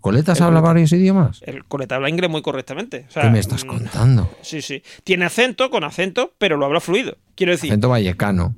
¿Coletas 0.00 0.38
El 0.38 0.44
habla 0.44 0.60
coleta. 0.60 0.72
varios 0.72 0.92
idiomas? 0.92 1.40
El 1.44 1.64
coleta 1.66 1.96
habla 1.96 2.08
inglés 2.08 2.30
muy 2.30 2.40
correctamente. 2.42 3.04
O 3.08 3.12
sea, 3.12 3.22
¿Qué 3.24 3.30
me 3.30 3.38
estás 3.38 3.64
mm, 3.64 3.68
contando? 3.68 4.30
Sí, 4.40 4.62
sí. 4.62 4.82
Tiene 5.04 5.26
acento, 5.26 5.68
con 5.70 5.84
acento, 5.84 6.32
pero 6.38 6.56
lo 6.56 6.64
habla 6.66 6.80
fluido. 6.80 7.16
Quiero 7.34 7.52
decir, 7.52 7.70
Acento 7.70 7.88
vallecano. 7.90 8.54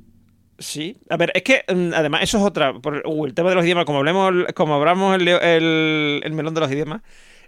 Sí, 0.59 0.97
a 1.09 1.17
ver, 1.17 1.31
es 1.35 1.43
que 1.43 1.63
mm, 1.67 1.93
además 1.95 2.23
eso 2.23 2.37
es 2.37 2.43
otra. 2.45 2.73
Por, 2.79 3.03
uh, 3.05 3.25
el 3.25 3.33
tema 3.33 3.49
de 3.49 3.55
los 3.55 3.65
idiomas, 3.65 3.83
como 3.85 3.97
hablemos, 3.99 4.31
como 4.55 4.75
abramos 4.75 5.15
el, 5.19 5.27
el- 5.27 6.21
el 6.23 6.31
melón 6.33 6.53
de 6.53 6.61
los 6.61 6.71
idiomas, 6.71 7.01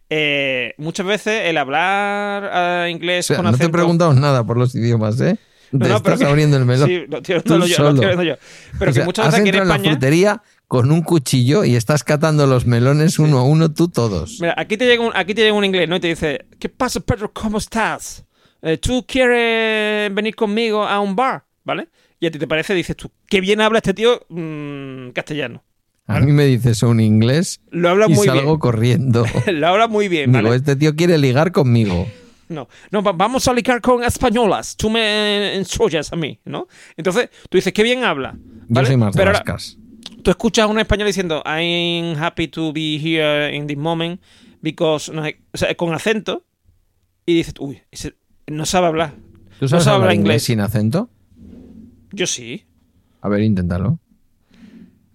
eh, 0.09 0.73
muchas 0.78 1.05
veces 1.05 1.43
el 1.45 1.57
hablar 1.57 2.49
eh, 2.53 2.86
O 2.86 2.88
inglés 2.89 3.26
sea, 3.28 3.38
con 3.38 3.45
no 3.45 3.51
te 3.51 3.55
he 3.55 3.59
acento. 3.59 3.71
preguntado 3.78 4.13
nada 4.13 4.43
por 4.43 4.57
los 4.57 4.76
idiomas, 4.76 5.19
¿eh? 5.21 5.38
No, 5.71 5.80
te 5.86 5.89
no, 5.89 5.95
estás 5.97 6.19
que- 6.19 6.26
abriendo 6.26 6.57
el 6.57 6.65
melón. 6.65 6.88
Sí, 6.89 7.05
lo 7.07 7.17
hablando 7.17 7.65
yo, 7.65 7.91
lo 7.91 8.09
estoy 8.09 8.28
yo. 8.28 8.36
Pero 8.78 8.91
O 8.91 8.93
que 8.93 8.99
sea, 8.99 9.05
muchas 9.05 9.26
has 9.28 9.32
veces 9.34 9.41
aquí 9.41 9.49
en 9.49 9.55
entrado 9.55 9.63
en 9.63 9.69
la 9.69 9.76
España. 9.76 9.91
frutería 9.91 10.43
con 10.68 10.91
un 10.91 11.01
cuchillo 11.01 11.63
y 11.63 11.76
estás 11.76 12.03
catando 12.03 12.47
los 12.47 12.66
melones 12.66 13.20
uno 13.20 13.38
a 13.39 13.43
uno 13.43 13.72
tú 13.74 13.88
todos. 13.88 14.39
Mira, 14.41 14.55
aquí 14.57 14.78
te 14.78 14.86
llega 14.86 15.03
un, 15.05 15.11
aquí 15.16 15.34
te 15.34 15.41
llega 15.43 15.53
un 15.53 15.63
inglés, 15.66 15.88
¿no? 15.88 15.95
Y 15.95 15.99
te 15.99 16.07
dice, 16.07 16.45
¿qué 16.59 16.70
pasa, 16.70 16.99
Pedro? 16.99 17.32
¿Cómo 17.34 17.57
estás? 17.59 18.26
Eh, 18.61 18.78
¿Tú 18.78 19.05
quieres 19.07 20.13
venir 20.13 20.36
conmigo 20.36 20.84
a 20.84 20.99
un 20.99 21.16
bar? 21.16 21.45
¿Vale? 21.63 21.88
Y 22.20 22.28
a 22.28 22.32
ti 22.32 22.39
te 22.39 22.47
parece, 22.47 22.74
dices 22.74 22.95
tú, 22.95 23.11
qué 23.28 23.41
bien 23.41 23.61
habla 23.61 23.80
este 23.80 23.93
tío 23.93 24.22
mm, 24.30 25.09
castellano. 25.09 25.63
A 26.07 26.20
mí 26.20 26.32
me 26.32 26.45
dices 26.45 26.84
un 26.84 26.99
inglés 26.99 27.61
Lo 27.72 27.89
habla 27.89 28.05
y 28.07 28.13
muy 28.13 28.28
salgo 28.28 28.59
corriendo. 28.59 29.26
Lo 29.51 29.68
habla 29.68 29.88
muy 29.88 30.07
bien, 30.07 30.32
Digo, 30.32 30.43
¿vale? 30.43 30.55
este 30.57 30.76
tío 30.76 30.95
quiere 30.95 31.18
ligar 31.18 31.51
conmigo. 31.51 32.07
No, 32.47 32.68
no, 32.91 33.01
va- 33.01 33.11
vamos 33.13 33.47
a 33.47 33.53
ligar 33.53 33.82
con 33.82 34.03
españolas. 34.03 34.76
Tú 34.78 34.91
me 34.91 35.55
ensollas 35.55 36.13
a 36.13 36.16
mí, 36.16 36.39
¿no? 36.45 36.68
Entonces, 36.95 37.30
tú 37.49 37.57
dices, 37.57 37.74
qué 37.74 37.82
bien 37.82 38.03
habla. 38.03 38.36
Yo 38.38 38.66
¿vale? 38.68 38.88
soy 38.88 38.97
más 38.97 39.13
de 39.13 39.18
Pero 39.18 39.30
ahora, 39.32 39.39
vascas. 39.39 39.78
Tú 40.24 40.32
escuchas 40.32 40.66
a 40.66 40.68
un 40.68 40.80
español 40.80 41.08
diciendo, 41.08 41.43
I'm 41.45 42.16
happy 42.18 42.47
to 42.49 42.74
be 42.74 42.97
here 42.97 43.56
in 43.56 43.68
this 43.68 43.78
moment 43.78 44.22
because, 44.62 45.12
no 45.12 45.24
o 45.24 45.58
sea, 45.58 45.76
con 45.76 45.93
acento, 45.93 46.43
y 47.26 47.36
dices, 47.36 47.56
uy, 47.60 47.82
ese 47.91 48.16
no 48.47 48.66
sabe 48.66 48.88
hablar. 48.88 49.14
¿Tú 49.60 49.68
sabes 49.68 49.86
sabe 49.86 49.95
hablar 49.95 50.10
hablar 50.10 50.20
inglés 50.20 50.43
sin 50.43 50.60
acento? 50.60 51.10
Yo 52.12 52.28
sí. 52.28 52.66
A 53.22 53.30
ver, 53.30 53.41
inténtalo. 53.41 53.99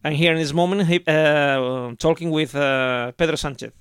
I'm 0.02 0.14
here 0.14 0.32
in 0.32 0.38
this 0.38 0.54
moment 0.54 0.82
uh, 0.82 1.94
talking 1.98 2.30
with 2.30 2.54
uh, 2.54 3.12
Pedro 3.16 3.36
Sánchez. 3.36 3.72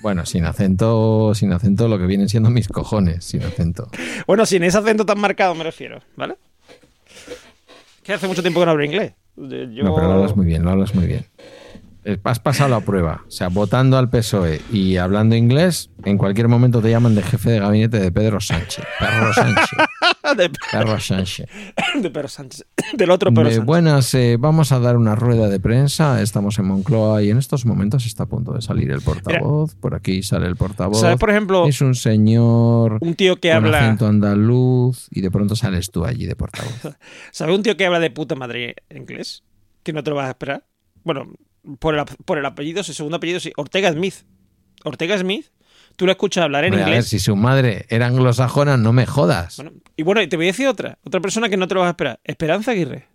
Bueno, 0.00 0.26
sin 0.26 0.44
acento, 0.44 1.32
sin 1.34 1.52
acento 1.52 1.86
lo 1.86 1.96
que 1.96 2.06
vienen 2.06 2.28
siendo 2.28 2.50
mis 2.50 2.66
cojones, 2.66 3.24
sin 3.24 3.44
acento. 3.44 3.88
Bueno, 4.26 4.44
sin 4.46 4.64
ese 4.64 4.78
acento 4.78 5.06
tan 5.06 5.20
marcado 5.20 5.54
me 5.54 5.62
refiero, 5.62 6.00
¿vale? 6.16 6.34
Que 8.02 8.12
hace 8.12 8.26
mucho 8.26 8.42
tiempo 8.42 8.58
que 8.58 8.66
no 8.66 8.72
hablo 8.72 8.84
inglés. 8.84 9.12
Yo... 9.36 9.84
No, 9.84 9.94
pero 9.94 10.08
lo 10.08 10.12
hablas 10.14 10.36
muy 10.36 10.46
bien, 10.46 10.64
lo 10.64 10.70
hablas 10.70 10.94
muy 10.94 11.06
bien. 11.06 11.26
Eh, 12.04 12.18
Has 12.24 12.40
pasado 12.40 12.68
la 12.70 12.80
prueba. 12.80 13.24
O 13.28 13.30
sea, 13.30 13.48
votando 13.48 13.96
al 13.96 14.10
PSOE 14.10 14.60
y 14.72 14.96
hablando 14.96 15.36
inglés, 15.36 15.90
en 16.04 16.18
cualquier 16.18 16.48
momento 16.48 16.80
te 16.82 16.90
llaman 16.90 17.14
de 17.14 17.22
jefe 17.22 17.50
de 17.50 17.60
gabinete 17.60 18.00
de 18.00 18.10
Pedro 18.10 18.40
Sánchez. 18.40 18.84
Perro 18.98 19.32
Sánchez. 19.32 19.68
de, 20.36 20.50
Perro 20.72 20.98
Sánchez. 20.98 21.46
de 22.00 22.10
Pedro 22.10 22.26
Sánchez. 22.28 22.66
Del 22.94 23.10
otro 23.10 23.30
Pedro 23.30 23.50
Sánchez. 23.50 23.64
buenas, 23.64 24.14
eh, 24.14 24.36
vamos 24.36 24.72
a 24.72 24.80
dar 24.80 24.96
una 24.96 25.14
rueda 25.14 25.48
de 25.48 25.60
prensa. 25.60 26.20
Estamos 26.22 26.58
en 26.58 26.64
Moncloa 26.64 27.22
y 27.22 27.30
en 27.30 27.38
estos 27.38 27.64
momentos 27.66 28.04
está 28.04 28.24
a 28.24 28.26
punto 28.26 28.52
de 28.52 28.62
salir 28.62 28.90
el 28.90 29.00
portavoz. 29.00 29.76
Por 29.76 29.94
aquí 29.94 30.24
sale 30.24 30.46
el 30.46 30.56
portavoz. 30.56 31.00
¿Sabes, 31.00 31.18
por 31.18 31.30
ejemplo, 31.30 31.68
Es 31.68 31.80
un 31.82 31.94
señor 31.94 32.98
un 33.00 33.14
tío 33.14 33.36
que 33.36 33.50
con 33.50 33.64
habla. 33.66 33.78
acento 33.78 34.08
andaluz 34.08 35.06
y 35.12 35.20
de 35.20 35.30
pronto 35.30 35.54
sales 35.54 35.90
tú 35.92 36.04
allí 36.04 36.26
de 36.26 36.34
portavoz. 36.34 36.96
¿Sabes 37.30 37.54
un 37.54 37.62
tío 37.62 37.76
que 37.76 37.86
habla 37.86 38.00
de 38.00 38.10
puta 38.10 38.34
madre 38.34 38.74
en 38.88 38.96
inglés? 38.96 39.44
Que 39.84 39.92
no 39.92 40.02
te 40.02 40.10
lo 40.10 40.16
vas 40.16 40.26
a 40.26 40.30
esperar. 40.30 40.64
Bueno, 41.04 41.26
por 41.78 41.94
el, 41.96 42.04
por 42.24 42.38
el 42.38 42.46
apellido, 42.46 42.82
su 42.82 42.92
segundo 42.94 43.16
apellido, 43.16 43.40
sí. 43.40 43.52
Ortega 43.56 43.92
Smith. 43.92 44.14
Ortega 44.84 45.16
Smith, 45.18 45.46
tú 45.96 46.06
lo 46.06 46.12
escuchas 46.12 46.44
hablar 46.44 46.64
en 46.64 46.72
Hombre, 46.72 46.82
a 46.82 46.86
ver, 46.86 46.94
inglés. 46.96 47.08
si 47.08 47.18
su 47.18 47.36
madre 47.36 47.86
era 47.88 48.06
anglosajona, 48.06 48.76
no 48.76 48.92
me 48.92 49.06
jodas. 49.06 49.56
Bueno, 49.58 49.72
y 49.96 50.02
bueno, 50.02 50.28
te 50.28 50.36
voy 50.36 50.46
a 50.46 50.48
decir 50.48 50.66
otra. 50.66 50.98
Otra 51.04 51.20
persona 51.20 51.48
que 51.48 51.56
no 51.56 51.68
te 51.68 51.74
lo 51.74 51.80
vas 51.80 51.88
a 51.88 51.90
esperar. 51.90 52.20
Esperanza 52.24 52.72
Aguirre. 52.72 53.06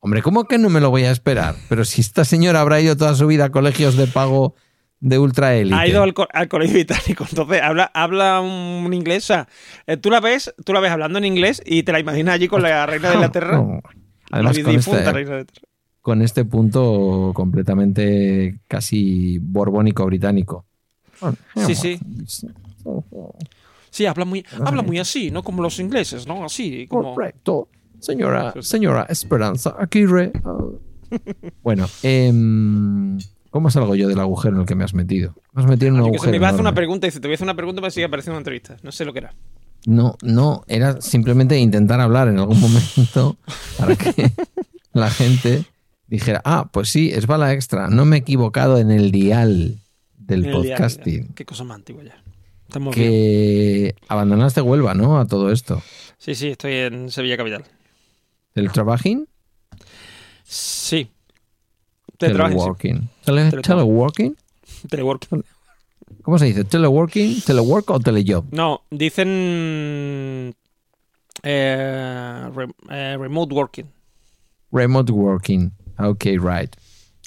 Hombre, 0.00 0.20
¿cómo 0.22 0.44
que 0.44 0.58
no 0.58 0.68
me 0.68 0.80
lo 0.80 0.90
voy 0.90 1.04
a 1.04 1.10
esperar? 1.10 1.54
Pero 1.68 1.84
si 1.84 2.00
esta 2.02 2.24
señora 2.24 2.60
habrá 2.60 2.80
ido 2.80 2.96
toda 2.96 3.14
su 3.14 3.26
vida 3.26 3.46
a 3.46 3.50
colegios 3.50 3.96
de 3.96 4.06
pago 4.06 4.54
de 5.00 5.18
ultra 5.18 5.54
élite. 5.54 5.76
Ha 5.76 5.86
ido 5.86 6.02
al, 6.02 6.12
co- 6.14 6.28
al 6.32 6.48
colegio 6.48 6.74
británico. 6.74 7.26
Entonces, 7.28 7.62
habla, 7.62 7.90
habla 7.94 8.40
un, 8.40 8.92
inglés. 8.92 9.24
O 9.24 9.26
sea, 9.28 9.48
eh, 9.86 9.96
tú 9.96 10.10
la 10.10 10.20
ves, 10.20 10.52
tú 10.64 10.72
la 10.74 10.80
ves 10.80 10.90
hablando 10.90 11.18
en 11.18 11.24
inglés 11.24 11.62
y 11.64 11.84
te 11.84 11.92
la 11.92 12.00
imaginas 12.00 12.34
allí 12.34 12.48
con 12.48 12.60
la 12.62 12.84
reina 12.86 13.08
de 13.08 13.14
Inglaterra. 13.14 13.56
No. 13.62 13.80
Además, 14.30 14.56
la 14.58 14.64
con 14.64 14.76
difunta 14.76 14.98
este, 15.00 15.12
reina 15.12 15.30
de 15.30 15.40
Inglaterra. 15.40 15.68
Con 16.04 16.20
este 16.20 16.44
punto 16.44 17.32
completamente 17.34 18.60
casi 18.68 19.38
borbónico 19.38 20.04
británico. 20.04 20.66
Sí, 21.66 21.74
sí. 21.74 21.98
Sí, 23.88 24.04
habla 24.04 24.26
muy, 24.26 24.44
habla 24.66 24.82
muy 24.82 24.98
así, 24.98 25.30
¿no? 25.30 25.42
Como 25.42 25.62
los 25.62 25.80
ingleses, 25.80 26.26
¿no? 26.26 26.44
Así, 26.44 26.86
como... 26.88 27.14
Correcto. 27.14 27.68
Señora, 28.00 28.52
señora 28.60 29.06
Esperanza 29.08 29.76
Aguirre. 29.78 30.32
Ah. 30.44 30.58
bueno, 31.62 31.86
em, 32.02 33.18
¿cómo 33.48 33.70
salgo 33.70 33.94
yo 33.94 34.06
del 34.06 34.20
agujero 34.20 34.56
en 34.56 34.60
el 34.60 34.66
que 34.66 34.74
me 34.74 34.84
has 34.84 34.92
metido? 34.92 35.34
Me 35.54 35.62
has 35.62 35.68
metido 35.70 35.88
en 35.88 35.94
un 35.94 36.02
que 36.02 36.08
agujero. 36.16 36.32
me 36.32 36.36
iba 36.36 36.48
a 36.48 36.50
hacer 36.50 36.60
una 36.60 36.74
pregunta 36.74 37.06
y 37.06 37.08
dice, 37.08 37.20
te 37.20 37.28
voy 37.28 37.32
a 37.32 37.36
hacer 37.36 37.46
una 37.46 37.56
pregunta, 37.56 37.80
me 37.80 37.90
sigue 37.90 38.04
apareciendo 38.04 38.34
una 38.34 38.40
entrevista. 38.40 38.76
No 38.82 38.92
sé 38.92 39.06
lo 39.06 39.14
que 39.14 39.20
era. 39.20 39.34
No, 39.86 40.18
no, 40.20 40.64
era 40.68 41.00
simplemente 41.00 41.58
intentar 41.58 41.98
hablar 41.98 42.28
en 42.28 42.38
algún 42.38 42.60
momento 42.60 43.38
para 43.78 43.96
que 43.96 44.30
la 44.92 45.08
gente 45.08 45.64
dijera, 46.06 46.40
ah, 46.44 46.68
pues 46.72 46.88
sí, 46.90 47.10
es 47.12 47.26
bala 47.26 47.52
extra, 47.52 47.88
no 47.88 48.04
me 48.04 48.16
he 48.16 48.18
equivocado 48.20 48.78
en 48.78 48.90
el 48.90 49.10
dial 49.10 49.78
del 50.18 50.46
el 50.46 50.52
podcasting. 50.52 51.34
Qué 51.34 51.44
cosa 51.44 51.64
más 51.64 51.76
antigua 51.76 52.02
ya. 52.04 52.22
Estamos 52.68 52.94
bien. 52.96 53.10
Que 53.10 53.94
abandonaste 54.08 54.60
Huelva, 54.60 54.94
¿no? 54.94 55.18
A 55.18 55.26
todo 55.26 55.50
esto. 55.52 55.82
Sí, 56.18 56.34
sí, 56.34 56.48
estoy 56.48 56.72
en 56.74 57.10
Sevilla 57.10 57.36
Capital. 57.36 57.64
¿El 58.54 58.72
trabajín? 58.72 59.28
Sí. 60.44 61.08
Teleworking. 62.18 63.08
Tele- 63.24 63.50
teleworking. 63.62 64.36
sí. 64.64 64.88
Telework. 64.88 65.26
¿Cómo 66.22 66.38
se 66.38 66.46
dice? 66.46 66.64
¿Teleworking? 66.64 67.40
¿Telework 67.42 67.90
o 67.90 68.00
telejob? 68.00 68.46
No, 68.52 68.82
dicen... 68.90 70.54
eh, 71.42 72.50
re- 72.54 72.74
eh, 72.90 73.16
remote 73.18 73.54
working. 73.54 73.86
Remote 74.72 75.12
working. 75.12 75.72
Ok, 75.98 76.24
right. 76.40 76.74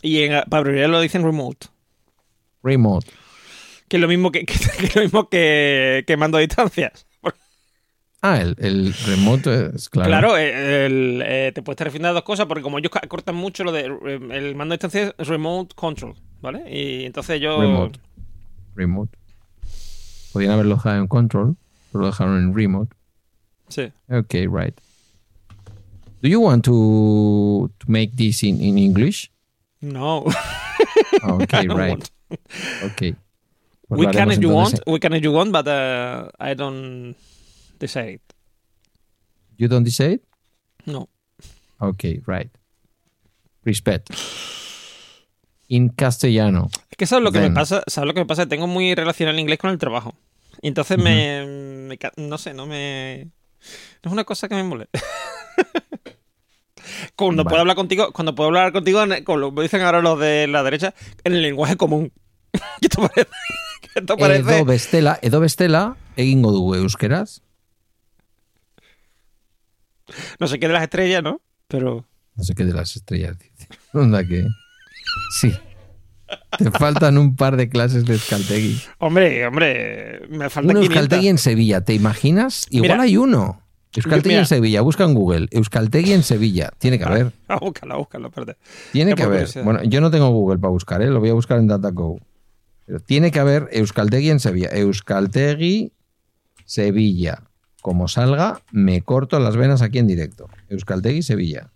Y 0.01 0.23
en 0.23 0.43
para 0.49 0.59
abreviar 0.61 0.89
lo 0.89 1.01
dicen 1.01 1.23
remote. 1.23 1.67
Remote. 2.63 3.07
Que 3.87 3.97
es 3.97 4.01
lo 4.01 4.07
mismo 4.07 4.31
que, 4.33 4.45
que, 4.45 4.55
lo 4.95 5.01
mismo 5.01 5.29
que, 5.29 6.03
que 6.05 6.17
mando 6.17 6.37
a 6.37 6.41
distancias. 6.41 7.05
Ah, 8.21 8.41
el, 8.41 8.55
el 8.57 8.93
remote 9.05 9.71
es 9.75 9.89
claro. 9.89 10.09
Claro, 10.09 10.37
el, 10.37 11.21
eh, 11.23 11.51
te 11.53 11.61
puedes 11.61 11.75
estar 11.75 11.85
refiriendo 11.85 12.09
a 12.09 12.13
dos 12.13 12.23
cosas, 12.23 12.47
porque 12.47 12.63
como 12.63 12.79
ellos 12.79 12.91
cortan 13.07 13.35
mucho 13.35 13.63
lo 13.63 13.71
de 13.71 13.85
eh, 13.85 14.19
el 14.31 14.55
mando 14.55 14.73
a 14.73 14.77
distancia 14.77 15.13
es 15.17 15.27
remote 15.27 15.75
control, 15.75 16.15
¿vale? 16.41 16.63
Y 16.67 17.05
entonces 17.05 17.39
yo. 17.39 17.61
Remote. 17.61 17.99
Remote. 18.75 19.17
Podrían 20.33 20.53
haberlo 20.53 20.75
dejado 20.75 20.97
en 20.97 21.07
control, 21.07 21.57
pero 21.91 22.01
lo 22.01 22.07
dejaron 22.07 22.37
en 22.39 22.55
remote. 22.55 22.95
Sí. 23.69 23.91
Ok, 24.09 24.33
right. 24.51 24.77
Do 26.21 26.29
you 26.29 26.41
want 26.41 26.65
to, 26.65 27.69
to 27.79 27.91
make 27.91 28.15
this 28.15 28.43
in, 28.43 28.61
in 28.61 28.77
English? 28.77 29.31
No. 29.81 30.25
Ok, 31.23 31.53
right. 31.69 32.11
Ok. 32.83 33.15
Pues 33.87 33.99
we 33.99 34.11
can 34.11 34.31
if 34.31 34.39
you 34.39 34.49
want. 34.49 34.79
We 34.85 34.99
can 34.99 35.13
if 35.13 35.23
you 35.23 35.31
want, 35.31 35.51
but 35.51 35.67
uh, 35.67 36.29
I 36.39 36.53
don't 36.53 37.15
decide 37.79 38.19
You 39.57 39.67
don't 39.67 39.83
decide? 39.83 40.19
No. 40.85 41.09
Ok, 41.79 42.03
right. 42.27 42.49
Respect. 43.63 44.11
In 45.67 45.89
castellano. 45.89 46.69
Es 46.91 46.97
que 46.97 47.07
sabes 47.07 47.23
lo 47.23 47.31
que 47.31 47.39
Then. 47.39 47.53
me 47.53 47.59
pasa, 47.59 47.83
sabes 47.87 48.07
lo 48.07 48.13
que 48.13 48.21
me 48.21 48.25
pasa, 48.25 48.45
tengo 48.45 48.67
muy 48.67 48.93
relacionado 48.93 49.35
el 49.35 49.41
inglés 49.41 49.57
con 49.57 49.71
el 49.71 49.77
trabajo. 49.79 50.13
Y 50.61 50.67
entonces 50.67 50.97
me, 50.97 51.45
me 51.45 51.99
no 52.17 52.37
sé, 52.37 52.53
no 52.53 52.65
me 52.65 53.29
no 54.03 54.09
es 54.09 54.13
una 54.13 54.23
cosa 54.23 54.47
que 54.47 54.55
me 54.55 54.63
molesta. 54.63 54.99
Cuando 57.15 57.43
Vale. 57.43 57.49
puedo 57.51 57.61
hablar 57.61 57.75
contigo, 57.75 58.11
cuando 58.13 58.33
puedo 58.35 58.47
hablar 58.47 58.71
contigo, 58.71 59.03
como 59.25 59.61
dicen 59.61 59.81
ahora 59.81 60.01
los 60.01 60.19
de 60.19 60.47
la 60.47 60.63
derecha, 60.63 60.93
en 61.23 61.33
el 61.33 61.41
lenguaje 61.41 61.75
común. 61.75 62.11
¿Qué 62.81 62.89
te 62.89 62.97
parece? 62.97 63.27
¿Qué 63.93 64.01
te 64.01 64.17
parece? 64.17 64.55
Edo 64.57 64.65
bestela, 64.65 65.19
edo 65.21 65.39
bestela, 65.39 65.97
egingo 66.15 66.51
dugu 66.51 66.75
euskeraz. 66.75 67.41
No 70.39 70.47
sé 70.47 70.59
qué 70.59 70.67
de 70.67 70.73
las 70.73 70.83
estrellas, 70.83 71.21
¿no? 71.21 71.41
Pero 71.67 72.05
No 72.35 72.43
sé 72.43 72.55
qué 72.55 72.63
de 72.63 72.73
las 72.73 72.95
estrellas 72.95 73.37
dice. 73.37 73.67
Onda 73.93 74.25
que. 74.25 74.45
Sí. 75.39 75.53
Te 76.57 76.71
faltan 76.71 77.17
un 77.17 77.35
par 77.35 77.55
de 77.57 77.69
clases 77.69 78.05
de 78.05 78.13
Euskaltegui. 78.13 78.81
hombre, 78.99 79.45
hombre, 79.47 80.21
me 80.29 80.49
falta 80.49 80.69
Un 80.73 80.81
500. 80.81 80.85
Euskaltegui 80.85 81.27
en 81.29 81.37
Sevilla, 81.37 81.81
¿te 81.81 81.93
imaginas? 81.93 82.67
Igual 82.69 82.91
Mira. 82.91 83.03
hay 83.03 83.17
uno. 83.17 83.61
Euskaltegui 83.95 84.35
en 84.35 84.45
Sevilla, 84.45 84.81
busca 84.81 85.03
en 85.03 85.13
Google. 85.13 85.47
Euskaltegui 85.51 86.13
en 86.13 86.23
Sevilla. 86.23 86.71
Tiene 86.77 86.97
que 86.99 87.05
haber. 87.05 87.31
Ah, 87.47 87.57
búscalo, 87.59 87.97
búscalo, 87.97 88.27
espérate. 88.27 88.57
Tiene 88.91 89.15
que 89.15 89.23
haber. 89.23 89.39
curiosidad. 89.39 89.63
Bueno, 89.63 89.83
yo 89.83 90.01
no 90.01 90.11
tengo 90.11 90.29
Google 90.29 90.59
para 90.59 90.71
buscar, 90.71 91.01
¿eh? 91.01 91.07
lo 91.07 91.19
voy 91.19 91.29
a 91.29 91.33
buscar 91.33 91.57
en 91.59 91.67
DataGo. 91.67 92.19
Pero 92.85 92.99
tiene 92.99 93.31
que 93.31 93.39
haber 93.39 93.69
Euskaltegui 93.71 94.29
en 94.29 94.39
Sevilla. 94.39 94.69
Euskaltegui, 94.69 95.93
Sevilla. 96.65 97.43
Como 97.81 98.07
salga, 98.07 98.61
me 98.71 99.01
corto 99.01 99.39
las 99.39 99.55
venas 99.55 99.81
aquí 99.81 99.99
en 99.99 100.07
directo. 100.07 100.49
Euskaltegui, 100.69 101.21
Sevilla. 101.21 101.71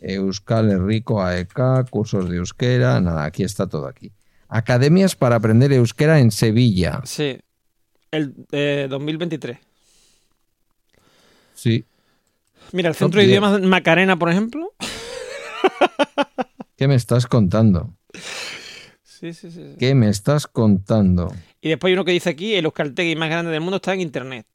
Euskal 0.00 0.70
Herriko 0.70 1.22
AEK, 1.22 1.90
cursos 1.90 2.28
de 2.28 2.36
euskera. 2.36 3.00
Nada, 3.00 3.24
aquí 3.24 3.42
está 3.42 3.66
todo 3.66 3.86
aquí. 3.86 4.12
Academias 4.48 5.16
para 5.16 5.36
aprender 5.36 5.72
euskera 5.72 6.20
en 6.20 6.30
Sevilla. 6.30 7.00
Sí. 7.04 7.38
El 8.10 8.34
eh, 8.52 8.86
2023. 8.88 9.58
Sí. 11.66 11.84
Mira, 12.70 12.90
el 12.90 12.94
Centro 12.94 13.18
de 13.18 13.26
10. 13.26 13.40
Idiomas 13.40 13.60
Macarena, 13.60 14.16
por 14.16 14.30
ejemplo. 14.30 14.72
¿Qué 16.76 16.86
me 16.86 16.94
estás 16.94 17.26
contando? 17.26 17.92
Sí, 19.02 19.32
sí, 19.32 19.50
sí. 19.50 19.50
sí. 19.50 19.76
¿Qué 19.76 19.96
me 19.96 20.08
estás 20.08 20.46
contando? 20.46 21.34
Y 21.60 21.70
después 21.70 21.90
hay 21.90 21.94
uno 21.94 22.04
que 22.04 22.12
dice 22.12 22.30
aquí, 22.30 22.54
el 22.54 22.66
Euskaltegui 22.66 23.16
más 23.16 23.30
grande 23.30 23.50
del 23.50 23.62
mundo 23.62 23.78
está 23.78 23.94
en 23.94 24.00
internet. 24.00 24.46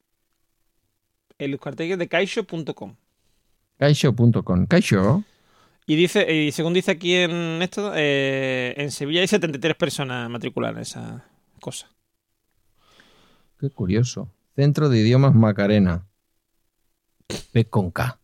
El 1.38 1.51
Euskaltegui 1.51 1.91
es 1.91 1.99
de 1.99 2.07
kaisho.com. 2.07 2.95
Kaisho.com. 3.78 4.68
Kaisho. 4.68 5.26
Y 5.86 5.97
dice, 5.97 6.34
y 6.34 6.53
según 6.53 6.74
dice 6.74 6.91
aquí 6.91 7.16
en 7.16 7.62
esto, 7.62 7.91
eh, 7.93 8.74
en 8.78 8.89
Sevilla 8.91 9.20
hay 9.20 9.28
73 9.28 9.76
personas 9.76 10.30
matriculadas 10.30 10.78
en 10.78 10.82
esa 10.84 11.26
cosa. 11.59 11.89
Qué 13.59 13.70
curioso. 13.70 14.32
Centro 14.55 14.88
de 14.88 14.99
Idiomas 14.99 15.36
Macarena. 15.36 16.05
P 17.51 17.65
con 17.65 17.91
K. 17.91 18.19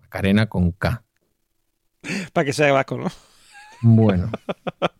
Macarena 0.00 0.48
con 0.48 0.72
K. 0.72 1.02
Para 2.32 2.44
que 2.44 2.52
sea 2.52 2.72
vasco, 2.72 2.98
¿no? 2.98 3.08
Bueno. 3.82 4.30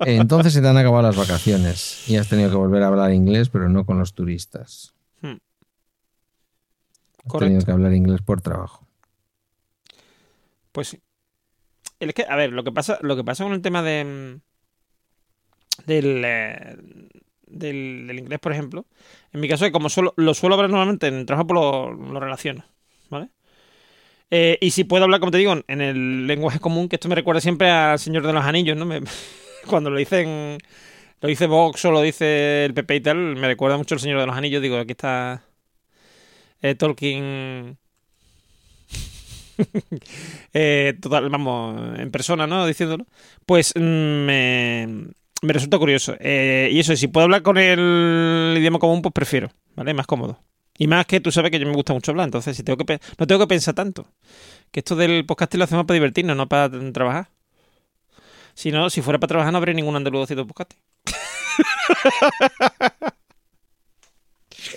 Entonces 0.00 0.52
se 0.52 0.60
te 0.60 0.68
han 0.68 0.76
acabado 0.76 1.02
las 1.02 1.16
vacaciones 1.16 2.08
y 2.08 2.16
has 2.16 2.28
tenido 2.28 2.50
que 2.50 2.56
volver 2.56 2.82
a 2.82 2.88
hablar 2.88 3.12
inglés, 3.12 3.48
pero 3.48 3.68
no 3.68 3.84
con 3.86 3.98
los 3.98 4.14
turistas. 4.14 4.94
Hmm. 5.20 5.36
Has 7.18 7.28
Correcto. 7.28 7.38
tenido 7.38 7.64
que 7.64 7.72
hablar 7.72 7.92
inglés 7.92 8.22
por 8.22 8.40
trabajo. 8.40 8.86
Pues 10.72 10.88
sí. 10.88 11.00
Es 12.00 12.14
que, 12.14 12.24
a 12.28 12.34
ver, 12.34 12.52
lo 12.52 12.64
que 12.64 12.72
pasa, 12.72 12.98
lo 13.02 13.14
que 13.14 13.22
pasa 13.22 13.44
con 13.44 13.52
el 13.52 13.62
tema 13.62 13.82
de 13.82 14.04
mm, 14.04 14.40
del, 15.86 16.22
eh, 16.24 16.76
del, 17.46 18.06
del 18.06 18.18
inglés, 18.18 18.38
por 18.40 18.52
ejemplo, 18.52 18.86
en 19.32 19.40
mi 19.40 19.48
caso, 19.48 19.70
como 19.72 19.88
solo, 19.88 20.14
lo 20.16 20.34
suelo 20.34 20.56
hablar 20.56 20.70
normalmente 20.70 21.06
en 21.08 21.14
el 21.14 21.26
trabajo, 21.26 21.46
por 21.46 21.56
lo, 21.56 21.92
lo 21.92 22.20
relaciono, 22.20 22.64
¿vale? 23.12 23.28
Eh, 24.34 24.56
y 24.62 24.70
si 24.70 24.84
puedo 24.84 25.04
hablar, 25.04 25.20
como 25.20 25.30
te 25.30 25.36
digo, 25.36 25.54
en 25.68 25.80
el 25.82 26.26
lenguaje 26.26 26.58
común, 26.58 26.88
que 26.88 26.96
esto 26.96 27.06
me 27.10 27.14
recuerda 27.14 27.42
siempre 27.42 27.70
al 27.70 27.98
Señor 27.98 28.26
de 28.26 28.32
los 28.32 28.42
Anillos, 28.42 28.78
¿no? 28.78 28.88
Cuando 29.66 29.90
lo 29.90 29.98
dicen, 29.98 30.56
lo 31.20 31.28
dice 31.28 31.46
Vox 31.46 31.84
o 31.84 31.90
lo 31.92 32.00
dice 32.00 32.64
el 32.64 32.72
PP 32.72 32.96
y 32.96 33.00
tal, 33.02 33.36
me 33.36 33.46
recuerda 33.46 33.76
mucho 33.76 33.94
al 33.94 34.00
Señor 34.00 34.20
de 34.20 34.26
los 34.26 34.34
Anillos. 34.34 34.62
Digo, 34.62 34.78
aquí 34.78 34.92
está 34.92 35.44
eh, 36.62 36.74
Tolkien. 36.74 37.76
eh, 40.54 40.94
total, 41.02 41.28
vamos, 41.28 41.98
en 41.98 42.10
persona, 42.10 42.46
¿no? 42.46 42.66
Diciéndolo. 42.66 43.06
Pues 43.44 43.74
mm, 43.76 43.80
me, 43.80 44.88
resulta 45.42 45.78
curioso. 45.78 46.14
Y 46.18 46.80
eso, 46.80 46.96
si 46.96 47.08
puedo 47.08 47.24
hablar 47.24 47.42
con 47.42 47.58
el 47.58 48.56
idioma 48.58 48.78
común, 48.78 49.02
pues 49.02 49.12
prefiero, 49.12 49.50
¿vale? 49.76 49.92
Más 49.92 50.06
cómodo. 50.06 50.40
Y 50.78 50.86
más 50.86 51.06
que 51.06 51.20
tú 51.20 51.30
sabes 51.30 51.50
que 51.50 51.58
yo 51.58 51.66
me 51.66 51.74
gusta 51.74 51.92
mucho 51.92 52.12
hablar, 52.12 52.26
entonces 52.26 52.56
si 52.56 52.62
tengo 52.62 52.78
que 52.78 52.98
no 53.18 53.26
tengo 53.26 53.40
que 53.40 53.46
pensar 53.46 53.74
tanto. 53.74 54.06
Que 54.70 54.80
esto 54.80 54.96
del 54.96 55.26
podcast 55.26 55.54
lo 55.54 55.64
hacemos 55.64 55.84
para 55.84 55.94
divertirnos, 55.94 56.36
no 56.36 56.48
para 56.48 56.70
trabajar. 56.92 57.28
Si 58.54 58.72
no, 58.72 58.90
si 58.90 59.02
fuera 59.02 59.18
para 59.18 59.28
trabajar 59.28 59.52
no 59.52 59.58
habría 59.58 59.74
ningún 59.74 59.96
andaluz 59.96 60.24
haciendo 60.24 60.46
podcast. 60.46 60.72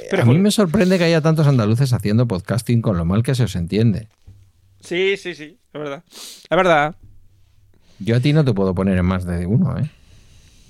Pero 0.10 0.24
a 0.24 0.26
mí 0.26 0.38
me 0.38 0.52
sorprende 0.52 0.98
que 0.98 1.06
haya 1.06 1.22
tantos 1.22 1.48
andaluces 1.48 1.94
haciendo 1.94 2.28
podcasting 2.28 2.82
con 2.82 2.98
lo 2.98 3.06
mal 3.06 3.24
que 3.24 3.36
se 3.36 3.44
os 3.44 3.56
entiende. 3.56 4.08
Sí, 4.82 5.16
sí, 5.18 5.36
sí, 5.36 5.58
es 5.74 5.80
verdad. 5.80 6.04
Es 6.08 6.58
verdad. 6.58 6.96
Yo 8.00 8.16
a 8.16 8.20
ti 8.20 8.34
no 8.34 8.44
te 8.44 8.54
puedo 8.54 8.76
poner 8.76 8.98
en 8.98 9.06
más 9.06 9.26
de 9.26 9.46
uno, 9.46 9.78
¿eh? 9.78 9.90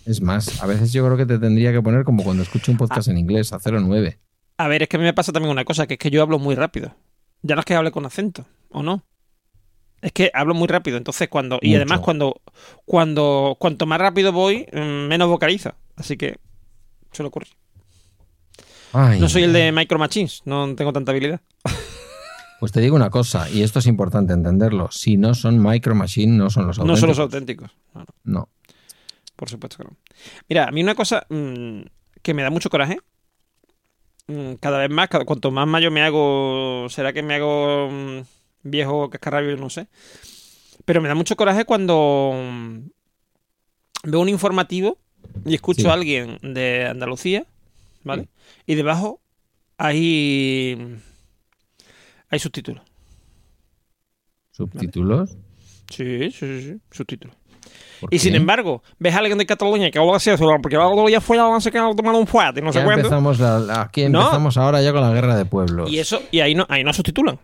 Es 0.05 0.21
más, 0.21 0.61
a 0.61 0.67
veces 0.67 0.93
yo 0.93 1.03
creo 1.03 1.17
que 1.17 1.25
te 1.25 1.39
tendría 1.39 1.71
que 1.71 1.81
poner 1.81 2.03
como 2.03 2.23
cuando 2.23 2.43
escucho 2.43 2.71
un 2.71 2.77
podcast 2.77 3.07
en 3.07 3.17
inglés, 3.17 3.53
a 3.53 3.59
09. 3.59 4.19
A 4.57 4.67
ver, 4.67 4.83
es 4.83 4.89
que 4.89 4.97
a 4.97 4.99
mí 4.99 5.05
me 5.05 5.13
pasa 5.13 5.31
también 5.31 5.51
una 5.51 5.65
cosa, 5.65 5.85
que 5.87 5.95
es 5.95 5.99
que 5.99 6.09
yo 6.09 6.21
hablo 6.21 6.39
muy 6.39 6.55
rápido. 6.55 6.95
Ya 7.41 7.55
no 7.55 7.59
es 7.59 7.65
que 7.65 7.75
hable 7.75 7.91
con 7.91 8.05
acento, 8.05 8.45
¿o 8.69 8.81
no? 8.83 9.03
Es 10.01 10.11
que 10.11 10.31
hablo 10.33 10.53
muy 10.53 10.67
rápido, 10.67 10.97
entonces 10.97 11.27
cuando... 11.29 11.59
Y 11.61 11.75
además 11.75 11.99
cuando, 11.99 12.41
cuando... 12.85 13.55
Cuanto 13.59 13.85
más 13.85 13.99
rápido 13.99 14.31
voy, 14.31 14.65
mm, 14.71 15.07
menos 15.07 15.27
vocalizo. 15.29 15.73
Así 15.95 16.15
que... 16.17 16.37
Suele 17.11 17.27
ocurrir. 17.29 17.49
Ay, 18.93 19.19
No 19.19 19.27
soy 19.29 19.43
el 19.43 19.53
de 19.53 19.71
Micro 19.71 19.99
Machines, 19.99 20.41
no 20.45 20.73
tengo 20.75 20.93
tanta 20.93 21.11
habilidad. 21.11 21.41
Pues 22.59 22.71
te 22.71 22.79
digo 22.79 22.95
una 22.95 23.09
cosa, 23.09 23.49
y 23.49 23.63
esto 23.63 23.79
es 23.79 23.85
importante 23.87 24.31
entenderlo. 24.33 24.89
Si 24.91 25.17
no 25.17 25.33
son 25.33 25.61
Micro 25.61 25.93
Machine, 25.95 26.37
no 26.37 26.49
son 26.49 26.67
los 26.67 26.77
No 26.77 26.83
auténticos. 26.83 26.99
son 27.01 27.09
los 27.09 27.19
auténticos. 27.19 27.71
No, 27.93 28.01
no, 28.01 28.05
No. 28.23 28.49
por 29.35 29.49
supuesto 29.49 29.77
que 29.77 29.83
no. 29.83 29.97
Mira, 30.47 30.65
a 30.67 30.71
mí 30.71 30.81
una 30.81 30.95
cosa 30.95 31.25
mm, 31.29 31.81
que 32.21 32.33
me 32.33 32.43
da 32.43 32.49
mucho 32.49 32.69
coraje, 32.69 32.97
cada 34.59 34.79
vez 34.79 34.89
más, 34.89 35.07
cada, 35.09 35.25
cuanto 35.25 35.51
más 35.51 35.67
mayor 35.67 35.91
me 35.91 36.01
hago, 36.01 36.87
será 36.89 37.13
que 37.13 37.21
me 37.21 37.35
hago 37.35 37.89
mm, 37.91 38.21
viejo 38.63 39.09
cascarrabio, 39.09 39.55
no 39.57 39.69
sé. 39.69 39.87
Pero 40.85 41.01
me 41.01 41.07
da 41.07 41.15
mucho 41.15 41.35
coraje 41.35 41.65
cuando 41.65 42.33
mm, 42.33 42.77
veo 44.03 44.19
un 44.19 44.29
informativo 44.29 44.97
y 45.45 45.55
escucho 45.55 45.83
Sí. 45.83 45.87
a 45.87 45.93
alguien 45.93 46.37
de 46.41 46.85
Andalucía, 46.85 47.45
¿vale? 48.03 48.27
Y 48.65 48.75
debajo 48.75 49.19
hay, 49.77 50.77
hay 52.29 52.39
subtítulos. 52.39 52.83
¿Subtítulos? 54.51 55.37
Sí, 55.89 56.31
sí, 56.31 56.31
sí, 56.31 56.61
sí, 56.61 56.81
subtítulos. 56.91 57.35
¿Por 58.05 58.13
Y 58.13 58.19
sin 58.19 58.35
embargo, 58.35 58.83
ves 58.99 59.13
a 59.15 59.19
alguien 59.19 59.37
de 59.37 59.45
Cataluña 59.45 59.91
que 59.91 59.99
habla 59.99 60.15
así, 60.17 60.31
porque 60.61 60.77
ya 61.11 61.21
fue, 61.21 61.37
no 61.37 61.59
sé 61.61 61.71
qué, 61.71 61.77
tomando 61.79 62.19
un 62.19 62.27
fuerte, 62.27 62.59
y 62.59 62.63
no 62.63 62.71
sé 62.71 62.83
cuánto. 62.83 63.01
empezamos 63.01 63.39
la- 63.39 63.59
la- 63.59 63.81
aquí 63.81 64.07
No. 64.09 64.21
empezamos 64.21 64.57
ahora 64.57 64.81
ya 64.81 64.91
con 64.91 65.01
la 65.01 65.11
guerra 65.11 65.35
de 65.35 65.45
pueblos. 65.45 65.91
Y 65.91 65.99
eso, 65.99 66.21
y 66.31 66.39
ahí 66.39 66.55
no, 66.55 66.65
ahí 66.69 66.83
no 66.83 66.93
subtitulan. 66.93 67.39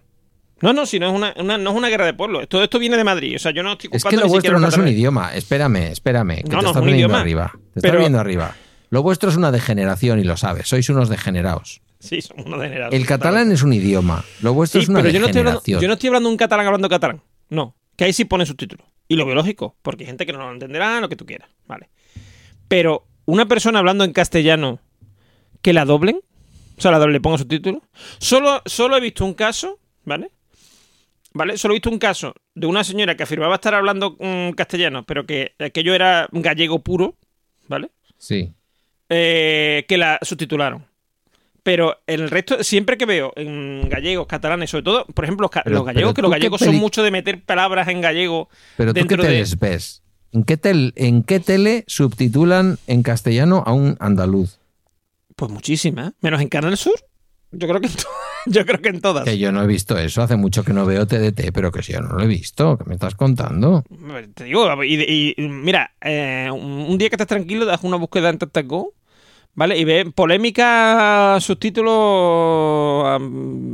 No, 0.61 0.73
no, 0.73 0.85
si 0.85 0.99
no 0.99 1.07
es 1.09 1.13
una, 1.15 1.33
una- 1.37 1.57
no 1.57 1.71
es 1.71 1.75
una 1.75 1.89
guerra 1.89 2.05
de 2.05 2.13
pueblo. 2.13 2.45
Todo 2.47 2.63
esto 2.63 2.77
viene 2.77 2.95
de 2.95 3.03
Madrid. 3.03 3.35
O 3.35 3.39
sea, 3.39 3.51
yo 3.51 3.63
no 3.63 3.71
estoy 3.73 3.89
Es 3.93 4.03
que 4.03 4.15
lo 4.15 4.27
vuestro 4.27 4.59
no 4.59 4.67
es 4.67 4.77
un 4.77 4.87
idioma. 4.87 5.33
Espérame, 5.33 5.77
espérame. 5.91 6.35
Que 6.37 6.43
No, 6.43 6.49
te 6.49 6.51
no, 6.51 6.57
estás 6.69 6.83
es 6.85 7.11
arriba. 7.13 7.51
Te 7.51 7.57
estás 7.79 7.81
Pero- 7.81 7.93
viniendo 7.95 8.19
arriba. 8.19 8.55
Lo 8.91 9.01
vuestro 9.01 9.29
es 9.29 9.37
una 9.37 9.51
degeneración 9.51 10.19
y 10.19 10.23
lo 10.23 10.37
sabes. 10.37 10.67
Sois 10.67 10.87
unos 10.89 11.09
degenerados. 11.09 11.81
Sí, 11.99 12.21
son 12.21 12.41
unos 12.45 12.59
degenerados. 12.59 12.93
El 12.93 13.05
catalán 13.05 13.51
es 13.51 13.63
un 13.63 13.73
idioma. 13.73 14.23
Lo 14.41 14.53
vuestro 14.53 14.81
Sí, 14.81 14.83
es 14.83 14.89
una 14.89 14.99
pero 14.99 15.11
yo 15.11 15.19
no, 15.21 15.27
estoy 15.27 15.39
hablando, 15.39 15.59
degeneración. 15.61 15.81
yo 15.81 15.87
no 15.87 15.93
estoy 15.93 16.07
hablando 16.09 16.29
de 16.29 16.33
un 16.33 16.37
catalán 16.37 16.65
hablando 16.65 16.89
catalán. 16.89 17.21
No. 17.49 17.75
Que 17.95 18.03
ahí 18.05 18.13
sí 18.13 18.25
pone 18.25 18.45
subtítulos. 18.45 18.85
Y 19.11 19.17
lo 19.17 19.25
biológico, 19.25 19.75
porque 19.81 20.05
hay 20.05 20.07
gente 20.07 20.25
que 20.25 20.31
no 20.31 20.39
lo 20.39 20.53
entenderá, 20.53 21.01
lo 21.01 21.09
que 21.09 21.17
tú 21.17 21.25
quieras. 21.25 21.49
Vale. 21.67 21.89
Pero 22.69 23.05
una 23.25 23.45
persona 23.45 23.79
hablando 23.79 24.05
en 24.05 24.13
castellano 24.13 24.79
que 25.61 25.73
la 25.73 25.83
doblen, 25.83 26.21
o 26.77 26.81
sea, 26.81 26.91
la 26.91 26.97
doble, 26.97 27.11
le 27.11 27.19
pongo 27.19 27.37
subtítulos. 27.37 27.83
Solo, 28.19 28.61
solo 28.65 28.95
he 28.95 29.01
visto 29.01 29.25
un 29.25 29.33
caso, 29.33 29.79
¿vale? 30.05 30.31
¿Vale? 31.33 31.57
Solo 31.57 31.73
he 31.73 31.75
visto 31.75 31.89
un 31.89 31.99
caso 31.99 32.33
de 32.55 32.67
una 32.67 32.85
señora 32.85 33.17
que 33.17 33.23
afirmaba 33.23 33.55
estar 33.55 33.75
hablando 33.75 34.15
mm, 34.17 34.51
castellano, 34.51 35.05
pero 35.05 35.25
que 35.25 35.55
aquello 35.59 35.93
era 35.93 36.29
gallego 36.31 36.79
puro, 36.79 37.17
¿vale? 37.67 37.91
Sí. 38.17 38.53
eh, 39.09 39.83
que 39.89 39.97
la 39.97 40.19
subtitularon. 40.21 40.85
Pero 41.63 41.97
el 42.07 42.29
resto, 42.29 42.63
siempre 42.63 42.97
que 42.97 43.05
veo 43.05 43.33
en 43.35 43.87
gallegos, 43.87 44.25
catalanes, 44.27 44.71
sobre 44.71 44.83
todo, 44.83 45.05
por 45.05 45.25
ejemplo, 45.25 45.43
los, 45.43 45.51
ca- 45.51 45.61
Pero- 45.63 45.75
los 45.77 45.85
gallegos, 45.85 46.13
que 46.15 46.21
los 46.23 46.31
gallegos 46.31 46.59
son 46.61 46.75
mucho 46.75 47.03
de 47.03 47.11
meter 47.11 47.43
palabras 47.43 47.87
en 47.87 48.01
gallego. 48.01 48.49
Pero 48.77 48.91
tú 48.91 48.95
qué 48.95 48.99
dentro 49.01 49.23
de- 49.23 49.29
teles 49.29 49.59
ves? 49.59 50.01
¿En 50.31 50.43
qué, 50.43 50.57
tel- 50.57 50.93
¿En 50.95 51.23
qué 51.23 51.39
tele 51.39 51.83
subtitulan 51.87 52.79
en 52.87 53.03
castellano 53.03 53.63
a 53.65 53.73
un 53.73 53.95
andaluz? 53.99 54.59
Pues 55.35 55.51
muchísimas. 55.51 56.13
Menos 56.21 56.41
en 56.41 56.47
Canal 56.49 56.77
Sur. 56.77 56.95
Yo 57.51 57.67
creo 57.67 57.81
que 57.81 57.87
en, 57.87 57.93
to- 57.93 58.07
yo 58.47 58.65
creo 58.65 58.81
que 58.81 58.89
en 58.89 59.01
todas. 59.01 59.25
Que 59.25 59.37
yo 59.37 59.51
no 59.51 59.61
he 59.61 59.67
visto 59.67 59.97
eso. 59.99 60.21
Hace 60.23 60.37
mucho 60.37 60.63
que 60.63 60.73
no 60.73 60.85
veo 60.85 61.05
TDT, 61.05 61.51
pero 61.53 61.71
que 61.71 61.83
si 61.83 61.91
yo 61.93 61.99
no 62.01 62.15
lo 62.15 62.23
he 62.23 62.27
visto. 62.27 62.77
¿Qué 62.77 62.85
me 62.85 62.93
estás 62.95 63.13
contando? 63.15 63.83
Te 64.33 64.45
digo, 64.45 64.83
y, 64.83 64.95
y- 65.01 65.35
mira, 65.47 65.91
eh, 66.01 66.49
un 66.51 66.97
día 66.97 67.09
que 67.09 67.15
estés 67.15 67.27
tranquilo, 67.27 67.65
das 67.65 67.83
una 67.83 67.97
búsqueda 67.97 68.29
en 68.29 68.37
TaxTago, 68.39 68.93
¿vale? 69.55 69.77
Y 69.77 69.83
ve 69.85 70.11
polémica 70.13 71.37
subtítulos 71.39 73.05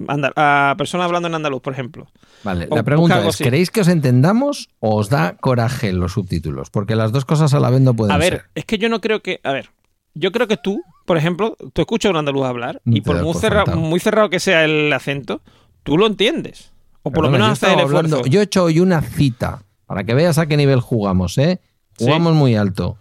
a, 0.07 0.71
a 0.71 0.75
personas 0.77 1.05
hablando 1.05 1.27
en 1.27 1.35
andaluz, 1.35 1.61
por 1.61 1.73
ejemplo. 1.73 2.07
Vale, 2.43 2.67
O 2.69 2.75
la 2.75 2.83
pregunta 2.83 3.27
es. 3.27 3.37
¿queréis 3.37 3.71
que 3.71 3.81
os 3.81 3.87
entendamos 3.87 4.69
o 4.79 4.95
os 4.95 5.09
da 5.09 5.35
coraje 5.37 5.91
los 5.93 6.13
subtítulos? 6.13 6.69
Porque 6.69 6.95
las 6.95 7.11
dos 7.11 7.25
cosas 7.25 7.53
a 7.53 7.59
la 7.59 7.69
vez 7.69 7.81
no 7.81 7.93
pueden 7.93 8.13
A 8.15 8.17
ver, 8.17 8.33
ser. 8.33 8.45
es 8.55 8.65
que 8.65 8.77
yo 8.77 8.89
no 8.89 9.01
creo 9.01 9.21
que. 9.21 9.39
A 9.43 9.51
ver, 9.53 9.69
yo 10.13 10.31
creo 10.31 10.47
que 10.47 10.57
tú, 10.57 10.81
por 11.05 11.17
ejemplo, 11.17 11.55
tú 11.73 11.81
escuchas 11.81 12.09
a 12.09 12.11
un 12.11 12.17
andaluz 12.17 12.45
hablar 12.45 12.81
y 12.85 13.01
por 13.01 13.15
muy 13.23 13.33
por 13.33 13.41
cerrado, 13.41 13.75
muy 13.77 13.99
cerrado 13.99 14.29
que 14.29 14.39
sea 14.39 14.63
el 14.65 14.91
acento, 14.93 15.41
tú 15.83 15.97
lo 15.97 16.07
entiendes. 16.07 16.71
O 17.03 17.11
por 17.11 17.23
lo 17.23 17.29
menos 17.31 17.51
haces 17.51 17.69
el 17.69 17.79
esfuerzo. 17.79 17.97
hablando- 18.17 18.25
yo 18.29 18.41
he 18.41 18.43
hecho 18.43 18.63
hoy 18.65 18.79
una 18.79 19.01
cita, 19.01 19.63
para 19.85 20.03
que 20.03 20.13
veas 20.13 20.37
a 20.37 20.45
qué 20.47 20.57
nivel 20.57 20.81
jugamos, 20.81 21.37
¿eh? 21.37 21.61
Sí. 21.97 22.05
Jugamos 22.05 22.33
muy 22.33 22.55
alto. 22.55 22.97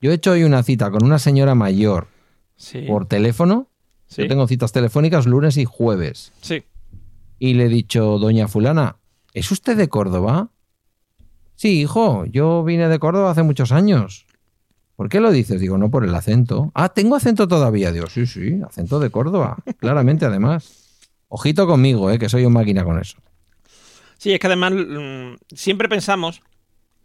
Yo 0.00 0.10
he 0.10 0.14
hecho 0.14 0.30
hoy 0.32 0.44
una 0.44 0.62
cita 0.62 0.90
con 0.90 1.04
una 1.04 1.18
señora 1.18 1.54
mayor 1.54 2.08
Sí, 2.60 2.82
por 2.82 3.06
teléfono. 3.06 3.68
sí, 4.06 4.22
Yo 4.22 4.28
tengo 4.28 4.46
citas 4.46 4.70
telefónicas 4.70 5.24
lunes 5.26 5.56
y 5.56 5.64
jueves. 5.64 6.32
sí. 6.42 6.62
Y 7.42 7.54
le 7.54 7.64
he 7.64 7.68
dicho, 7.68 8.18
doña 8.18 8.48
fulana, 8.48 8.96
¿es 9.32 9.50
usted 9.50 9.74
de 9.74 9.88
Córdoba? 9.88 10.50
Sí, 11.54 11.80
hijo, 11.80 12.26
yo 12.26 12.62
vine 12.64 12.86
de 12.88 12.98
Córdoba 12.98 13.30
hace 13.30 13.42
muchos 13.42 13.72
años. 13.72 14.26
¿Por 14.94 15.08
qué 15.08 15.20
lo 15.20 15.30
dices? 15.30 15.58
Digo, 15.58 15.78
no 15.78 15.90
por 15.90 16.04
el 16.04 16.14
acento. 16.14 16.70
Ah, 16.74 16.90
tengo 16.90 17.16
acento 17.16 17.48
todavía. 17.48 17.92
Digo, 17.92 18.08
sí, 18.08 18.26
sí, 18.26 18.60
acento 18.62 19.00
de 19.00 19.08
Córdoba. 19.08 19.56
Claramente, 19.78 20.26
además. 20.26 20.98
Ojito 21.28 21.66
conmigo, 21.66 22.10
eh, 22.10 22.18
que 22.18 22.28
soy 22.28 22.44
un 22.44 22.52
máquina 22.52 22.84
con 22.84 23.00
eso. 23.00 23.16
Sí, 24.18 24.34
es 24.34 24.38
que 24.38 24.46
además 24.46 24.74
mm, 24.74 25.36
siempre 25.54 25.88
pensamos, 25.88 26.42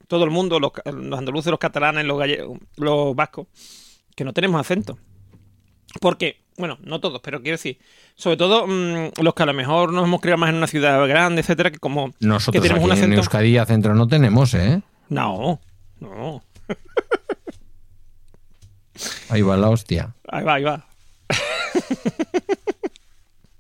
todo 0.09 0.25
el 0.25 0.31
mundo, 0.31 0.59
los, 0.59 0.73
los 0.83 1.17
andaluces, 1.17 1.49
los 1.49 1.59
catalanes, 1.59 2.03
los 2.05 2.19
gallegos, 2.19 2.59
los 2.75 3.15
vascos, 3.15 3.47
que 4.17 4.25
no 4.25 4.33
tenemos 4.33 4.59
acento. 4.59 4.97
Porque, 6.01 6.41
bueno, 6.57 6.77
no 6.83 6.99
todos, 6.99 7.21
pero 7.23 7.41
quiero 7.41 7.55
decir, 7.57 7.79
sobre 8.15 8.37
todo 8.37 8.67
mm, 8.67 9.11
los 9.21 9.33
que 9.33 9.43
a 9.43 9.45
lo 9.45 9.53
mejor 9.53 9.93
nos 9.93 10.05
hemos 10.05 10.21
criado 10.21 10.37
más 10.39 10.49
en 10.49 10.55
una 10.55 10.67
ciudad 10.67 11.05
grande, 11.07 11.41
etcétera, 11.41 11.71
que 11.71 11.79
como 11.79 12.13
Nosotros 12.19 12.61
que 12.61 12.67
tenemos 12.67 12.83
aquí 12.83 12.85
un 12.85 12.91
en 12.91 12.97
acento. 12.97 13.17
Euskadi 13.17 13.57
acento 13.57 13.93
no 13.93 14.07
tenemos, 14.07 14.53
¿eh? 14.53 14.81
No, 15.09 15.59
no. 15.99 16.43
Ahí 19.29 19.41
va 19.41 19.57
la 19.57 19.69
hostia. 19.69 20.15
Ahí 20.27 20.43
va, 20.43 20.53
ahí 20.55 20.63
va. 20.63 20.85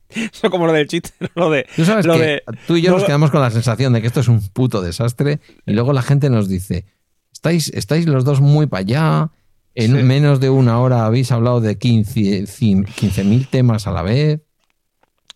Eso 0.09 0.49
como 0.49 0.65
lo 0.65 0.71
del 0.73 0.87
chiste, 0.87 1.11
lo 1.35 1.49
de. 1.49 1.67
Tú 1.75 1.83
sabes 1.83 2.05
lo 2.05 2.13
que 2.13 2.19
de- 2.19 2.43
tú 2.67 2.77
y 2.77 2.81
yo 2.81 2.91
nos 2.91 3.03
quedamos 3.03 3.31
con 3.31 3.41
la 3.41 3.51
sensación 3.51 3.91
de 3.93 4.01
que 4.01 4.07
esto 4.07 4.21
es 4.21 4.27
un 4.29 4.41
puto 4.49 4.81
desastre 4.81 5.39
y 5.65 5.73
luego 5.73 5.91
la 5.91 6.01
gente 6.01 6.29
nos 6.29 6.47
dice, 6.47 6.85
estáis, 7.33 7.67
estáis 7.73 8.05
los 8.05 8.23
dos 8.23 8.39
muy 8.39 8.67
para 8.67 8.81
allá, 8.81 9.29
en 9.75 9.95
Sí. 9.97 10.03
menos 10.03 10.39
de 10.39 10.49
una 10.49 10.79
hora 10.79 11.05
habéis 11.05 11.31
hablado 11.31 11.61
de 11.61 11.77
15 11.77 12.43
cin- 12.47 12.85
15.000 12.85 13.47
temas 13.49 13.85
a 13.87 13.91
la 13.91 14.01
vez. 14.01 14.41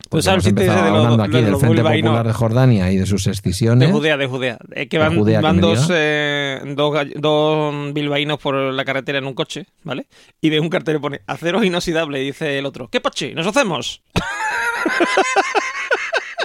Porque 0.09 0.23
sabes 0.23 0.45
hemos 0.47 0.59
empezado 0.59 0.85
de 0.85 0.89
lo- 0.89 0.95
hablando 0.97 1.17
lo 1.17 1.23
aquí 1.23 1.33
de 1.33 1.41
del 1.43 1.51
los 1.51 1.59
Frente? 1.61 1.83
Popular 1.83 2.25
de 2.25 2.33
Jordania 2.33 2.91
y 2.91 2.97
de 2.97 3.05
sus 3.05 3.27
excisiones. 3.27 3.89
De 3.89 3.93
Judea, 3.93 4.17
de 4.17 4.25
Judea. 4.25 4.57
Es 4.71 4.87
que 4.87 4.97
van, 4.97 5.15
Judea, 5.15 5.39
que 5.39 5.43
van 5.43 5.61
dos, 5.61 5.87
eh, 5.93 6.59
dos, 6.75 6.97
dos 7.17 7.93
bilbaínos 7.93 8.39
por 8.39 8.55
la 8.55 8.85
carretera 8.85 9.19
en 9.19 9.25
un 9.27 9.35
coche, 9.35 9.67
¿vale? 9.83 10.07
Y 10.41 10.49
ve 10.49 10.59
un 10.59 10.69
cartel 10.69 10.95
y 10.95 10.99
pone 10.99 11.21
aceros 11.27 11.63
inoxidable 11.63 12.23
y 12.23 12.25
dice 12.27 12.57
el 12.57 12.65
otro, 12.65 12.87
¿qué 12.89 13.01
pache? 13.01 13.33
¿Nos 13.35 13.45
hacemos? 13.45 14.01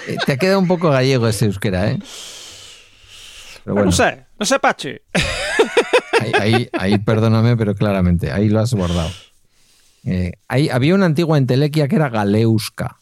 Eh, 0.06 0.16
Te 0.26 0.32
ha 0.32 0.36
quedado 0.36 0.58
un 0.58 0.68
poco 0.68 0.90
gallego 0.90 1.26
ese 1.28 1.46
euskera, 1.46 1.90
¿eh? 1.90 1.98
Pero 3.64 3.74
bueno, 3.74 3.86
No 3.86 3.92
sé, 3.92 4.26
no 4.38 4.44
sé, 4.44 4.58
Pachi. 4.58 4.90
ahí, 6.24 6.54
ahí, 6.54 6.68
ahí, 6.72 6.98
perdóname, 6.98 7.56
pero 7.56 7.74
claramente, 7.74 8.32
ahí 8.32 8.48
lo 8.48 8.60
has 8.60 8.74
bordado. 8.74 9.10
Eh, 10.04 10.32
ahí, 10.48 10.68
había 10.68 10.94
una 10.94 11.06
antigua 11.06 11.38
entelequia 11.38 11.88
que 11.88 11.96
era. 11.96 12.08
Galeuska. 12.08 12.98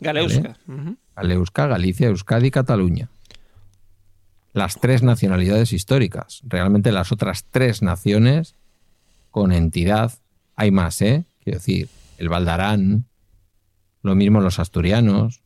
Ujú. 0.00 0.96
Galeuska, 1.16 1.66
Galicia, 1.66 2.08
Euskadi 2.08 2.46
y 2.48 2.50
Cataluña. 2.50 3.08
Las 4.52 4.80
tres 4.80 5.02
nacionalidades 5.02 5.72
históricas. 5.72 6.40
Realmente 6.44 6.92
las 6.92 7.12
otras 7.12 7.44
tres 7.50 7.82
naciones 7.82 8.54
con 9.30 9.52
entidad. 9.52 10.12
Hay 10.56 10.70
más, 10.70 11.00
¿eh? 11.02 11.24
Quiero 11.44 11.58
decir, 11.58 11.88
el 12.18 12.28
Valdarán, 12.28 13.06
lo 14.02 14.14
mismo 14.14 14.40
los 14.40 14.58
asturianos. 14.58 15.42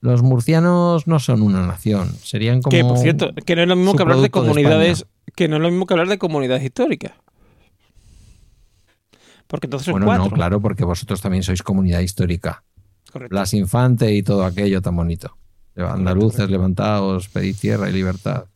Los 0.00 0.22
murcianos 0.22 1.06
no 1.06 1.20
son 1.20 1.42
una 1.42 1.64
nación, 1.64 2.12
serían 2.22 2.60
como... 2.60 2.76
Que, 2.76 2.82
por 2.82 2.98
cierto, 2.98 3.32
que 3.46 3.54
no 3.54 3.62
es 3.62 3.68
lo 3.68 3.76
mismo 3.76 3.94
que 3.94 4.02
hablar 4.02 4.18
de 4.18 4.30
comunidades. 4.30 5.06
Que 5.34 5.48
no 5.48 5.56
es 5.56 5.62
lo 5.62 5.70
mismo 5.70 5.86
que 5.86 5.94
hablar 5.94 6.08
de 6.08 6.18
comunidades 6.18 6.64
históricas. 6.64 7.12
Porque 9.46 9.66
entonces 9.66 9.86
son 9.86 9.94
Bueno, 9.94 10.06
cuatro. 10.06 10.24
no, 10.24 10.30
claro, 10.30 10.60
porque 10.60 10.84
vosotros 10.84 11.20
también 11.20 11.42
sois 11.42 11.62
comunidad 11.62 12.00
histórica. 12.00 12.64
Correcto. 13.12 13.34
Blas 13.34 13.52
Infante 13.54 14.12
y 14.12 14.22
todo 14.22 14.44
aquello 14.44 14.80
tan 14.80 14.96
bonito. 14.96 15.36
Andaluces, 15.76 16.48
levantaos, 16.50 17.28
pedid 17.28 17.56
tierra 17.58 17.88
y 17.88 17.92
libertad. 17.92 18.46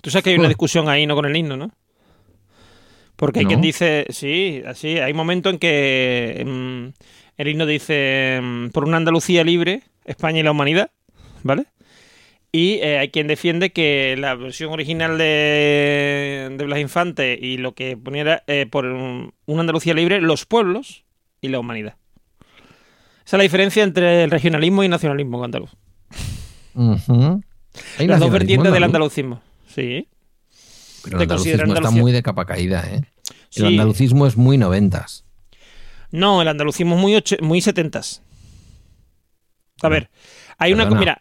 Tú 0.00 0.10
sabes 0.10 0.24
que 0.24 0.30
hay 0.30 0.38
una 0.38 0.48
discusión 0.48 0.88
ahí, 0.88 1.06
¿no? 1.06 1.14
Con 1.14 1.26
el 1.26 1.36
himno, 1.36 1.56
¿no? 1.56 1.70
Porque 3.16 3.40
hay 3.40 3.44
¿No? 3.44 3.48
quien 3.50 3.60
dice, 3.62 4.06
sí, 4.10 4.62
así, 4.66 4.98
hay 4.98 5.12
momentos 5.14 5.52
en 5.52 5.58
que 5.58 6.42
mm, 6.46 6.86
el 7.40 7.48
himno 7.48 7.64
dice 7.66 8.40
mm, 8.42 8.68
por 8.70 8.84
una 8.84 8.96
Andalucía 8.98 9.44
libre, 9.44 9.82
España 10.04 10.40
y 10.40 10.42
la 10.42 10.50
humanidad, 10.50 10.90
¿vale? 11.42 11.66
Y 12.56 12.78
eh, 12.80 12.96
hay 12.96 13.10
quien 13.10 13.26
defiende 13.26 13.70
que 13.70 14.16
la 14.18 14.34
versión 14.34 14.72
original 14.72 15.18
de, 15.18 16.48
de 16.56 16.64
Blas 16.64 16.78
Infante 16.78 17.38
y 17.38 17.58
lo 17.58 17.74
que 17.74 17.98
ponía 17.98 18.22
era 18.22 18.44
eh, 18.46 18.64
por 18.64 18.86
un- 18.86 19.34
una 19.44 19.60
Andalucía 19.60 19.92
libre, 19.92 20.22
los 20.22 20.46
pueblos 20.46 21.04
y 21.42 21.48
la 21.48 21.58
humanidad. 21.58 21.96
Esa 23.26 23.36
es 23.36 23.38
la 23.40 23.42
diferencia 23.42 23.82
entre 23.84 24.24
el 24.24 24.30
regionalismo 24.30 24.82
y 24.82 24.88
nacionalismo 24.88 25.44
andaluz. 25.44 25.70
Hay 27.98 28.06
Las 28.06 28.20
dos 28.20 28.30
vertientes 28.30 28.72
del 28.72 28.84
andalucismo. 28.84 29.42
Sí. 29.66 30.08
Pero 31.04 31.18
¿Te 31.18 31.24
el 31.24 31.30
andalucismo 31.30 31.74
está 31.74 31.90
muy 31.90 32.10
de 32.10 32.22
capa 32.22 32.46
caída, 32.46 32.82
¿eh? 32.90 33.02
Sí. 33.50 33.60
El 33.60 33.66
andalucismo 33.66 34.26
es 34.26 34.38
muy 34.38 34.56
noventas. 34.56 35.26
No, 36.10 36.40
el 36.40 36.48
andalucismo 36.48 36.94
es 36.94 37.00
muy, 37.02 37.22
muy 37.46 37.60
setentas. 37.60 38.22
A 39.82 39.90
ver, 39.90 40.08
hay 40.56 40.72
una... 40.72 40.86
Mira, 40.86 41.20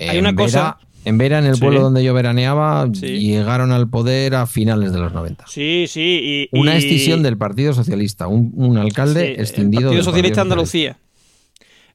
Hay 0.00 0.18
una 0.18 0.30
en 0.30 0.36
cosa- 0.36 0.78
Vera, 0.78 0.78
en 1.06 1.18
Vera, 1.18 1.38
en 1.38 1.46
el 1.46 1.54
Sí. 1.56 1.60
pueblo 1.60 1.80
donde 1.82 2.02
yo 2.02 2.14
veraneaba, 2.14 2.88
Sí. 2.92 3.06
llegaron 3.18 3.72
al 3.72 3.88
poder 3.88 4.34
a 4.34 4.46
finales 4.46 4.92
de 4.92 4.98
los 4.98 5.12
90. 5.12 5.44
sí, 5.46 5.86
sí, 5.88 6.48
y... 6.52 6.58
Una 6.58 6.74
y- 6.74 6.78
escisión 6.78 7.22
del 7.22 7.36
Partido 7.36 7.72
Socialista, 7.74 8.26
un, 8.26 8.52
un 8.54 8.78
alcalde 8.78 9.34
sí, 9.34 9.40
extendido 9.40 9.80
El 9.80 9.84
Partido 9.86 9.90
del 9.96 10.04
Socialista 10.04 10.40
de 10.44 10.48
Partido 10.48 10.52
Andalucía. 10.52 10.96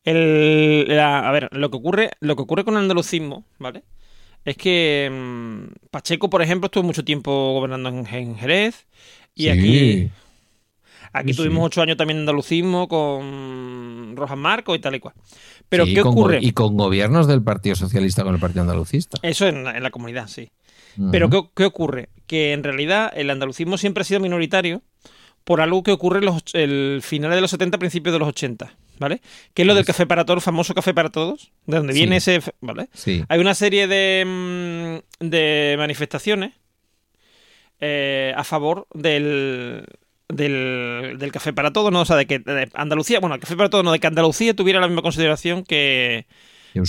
El, 0.05 0.85
la- 0.87 1.27
a 1.27 1.31
ver, 1.31 1.49
lo 1.51 1.69
que 1.69 1.77
ocurre, 1.77 2.11
lo 2.19 2.35
que 2.35 2.41
ocurre 2.43 2.63
con 2.63 2.75
el 2.75 2.81
andalucismo, 2.81 3.45
¿vale? 3.57 3.83
Es 4.45 4.55
que 4.55 5.09
mm, 5.11 5.87
Pacheco, 5.91 6.29
por 6.29 6.41
ejemplo, 6.41 6.67
estuvo 6.67 6.83
mucho 6.83 7.03
tiempo 7.03 7.53
gobernando 7.53 7.89
en, 7.89 8.05
en 8.07 8.35
Jerez. 8.37 8.85
Y 9.35 9.43
Sí. 9.43 9.49
aquí, 9.49 10.09
aquí 11.13 11.33
Sí, 11.33 11.37
tuvimos 11.37 11.65
ocho 11.65 11.81
años 11.81 11.97
también 11.97 12.17
de 12.17 12.21
andalucismo 12.21 12.87
con 12.87 14.13
Rojas 14.15 14.37
Marcos 14.37 14.77
y 14.77 14.79
tal 14.79 14.95
y 14.95 14.99
cual. 14.99 15.13
Pero 15.69 15.85
Sí, 15.85 15.93
¿qué 15.93 16.01
con 16.01 16.11
ocurre? 16.13 16.39
Y 16.41 16.51
con 16.51 16.75
gobiernos 16.77 17.27
del 17.27 17.43
Partido 17.43 17.75
Socialista 17.75 18.23
con 18.23 18.33
el 18.35 18.39
Partido 18.39 18.61
Andalucista. 18.61 19.17
Eso 19.21 19.47
en 19.47 19.63
la, 19.63 19.75
en 19.77 19.83
la 19.83 19.91
comunidad, 19.91 20.27
sí. 20.27 20.49
Pero. 21.11 21.29
¿qué, 21.29 21.41
qué 21.55 21.65
ocurre? 21.65 22.09
Que 22.27 22.53
en 22.53 22.63
realidad 22.63 23.11
el 23.15 23.29
andalucismo 23.29 23.77
siempre 23.77 24.01
ha 24.01 24.05
sido 24.05 24.19
minoritario 24.19 24.81
por 25.43 25.61
algo 25.61 25.81
que 25.83 25.91
ocurre 25.91 26.19
en 26.19 26.25
los 26.25 26.43
el 26.53 26.99
finales 27.03 27.35
de 27.37 27.41
los 27.41 27.51
70, 27.51 27.77
principios 27.79 28.13
de 28.13 28.19
los 28.19 28.27
80, 28.27 28.75
¿vale? 28.99 29.21
Que 29.53 29.61
es 29.63 29.67
lo 29.67 29.73
del 29.73 29.85
café 29.85 30.05
para 30.05 30.25
todos, 30.25 30.37
el 30.37 30.41
famoso 30.43 30.73
café 30.75 30.93
para 30.93 31.09
todos, 31.09 31.51
de 31.65 31.77
donde 31.77 31.93
Sí. 31.93 31.99
viene 31.99 32.17
ese, 32.17 32.41
¿vale? 32.59 32.89
Sí. 32.93 33.23
Hay 33.29 33.39
una 33.39 33.55
serie 33.55 33.87
de, 33.87 34.25
mm, 35.21 35.25
de 35.27 35.75
manifestaciones 35.77 36.53
eh, 37.79 38.33
a 38.35 38.43
favor 38.43 38.87
del, 38.93 39.85
del, 40.29 41.17
del 41.17 41.31
café 41.31 41.53
para 41.53 41.73
todos, 41.73 41.91
¿no? 41.91 42.01
O 42.01 42.05
sea, 42.05 42.15
de 42.15 42.25
que 42.27 42.39
de 42.39 42.69
Andalucía, 42.73 43.19
bueno, 43.19 43.35
el 43.35 43.41
café 43.41 43.55
para 43.55 43.69
todos, 43.69 43.83
no, 43.83 43.91
de 43.91 43.99
que 43.99 44.07
Andalucía 44.07 44.53
tuviera 44.55 44.79
la 44.79 44.87
misma 44.87 45.01
consideración 45.01 45.63
que, 45.63 46.25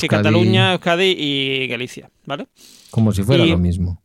que 0.02 0.08
Cataluña, 0.18 0.72
Euskadi 0.74 1.14
y 1.18 1.66
Galicia, 1.66 2.10
¿vale? 2.26 2.46
Como 2.90 3.12
si 3.12 3.22
fuera 3.22 3.44
y- 3.44 3.50
lo 3.50 3.58
mismo. 3.58 4.02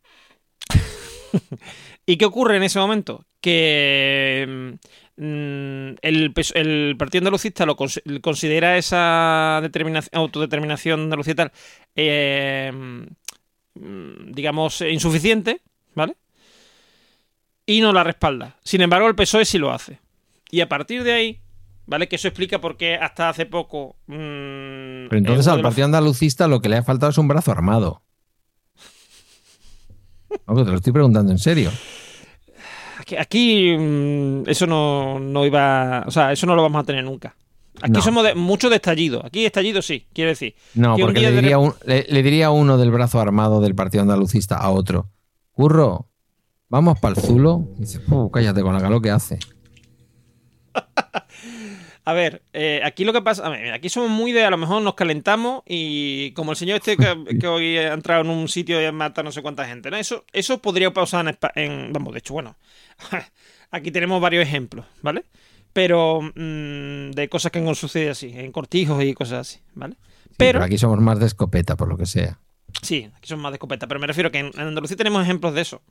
¿Y 2.05 2.17
qué 2.17 2.25
ocurre 2.25 2.57
en 2.57 2.63
ese 2.63 2.79
momento? 2.79 3.25
Que 3.41 4.77
mm, 5.17 5.93
el, 6.01 6.33
pes- 6.33 6.53
el 6.55 6.95
Partido 6.97 7.21
Andalucista 7.21 7.65
lo 7.65 7.75
cons- 7.75 8.01
considera 8.21 8.77
esa 8.77 9.59
determinación, 9.61 10.11
autodeterminación 10.13 11.01
andalucía 11.01 11.35
tal, 11.35 11.51
eh, 11.95 12.71
mm, 13.75 14.31
digamos, 14.31 14.81
insuficiente, 14.81 15.61
¿vale? 15.93 16.15
Y 17.65 17.81
no 17.81 17.91
la 17.93 18.03
respalda. 18.03 18.57
Sin 18.63 18.81
embargo, 18.81 19.07
el 19.07 19.15
PSOE 19.15 19.45
sí 19.45 19.57
lo 19.57 19.71
hace. 19.71 19.99
Y 20.51 20.61
a 20.61 20.69
partir 20.69 21.03
de 21.03 21.13
ahí, 21.13 21.41
¿vale? 21.87 22.07
Que 22.07 22.15
eso 22.17 22.27
explica 22.27 22.59
por 22.61 22.77
qué 22.77 22.95
hasta 22.95 23.29
hace 23.29 23.45
poco... 23.45 23.95
mm, 24.07 25.07
Pero 25.09 25.17
entonces 25.17 25.47
al 25.47 25.57
de 25.57 25.63
los- 25.63 25.69
Partido 25.71 25.85
Andalucista 25.85 26.47
lo 26.47 26.61
que 26.61 26.69
le 26.69 26.77
ha 26.77 26.83
faltado 26.83 27.09
es 27.11 27.17
un 27.17 27.27
brazo 27.27 27.51
armado. 27.51 28.01
No, 30.47 30.63
te 30.63 30.69
lo 30.71 30.75
estoy 30.77 30.93
preguntando 30.93 31.31
en 31.31 31.39
serio. 31.39 31.71
Aquí, 32.99 33.15
aquí, 33.17 33.75
mm, 33.77 34.43
eso 34.47 34.67
no, 34.67 35.19
no 35.19 35.45
iba. 35.45 36.03
O 36.07 36.11
sea, 36.11 36.31
eso 36.31 36.45
no 36.45 36.55
lo 36.55 36.61
vamos 36.61 36.81
a 36.81 36.85
tener 36.85 37.03
nunca. 37.03 37.35
Aquí 37.81 37.91
No. 37.91 38.01
somos 38.01 38.23
de, 38.23 38.35
mucho 38.35 38.69
de 38.69 38.77
estallido. 38.77 39.25
Aquí 39.25 39.45
estallido 39.45 39.81
sí, 39.81 40.07
quiere 40.13 40.31
decir. 40.31 40.55
No, 40.75 40.95
porque 40.97 41.19
le 41.21 41.31
de 41.31 41.41
diría, 41.41 41.57
un- 41.57 41.73
le, 41.85 42.05
le 42.09 42.23
diría 42.23 42.49
uno 42.51 42.77
del 42.77 42.91
brazo 42.91 43.19
armado 43.19 43.61
del 43.61 43.75
Partido 43.75 44.01
Andalucista 44.01 44.57
a 44.57 44.69
otro. 44.69 45.09
Curro, 45.51 46.09
vamos 46.75 46.99
para 46.99 47.15
el 47.15 47.21
Zulo. 47.21 47.67
Y 47.77 47.81
dice, 47.81 47.99
"Puh, 47.99 48.29
cállate 48.29 48.61
con 48.61 48.73
la 48.73 48.79
calor 48.81 49.01
que 49.01 49.09
hace. 49.09 49.39
A 52.07 52.13
ver, 52.13 52.43
eh, 52.53 52.81
aquí 52.83 53.03
lo 53.03 53.13
que 53.13 53.21
pasa. 53.23 53.47
A 53.47 53.49
ver, 53.49 53.73
aquí 53.73 53.89
somos 53.89 54.11
muy 54.11 54.31
de. 54.31 54.43
A 54.43 54.51
lo 54.51 54.57
mejor 54.57 54.81
nos 54.83 54.93
calentamos 54.93 55.63
y 55.65 56.31
como 56.33 56.51
el 56.51 56.57
señor 56.57 56.77
este 56.77 56.97
que, 56.97 57.37
que 57.39 57.47
hoy 57.47 57.77
ha 57.77 57.93
entrado 57.93 58.21
en 58.21 58.29
un 58.29 58.47
sitio 58.47 58.79
y 58.79 58.85
ha 58.85 58.91
matado 58.91 59.23
no 59.25 59.31
sé 59.31 59.41
cuánta 59.41 59.65
gente. 59.65 59.89
¿no? 59.89 59.97
Eso, 59.97 60.23
eso 60.31 60.59
podría 60.61 60.93
pasar 60.93 61.37
en. 61.55 61.93
Vamos, 61.93 62.13
de 62.13 62.19
hecho, 62.19 62.33
bueno. 62.33 62.55
aquí 63.71 63.89
tenemos 63.91 64.21
varios 64.21 64.43
ejemplos, 64.43 64.85
¿vale? 65.01 65.23
Pero 65.73 66.21
mm, 66.21 67.11
de 67.11 67.27
cosas 67.29 67.51
que 67.51 67.59
han 67.59 67.75
sucedido 67.75 68.11
así, 68.11 68.31
en 68.35 68.51
cortijos 68.51 69.03
y 69.03 69.13
cosas 69.13 69.47
así, 69.47 69.59
¿vale? 69.73 69.95
Sí, 69.95 70.35
pero, 70.37 70.59
pero 70.59 70.65
aquí 70.65 70.77
somos 70.77 70.99
más 70.99 71.19
de 71.19 71.25
escopeta, 71.25 71.75
por 71.75 71.87
lo 71.87 71.97
que 71.97 72.05
sea. 72.05 72.39
sí, 72.81 73.09
aquí 73.15 73.27
son 73.27 73.39
más 73.39 73.51
de 73.51 73.55
escopeta, 73.55 73.87
pero 73.87 73.99
me 73.99 74.07
refiero 74.07 74.31
que 74.31 74.39
en, 74.39 74.51
en 74.53 74.59
Andalucía 74.67 74.95
tenemos 74.95 75.23
ejemplos 75.23 75.53
de 75.53 75.61
eso. 75.61 75.81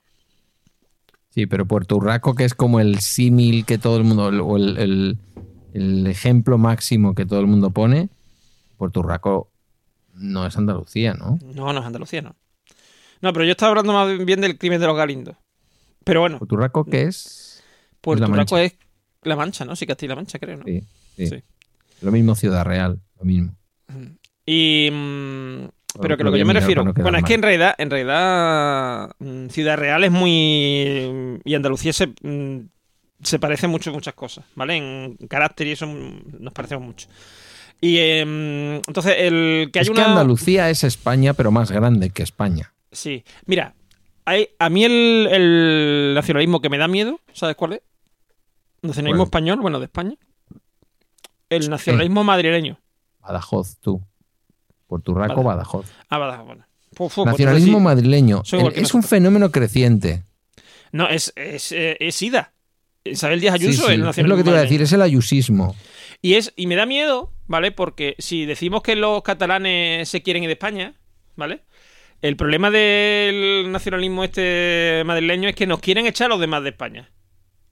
Sí, 1.34 1.46
pero 1.46 1.66
Puerto 1.66 1.96
Urraco, 1.96 2.34
que 2.36 2.44
es 2.44 2.54
como 2.54 2.78
el 2.78 3.00
símil 3.00 3.64
que 3.64 3.76
todo 3.76 3.96
el 3.96 4.04
mundo, 4.04 4.26
o 4.46 4.56
el, 4.56 4.76
el- 4.78 5.18
el 5.72 6.06
ejemplo 6.06 6.56
máximo 6.58 7.16
que 7.16 7.26
todo 7.26 7.40
el 7.40 7.48
mundo 7.48 7.70
pone, 7.70 8.08
Puerto 8.76 9.00
Urraco 9.00 9.50
no 10.12 10.46
es 10.46 10.56
Andalucía, 10.56 11.14
¿no? 11.14 11.40
No, 11.54 11.72
no 11.72 11.80
es 11.80 11.84
Andalucía, 11.86 12.22
no. 12.22 12.36
No, 13.20 13.32
pero 13.32 13.44
yo 13.44 13.50
estaba 13.50 13.70
hablando 13.70 13.92
más 13.92 14.24
bien 14.24 14.40
del 14.40 14.56
crimen 14.58 14.80
de 14.80 14.86
los 14.86 14.96
galindos. 14.96 15.36
Pero 16.04 16.20
bueno, 16.20 16.38
Puerto 16.38 16.54
Urraco, 16.54 16.84
¿qué 16.84 17.02
es? 17.02 17.64
Puerto 18.00 18.28
Mancha. 18.28 18.62
es 18.62 18.76
La 19.22 19.34
Mancha, 19.34 19.64
¿no? 19.64 19.74
Sí, 19.74 19.86
Castilla-La 19.86 20.14
Mancha, 20.16 20.38
creo, 20.38 20.58
¿no? 20.58 20.64
Sí, 20.64 20.84
sí. 21.16 21.26
Sí. 21.26 21.42
Lo 22.02 22.12
mismo 22.12 22.36
Ciudad 22.36 22.64
Real, 22.64 23.00
lo 23.18 23.24
mismo. 23.24 23.56
Y. 24.46 24.88
mm, 24.92 25.64
pero 26.00 26.16
que 26.16 26.24
lo 26.24 26.32
que 26.32 26.38
yo 26.38 26.46
me 26.46 26.52
refiero. 26.52 26.84
no 26.84 26.92
quedar 26.92 27.04
bueno, 27.04 27.18
es 27.18 27.22
mal. 27.22 27.28
que 27.28 27.34
en 27.34 27.42
realidad, 27.42 27.74
en 27.78 27.90
realidad. 27.90 29.10
mm, 29.18 29.48
Ciudad 29.48 29.76
Real 29.76 30.04
es 30.04 30.10
muy. 30.10 31.40
Y 31.44 31.54
Andalucía 31.54 31.92
se. 31.92 32.08
mm, 32.22 32.68
se 33.22 33.38
parece 33.38 33.68
mucho 33.68 33.90
en 33.90 33.94
muchas 33.94 34.14
cosas, 34.14 34.44
¿vale? 34.54 34.76
En 34.76 35.16
carácter 35.28 35.66
y 35.66 35.72
eso 35.72 35.86
mm, 35.86 36.40
nos 36.40 36.52
parecemos 36.52 36.84
mucho. 36.84 37.08
Y 37.80 37.98
em, 37.98 38.76
entonces, 38.76 39.16
el 39.18 39.70
que 39.72 39.78
hay 39.78 39.84
es 39.84 39.88
una. 39.88 40.04
que 40.04 40.10
Andalucía 40.10 40.70
es 40.70 40.84
España, 40.84 41.34
pero 41.34 41.50
más 41.50 41.70
grande 41.70 42.10
que 42.10 42.22
España. 42.22 42.72
Sí. 42.92 43.24
Mira, 43.46 43.74
hay, 44.24 44.48
a 44.58 44.68
mí 44.70 44.84
el, 44.84 45.28
el 45.30 46.12
nacionalismo 46.14 46.60
que 46.60 46.68
me 46.68 46.78
da 46.78 46.88
miedo, 46.88 47.20
¿sabes 47.32 47.56
cuál 47.56 47.74
es? 47.74 47.82
Nacionalismo 48.82 49.24
español, 49.24 49.60
bueno, 49.60 49.78
de 49.78 49.86
España. 49.86 50.16
El 51.48 51.70
nacionalismo 51.70 52.24
madrileño. 52.24 52.78
Badajoz, 53.20 53.78
tú. 53.80 54.02
Puerto 54.94 55.12
Urraco, 55.12 55.42
Vale. 55.42 55.56
Badajoz. 55.56 55.86
Ah, 56.08 56.18
vale, 56.18 56.42
bueno. 56.44 56.66
Nacionalismo 57.24 57.80
madrileño. 57.80 58.42
El- 58.52 58.72
es 58.76 58.94
un 58.94 59.02
fenómeno 59.02 59.50
creciente. 59.50 60.22
No, 60.92 61.08
es, 61.08 61.32
es, 61.34 61.72
eh, 61.72 61.96
es 61.98 62.22
IDA. 62.22 62.52
Isabel 63.04 63.40
Díaz 63.40 63.58
Sí, 63.58 63.66
Ayuso 63.66 63.88
el 63.88 64.00
es 64.00 64.06
nacionalismo 64.06 64.28
lo 64.28 64.36
que 64.36 64.44
te 64.44 64.50
iba 64.50 64.58
a 64.58 64.62
decir, 64.62 64.80
es 64.82 64.92
el 64.92 65.02
ayusismo. 65.02 65.74
Y, 66.22 66.34
es, 66.34 66.52
y 66.56 66.66
me 66.68 66.76
da 66.76 66.86
miedo 66.86 67.32
¿vale? 67.46 67.72
Porque 67.72 68.14
si 68.18 68.46
decimos 68.46 68.82
que 68.82 68.96
los 68.96 69.22
catalanes 69.22 70.08
se 70.08 70.22
quieren 70.22 70.42
ir 70.44 70.48
de 70.48 70.54
España, 70.54 70.94
¿vale? 71.36 71.60
El 72.22 72.36
problema 72.36 72.70
del 72.70 73.70
nacionalismo 73.70 74.24
este 74.24 75.02
madrileño 75.04 75.48
es 75.48 75.54
que 75.54 75.66
nos 75.66 75.80
quieren 75.80 76.06
echar 76.06 76.30
los 76.30 76.40
demás 76.40 76.62
de 76.62 76.70
España. 76.70 77.10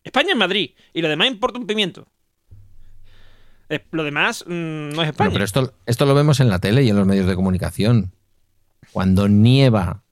España 0.04 0.30
es 0.32 0.36
Madrid 0.36 0.72
y 0.92 1.00
lo 1.00 1.08
demás 1.08 1.28
importa 1.28 1.58
un 1.58 1.66
pimiento. 1.66 2.06
Eh, 3.68 3.80
Lo 3.90 4.04
demás 4.04 4.44
mm, 4.46 4.90
no 4.90 5.02
es 5.02 5.08
España. 5.08 5.28
Bueno, 5.28 5.32
pero 5.32 5.44
esto, 5.44 5.72
esto 5.86 6.04
lo 6.06 6.14
vemos 6.14 6.40
en 6.40 6.48
la 6.48 6.58
tele 6.58 6.82
y 6.82 6.90
en 6.90 6.96
los 6.96 7.06
medios 7.06 7.26
de 7.26 7.34
comunicación. 7.34 8.12
Cuando 8.92 9.28
nieva 9.28 10.02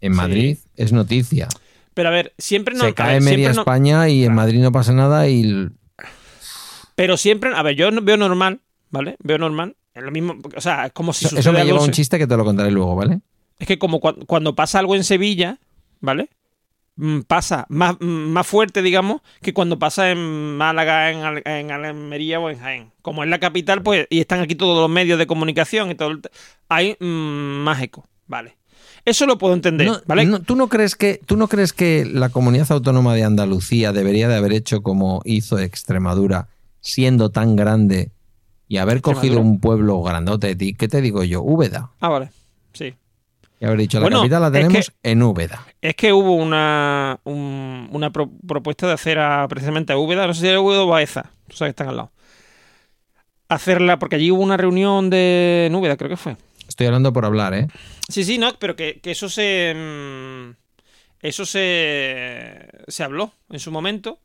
en 0.00 0.12
Sí. 0.12 0.16
Madrid 0.16 0.58
es 0.76 0.92
noticia. 0.92 1.48
Pero 1.94 2.08
a 2.08 2.12
ver, 2.12 2.34
siempre 2.38 2.74
no. 2.74 2.84
Se 2.84 2.94
cae 2.94 3.14
ver, 3.14 3.22
media 3.22 3.52
no- 3.52 3.60
España 3.62 4.08
y 4.08 4.24
en 4.24 4.34
Madrid 4.34 4.60
no 4.60 4.72
pasa 4.72 4.92
nada 4.92 5.28
y 5.28 5.68
pero 6.94 7.16
siempre. 7.16 7.50
A 7.54 7.62
ver, 7.62 7.74
yo 7.76 7.88
veo 8.02 8.16
normal, 8.16 8.60
¿vale? 8.90 9.16
Veo 9.22 9.38
normal. 9.38 9.76
Es 9.94 10.02
lo 10.02 10.10
mismo. 10.10 10.36
O 10.56 10.60
sea, 10.60 10.86
es 10.86 10.92
como 10.92 11.12
si 11.12 11.26
eso 11.26 11.36
sucede 11.36 11.52
me 11.52 11.64
lleva 11.64 11.78
a 11.78 11.82
un 11.82 11.90
chiste 11.92 12.18
que 12.18 12.26
te 12.26 12.36
lo 12.36 12.44
contaré 12.44 12.70
luego, 12.70 12.94
¿vale? 12.96 13.20
Es 13.58 13.66
que 13.66 13.78
como 13.78 14.00
cua- 14.00 14.26
cuando 14.26 14.54
pasa 14.54 14.78
algo 14.80 14.94
en 14.96 15.04
Sevilla, 15.04 15.58
¿vale? 16.00 16.28
Mm, 16.96 17.20
Pasa 17.22 17.66
más, 17.70 17.96
mm, 18.00 18.04
más 18.06 18.46
fuerte, 18.46 18.80
digamos, 18.80 19.20
que 19.42 19.52
cuando 19.52 19.78
pasa 19.78 20.10
en 20.12 20.56
Málaga, 20.56 21.10
en, 21.10 21.18
Al- 21.24 21.42
en 21.44 21.70
Almería 21.72 22.38
o 22.38 22.48
en 22.50 22.58
Jaén. 22.58 22.92
Como 23.02 23.24
es 23.24 23.30
la 23.30 23.40
capital, 23.40 23.82
pues, 23.82 24.06
y 24.10 24.20
están 24.20 24.40
aquí 24.40 24.54
todos 24.54 24.78
los 24.80 24.88
medios 24.90 25.18
de 25.18 25.26
comunicación 25.26 25.90
y 25.90 25.96
todo, 25.96 26.10
el- 26.10 26.22
hay 26.68 26.96
mm, 27.00 27.04
más 27.64 27.82
eco, 27.82 28.06
¿vale? 28.28 28.56
Eso 29.04 29.26
lo 29.26 29.36
puedo 29.38 29.54
entender, 29.54 29.86
No, 29.88 30.00
¿vale? 30.06 30.24
no, 30.24 30.40
¿tú, 30.40 30.54
no 30.56 30.68
crees 30.68 30.94
que, 30.94 31.20
¿Tú 31.26 31.36
no 31.36 31.48
crees 31.48 31.72
que 31.72 32.04
la 32.06 32.28
comunidad 32.30 32.70
autónoma 32.70 33.14
de 33.14 33.24
Andalucía 33.24 33.92
debería 33.92 34.28
de 34.28 34.36
haber 34.36 34.52
hecho 34.52 34.82
como 34.82 35.20
hizo 35.24 35.58
Extremadura, 35.58 36.48
siendo 36.80 37.30
tan 37.30 37.56
grande 37.56 38.12
y 38.68 38.78
haber 38.78 39.02
cogido 39.02 39.40
un 39.40 39.58
pueblo 39.60 40.00
grandote? 40.02 40.54
Ti- 40.56 40.74
¿Qué 40.74 40.88
te 40.88 41.02
digo 41.02 41.22
yo? 41.24 41.42
Úbeda. 41.42 41.90
Ah, 42.00 42.08
vale, 42.08 42.30
sí. 42.72 42.94
Y 43.60 43.64
haber 43.66 43.78
dicho, 43.78 43.98
la 43.98 44.04
Bueno, 44.04 44.18
capital 44.20 44.40
la 44.40 44.46
es 44.48 44.52
tenemos 44.52 44.90
que- 45.02 45.10
en 45.10 45.22
Úbeda. 45.22 45.66
Es 45.84 45.94
que 45.96 46.14
hubo 46.14 46.32
una, 46.34 47.20
un- 47.24 47.88
una 47.92 48.08
pro- 48.10 48.30
propuesta 48.48 48.86
de 48.86 48.94
hacer 48.94 49.18
a, 49.18 49.46
precisamente 49.48 49.92
a 49.92 49.98
Úbeda, 49.98 50.26
no 50.26 50.32
sé 50.32 50.40
si 50.40 50.48
era 50.48 50.58
Úbeda 50.58 50.80
o 50.82 50.86
Baeza, 50.86 51.30
tú 51.46 51.56
sabes 51.56 51.68
que 51.74 51.82
están 51.82 51.88
al 51.88 51.96
lado. 51.96 52.10
Hacerla, 53.48 53.98
porque 53.98 54.16
allí 54.16 54.30
hubo 54.30 54.42
una 54.42 54.56
reunión 54.56 55.10
de 55.10 55.66
en 55.66 55.74
Úbeda, 55.74 55.98
creo 55.98 56.08
que 56.08 56.16
fue. 56.16 56.36
Estoy 56.66 56.86
hablando 56.86 57.12
por 57.12 57.26
hablar, 57.26 57.52
¿eh? 57.52 57.68
Sí, 58.08 58.24
sí, 58.24 58.38
no, 58.38 58.58
pero 58.58 58.74
que, 58.76 59.00
que 59.00 59.10
eso 59.10 59.28
se. 59.28 59.74
mm, 59.76 60.50
Eso 61.20 61.44
se. 61.44 62.66
Se 62.88 63.02
habló 63.04 63.32
en 63.50 63.60
su 63.60 63.70
momento. 63.70 64.18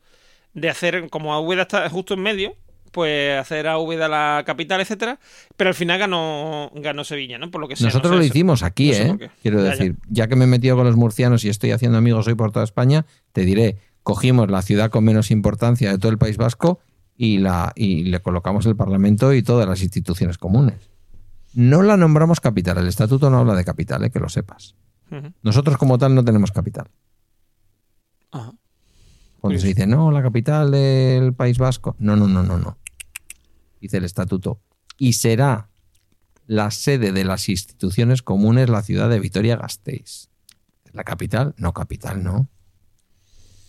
De 0.54 0.70
hacer, 0.70 1.10
como 1.10 1.34
a 1.34 1.40
Úbeda 1.40 1.62
está 1.62 1.88
justo 1.90 2.14
en 2.14 2.20
medio, 2.20 2.56
pues 2.90 3.38
hacer 3.38 3.66
a 3.68 3.78
Úbeda 3.78 4.08
la 4.08 4.42
capital, 4.46 4.80
etcétera. 4.80 5.18
Pero 5.56 5.68
al 5.68 5.74
final 5.74 5.98
ganó, 5.98 6.70
ganó 6.74 7.04
Sevilla, 7.04 7.38
¿no? 7.38 7.50
Por 7.50 7.60
lo 7.60 7.68
que 7.68 7.76
sea. 7.76 7.86
Nosotros 7.86 8.10
no 8.12 8.16
sé 8.16 8.18
lo 8.18 8.24
eso. 8.24 8.32
hicimos 8.34 8.62
aquí, 8.62 8.90
no 8.90 8.96
¿eh? 9.24 9.30
Quiero 9.42 9.62
Ya, 9.64 9.70
decir, 9.70 9.96
ya. 10.08 10.28
que 10.28 10.36
me 10.36 10.44
he 10.44 10.48
metido 10.48 10.76
con 10.76 10.86
los 10.86 10.96
murcianos 10.96 11.44
y 11.44 11.48
estoy 11.48 11.70
haciendo 11.72 11.98
amigos 11.98 12.26
hoy 12.26 12.34
por 12.34 12.52
toda 12.52 12.64
España, 12.64 13.06
te 13.32 13.42
diré, 13.44 13.78
cogimos 14.02 14.50
la 14.50 14.62
ciudad 14.62 14.90
con 14.90 15.04
menos 15.04 15.30
importancia 15.30 15.90
de 15.90 15.98
todo 15.98 16.10
el 16.10 16.18
País 16.18 16.36
Vasco 16.36 16.80
y, 17.16 17.38
la, 17.38 17.72
y 17.76 18.04
le 18.04 18.20
colocamos 18.20 18.66
el 18.66 18.76
Parlamento 18.76 19.32
y 19.34 19.42
todas 19.42 19.68
las 19.68 19.82
instituciones 19.82 20.38
comunes. 20.38 20.90
No 21.54 21.82
la 21.82 21.96
nombramos 21.96 22.40
capital, 22.40 22.78
el 22.78 22.86
estatuto 22.88 23.28
no 23.30 23.38
habla 23.38 23.54
de 23.54 23.64
capital, 23.64 24.04
¿eh? 24.04 24.10
que 24.10 24.20
lo 24.20 24.28
sepas. 24.28 24.74
Nosotros 25.42 25.76
como 25.76 25.98
tal 25.98 26.14
no 26.14 26.24
tenemos 26.24 26.52
capital. 26.52 26.86
Ajá. 28.30 28.52
Cuando 29.40 29.56
Curioso. 29.56 29.62
se 29.62 29.68
dice, 29.68 29.86
no, 29.86 30.10
la 30.12 30.22
capital 30.22 30.70
del 30.70 31.32
País 31.34 31.58
Vasco. 31.58 31.96
No, 31.98 32.14
no, 32.14 32.28
no, 32.28 32.42
no, 32.42 32.58
no. 32.58 32.76
Dice 33.80 33.96
el 33.96 34.04
estatuto. 34.04 34.60
Y 34.98 35.14
será 35.14 35.70
la 36.46 36.70
sede 36.70 37.12
de 37.12 37.24
las 37.24 37.48
instituciones 37.48 38.22
comunes 38.22 38.68
la 38.68 38.82
ciudad 38.82 39.08
de 39.08 39.20
Vitoria-Gasteiz. 39.20 40.28
¿La 40.92 41.04
capital? 41.04 41.54
No, 41.56 41.72
capital 41.72 42.22
no. 42.22 42.48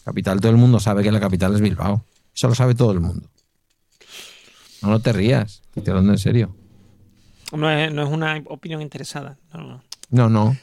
Capital, 0.03 0.41
todo 0.41 0.51
el 0.51 0.57
mundo 0.57 0.79
sabe 0.79 1.03
que 1.03 1.11
la 1.11 1.19
capital 1.19 1.53
es 1.53 1.61
Bilbao. 1.61 2.03
Eso 2.35 2.47
lo 2.47 2.55
sabe 2.55 2.73
todo 2.73 2.91
el 2.91 2.99
mundo. 2.99 3.29
No, 4.81 4.89
no 4.89 4.99
te 4.99 5.13
rías. 5.13 5.61
Estoy 5.75 5.91
hablando 5.91 6.13
en 6.13 6.17
serio. 6.17 6.55
No 7.51 7.69
es, 7.69 7.93
no 7.93 8.03
es 8.03 8.09
una 8.09 8.41
opinión 8.47 8.81
interesada. 8.81 9.37
No, 9.53 9.61
no. 9.61 9.83
No, 10.09 10.29
no. 10.29 10.57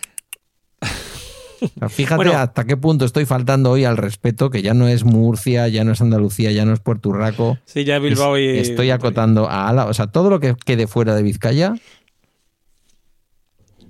Sea, 1.58 1.88
Fíjate 1.88 2.16
Bueno. 2.16 2.32
hasta 2.38 2.64
qué 2.64 2.76
punto 2.76 3.04
estoy 3.04 3.24
faltando 3.26 3.70
hoy 3.70 3.84
al 3.84 3.96
respeto, 3.96 4.50
que 4.50 4.62
ya 4.62 4.74
no 4.74 4.88
es 4.88 5.04
Murcia, 5.04 5.68
ya 5.68 5.84
no 5.84 5.92
es 5.92 6.00
Andalucía, 6.00 6.52
ya 6.52 6.64
no 6.64 6.72
es 6.72 6.80
Puerto 6.80 7.08
Urraco. 7.10 7.58
Sí, 7.64 7.84
ya 7.84 7.98
Bilbao 7.98 8.36
Es- 8.36 8.68
y. 8.68 8.70
Estoy 8.70 8.90
acotando 8.90 9.48
a 9.48 9.68
Ala, 9.68 9.86
o 9.86 9.94
sea, 9.94 10.06
todo 10.08 10.30
lo 10.30 10.40
que 10.40 10.54
quede 10.64 10.86
fuera 10.86 11.14
de 11.14 11.22
Vizcaya 11.22 11.74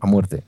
a 0.01 0.07
muerte. 0.07 0.45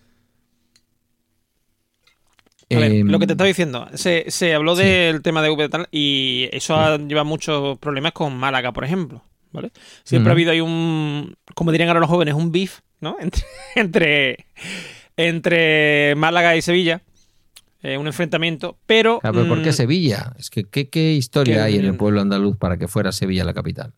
A 2.73 2.79
ver, 2.79 2.93
Em, 2.93 3.09
lo 3.09 3.19
que 3.19 3.27
te 3.27 3.33
estaba 3.33 3.49
diciendo, 3.49 3.89
se, 3.95 4.27
se 4.29 4.55
habló 4.55 4.77
sí. 4.77 4.85
del 4.85 5.23
tema 5.23 5.43
de 5.43 5.51
V 5.51 5.69
tal 5.69 5.89
y 5.91 6.49
eso 6.53 6.77
ha 6.77 6.99
lleva 6.99 7.25
muchos 7.25 7.77
problemas 7.81 8.13
con 8.13 8.37
Málaga, 8.37 8.71
por 8.73 8.85
ejemplo, 8.85 9.25
¿vale? 9.51 9.73
Siempre 10.05 10.31
ha 10.31 10.35
habido 10.35 10.53
ahí 10.53 10.61
un, 10.61 11.35
como 11.57 11.73
dirían 11.73 11.89
ahora 11.89 11.99
los 11.99 12.09
jóvenes, 12.09 12.35
un 12.35 12.53
beef, 12.53 12.79
¿no? 13.01 13.17
Entre, 13.21 13.43
entre, 13.75 14.47
entre 15.17 16.15
Málaga 16.15 16.55
y 16.55 16.63
Sevilla, 16.63 17.03
eh, 17.83 17.97
un 17.99 18.07
enfrentamiento, 18.07 18.77
pero... 18.87 19.21
Ah, 19.23 19.31
pero 19.33 19.49
¿por 19.49 19.63
qué 19.63 19.71
mm, 19.71 19.75
Sevilla? 19.75 20.35
Es 20.39 20.51
que 20.51 20.65
¿qué, 20.65 20.89
qué 20.89 21.13
historia 21.15 21.57
que- 21.57 21.61
hay 21.63 21.77
en 21.79 21.85
el 21.87 21.97
pueblo 21.97 22.21
andaluz 22.21 22.57
para 22.57 22.77
que 22.77 22.89
fuera 22.89 23.13
Sevilla 23.13 23.45
la 23.45 23.55
capital? 23.55 23.93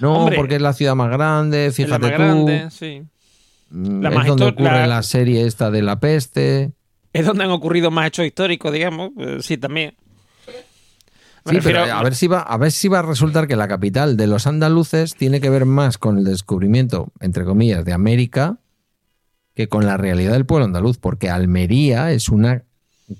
No, 0.00 0.14
Hombre, 0.20 0.36
porque 0.36 0.56
es 0.56 0.62
la 0.62 0.72
ciudad 0.72 0.94
más 0.94 1.10
grande, 1.10 1.66
es 1.66 1.78
la 1.78 1.84
fíjate 1.86 2.02
más 2.06 2.12
tú. 2.16 2.22
grande, 2.22 2.68
sí. 2.70 3.02
mm, 3.70 4.00
la 4.02 4.08
es 4.10 4.14
más 4.14 4.26
donde 4.26 4.46
ocurre 4.46 4.64
la- 4.64 4.86
la... 4.86 5.02
serie 5.02 5.44
esta 5.46 5.70
de 5.70 5.82
la 5.82 5.98
peste. 6.00 6.72
Es 7.12 7.26
donde 7.26 7.44
han 7.44 7.50
ocurrido 7.50 7.90
más 7.90 8.06
hechos 8.08 8.26
históricos, 8.26 8.72
digamos, 8.72 9.10
eh, 9.18 9.38
sí, 9.40 9.56
también. 9.56 9.94
Sí, 11.46 11.54
refiero- 11.56 11.80
pero 11.84 11.94
a 11.96 12.02
ver 12.02 12.14
si 12.14 12.26
va, 12.26 12.40
a 12.40 12.56
ver 12.58 12.70
si 12.72 12.88
va 12.88 12.98
a 12.98 13.02
resultar 13.02 13.46
que 13.48 13.56
la 13.56 13.68
capital 13.68 14.16
de 14.18 14.26
los 14.26 14.46
andaluces 14.46 15.14
tiene 15.14 15.40
que 15.40 15.48
ver 15.48 15.64
más 15.64 15.96
con 15.96 16.18
el 16.18 16.24
descubrimiento, 16.24 17.10
entre 17.20 17.44
comillas, 17.44 17.84
de 17.84 17.92
América 17.94 18.58
que 19.54 19.66
con 19.68 19.86
la 19.86 19.96
realidad 19.96 20.32
del 20.32 20.46
pueblo 20.46 20.66
andaluz, 20.66 20.98
porque 20.98 21.30
Almería 21.30 22.12
es 22.12 22.28
una 22.28 22.62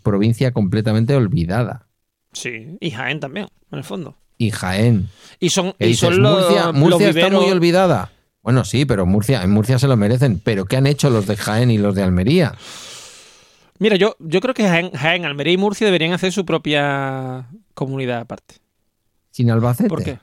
provincia 0.02 0.52
completamente 0.52 1.14
olvidada. 1.14 1.86
Sí, 2.32 2.76
y 2.80 2.90
Jaén 2.90 3.20
también, 3.20 3.48
en 3.72 3.78
el 3.78 3.84
fondo. 3.84 4.16
Y 4.36 4.50
Jaén. 4.50 5.08
Y 5.40 5.50
son, 5.50 5.72
¿Qué 5.78 5.86
y 5.86 5.88
dices? 5.88 6.08
son 6.08 6.22
los, 6.22 6.74
Murcia, 6.74 7.06
los 7.08 7.16
está 7.16 7.30
muy 7.30 7.50
olvidada. 7.50 8.12
Bueno, 8.42 8.64
sí, 8.64 8.84
pero 8.84 9.04
Murcia, 9.04 9.42
en 9.42 9.50
Murcia 9.50 9.78
se 9.78 9.88
lo 9.88 9.96
merecen. 9.96 10.40
Pero 10.42 10.64
¿qué 10.64 10.76
han 10.76 10.86
hecho 10.86 11.10
los 11.10 11.26
de 11.26 11.36
Jaén 11.36 11.70
y 11.70 11.78
los 11.78 11.94
de 11.94 12.02
Almería? 12.02 12.54
Mira, 13.78 13.96
yo, 13.96 14.16
yo 14.20 14.40
creo 14.40 14.54
que 14.54 14.64
Jaén, 14.64 14.90
Jaén, 14.92 15.24
Almería 15.24 15.52
y 15.52 15.56
Murcia 15.56 15.86
deberían 15.86 16.12
hacer 16.12 16.32
su 16.32 16.44
propia 16.44 17.48
comunidad 17.74 18.20
aparte. 18.20 18.56
Sin 19.30 19.50
Albacete. 19.50 19.88
¿Por 19.88 20.02
qué? 20.02 20.18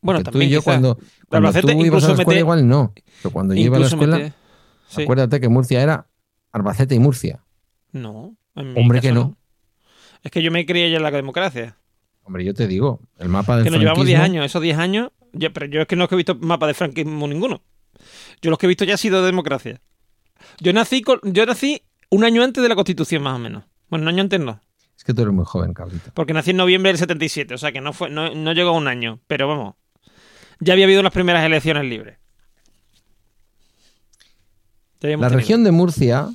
Bueno, 0.00 0.20
Porque 0.20 0.24
tú 0.24 0.30
también 0.32 0.50
y 0.50 0.54
yo 0.54 0.62
cuando, 0.62 0.98
cuando 1.28 1.48
Albacete 1.48 1.74
tú 1.74 1.84
ibas 1.84 2.04
a 2.04 2.08
la 2.08 2.14
escuela 2.14 2.40
igual 2.40 2.68
no. 2.68 2.92
Pero 3.22 3.32
cuando 3.32 3.54
yo 3.54 3.60
iba 3.60 3.76
a 3.76 3.80
la 3.80 3.86
escuela, 3.86 4.32
sí. 4.88 5.02
acuérdate 5.02 5.40
que 5.40 5.48
Murcia 5.48 5.82
era 5.82 6.06
Albacete 6.52 6.94
y 6.94 6.98
Murcia. 6.98 7.42
No, 7.92 8.36
Hombre, 8.56 9.00
que 9.00 9.12
no. 9.12 9.36
Es 10.22 10.30
que 10.30 10.42
yo 10.42 10.50
me 10.50 10.64
creía 10.66 10.88
ya 10.88 10.96
en 10.96 11.02
la 11.02 11.10
democracia. 11.10 11.76
Hombre, 12.24 12.44
yo 12.44 12.54
te 12.54 12.66
digo, 12.66 13.00
el 13.18 13.28
mapa 13.28 13.54
del 13.56 13.64
Que 13.64 13.70
nos 13.70 13.78
llevamos 13.80 14.04
10 14.04 14.18
franquismo- 14.18 14.24
años. 14.40 14.46
Esos 14.46 14.62
10 14.62 14.78
años, 14.78 15.10
ya, 15.32 15.50
pero 15.50 15.66
yo 15.66 15.80
es 15.82 15.86
que 15.86 15.94
no 15.96 16.08
he 16.10 16.16
visto 16.16 16.34
mapa 16.36 16.66
de 16.66 16.74
franquismo 16.74 17.28
ninguno. 17.28 17.62
Yo 18.42 18.50
los 18.50 18.58
que 18.58 18.66
he 18.66 18.68
visto 18.68 18.84
ya 18.84 18.94
ha 18.94 18.98
sido 18.98 19.20
de 19.20 19.26
democracia. 19.26 19.80
Yo 20.60 20.72
nací, 20.72 21.02
con- 21.02 21.20
yo 21.22 21.46
nací 21.46 21.82
un 22.10 22.24
año 22.24 22.42
antes 22.42 22.62
de 22.62 22.68
la 22.68 22.74
Constitución, 22.74 23.22
más 23.22 23.36
o 23.36 23.38
menos. 23.38 23.64
Bueno, 23.88 24.04
un 24.04 24.08
año 24.08 24.22
antes 24.22 24.40
no. 24.40 24.60
Es 24.96 25.04
que 25.04 25.14
tú 25.14 25.22
eres 25.22 25.32
muy 25.34 25.44
joven, 25.44 25.72
cabrito. 25.74 26.10
Porque 26.14 26.32
nací 26.32 26.50
en 26.50 26.56
noviembre 26.56 26.90
del 26.90 26.98
77, 26.98 27.54
o 27.54 27.58
sea 27.58 27.70
que 27.70 27.80
no 27.80 27.92
fue 27.92 28.10
no, 28.10 28.34
no 28.34 28.52
llegó 28.52 28.70
a 28.70 28.72
un 28.72 28.88
año. 28.88 29.20
Pero 29.28 29.46
vamos, 29.46 29.74
ya 30.58 30.72
había 30.72 30.86
habido 30.86 31.02
las 31.02 31.12
primeras 31.12 31.44
elecciones 31.44 31.84
libres. 31.84 32.18
La 35.00 35.10
tenido. 35.10 35.28
región 35.28 35.62
de 35.64 35.70
Murcia 35.72 36.28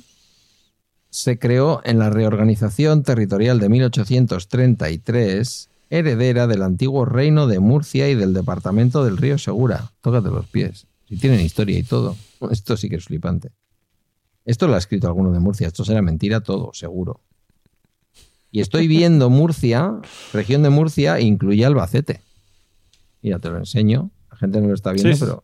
se 1.12 1.38
creó 1.38 1.82
en 1.84 1.98
la 1.98 2.08
reorganización 2.08 3.02
territorial 3.02 3.60
de 3.60 3.68
1833, 3.68 5.68
heredera 5.90 6.46
del 6.46 6.62
antiguo 6.62 7.04
reino 7.04 7.46
de 7.46 7.60
Murcia 7.60 8.08
y 8.08 8.14
del 8.14 8.32
departamento 8.32 9.04
del 9.04 9.18
río 9.18 9.36
Segura. 9.36 9.92
Tócate 10.00 10.30
los 10.30 10.46
pies. 10.46 10.86
Si 11.06 11.18
tienen 11.18 11.40
historia 11.40 11.78
y 11.78 11.82
todo. 11.82 12.16
Esto 12.50 12.78
sí 12.78 12.88
que 12.88 12.96
es 12.96 13.04
flipante. 13.04 13.50
Esto 14.46 14.66
lo 14.66 14.74
ha 14.74 14.78
escrito 14.78 15.06
alguno 15.06 15.30
de 15.32 15.38
Murcia. 15.38 15.66
Esto 15.66 15.84
será 15.84 16.00
mentira 16.00 16.40
todo, 16.40 16.70
seguro. 16.72 17.20
Y 18.50 18.62
estoy 18.62 18.88
viendo 18.88 19.28
Murcia, 19.28 19.98
región 20.32 20.62
de 20.62 20.70
Murcia, 20.70 21.20
incluye 21.20 21.66
Albacete. 21.66 22.22
Mira, 23.20 23.38
te 23.38 23.50
lo 23.50 23.58
enseño. 23.58 24.10
La 24.30 24.38
gente 24.38 24.62
no 24.62 24.68
lo 24.68 24.74
está 24.74 24.92
viendo, 24.92 25.12
Sí, 25.14 25.20
pero. 25.20 25.42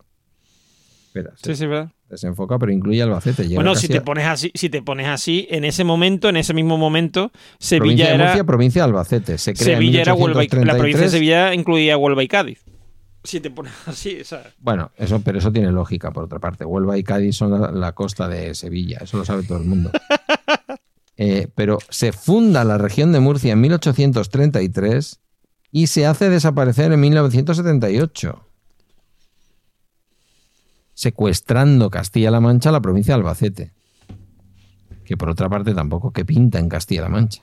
Espera, 1.05 1.33
Sí, 1.43 1.55
sí, 1.55 1.67
¿verdad? 1.67 1.91
Desenfoca, 2.09 2.57
pero 2.57 2.71
incluye 2.71 3.01
Albacete. 3.01 3.47
Bueno, 3.55 3.75
si 3.75 3.87
te 3.87 4.01
pones 4.01 4.25
así, 4.25 4.51
si 4.55 4.69
te 4.69 4.81
pones 4.81 5.07
así, 5.07 5.47
en 5.49 5.63
ese 5.63 5.83
momento, 5.83 6.29
en 6.29 6.37
ese 6.37 6.53
mismo 6.53 6.77
momento, 6.77 7.31
Sevilla 7.59 7.79
provincia 7.79 8.07
de 8.07 8.13
era 8.13 8.25
Murcia, 8.25 8.43
provincia 8.43 8.81
de 8.81 8.85
Albacete. 8.85 9.37
Se 9.37 9.53
crea 9.53 9.77
Sevilla 9.77 9.99
en 9.99 10.01
era 10.01 10.13
Huelva 10.13 10.43
y, 10.43 10.47
la 10.47 10.75
provincia 10.75 11.07
de 11.07 11.09
1833. 11.09 11.11
Sevilla 11.11 11.53
incluía 11.53 11.97
Huelva 11.97 12.23
y 12.23 12.27
Cádiz. 12.27 12.59
Si 13.23 13.39
te 13.39 13.51
pones 13.51 13.73
así, 13.85 14.23
¿sabes? 14.23 14.53
Bueno, 14.59 14.91
eso, 14.97 15.21
pero 15.21 15.37
eso 15.37 15.51
tiene 15.51 15.71
lógica, 15.71 16.11
por 16.11 16.23
otra 16.23 16.39
parte. 16.39 16.65
Huelva 16.65 16.97
y 16.97 17.03
Cádiz 17.03 17.35
son 17.35 17.59
la, 17.59 17.71
la 17.71 17.93
costa 17.93 18.27
de 18.27 18.55
Sevilla, 18.55 18.99
eso 19.01 19.17
lo 19.17 19.25
sabe 19.25 19.43
todo 19.43 19.57
el 19.57 19.65
mundo. 19.65 19.91
Eh, 21.21 21.49
pero 21.53 21.79
se 21.89 22.13
funda 22.13 22.63
la 22.63 22.77
región 22.77 23.11
de 23.11 23.19
Murcia 23.19 23.51
en 23.51 23.59
1833 23.59 25.19
y 25.69 25.87
se 25.87 26.05
hace 26.05 26.29
desaparecer 26.29 26.93
en 26.93 27.01
1978, 27.01 28.48
secuestrando 30.99 31.89
Castilla-La 31.89 32.41
Mancha 32.41 32.67
a 32.67 32.71
la 32.73 32.81
provincia 32.81 33.13
de 33.13 33.19
Albacete. 33.19 33.71
Que 35.05 35.15
por 35.15 35.29
otra 35.29 35.47
parte 35.47 35.73
tampoco 35.73 36.11
que 36.11 36.25
pinta 36.25 36.59
en 36.59 36.67
Castilla-La 36.67 37.07
Mancha. 37.07 37.41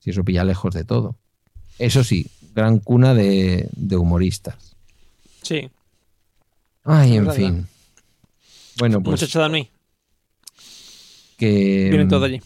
Si 0.00 0.10
eso 0.10 0.22
pilla 0.24 0.44
lejos 0.44 0.74
de 0.74 0.84
todo. 0.84 1.16
Eso 1.78 2.04
sí, 2.04 2.30
gran 2.54 2.80
cuna 2.80 3.14
de, 3.14 3.70
de 3.74 3.96
humoristas. 3.96 4.76
Sí. 5.40 5.70
Ay, 6.84 7.16
en 7.16 7.32
fin. 7.32 7.66
Bueno, 8.78 9.02
pues 9.02 9.22
Muchacho 9.22 9.38
de 9.38 9.44
Anuí. 9.46 9.70
que... 11.38 11.88
Vienen 11.88 12.08
todos 12.08 12.24
allí. 12.24 12.42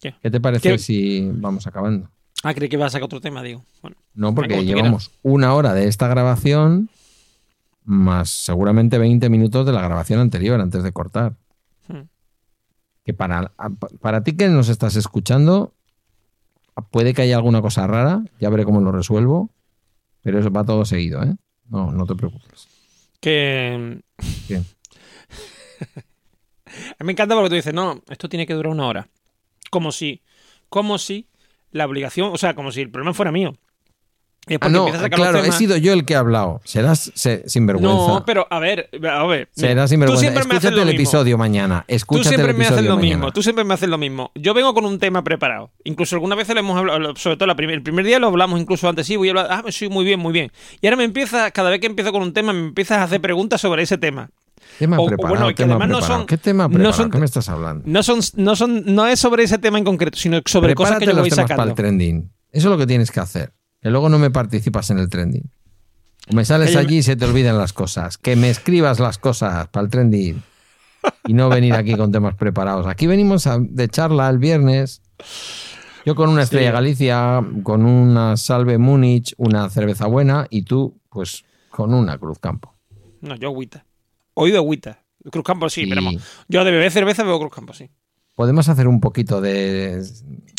¿Qué 0.00 0.30
te 0.30 0.40
parece 0.40 0.70
¿Qué- 0.70 0.78
si 0.78 1.28
vamos 1.30 1.66
acabando? 1.66 2.08
Ah, 2.42 2.54
creí 2.54 2.70
que 2.70 2.76
iba 2.76 2.86
a 2.86 2.90
sacar 2.90 3.04
otro 3.04 3.20
tema, 3.20 3.42
digo. 3.42 3.64
Bueno, 3.82 3.96
No, 4.14 4.34
porque 4.34 4.64
llevamos 4.64 5.10
una 5.22 5.52
hora 5.54 5.74
de 5.74 5.88
esta 5.88 6.08
grabación 6.08 6.88
más 7.88 8.28
seguramente 8.28 8.98
20 8.98 9.30
minutos 9.30 9.64
de 9.64 9.72
la 9.72 9.80
grabación 9.80 10.20
anterior 10.20 10.60
antes 10.60 10.82
de 10.82 10.92
cortar. 10.92 11.36
Hmm. 11.88 12.02
Que 13.02 13.14
para, 13.14 13.52
para 14.00 14.22
ti 14.22 14.36
que 14.36 14.48
nos 14.48 14.68
estás 14.68 14.94
escuchando, 14.96 15.72
puede 16.90 17.14
que 17.14 17.22
haya 17.22 17.36
alguna 17.36 17.62
cosa 17.62 17.86
rara, 17.86 18.22
ya 18.38 18.50
veré 18.50 18.64
cómo 18.64 18.82
lo 18.82 18.92
resuelvo, 18.92 19.50
pero 20.22 20.38
eso 20.38 20.50
va 20.50 20.64
todo 20.64 20.84
seguido, 20.84 21.22
¿eh? 21.22 21.34
No, 21.70 21.90
no 21.90 22.04
te 22.06 22.14
preocupes. 22.14 22.68
que. 23.20 24.02
¿Qué? 24.46 24.56
A 26.66 27.02
mí 27.02 27.06
me 27.06 27.12
encanta 27.12 27.34
porque 27.34 27.48
tú 27.48 27.54
dices, 27.54 27.72
no, 27.72 28.02
esto 28.10 28.28
tiene 28.28 28.46
que 28.46 28.52
durar 28.52 28.72
una 28.72 28.86
hora. 28.86 29.08
Como 29.70 29.92
si, 29.92 30.22
como 30.68 30.98
si 30.98 31.26
la 31.70 31.86
obligación, 31.86 32.32
o 32.34 32.36
sea, 32.36 32.54
como 32.54 32.70
si 32.70 32.82
el 32.82 32.90
problema 32.90 33.14
fuera 33.14 33.32
mío. 33.32 33.56
Y 34.48 34.56
Ah, 34.60 34.68
no, 34.68 34.86
empiezas 34.86 35.10
los 35.10 35.10
claro, 35.18 35.38
he 35.38 35.42
temas- 35.42 35.58
sido 35.58 35.76
yo 35.76 35.92
el 35.92 36.04
que 36.04 36.14
ha 36.16 36.20
hablado. 36.20 36.60
Serás 36.64 37.10
se- 37.14 37.48
sinvergüenza. 37.48 37.94
No, 37.94 38.24
pero 38.24 38.46
a 38.50 38.58
ver, 38.58 38.88
a 39.10 39.24
ver. 39.26 39.48
Serás 39.52 39.84
tú 39.86 39.92
sinvergüenza. 39.94 40.20
siempre 40.20 40.44
me 40.44 40.54
haces 40.56 40.64
Escúchate 40.64 40.74
lo 40.76 40.82
el 40.82 40.88
mismo. 40.88 41.00
episodio 41.02 41.38
mañana. 41.38 41.84
Tú 41.88 41.94
Escúchate 41.94 42.28
siempre 42.28 42.50
el 42.52 42.56
me 42.56 42.64
haces 42.66 42.84
lo 42.84 42.96
mañana. 42.96 43.14
mismo, 43.16 43.32
tú 43.32 43.42
siempre 43.42 43.64
me 43.64 43.74
haces 43.74 43.88
lo 43.88 43.98
mismo. 43.98 44.30
Yo 44.34 44.54
vengo 44.54 44.74
con 44.74 44.84
un 44.84 44.98
tema 44.98 45.22
preparado. 45.24 45.70
Incluso 45.84 46.16
algunas 46.16 46.38
veces 46.38 46.54
lo 46.54 46.60
hemos 46.60 46.78
hablado, 46.78 47.14
sobre 47.16 47.36
todo 47.36 47.46
la 47.46 47.54
primer- 47.56 47.76
el 47.76 47.82
primer 47.82 48.04
día 48.04 48.18
lo 48.18 48.28
hablamos 48.28 48.60
incluso 48.60 48.88
antes, 48.88 49.06
sí, 49.06 49.16
voy 49.16 49.28
a 49.28 49.30
hablar, 49.32 49.46
ah, 49.50 49.64
sí, 49.70 49.88
muy 49.88 50.04
bien, 50.04 50.20
muy 50.20 50.32
bien. 50.32 50.50
Y 50.80 50.86
ahora 50.86 50.96
me 50.96 51.04
empieza, 51.04 51.50
cada 51.50 51.70
vez 51.70 51.80
que 51.80 51.86
empiezo 51.86 52.12
con 52.12 52.22
un 52.22 52.32
tema, 52.32 52.52
me 52.52 52.60
empiezas 52.68 52.98
a 52.98 53.02
hacer 53.04 53.20
preguntas 53.20 53.60
sobre 53.60 53.82
ese 53.82 53.98
tema. 53.98 54.30
Tema 54.78 54.98
O- 54.98 55.06
preparado, 55.06 55.34
bueno, 55.34 55.48
que 55.48 55.54
tema 55.54 55.74
además 55.74 55.88
no 55.88 56.02
son- 56.02 56.26
¿Qué 56.26 56.36
tema 56.36 56.64
no 56.64 56.68
preparado? 56.70 56.92
son- 56.92 57.10
¿Qué 57.10 57.18
me 57.18 57.24
estás 57.24 57.48
hablando? 57.48 57.82
No 57.86 58.02
son, 58.02 58.20
no 58.36 58.54
son, 58.54 58.82
no 58.86 59.06
es 59.06 59.18
sobre 59.18 59.42
ese 59.42 59.58
tema 59.58 59.78
en 59.78 59.84
concreto, 59.84 60.16
sino 60.18 60.40
sobre 60.44 60.74
cosas 60.74 60.98
Prepárate 60.98 61.04
que 61.06 61.10
yo 61.10 61.16
los 61.16 61.22
voy 61.22 61.30
temas 61.30 61.44
sacando. 61.44 61.60
para 61.62 61.70
el 61.70 61.76
trending. 61.76 62.30
Eso 62.52 62.68
es 62.68 62.72
lo 62.72 62.78
que 62.78 62.86
tienes 62.86 63.10
que 63.10 63.18
hacer. 63.20 63.52
Que 63.80 63.90
luego 63.90 64.08
no 64.08 64.18
me 64.18 64.30
participas 64.30 64.90
en 64.90 64.98
el 64.98 65.08
trending. 65.08 65.50
O 66.30 66.34
me 66.34 66.44
sales 66.44 66.76
allí 66.76 66.98
y 66.98 67.02
se 67.02 67.16
te 67.16 67.24
olvidan 67.24 67.56
las 67.58 67.72
cosas. 67.72 68.18
Que 68.18 68.36
me 68.36 68.50
escribas 68.50 69.00
las 69.00 69.18
cosas 69.18 69.68
para 69.68 69.84
el 69.84 69.90
trending. 69.90 70.42
Y 71.26 71.32
no 71.32 71.48
venir 71.48 71.74
aquí 71.74 71.94
con 71.96 72.10
temas 72.12 72.34
preparados. 72.34 72.86
Aquí 72.86 73.06
venimos 73.06 73.46
a- 73.46 73.58
de 73.60 73.88
charla 73.88 74.28
el 74.28 74.38
viernes. 74.38 75.00
Yo 76.04 76.14
con 76.14 76.28
una 76.28 76.42
estrella 76.42 76.68
Sí. 76.70 76.72
Galicia, 76.72 77.44
con 77.62 77.84
una 77.86 78.36
salve 78.36 78.78
Múnich, 78.78 79.34
una 79.36 79.68
cerveza 79.70 80.06
buena 80.06 80.46
y 80.50 80.62
tú, 80.62 80.98
pues, 81.08 81.44
con 81.70 81.94
una 81.94 82.18
Cruz 82.18 82.38
Campo. 82.38 82.74
No, 83.20 83.36
yo 83.36 83.48
agüita. 83.48 83.84
Oído 84.34 84.58
agüita. 84.58 85.04
Cruz 85.30 85.44
Campo 85.44 85.68
sí, 85.70 85.82
Y- 85.82 85.88
pero 85.88 86.02
vamos, 86.02 86.22
yo 86.48 86.64
de 86.64 86.70
beber 86.70 86.90
cerveza 86.90 87.24
bebo 87.24 87.38
Cruz 87.40 87.52
Campo, 87.52 87.72
sí. 87.74 87.90
Podemos 88.34 88.68
hacer 88.68 88.86
un 88.88 89.00
poquito 89.00 89.40
de. 89.40 90.02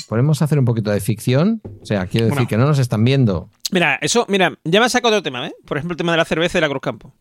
Podemos 0.09 0.41
hacer 0.41 0.57
un 0.59 0.65
poquito 0.65 0.89
de 0.91 0.99
ficción. 0.99 1.61
O 1.81 1.85
sea, 1.85 2.07
quiero 2.07 2.25
decir 2.25 2.35
Bueno. 2.39 2.49
que 2.49 2.57
no 2.57 2.65
nos 2.65 2.79
están 2.79 3.05
viendo. 3.05 3.49
Mira, 3.71 3.97
eso, 4.01 4.25
mira, 4.27 4.57
ya 4.63 4.79
me 4.79 4.87
has 4.87 4.91
sacado 4.91 5.15
otro 5.15 5.23
tema, 5.23 5.47
¿eh? 5.47 5.53
Por 5.65 5.77
ejemplo, 5.77 5.93
el 5.93 5.97
tema 5.97 6.11
de 6.13 6.17
la 6.17 6.25
cerveza 6.25 6.57
y 6.57 6.61
la 6.61 6.67
Cruz 6.69 6.81
Campo. 6.81 7.13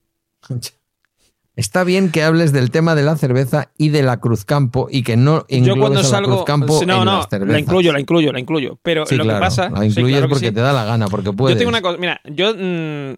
Está 1.54 1.82
bien 1.82 2.10
que 2.12 2.22
hables 2.22 2.52
del 2.52 2.70
tema 2.70 2.94
de 2.94 3.02
la 3.02 3.16
cerveza 3.16 3.72
y 3.76 3.88
de 3.88 4.02
la 4.02 4.18
Cruz 4.20 4.44
Campo 4.44 4.86
y 4.90 5.02
que 5.02 5.16
no 5.16 5.40
Yo 5.48 5.56
englobes 5.56 5.80
cuando 5.80 5.98
a 5.98 6.02
la 6.02 6.08
salgo. 6.08 6.32
Cruz 6.36 6.44
Campo 6.44 6.78
sí, 6.78 6.86
no, 6.86 6.98
en 7.00 7.04
no, 7.04 7.16
las 7.18 7.28
cervezas. 7.28 7.52
la 7.52 7.58
incluyo, 7.58 7.92
la 7.92 8.00
incluyo, 8.00 8.32
la 8.32 8.40
incluyo. 8.40 8.78
Pero 8.82 9.04
Sí, 9.06 9.16
lo 9.16 9.24
claro, 9.24 9.38
que 9.40 9.44
pasa. 9.44 9.68
la 9.70 9.80
sí, 9.80 9.86
incluyes 9.88 10.12
claro 10.12 10.26
que 10.28 10.30
porque 10.34 10.46
sí. 10.48 10.54
te 10.54 10.60
da 10.60 10.72
la 10.72 10.84
gana, 10.84 11.08
porque 11.08 11.32
puedes. 11.32 11.56
Yo 11.56 11.58
tengo 11.58 11.70
una 11.70 11.82
cosa, 11.82 11.98
mira, 11.98 12.20
yo 12.24 12.54
mm, 12.56 13.14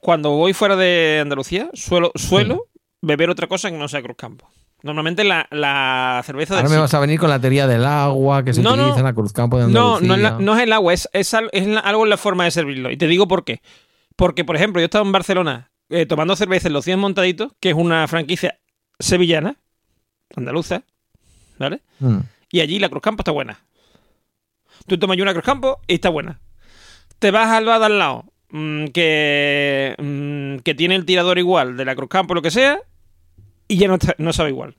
cuando 0.00 0.30
voy 0.30 0.52
fuera 0.52 0.76
de 0.76 1.20
Andalucía 1.22 1.70
suelo, 1.72 2.12
suelo 2.14 2.66
beber 3.00 3.30
otra 3.30 3.46
cosa 3.48 3.70
que 3.70 3.78
no 3.78 3.88
sea 3.88 4.02
Cruz 4.02 4.16
Campo. 4.18 4.46
Normalmente 4.84 5.24
la, 5.24 5.46
la 5.50 6.22
cerveza 6.26 6.56
Ahora 6.58 6.68
me 6.68 6.76
vas 6.76 6.92
a 6.92 6.98
venir 7.00 7.18
con 7.18 7.30
la 7.30 7.40
teoría 7.40 7.66
del 7.66 7.86
agua 7.86 8.44
que 8.44 8.52
se 8.52 8.60
No, 8.62 8.76
no. 8.76 8.82
utiliza 8.82 8.98
en 8.98 9.04
la 9.06 9.14
Cruz 9.14 9.32
Campo 9.32 9.56
de 9.58 9.66
No, 9.72 9.96
Andalucía. 9.96 10.08
no 10.08 10.16
la- 10.16 10.38
no 10.44 10.56
es 10.56 10.62
el 10.62 10.72
agua, 10.74 10.92
es, 10.92 11.08
es, 11.14 11.34
es 11.52 11.68
algo 11.82 12.04
en 12.04 12.10
la 12.10 12.18
forma 12.18 12.44
de 12.44 12.50
servirlo. 12.50 12.90
Y 12.90 12.98
te 12.98 13.06
digo 13.06 13.26
por 13.26 13.44
qué. 13.44 13.62
Porque, 14.14 14.44
por 14.44 14.56
ejemplo, 14.56 14.80
yo 14.80 14.84
estaba 14.84 15.04
en 15.06 15.12
Barcelona 15.12 15.70
eh, 15.88 16.04
tomando 16.04 16.36
cerveza 16.36 16.68
en 16.68 16.74
Los 16.74 16.84
100 16.84 16.98
Montaditos, 16.98 17.52
que 17.60 17.70
es 17.70 17.74
una 17.74 18.06
franquicia 18.08 18.58
sevillana, 18.98 19.56
andaluza, 20.36 20.82
¿vale? 21.58 21.80
Mm. 22.00 22.18
Y 22.50 22.60
allí 22.60 22.78
la 22.78 22.90
Cruz 22.90 23.02
Campo 23.02 23.22
está 23.22 23.32
buena. 23.32 23.58
Tú 24.86 24.98
tomas 24.98 25.16
una 25.18 25.32
Cruz 25.32 25.44
Campo 25.44 25.80
y 25.86 25.94
está 25.94 26.10
buena. 26.10 26.40
Te 27.18 27.30
vas 27.30 27.48
al 27.48 27.64
bar 27.64 27.80
de 27.80 27.86
al 27.86 27.98
lado, 27.98 28.24
mm, 28.50 28.86
que, 28.88 29.94
mm, 29.98 30.58
que 30.62 30.74
tiene 30.74 30.94
el 30.94 31.06
tirador 31.06 31.38
igual 31.38 31.76
de 31.78 31.84
la 31.86 31.96
Cruz 31.96 32.10
Campo, 32.10 32.34
lo 32.34 32.42
que 32.42 32.50
sea, 32.50 32.78
y 33.68 33.76
ya 33.78 33.88
no, 33.88 33.94
está- 33.94 34.14
no 34.18 34.32
sabe 34.32 34.50
igual. 34.50 34.76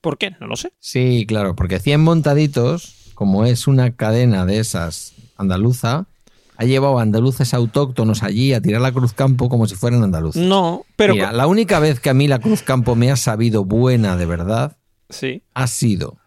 ¿Por 0.00 0.16
qué? 0.18 0.30
No 0.40 0.46
lo 0.46 0.56
sé. 0.56 0.72
Sí, 0.78 1.24
claro, 1.26 1.56
porque 1.56 1.80
100 1.80 2.00
montaditos, 2.00 3.10
como 3.14 3.44
es 3.44 3.66
una 3.66 3.96
cadena 3.96 4.46
de 4.46 4.58
esas 4.60 5.14
andaluza, 5.36 6.06
ha 6.56 6.64
llevado 6.64 6.98
a 6.98 7.02
andaluces 7.02 7.54
autóctonos 7.54 8.22
allí 8.22 8.52
a 8.52 8.60
tirar 8.60 8.80
la 8.80 8.92
Cruz 8.92 9.12
Campo 9.12 9.48
como 9.48 9.66
si 9.66 9.74
fueran 9.74 10.02
andaluces. 10.02 10.42
No, 10.42 10.84
pero... 10.96 11.14
Mira, 11.14 11.32
la 11.32 11.46
única 11.46 11.78
vez 11.80 12.00
que 12.00 12.10
a 12.10 12.14
mí 12.14 12.26
la 12.28 12.38
Cruz 12.40 12.62
Campo 12.62 12.94
me 12.96 13.10
ha 13.10 13.16
sabido 13.16 13.64
buena 13.64 14.16
de 14.16 14.26
verdad 14.26 14.76
Sí. 15.08 15.42
ha 15.54 15.66
sido 15.68 16.18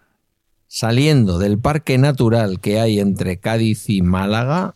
saliendo 0.68 1.38
del 1.38 1.60
parque 1.60 1.98
natural 1.98 2.60
que 2.62 2.80
hay 2.80 3.00
entre 3.00 3.40
Cádiz 3.40 3.90
y 3.90 4.02
Málaga. 4.02 4.76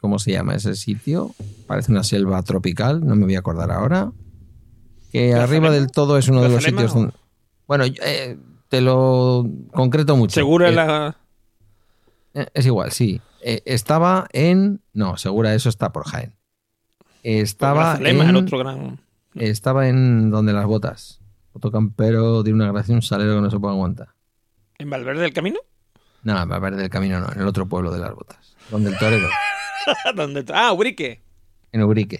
¿Cómo 0.00 0.18
se 0.18 0.32
llama 0.32 0.54
ese 0.54 0.76
sitio? 0.76 1.34
Parece 1.66 1.92
una 1.92 2.04
selva 2.04 2.42
tropical, 2.42 3.04
no 3.06 3.16
me 3.16 3.24
voy 3.24 3.34
a 3.36 3.40
acordar 3.40 3.70
ahora. 3.70 4.12
Que 5.10 5.34
arriba 5.34 5.70
del 5.70 5.90
todo 5.90 6.16
es 6.18 6.28
uno 6.28 6.42
de 6.42 6.48
los 6.48 6.62
¿Grazalema 6.62 6.80
sitios 6.82 6.94
donde... 6.94 7.14
Bueno, 7.66 7.84
eh, 7.86 8.38
te 8.68 8.80
lo 8.80 9.44
concreto 9.72 10.16
mucho. 10.16 10.34
Seguro 10.34 10.66
Eh, 10.66 10.72
la... 10.72 11.16
eh, 12.34 12.46
Es 12.54 12.66
igual, 12.66 12.92
sí. 12.92 13.20
Eh, 13.42 13.62
estaba 13.64 14.26
en... 14.32 14.80
No, 14.92 15.16
segura, 15.16 15.54
eso 15.54 15.68
está 15.68 15.92
por 15.92 16.06
Jaén. 16.06 16.34
Estaba 17.22 17.96
en... 18.00 18.20
el 18.20 18.36
otro 18.36 18.58
gran... 18.58 19.00
Estaba 19.34 19.88
en 19.88 20.30
donde 20.30 20.52
las 20.52 20.66
botas. 20.66 21.20
Otro 21.52 21.70
campero 21.70 22.42
tiene 22.44 22.56
una 22.62 22.72
gracia, 22.72 22.94
un 22.94 23.02
salero 23.02 23.36
que 23.36 23.40
no 23.42 23.50
se 23.50 23.58
puede 23.58 23.74
aguantar. 23.74 24.08
¿En 24.78 24.90
Valverde 24.90 25.22
del 25.22 25.32
Camino? 25.32 25.58
No, 26.22 26.34
va 26.46 26.56
a 26.56 26.58
ver 26.58 26.76
del 26.76 26.90
camino, 26.90 27.18
no, 27.18 27.32
en 27.32 27.40
el 27.40 27.46
otro 27.46 27.66
pueblo 27.66 27.90
de 27.92 27.98
las 27.98 28.14
botas. 28.14 28.54
Donde 28.70 28.90
el 28.90 28.98
torero. 28.98 29.28
Ah, 30.52 30.72
Ubrique. 30.72 31.22
en 31.72 31.82
Ubrique. 31.82 32.18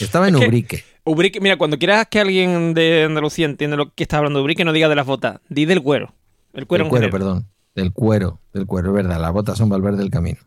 Estaba 0.00 0.28
en 0.28 0.36
Es 0.42 0.64
que- 0.66 0.84
Ubrique. 1.06 1.40
Mira, 1.40 1.56
cuando 1.56 1.78
quieras 1.78 2.08
que 2.10 2.20
alguien 2.20 2.74
de 2.74 3.04
Andalucía 3.04 3.46
entienda 3.46 3.76
lo 3.76 3.94
que 3.94 4.02
está 4.02 4.18
hablando 4.18 4.42
Ubrique, 4.42 4.64
no 4.64 4.72
diga 4.72 4.88
de 4.88 4.96
las 4.96 5.06
botas, 5.06 5.40
di 5.48 5.64
del 5.64 5.82
cuero. 5.82 6.14
El 6.52 6.66
cuero 6.66 6.84
Del 6.84 6.90
cuero, 6.90 7.10
perdón. 7.10 7.46
Del 7.74 7.92
cuero, 7.92 8.40
del 8.52 8.66
cuero, 8.66 8.88
es 8.88 8.94
verdad. 8.94 9.20
Las 9.20 9.32
botas 9.32 9.56
son 9.56 9.68
Valverde 9.68 9.98
del 9.98 10.10
camino. 10.10 10.38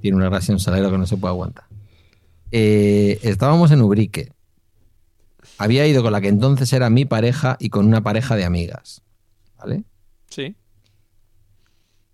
Tiene 0.00 0.16
una 0.16 0.28
gracia, 0.30 0.54
un 0.54 0.60
salero 0.60 0.90
que 0.90 0.98
no 0.98 1.06
se 1.06 1.16
puede 1.16 1.32
aguantar. 1.32 1.64
Eh, 2.50 3.18
estábamos 3.22 3.70
en 3.70 3.82
Ubrique. 3.82 4.32
Había 5.58 5.86
ido 5.86 6.02
con 6.02 6.12
la 6.12 6.20
que 6.20 6.28
entonces 6.28 6.72
era 6.72 6.88
mi 6.88 7.04
pareja 7.04 7.56
y 7.60 7.68
con 7.68 7.86
una 7.86 8.02
pareja 8.02 8.34
de 8.36 8.44
amigas. 8.44 9.02
¿Vale? 9.58 9.84
Sí. 10.28 10.56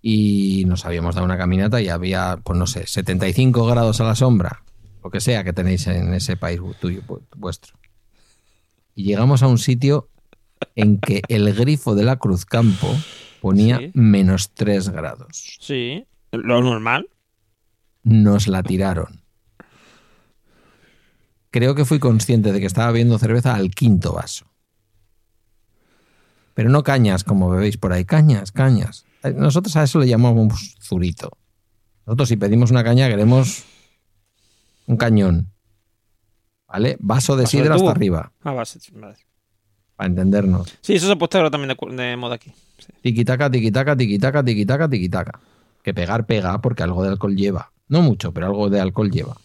y 0.02 0.64
nos 0.66 0.84
habíamos 0.84 1.14
dado 1.14 1.24
una 1.24 1.38
caminata 1.38 1.80
y 1.80 1.88
había, 1.88 2.38
pues 2.42 2.58
no 2.58 2.66
sé, 2.66 2.86
75 2.86 3.66
grados 3.66 4.00
a 4.00 4.04
la 4.04 4.14
sombra, 4.14 4.62
lo 5.08 5.10
que 5.10 5.20
sea 5.22 5.42
que 5.42 5.54
tenéis 5.54 5.86
en 5.86 6.12
ese 6.12 6.36
país 6.36 6.60
tuyo, 6.78 7.00
vuestro. 7.34 7.72
Y 8.94 9.04
llegamos 9.04 9.42
a 9.42 9.46
un 9.46 9.56
sitio 9.56 10.10
en 10.76 10.98
que 10.98 11.22
el 11.28 11.54
grifo 11.54 11.94
de 11.94 12.02
la 12.02 12.16
Cruz 12.16 12.44
Campo 12.44 12.94
ponía 13.40 13.78
Sí. 13.78 13.90
menos 13.94 14.50
3 14.52 14.90
grados. 14.90 15.56
Sí. 15.60 16.04
Lo 16.30 16.60
normal. 16.60 17.08
Nos 18.02 18.48
la 18.48 18.62
tiraron. 18.62 19.22
Creo 21.52 21.74
que 21.74 21.86
fui 21.86 21.98
consciente 21.98 22.52
de 22.52 22.60
que 22.60 22.66
estaba 22.66 22.88
bebiendo 22.88 23.18
cerveza 23.18 23.54
al 23.54 23.70
quinto 23.70 24.12
vaso. 24.12 24.44
Pero 26.52 26.68
no 26.68 26.82
cañas 26.82 27.24
como 27.24 27.48
bebéis 27.48 27.78
por 27.78 27.94
ahí, 27.94 28.04
cañas, 28.04 28.52
cañas. 28.52 29.06
Nosotros 29.36 29.74
a 29.76 29.84
eso 29.84 30.00
le 30.00 30.06
llamamos 30.08 30.76
zurito. 30.82 31.30
Nosotros 32.04 32.28
si 32.28 32.36
pedimos 32.36 32.70
una 32.70 32.84
caña 32.84 33.08
queremos 33.08 33.64
un 34.88 34.96
cañón. 34.96 35.52
¿Vale? 36.66 36.96
Vaso 37.00 37.36
de 37.36 37.44
Vaso 37.44 37.50
sidra 37.56 37.74
hasta 37.76 37.90
arriba, 37.90 38.32
Ah, 38.42 38.52
va, 38.52 38.64
sí, 38.64 38.78
vale. 38.92 39.16
para 39.96 40.08
entendernos. 40.08 40.76
Sí, 40.82 40.94
eso 40.94 41.06
se 41.06 41.12
ha 41.12 41.16
puesto 41.16 41.38
ahora 41.38 41.50
también 41.50 41.74
de, 41.96 42.16
moda 42.16 42.34
aquí. 42.34 42.52
Sí. 42.78 42.92
Tiquitaca, 43.00 43.50
tiquitaca, 43.50 43.96
tiquitaca, 43.96 44.44
tiquitaca, 44.44 44.88
tiquitaca. 44.88 45.40
Que 45.82 45.94
pegar 45.94 46.26
pega 46.26 46.60
porque 46.60 46.82
algo 46.82 47.02
de 47.02 47.08
alcohol 47.10 47.34
lleva. 47.36 47.72
No 47.88 48.02
mucho, 48.02 48.32
pero 48.32 48.46
algo 48.46 48.68
de 48.68 48.80
alcohol 48.80 49.10
lleva. 49.10 49.36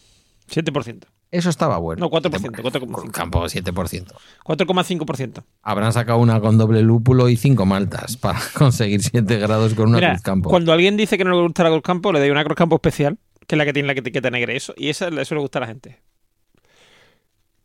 7%. 0.52 1.06
Eso 1.32 1.50
estaba 1.50 1.78
bueno. 1.78 2.02
No, 2.02 2.12
4%, 2.12 2.40
Siete- 2.40 2.62
4,5. 2.62 3.12
Campo 3.12 3.44
7%. 3.48 4.14
4,5%. 4.44 5.44
Habrán 5.64 5.94
sacado 5.94 6.20
una 6.20 6.40
con 6.42 6.58
doble 6.58 6.82
lúpulo 6.84 7.30
y 7.30 7.38
cinco 7.38 7.66
maltas 7.66 8.18
para 8.18 8.40
conseguir 8.58 9.02
7 9.02 9.38
grados 9.40 9.74
con 9.74 9.90
una 9.90 9.98
Mira, 9.98 10.10
Cruz 10.12 10.22
Campo. 10.22 10.50
cuando 10.50 10.74
alguien 10.74 10.98
dice 10.98 11.18
que 11.18 11.24
no 11.24 11.32
le 11.32 11.42
gusta 11.42 11.64
la 11.64 11.70
Cruz 11.70 11.82
Campo, 11.82 12.12
le 12.12 12.20
doy 12.20 12.30
una 12.30 12.44
Cruz 12.44 12.56
Campo 12.58 12.76
especial, 12.76 13.18
que 13.48 13.56
es 13.56 13.58
la 13.58 13.66
que 13.66 13.74
tiene 13.74 13.88
la 13.88 13.94
etiqueta 13.94 14.30
negra 14.30 14.54
y 14.54 14.58
eso, 14.58 14.74
y 14.78 14.90
esa 14.90 15.10
le 15.10 15.24
suele 15.26 15.42
gustar 15.42 15.64
a 15.64 15.66
la 15.66 15.72
gente. 15.74 16.00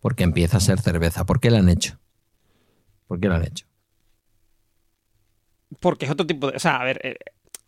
Porque 0.01 0.23
empieza 0.25 0.57
a 0.59 0.61
ser 0.61 0.81
cerveza. 0.81 1.25
¿Por 1.27 1.41
qué 1.41 1.51
la 1.51 1.59
han 1.59 1.69
hecho? 1.69 1.99
¿Por 3.07 3.19
qué 3.21 3.29
la 3.29 3.37
han 3.37 3.45
hecho? 3.45 3.67
Porque 5.81 6.07
es 6.07 6.11
otro 6.11 6.27
tipo 6.27 6.51
de. 6.51 6.57
O 6.57 6.61
sea, 6.61 6.77
a 6.81 6.85
ver, 6.85 7.01
eh, 7.05 7.17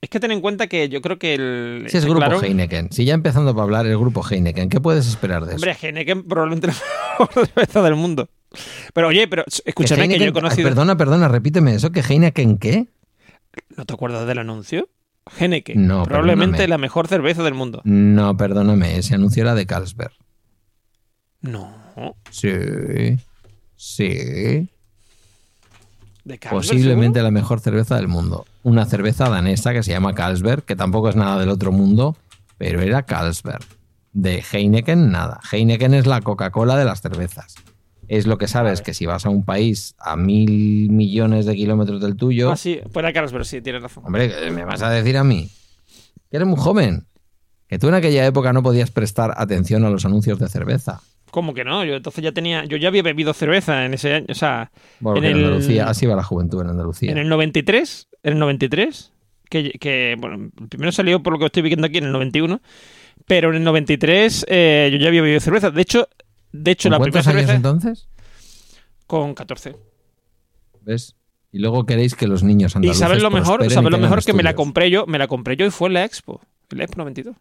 es 0.00 0.08
que 0.08 0.20
ten 0.20 0.30
en 0.30 0.40
cuenta 0.40 0.66
que 0.66 0.88
yo 0.88 1.00
creo 1.02 1.18
que 1.18 1.34
el. 1.34 1.86
Si 1.88 1.96
es 1.98 2.04
grupo 2.04 2.20
claro- 2.20 2.40
Heineken. 2.42 2.90
Si 2.92 3.04
ya 3.04 3.14
empezando 3.14 3.52
para 3.54 3.64
hablar 3.64 3.86
el 3.86 3.98
grupo 3.98 4.22
Heineken, 4.28 4.68
¿qué 4.68 4.80
puedes 4.80 5.06
esperar 5.06 5.42
de 5.44 5.56
eso? 5.56 5.56
Hombre, 5.56 5.76
Heineken 5.80 6.26
probablemente 6.26 6.68
la 6.68 6.72
mejor 7.18 7.46
cerveza 7.46 7.82
del 7.82 7.96
mundo. 7.96 8.28
Pero 8.94 9.08
oye, 9.08 9.28
pero 9.28 9.44
escúchame 9.46 10.08
que, 10.08 10.14
Heineken- 10.16 10.18
yo 10.24 10.30
he 10.30 10.32
conocido. 10.32 10.66
Ay, 10.68 10.74
Perdona, 10.74 10.96
perdona, 10.96 11.28
repíteme 11.28 11.74
eso. 11.74 11.92
¿Que 11.92 12.00
Heineken 12.00 12.58
qué? 12.58 12.86
¿No 13.76 13.84
te 13.84 13.92
acuerdas 13.92 14.26
del 14.26 14.38
anuncio? 14.38 14.88
Heineken. 15.38 15.86
No, 15.86 16.04
probablemente 16.04 16.58
perdóname. 16.58 16.68
la 16.68 16.78
mejor 16.78 17.08
cerveza 17.08 17.42
del 17.42 17.54
mundo. 17.54 17.80
No, 17.84 18.36
perdóname. 18.36 18.96
Ese 18.98 19.14
anuncio 19.14 19.42
era 19.42 19.54
de 19.54 19.66
Carlsberg. 19.66 20.12
No. 21.42 21.72
Sí. 22.30 22.50
Sí. 23.76 24.68
De 26.24 26.38
Carlsberg, 26.38 26.50
Posiblemente 26.50 27.22
la 27.22 27.30
mejor 27.30 27.60
cerveza 27.60 27.96
del 27.96 28.08
mundo. 28.08 28.46
Una 28.62 28.84
cerveza 28.86 29.28
danesa 29.28 29.72
que 29.72 29.82
se 29.82 29.92
llama 29.92 30.14
Carlsberg, 30.14 30.64
que 30.64 30.76
tampoco 30.76 31.08
es 31.08 31.16
nada 31.16 31.38
del 31.38 31.48
otro 31.48 31.72
mundo, 31.72 32.16
pero 32.58 32.80
era 32.82 33.02
Carlsberg. 33.04 33.64
De 34.12 34.42
Heineken, 34.52 35.10
nada. 35.10 35.40
Heineken 35.50 35.94
es 35.94 36.06
la 36.06 36.20
Coca-Cola 36.20 36.76
de 36.76 36.84
las 36.84 37.00
cervezas. 37.00 37.54
Es 38.12 38.26
lo 38.26 38.38
que 38.38 38.48
sabes 38.48 38.82
que 38.82 38.92
si 38.92 39.06
vas 39.06 39.24
a 39.24 39.30
un 39.30 39.44
país 39.44 39.94
a 40.00 40.16
mil 40.16 40.90
millones 40.90 41.46
de 41.46 41.54
kilómetros 41.54 42.00
del 42.00 42.16
tuyo. 42.16 42.50
Ah, 42.50 42.56
sí, 42.56 42.80
pues 42.92 43.04
era 43.04 43.12
Carlsberg, 43.12 43.44
sí, 43.44 43.60
tienes 43.62 43.82
razón. 43.82 44.02
hombre, 44.04 44.32
¿qué 44.36 44.50
me 44.50 44.64
vas 44.64 44.82
a 44.82 44.90
decir 44.90 45.16
a 45.16 45.22
mí? 45.22 45.48
Que 46.28 46.38
eres 46.38 46.48
muy 46.48 46.58
joven. 46.58 47.06
Que 47.68 47.78
tú 47.78 47.86
en 47.86 47.94
aquella 47.94 48.26
época 48.26 48.52
no 48.52 48.64
podías 48.64 48.90
prestar 48.90 49.32
atención 49.36 49.84
a 49.84 49.90
los 49.90 50.04
anuncios 50.04 50.40
de 50.40 50.48
cerveza. 50.48 51.00
¿Cómo 51.30 51.54
que 51.54 51.62
no? 51.62 51.84
Yo 51.84 51.94
entonces 51.94 52.24
ya 52.24 52.32
tenía. 52.32 52.64
Yo 52.64 52.76
ya 52.78 52.88
había 52.88 53.04
bebido 53.04 53.32
cerveza 53.32 53.84
en 53.86 53.94
ese 53.94 54.12
año. 54.14 54.26
O 54.28 54.34
sea, 54.34 54.72
Porque 55.00 55.20
En 55.20 55.26
el- 55.26 55.44
Andalucía, 55.44 55.88
así 55.88 56.04
va 56.06 56.16
la 56.16 56.24
juventud 56.24 56.62
en 56.62 56.70
Andalucía. 56.70 57.12
en 57.12 57.18
el 57.18 57.28
93. 57.28 58.08
En 58.24 58.32
el 58.32 58.38
93. 58.40 59.12
Que, 59.48 59.70
que, 59.78 60.16
bueno, 60.18 60.50
primero 60.68 60.90
salió 60.90 61.22
por 61.22 61.32
lo 61.34 61.38
que 61.38 61.46
estoy 61.46 61.62
viendo 61.62 61.86
aquí 61.86 61.98
en 61.98 62.06
el 62.06 62.12
91. 62.12 62.60
Pero 63.28 63.50
en 63.50 63.56
el 63.58 63.62
93 63.62 64.46
eh, 64.48 64.88
yo 64.92 64.98
ya 64.98 65.06
había 65.06 65.22
bebido 65.22 65.38
cerveza. 65.38 65.70
De 65.70 65.82
hecho, 65.82 66.08
de 66.52 66.70
hecho 66.70 66.88
¿Con 66.88 66.92
la 66.92 66.98
primera 67.04 67.22
cuántos 67.22 67.26
años 67.28 67.40
cerveza. 67.46 67.56
entonces? 67.56 68.08
Con 69.06 69.34
14. 69.34 69.76
¿Ves? 70.82 71.16
Y 71.52 71.58
luego 71.58 71.84
queréis 71.84 72.14
que 72.14 72.26
los 72.28 72.42
niños 72.42 72.74
Y 72.74 72.78
andaluces 72.78 73.00
sabes 73.00 73.22
lo 73.22 73.30
mejor, 73.30 73.64
y 73.64 73.70
sabes 73.70 73.90
lo 73.90 73.98
mejor 73.98 74.24
que 74.24 74.32
me 74.32 74.42
la 74.42 74.54
compré 74.54 74.90
yo, 74.90 75.06
me 75.06 75.18
la 75.18 75.26
compré 75.26 75.56
yo 75.56 75.66
y 75.66 75.70
fue 75.70 75.88
en 75.88 75.94
la 75.94 76.04
Expo. 76.04 76.40
En 76.70 76.78
la 76.78 76.84
Expo 76.84 76.98
92. 76.98 77.36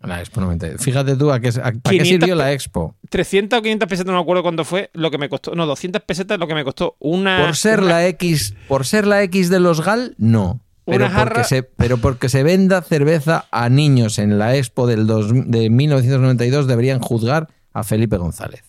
La 0.00 0.20
Expo 0.20 0.40
90. 0.40 0.78
Fíjate 0.78 1.16
tú 1.16 1.30
a 1.32 1.40
qué, 1.40 1.48
a- 1.48 1.52
¿para 1.54 1.72
qué 1.72 1.80
500 1.98 2.08
sirvió 2.08 2.34
la 2.34 2.52
Expo. 2.52 2.96
300 3.10 3.58
o 3.58 3.62
500 3.62 3.88
pesetas, 3.88 4.06
no 4.12 4.18
me 4.18 4.22
acuerdo 4.22 4.42
cuánto 4.42 4.64
fue 4.64 4.90
lo 4.92 5.10
que 5.10 5.18
me 5.18 5.28
costó. 5.28 5.54
No, 5.54 5.66
200 5.66 6.02
pesetas 6.02 6.38
lo 6.38 6.46
que 6.48 6.54
me 6.54 6.64
costó 6.64 6.96
una. 6.98 7.44
Por 7.46 7.56
ser 7.56 7.80
una- 7.80 7.88
la 7.88 8.06
X, 8.08 8.54
por 8.66 8.86
ser 8.86 9.06
la 9.06 9.22
X 9.24 9.50
de 9.50 9.60
los 9.60 9.80
GAL, 9.84 10.14
no. 10.18 10.60
Pero 10.84 11.04
Una 11.06 11.10
jarra- 11.14 11.34
porque, 11.34 11.44
se, 11.48 11.62
pero 11.62 11.98
porque 11.98 12.28
se 12.28 12.42
venda 12.42 12.80
cerveza 12.82 13.46
a 13.50 13.68
niños 13.68 14.18
en 14.18 14.38
la 14.38 14.56
Expo 14.56 14.86
del 14.86 15.06
dos- 15.06 15.30
de 15.32 15.68
1992 15.70 16.66
deberían 16.66 16.98
juzgar 17.00 17.48
a 17.78 17.84
Felipe 17.84 18.16
González. 18.16 18.62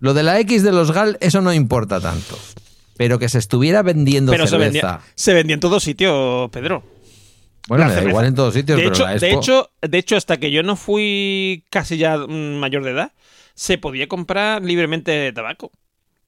Lo 0.00 0.14
de 0.14 0.22
la 0.22 0.38
X 0.40 0.62
de 0.62 0.72
los 0.72 0.90
GAL, 0.92 1.16
eso 1.20 1.40
no 1.40 1.52
importa 1.52 2.00
tanto. 2.00 2.36
Pero 2.96 3.18
que 3.18 3.28
se 3.28 3.38
estuviera 3.38 3.82
vendiendo 3.82 4.32
Pero 4.32 4.46
se 4.46 4.50
cerveza. 4.50 4.70
vendía, 4.72 5.00
se 5.14 5.32
vendía 5.34 5.54
en 5.54 5.60
todos 5.60 5.82
sitios, 5.82 6.50
Pedro. 6.50 6.82
bueno, 7.68 7.84
la 7.84 7.88
me 7.88 7.94
da 7.94 8.00
cerveza. 8.00 8.10
igual 8.10 8.26
en 8.26 8.34
todos 8.34 8.54
sitios, 8.54 8.76
De 8.78 8.82
pero 8.84 8.94
hecho, 8.94 9.04
la 9.04 9.14
de, 9.16 9.30
hecho, 9.32 9.70
de 9.80 9.98
hecho, 9.98 10.16
hasta 10.16 10.36
que 10.38 10.50
yo 10.50 10.62
no 10.62 10.76
fui 10.76 11.64
casi 11.70 11.96
ya 11.98 12.16
mm, 12.18 12.56
mayor 12.58 12.84
de 12.84 12.90
edad, 12.90 13.12
se 13.54 13.78
podía 13.78 14.08
comprar 14.08 14.62
libremente 14.62 15.32
tabaco. 15.32 15.70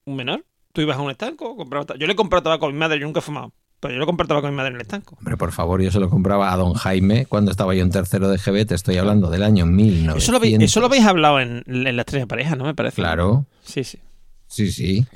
Un 0.05 0.17
menor. 0.17 0.45
Tú 0.73 0.81
ibas 0.81 0.97
a 0.97 1.01
un 1.03 1.11
estanco, 1.11 1.57
comprabas 1.57 1.87
Yo 1.99 2.07
le 2.07 2.13
he 2.15 2.17
comprado 2.17 2.43
tabaco 2.45 2.67
a 2.67 2.71
mi 2.73 2.77
madre, 2.79 2.99
yo 2.99 3.07
nunca 3.07 3.21
he 3.21 3.23
fumado. 3.23 3.53
Pero 3.85 3.93
yo 3.97 4.01
le 4.01 4.07
compré 4.07 4.27
tabaco 4.27 4.47
a 4.47 4.51
mi 4.51 4.57
madre 4.57 4.71
en 4.71 4.77
el 4.77 4.81
estanco. 4.81 5.15
Hombre, 5.19 5.37
por 5.37 5.53
favor, 5.53 5.83
yo 5.83 5.91
se 5.91 6.01
lo 6.01 6.09
compraba 6.09 6.51
a 6.51 6.57
don 6.57 6.73
Jaime 6.73 7.27
cuando 7.27 7.51
estaba 7.51 7.75
yo 7.75 7.83
en 7.83 7.91
tercero 7.91 8.31
de 8.31 8.39
GB, 8.39 8.65
te 8.65 8.75
estoy 8.75 8.97
hablando 8.97 9.29
del 9.29 9.43
año 9.43 9.67
1900. 9.67 10.23
Eso 10.23 10.33
lo, 10.33 10.39
habéis, 10.39 10.59
eso 10.59 10.81
lo 10.81 10.87
habéis 10.87 11.05
hablado 11.05 11.39
en, 11.39 11.63
en 11.67 11.95
la 11.97 12.01
estrella 12.01 12.27
pareja, 12.27 12.57
¿no? 12.57 12.65
Me 12.65 12.75
parece. 12.75 12.97
Claro, 12.97 13.45
Sí, 13.63 13.85
sí. 13.85 13.99
sí, 14.47 14.73
sí. 14.73 15.07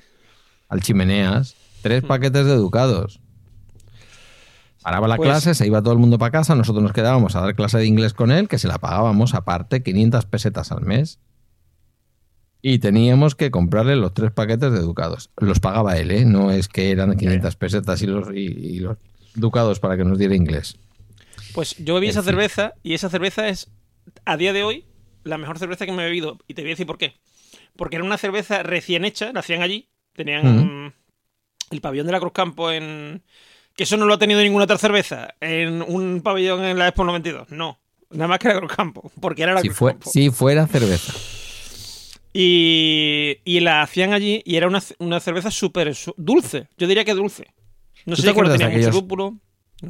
Al 0.68 0.82
chimeneas, 0.82 1.54
tres 1.80 2.02
Mm. 2.04 2.08
paquetes 2.08 2.44
de 2.44 2.52
educados. 2.52 3.20
Paraba 4.82 5.08
la 5.08 5.16
Pues- 5.16 5.28
clase, 5.30 5.54
se 5.54 5.66
iba 5.66 5.80
todo 5.80 5.94
el 5.94 5.98
mundo 5.98 6.18
para 6.18 6.30
casa, 6.30 6.54
nosotros 6.54 6.82
nos 6.82 6.92
quedábamos 6.92 7.36
a 7.36 7.40
dar 7.40 7.54
clase 7.54 7.78
de 7.78 7.86
inglés 7.86 8.12
con 8.12 8.30
él, 8.30 8.48
que 8.48 8.58
se 8.58 8.68
la 8.68 8.76
pagábamos 8.76 9.32
aparte, 9.32 9.82
500 9.82 10.26
pesetas 10.26 10.72
al 10.72 10.82
mes. 10.82 11.18
Y 12.60 12.78
teníamos 12.80 13.34
que 13.34 13.50
comprarle 13.50 13.94
los 13.96 14.12
tres 14.14 14.32
paquetes 14.32 14.72
de 14.72 14.78
educados. 14.78 15.30
Los 15.36 15.60
pagaba 15.60 15.96
él, 15.96 16.10
¿eh? 16.10 16.24
No 16.24 16.50
es 16.50 16.68
que 16.68 16.90
eran 16.90 17.16
500 17.16 17.54
pesetas 17.56 18.02
y 18.02 18.06
los, 18.06 18.28
y, 18.34 18.46
y 18.46 18.78
los 18.80 18.98
educados 19.36 19.78
para 19.78 19.96
que 19.96 20.04
nos 20.04 20.18
diera 20.18 20.34
inglés. 20.34 20.76
Pues 21.54 21.76
yo 21.78 21.94
bebí 21.94 22.06
En 22.06 22.10
esa 22.10 22.22
fin. 22.22 22.30
cerveza 22.30 22.72
y 22.82 22.94
esa 22.94 23.08
cerveza 23.10 23.48
es, 23.48 23.70
a 24.24 24.36
día 24.36 24.52
de 24.52 24.64
hoy, 24.64 24.84
la 25.24 25.38
mejor 25.38 25.58
cerveza 25.58 25.86
que 25.86 25.92
me 25.92 26.02
he 26.02 26.06
bebido. 26.06 26.38
Y 26.48 26.54
te 26.54 26.62
voy 26.62 26.70
a 26.70 26.72
decir 26.72 26.86
por 26.86 26.98
qué. 26.98 27.14
Porque 27.76 27.94
era 27.96 28.04
una 28.04 28.18
cerveza 28.18 28.62
recién 28.64 29.04
hecha, 29.04 29.32
la 29.32 29.40
hacían 29.40 29.62
allí. 29.62 29.88
Tenían 30.14 30.94
el 31.70 31.80
pabellón 31.80 32.06
de 32.06 32.12
la 32.12 32.20
Cruz 32.20 32.32
Campo 32.32 32.72
en... 32.72 33.22
Que 33.76 33.84
eso 33.84 33.96
no 33.96 34.06
lo 34.06 34.14
ha 34.14 34.18
tenido 34.18 34.40
ninguna 34.40 34.64
otra 34.64 34.78
cerveza. 34.78 35.34
En 35.40 35.82
un 35.82 36.20
pabellón 36.22 36.64
en 36.64 36.76
la 36.76 36.88
Expo 36.88 37.04
92. 37.04 37.50
No. 37.50 37.78
Nada 38.10 38.26
más 38.26 38.40
que 38.40 38.48
la 38.48 38.58
Cruz 38.58 38.72
Campo. 38.74 39.12
Porque 39.20 39.44
era 39.44 39.54
la 39.54 39.60
Si, 39.60 39.68
Cruz 39.68 39.78
fue, 39.78 39.92
Campo. 39.92 40.10
si 40.10 40.30
fuera 40.30 40.66
cerveza. 40.66 41.12
Y, 42.32 43.38
y 43.44 43.60
la 43.60 43.82
hacían 43.82 44.12
allí 44.12 44.42
y 44.44 44.56
era 44.56 44.66
una, 44.68 44.80
una 44.98 45.18
cerveza 45.20 45.50
súper 45.50 45.94
dulce. 46.16 46.68
Yo 46.76 46.86
diría 46.86 47.04
que 47.04 47.14
dulce. 47.14 47.46
No 48.06 48.14
¿Tú 48.14 48.16
sé 48.16 48.16
te 48.16 48.22
si 48.22 48.26
no 48.26 48.30
acuerdas 48.32 48.58
de 48.58 48.64
aquellos- 48.64 48.94
lúpulo. 48.94 49.38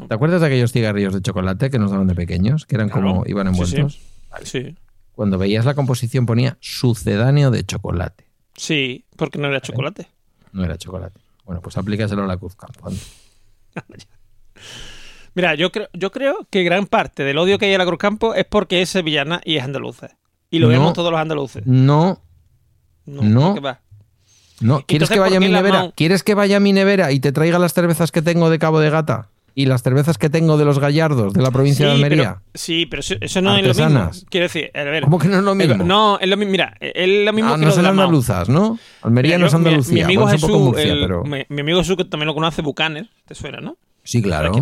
¿Te 0.06 0.14
acuerdas 0.14 0.40
de 0.42 0.46
aquellos 0.48 0.70
cigarrillos 0.72 1.14
de 1.14 1.22
chocolate 1.22 1.70
que 1.70 1.78
nos 1.78 1.90
daban 1.90 2.06
de 2.06 2.14
pequeños? 2.14 2.66
Que 2.66 2.74
eran 2.76 2.90
como 2.90 3.24
iban 3.26 3.46
Sí, 3.54 3.64
sí. 3.64 3.76
envueltos. 3.76 4.00
Sí. 4.44 4.76
Cuando 5.12 5.38
veías 5.38 5.64
la 5.64 5.74
composición 5.74 6.26
ponía 6.26 6.58
sucedáneo 6.60 7.50
de 7.50 7.64
chocolate. 7.64 8.26
Sí, 8.54 9.04
porque 9.16 9.38
no 9.38 9.48
era 9.48 9.60
chocolate. 9.60 10.06
No 10.52 10.64
era 10.64 10.76
chocolate. 10.76 11.18
Bueno, 11.44 11.60
pues 11.62 11.76
aplícaselo 11.78 12.22
a 12.24 12.26
la 12.26 12.36
Cruz 12.36 12.54
Campo. 12.54 12.86
anda. 12.88 13.00
Mira, 15.34 15.54
yo 15.54 15.70
creo, 15.70 15.88
yo 15.92 16.10
creo 16.10 16.46
que 16.50 16.64
gran 16.64 16.86
parte 16.86 17.22
del 17.22 17.38
odio 17.38 17.58
que 17.58 17.66
hay 17.66 17.74
a 17.74 17.78
la 17.78 17.86
Cruz 17.86 17.98
Campo 17.98 18.34
es 18.34 18.44
porque 18.44 18.82
es 18.82 18.90
sevillana 18.90 19.40
y 19.44 19.56
es 19.56 19.62
andaluza. 19.64 20.16
Y 20.50 20.58
lo 20.58 20.66
No. 20.66 20.72
vemos 20.72 20.92
todos 20.94 21.10
los 21.12 21.20
andaluces. 21.20 21.64
No, 21.66 22.20
No, 23.08 23.22
No. 23.22 23.54
no. 24.60 24.82
¿Quieres 24.86 25.08
Entonces, 25.10 25.10
que 25.14 25.20
vaya 25.20 25.36
a 25.36 25.40
¿por 25.40 25.48
mi 25.48 25.54
nevera? 25.54 25.92
¿Quieres 25.96 26.22
que 26.22 26.34
vaya 26.34 26.56
a 26.56 26.60
mi 26.60 26.72
nevera 26.72 27.12
y 27.12 27.20
te 27.20 27.32
traiga 27.32 27.58
las 27.58 27.72
cervezas 27.74 28.10
que 28.12 28.22
tengo 28.22 28.50
de 28.50 28.58
Cabo 28.58 28.80
de 28.80 28.90
Gata? 28.90 29.28
Y 29.54 29.66
las 29.66 29.82
cervezas 29.82 30.18
que 30.18 30.30
tengo 30.30 30.56
de 30.56 30.64
los 30.64 30.78
Gallardos, 30.78 31.32
de 31.32 31.42
la 31.42 31.50
provincia 31.50 31.84
de 31.86 31.92
Almería. 31.92 32.34
pero, 32.34 32.50
sí, 32.54 32.86
pero 32.86 33.00
eso, 33.00 33.14
no 33.42 33.56
es 33.56 33.66
lo 33.66 33.86
mismo. 33.86 34.10
Quiero 34.30 34.44
decir, 34.44 34.70
a 34.72 34.84
ver. 34.84 35.02
¿Cómo 35.02 35.18
que 35.18 35.26
no 35.26 35.38
es 35.38 35.42
lo 35.42 35.54
mismo? 35.56 35.82
No, 35.84 36.16
es 36.20 36.28
lo 36.28 36.36
mismo. 36.36 36.52
Mira, 36.52 36.74
es 36.78 37.24
lo 37.24 37.32
mismo 37.32 37.54
Ah, 37.54 37.58
que 37.58 37.64
no 37.64 37.72
son 37.72 37.86
andaluzas, 37.86 38.48
¿no? 38.48 38.78
Almería 39.02 39.36
no 39.36 39.46
es 39.46 39.54
Andalucía. 39.54 39.94
Mi, 39.94 40.00
amigo 40.02 40.22
bueno, 40.22 40.36
es 40.36 40.42
un 40.44 40.48
poco 40.48 40.58
Jesús, 40.58 40.74
Murcia, 40.76 40.92
el- 40.92 41.00
pero... 41.00 41.24
mi, 41.24 41.44
mi 41.48 41.60
amigo 41.62 41.78
Jesús, 41.80 41.96
que 41.96 42.04
también 42.04 42.28
lo 42.28 42.34
conoce, 42.34 42.62
Bucaner, 42.62 43.08
te 43.26 43.34
suena, 43.34 43.60
¿no? 43.60 43.76
Sí, 44.04 44.22
claro. 44.22 44.52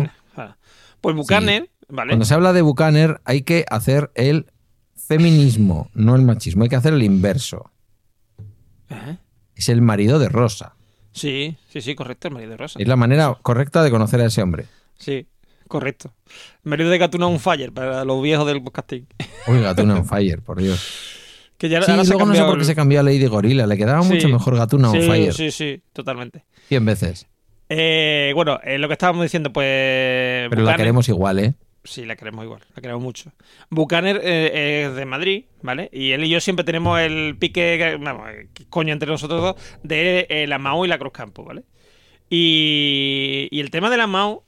Pues 1.01 1.15
Bucaner, 1.15 1.69
¿vale? 1.89 2.09
Cuando 2.09 2.25
se 2.25 2.33
habla 2.33 2.51
de 2.53 2.63
Bucaner 2.63 3.21
hay 3.23 3.43
que 3.43 3.65
hacer 3.69 4.09
el 4.15 4.47
feminismo, 4.95 5.89
no 5.93 6.15
el 6.15 6.21
machismo. 6.23 6.63
Hay 6.63 6.69
que 6.69 6.75
hacer 6.75 6.93
el 6.93 7.03
inverso. 7.03 7.69
Es 9.55 9.69
el 9.69 9.81
marido 9.81 10.19
de 10.19 10.29
Rosa. 10.29 10.75
Sí, 11.11 11.57
sí, 11.69 11.81
sí, 11.81 11.95
correcto, 11.95 12.27
el 12.27 12.33
marido 12.35 12.51
de 12.51 12.57
Rosa. 12.57 12.79
Es 12.79 12.87
la 12.87 12.95
manera 12.95 13.35
correcta 13.41 13.83
de 13.83 13.89
conocer 13.89 14.21
a 14.21 14.25
ese 14.25 14.41
hombre. 14.41 14.65
Sí, 14.97 15.25
correcto. 15.67 16.13
El 16.63 16.69
marido 16.69 16.89
de 16.89 16.97
Gatuna 16.99 17.27
un 17.27 17.39
fire 17.39 17.71
para 17.71 18.05
los 18.05 18.21
viejos 18.21 18.45
del 18.47 18.61
podcasting. 18.63 19.07
Uy, 19.47 19.61
Gatuna 19.61 19.95
on 19.95 20.05
Fire, 20.05 20.41
por 20.41 20.61
Dios. 20.61 20.79
Que 21.57 21.69
ya 21.69 21.81
Sí, 21.81 21.89
ahora 21.89 22.03
se 22.03 22.11
luego 22.11 22.27
no 22.27 22.35
sé 22.35 22.41
por 22.43 22.53
qué 22.53 22.59
el- 22.59 22.65
se 22.65 22.75
cambió 22.75 22.99
a 22.99 23.03
Lady 23.03 23.25
Gorilla. 23.25 23.65
Le 23.65 23.77
quedaba 23.77 24.03
Sí. 24.03 24.13
mucho 24.13 24.29
mejor 24.29 24.55
Gatuna 24.57 24.91
on 24.91 25.01
sí, 25.01 25.07
Fire. 25.07 25.33
Sí, 25.33 25.49
sí, 25.49 25.81
totalmente. 25.91 26.45
100 26.67 26.85
veces. 26.85 27.25
Eh, 27.67 28.31
bueno, 28.35 28.59
eh, 28.63 28.77
lo 28.77 28.87
que 28.87 28.93
estábamos 28.93 29.23
diciendo, 29.23 29.51
pues. 29.51 29.65
Pero 30.51 30.61
la 30.61 30.75
queremos 30.75 31.09
igual, 31.09 31.39
¿eh? 31.39 31.55
Sí, 31.89 32.05
la 32.05 32.15
queremos 32.17 32.43
igual, 32.43 32.61
la 32.75 32.81
queremos 32.81 33.01
mucho. 33.01 33.31
Bucaner 33.69 34.19
eh, 34.21 34.87
es 34.89 34.95
de 34.95 35.05
Madrid, 35.05 35.45
¿vale? 35.61 35.89
Y 35.93 36.11
él 36.11 36.23
y 36.25 36.29
yo 36.29 36.41
siempre 36.41 36.65
tenemos 36.65 36.99
el 36.99 37.37
pique, 37.39 37.97
vamos, 38.01 38.29
eh, 38.29 38.49
coño 38.69 38.91
entre 38.91 39.09
nosotros 39.09 39.41
dos, 39.41 39.55
de 39.83 40.27
eh, 40.29 40.47
la 40.47 40.59
MAU 40.59 40.83
y 40.83 40.89
la 40.89 40.97
Cruzcampo, 40.97 41.45
¿vale? 41.45 41.63
Y, 42.29 43.47
y 43.51 43.59
el 43.59 43.71
tema 43.71 43.89
de 43.89 43.97
la 43.97 44.05
MAU, 44.07 44.43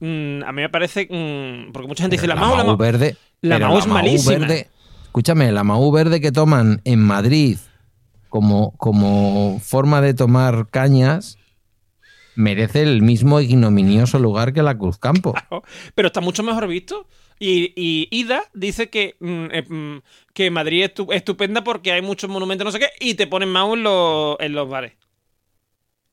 mm, 0.00 0.42
a 0.44 0.52
mí 0.52 0.62
me 0.62 0.68
parece, 0.68 1.06
mm, 1.10 1.72
porque 1.72 1.88
mucha 1.88 2.04
gente 2.04 2.16
dice, 2.16 2.26
la, 2.28 2.36
MAU, 2.36 2.56
la 2.56 2.64
MAU, 2.64 2.76
verde. 2.76 3.16
la 3.40 3.58
Mau 3.58 3.78
es 3.78 3.86
malísima. 3.86 4.38
verde- 4.46 4.68
escúchame, 5.04 5.50
la 5.52 5.64
Mau 5.64 5.90
verde 5.90 6.20
que 6.20 6.32
toman 6.32 6.80
en 6.84 7.00
Madrid 7.00 7.58
como, 8.28 8.70
como 8.76 9.58
forma 9.60 10.00
de 10.00 10.14
tomar 10.14 10.68
cañas 10.70 11.38
merece 12.36 12.82
el 12.82 13.02
mismo 13.02 13.40
ignominioso 13.40 14.18
lugar 14.18 14.52
que 14.52 14.62
la 14.62 14.76
Cruzcampo. 14.76 15.34
pero 15.94 16.08
está 16.08 16.20
mucho 16.20 16.42
mejor 16.42 16.66
visto. 16.68 17.06
Y, 17.38 17.72
y 17.76 18.08
Ida 18.10 18.42
dice 18.54 18.88
que, 18.90 19.16
mm, 19.20 19.46
eh, 19.50 19.62
mm, 19.68 19.98
que 20.32 20.50
Madrid 20.50 20.84
es 20.84 20.94
estu- 20.94 21.12
estupenda 21.12 21.64
porque 21.64 21.90
hay 21.92 22.00
muchos 22.00 22.30
monumentos, 22.30 22.64
no 22.64 22.70
sé 22.72 22.78
qué, 22.78 22.88
y 23.00 23.14
te 23.14 23.26
ponen 23.26 23.48
MAU 23.48 23.74
en 23.74 23.82
los, 23.82 24.36
en 24.40 24.52
los 24.52 24.68
bares. 24.68 24.92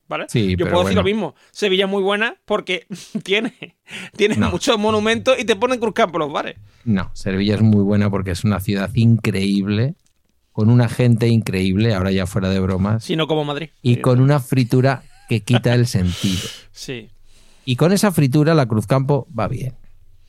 ¿Vale? 0.07 0.25
Sí, 0.27 0.55
Yo 0.57 0.65
puedo 0.69 0.81
decir 0.83 0.97
lo 0.97 1.03
mismo. 1.03 1.35
Sevilla 1.51 1.85
es 1.85 1.89
muy 1.91 2.01
buena 2.03 2.35
porque 2.45 2.85
tiene, 3.23 3.77
tiene 4.17 4.35
No. 4.35 4.51
muchos 4.51 4.77
monumentos 4.77 5.39
y 5.39 5.45
te 5.45 5.55
ponen 5.55 5.79
Cruzcampo 5.79 6.17
en 6.17 6.19
los 6.21 6.33
bares. 6.33 6.57
No, 6.83 7.11
Sevilla 7.13 7.55
es 7.55 7.61
muy 7.61 7.81
buena 7.83 8.09
porque 8.09 8.31
es 8.31 8.43
una 8.43 8.59
ciudad 8.59 8.89
increíble, 8.95 9.95
con 10.51 10.69
una 10.69 10.89
gente 10.89 11.27
increíble, 11.29 11.93
ahora 11.93 12.11
ya 12.11 12.25
fuera 12.27 12.49
de 12.49 12.59
bromas, 12.59 13.05
Sino 13.05 13.25
como 13.25 13.45
Madrid. 13.45 13.69
y 13.81 13.97
con 13.97 14.19
una 14.19 14.41
fritura 14.41 15.03
que 15.31 15.39
quita 15.43 15.73
el 15.73 15.87
sentido. 15.97 16.41
Sí. 16.73 17.09
Y 17.63 17.77
con 17.77 17.93
esa 17.93 18.11
fritura 18.11 18.53
la 18.53 18.65
Cruzcampo 18.65 19.29
va 19.37 19.47
bien. 19.47 19.75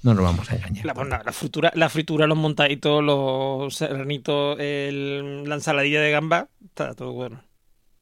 No 0.05 0.15
nos 0.15 0.23
vamos 0.23 0.49
a 0.53 0.55
engañar. 0.55 0.85
La, 0.87 0.93
bueno, 0.95 1.19
la 1.25 1.33
fritura, 1.33 1.73
la 1.75 1.89
fritura, 1.89 2.29
los 2.29 2.39
montaditos, 2.39 3.03
los 3.03 3.75
serranitos, 3.75 4.57
el- 4.61 5.43
la 5.49 5.57
ensaladilla 5.57 6.01
de 6.01 6.11
gamba, 6.13 6.49
está 6.65 6.95
todo 6.95 7.13
bueno. 7.15 7.43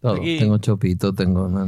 Todo. 0.00 0.16
aquí- 0.16 0.38
Tengo 0.38 0.58
chopito, 0.58 1.14
tengo... 1.14 1.48
no. 1.48 1.66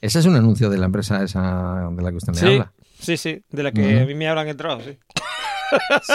Ese 0.00 0.18
es 0.20 0.26
un 0.26 0.36
anuncio 0.36 0.70
de 0.70 0.78
la 0.78 0.86
empresa 0.86 1.24
esa 1.24 1.88
de 1.90 2.02
la 2.02 2.10
que 2.10 2.16
usted 2.18 2.32
me 2.34 2.38
Sí, 2.38 2.46
habla. 2.46 2.72
sí, 3.00 3.16
sí, 3.16 3.42
de 3.50 3.62
la 3.64 3.72
que 3.72 4.00
a 4.00 4.04
mí 4.06 4.14
me 4.14 4.28
hablan 4.28 4.46
el 4.48 4.56
trabajo, 4.56 4.82
sí. 4.84 4.96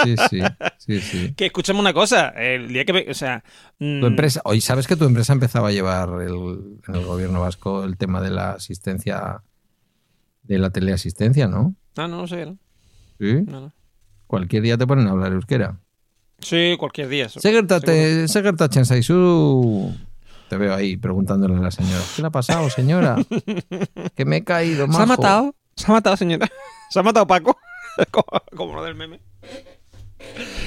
Sí, 0.02 0.16
sí, 0.28 0.40
sí, 0.78 1.00
sí. 1.00 1.34
Que 1.34 1.46
escuchemos 1.46 1.80
una 1.80 1.92
cosa, 1.92 2.28
el 2.30 2.68
día 2.68 2.84
que 2.84 3.06
o 3.10 3.14
sea, 3.14 3.42
mm, 3.78 4.00
Tu 4.00 4.06
empresa, 4.06 4.40
hoy 4.44 4.60
sabes 4.60 4.86
que 4.86 4.96
tu 4.96 5.04
empresa 5.04 5.32
empezaba 5.32 5.68
a 5.68 5.72
llevar 5.72 6.08
el- 6.22 6.78
en 6.88 6.94
el 6.94 7.04
gobierno 7.04 7.40
vasco 7.40 7.84
el 7.84 7.96
tema 7.96 8.20
de 8.20 8.30
la 8.30 8.52
asistencia, 8.52 9.42
de 10.42 10.58
la 10.58 10.70
teleasistencia, 10.70 11.46
¿no? 11.48 11.74
Ah, 11.96 12.08
no, 12.08 12.18
no 12.22 12.26
sé, 12.26 12.46
¿no? 12.46 12.56
Sí. 13.18 13.42
No, 13.46 13.60
no. 13.60 13.72
Cualquier 14.26 14.62
día 14.62 14.78
te 14.78 14.86
ponen 14.86 15.06
a 15.08 15.10
hablar 15.10 15.32
euskera. 15.32 15.78
Sí, 16.38 16.76
cualquier 16.78 17.08
día. 17.08 17.28
Segertate, 17.28 18.26
Segertachen 18.28 18.86
Saisu. 18.86 19.94
Te 20.48 20.56
veo 20.56 20.74
ahí 20.74 20.96
preguntándole 20.96 21.54
a 21.56 21.60
la 21.60 21.70
señora. 21.70 22.02
¿Qué 22.16 22.22
le 22.22 22.28
ha 22.28 22.30
pasado, 22.30 22.68
señora? 22.70 23.16
que 24.16 24.24
me 24.24 24.38
he 24.38 24.44
caído, 24.44 24.86
¿Se 24.86 24.96
ha 24.96 25.06
majo. 25.06 25.06
matado? 25.06 25.54
¿Se 25.76 25.86
ha 25.86 25.94
matado, 25.94 26.16
señora? 26.16 26.48
¿Se 26.90 26.98
ha 26.98 27.02
matado 27.02 27.26
Paco? 27.26 27.56
como, 28.10 28.26
como 28.56 28.74
lo 28.76 28.82
del 28.84 28.94
meme. 28.94 29.20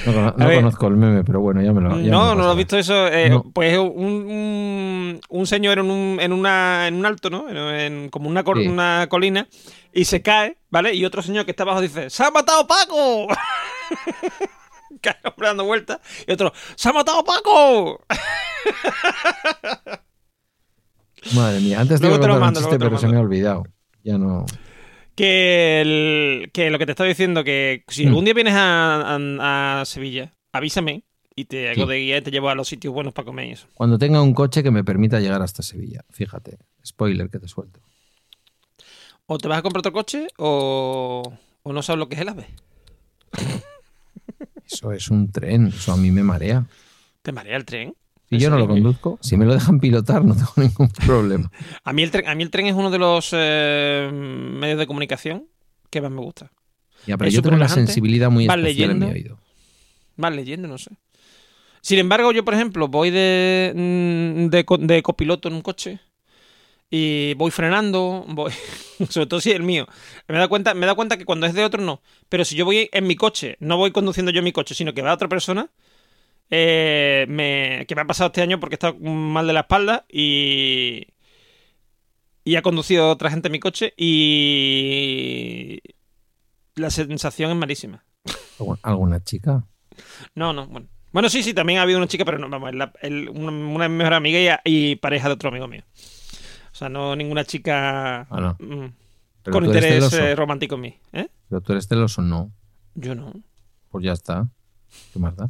No, 0.05 0.31
no 0.35 0.47
ver. 0.47 0.55
conozco 0.57 0.88
el 0.88 0.95
meme, 0.97 1.23
pero 1.23 1.39
bueno, 1.39 1.61
ya 1.61 1.72
me 1.72 1.80
lo 1.80 1.91
ya 1.91 1.95
me 1.95 2.07
No, 2.10 2.18
no 2.19 2.23
pasará. 2.26 2.43
lo 2.43 2.49
has 2.51 2.57
visto 2.57 2.77
eso. 2.77 3.07
eh, 3.07 3.30
No. 3.30 3.43
Pues 3.53 3.77
un, 3.77 3.88
un, 3.95 5.22
un 5.30 5.47
señor 5.47 5.80
en 5.80 5.89
un, 5.89 6.19
en, 6.19 6.34
una, 6.34 6.88
en 6.88 6.95
un 6.95 7.05
alto, 7.05 7.30
¿no? 7.30 7.49
En, 7.49 7.57
en- 7.57 8.10
como 8.10 8.27
una, 8.30 8.43
col- 8.43 8.61
Sí. 8.64 8.68
una 8.68 9.07
colina, 9.10 9.47
y 9.93 10.05
se 10.05 10.22
cae, 10.22 10.57
¿vale? 10.69 10.93
Y 10.93 11.05
otro 11.05 11.22
señor 11.22 11.45
que 11.45 11.51
está 11.51 11.64
abajo 11.64 11.80
dice: 11.81 12.10
¡Se 12.10 12.23
ha 12.23 12.31
matado 12.31 12.68
Paco! 12.68 13.27
cae 15.01 15.15
hombre 15.23 15.47
dando 15.47 15.64
vueltas. 15.65 15.99
Y 16.27 16.31
otro: 16.34 16.51
¡Se 16.76 16.89
ha 16.89 16.93
matado 16.93 17.23
Paco! 17.23 18.01
Madre 21.35 21.60
mía, 21.61 21.80
antes 21.80 22.01
te 22.01 22.07
Luego 22.07 22.27
lo 22.27 22.34
un 22.35 22.39
mando, 22.41 22.60
chiste, 22.60 22.76
lo 22.77 22.80
pero 22.85 22.97
se 22.97 23.07
me 23.07 23.15
ha 23.18 23.22
olvidado. 23.22 23.64
Ya 24.03 24.18
no. 24.18 24.45
Que, 25.15 25.81
el- 25.81 26.49
que 26.52 26.69
lo 26.72 26.80
que 26.80 26.85
te 26.85 26.91
estaba 26.94 27.07
diciendo, 27.07 27.44
que 27.44 27.84
si 27.88 28.06
Mm. 28.06 28.07
algún 28.10 28.26
día 28.26 28.34
vienes 28.34 28.53
a, 28.56 29.15
a- 29.15 29.81
a 29.81 29.85
Sevilla, 29.85 30.34
avísame 30.52 31.03
y 31.35 31.45
te 31.45 31.69
hago 31.69 31.84
Sí. 31.84 31.90
de 31.90 31.98
guía 31.99 32.18
y 32.18 32.22
te 32.22 32.31
llevo 32.31 32.49
a 32.49 32.56
los 32.56 32.68
sitios 32.68 32.94
buenos 32.94 33.14
para 33.14 33.26
comer 33.26 33.48
y 33.48 33.52
eso. 33.52 33.68
Cuando 33.76 33.98
tenga 33.99 34.22
un 34.22 34.34
coche 34.34 34.64
que 34.64 34.72
me 34.72 34.84
permita 34.84 35.19
llegar 35.19 35.41
hasta 35.41 35.61
Sevilla. 35.64 36.03
Fíjate, 36.10 36.57
spoiler 36.85 37.30
que 37.30 37.40
te 37.40 37.48
suelto. 37.48 37.80
O 39.26 39.38
te 39.38 39.48
vas 39.48 39.60
a 39.60 39.61
comprar 39.61 39.80
otro 39.80 39.94
coche 39.94 40.27
o, 40.38 41.23
o 41.64 41.73
no 41.73 41.81
sabes 41.81 41.99
lo 41.99 42.10
que 42.10 42.15
es 42.15 42.22
el 42.22 42.30
AVE. 42.30 42.48
Eso 44.65 44.91
es 44.91 45.10
un 45.10 45.31
tren, 45.31 45.68
eso 45.68 45.91
a 45.91 45.98
mí 45.98 46.10
me 46.11 46.23
marea. 46.23 46.65
Te 47.22 47.31
marea 47.31 47.57
el 47.57 47.65
tren. 47.65 47.94
Si 48.39 48.43
yo 48.43 48.49
no 48.49 48.57
lo 48.60 48.68
conduzco, 48.68 49.18
si 49.22 49.38
me 49.38 49.45
lo 49.45 49.53
dejan 49.53 49.80
pilotar, 49.80 50.23
no 50.26 50.35
tengo 50.35 50.51
ningún 50.57 50.89
problema. 51.05 51.51
A 51.84 51.93
mí 51.93 52.03
el 52.03 52.11
tren, 52.11 52.27
a 52.27 52.35
mí 52.35 52.43
el 52.43 52.49
tren 52.49 52.68
es 52.68 52.73
uno 52.76 52.89
de 52.91 52.99
los 52.99 53.30
eh, 53.34 54.10
medios 54.14 54.80
de 54.80 54.88
comunicación 54.88 55.47
que 55.89 56.01
más 56.01 56.11
me 56.11 56.22
gusta. 56.22 56.51
Ya, 57.05 57.18
pero 57.18 57.27
Es 57.30 57.34
yo 57.35 57.41
tengo 57.41 57.55
una 57.55 57.68
sensibilidad 57.69 58.30
muy 58.31 58.47
vas 58.47 58.57
especial 58.57 58.91
en 58.91 58.99
mi 58.99 59.05
leyendo. 59.07 59.34
oído. 59.35 59.39
Más 60.15 60.34
leyendo, 60.35 60.68
no 60.68 60.77
sé. 60.77 60.91
Sin 61.81 61.99
embargo, 61.99 62.31
yo, 62.31 62.45
por 62.45 62.53
ejemplo, 62.53 62.88
voy 62.88 63.10
de, 63.10 63.73
mm, 63.76 64.47
de 64.88 65.01
copiloto 65.03 65.49
en 65.49 65.55
un 65.55 65.61
coche 65.61 65.99
y 66.89 67.34
voy 67.34 67.51
frenando, 67.51 68.23
voy, 68.30 68.51
sobre 69.10 69.26
todo 69.27 69.41
si 69.41 69.49
es 69.49 69.55
el 69.55 69.64
mío. 69.64 69.88
Me 70.27 70.38
da 70.38 70.47
cuenta, 70.47 70.73
me 70.73 70.85
da 70.85 70.95
cuenta 70.95 71.18
que 71.18 71.26
cuando 71.26 71.45
es 71.45 71.53
de 71.53 71.65
otro 71.65 71.81
no. 71.81 72.01
Pero 72.30 72.45
si 72.45 72.55
yo 72.55 72.65
voy 72.65 72.89
en 72.91 73.07
mi 73.07 73.15
coche, 73.15 73.57
no 73.60 73.77
voy 73.77 73.91
conduciendo 73.91 74.31
yo 74.31 74.41
mi 74.43 74.51
coche, 74.51 74.76
sino 74.76 74.93
que 74.93 75.01
va 75.01 75.14
otra 75.14 75.27
persona, 75.27 75.69
eh, 76.55 77.25
me, 77.30 77.85
que 77.88 77.95
me 77.95 78.01
ha 78.01 78.05
pasado 78.05 78.27
este 78.27 78.41
año 78.43 78.59
porque 78.59 78.75
he 78.75 78.77
estado 78.77 78.93
mal 78.99 79.47
de 79.47 79.53
la 79.53 79.61
espalda 79.61 80.05
y 80.07 81.07
y 82.45 82.55
ha 82.57 82.61
conducido 82.61 83.09
otra 83.09 83.31
gente 83.31 83.47
en 83.47 83.53
mi 83.53 83.59
coche 83.59 83.93
y 83.97 85.80
la 86.75 86.89
sensación 86.91 87.51
es 87.51 87.57
malísima. 87.57 88.03
¿Algu- 88.59 88.80
¿Alguna 88.84 89.23
chica? 89.23 89.63
No, 90.35 90.53
no, 90.53 90.67
bueno. 90.67 90.88
Bueno, 91.11 91.30
sí, 91.30 91.41
sí, 91.43 91.53
también 91.53 91.80
ha 91.80 91.84
habido 91.84 91.99
una 91.99 92.07
chica, 92.07 92.25
pero 92.25 92.39
no, 92.39 92.49
vamos, 92.49 92.69
es 92.69 92.75
la- 92.75 92.91
el- 93.01 93.30
una, 93.30 93.88
mejor 93.88 94.13
amiga 94.13 94.59
y, 94.65 94.91
y 94.91 94.95
pareja 94.97 95.27
de 95.27 95.34
otro 95.35 95.49
amigo 95.49 95.67
mío. 95.67 95.84
O 96.71 96.75
sea, 96.75 96.89
no 96.89 97.15
ninguna 97.15 97.45
chica 97.45 98.21
Ah, 98.21 98.27
no. 98.41 98.57
mm, 98.59 99.51
con 99.51 99.65
interés 99.65 100.11
eh, 100.13 100.35
romántico 100.35 100.75
en 100.75 100.81
mí. 100.81 100.99
¿eh? 101.13 101.27
Pero 101.49 101.61
tú 101.61 101.71
eres 101.73 101.88
celoso, 101.88 102.21
no. 102.23 102.51
Yo 102.95 103.13
no. 103.15 103.31
Pues 103.89 104.03
ya 104.03 104.11
está. 104.13 104.47
¿Qué 105.13 105.19
más 105.19 105.35
da? 105.35 105.49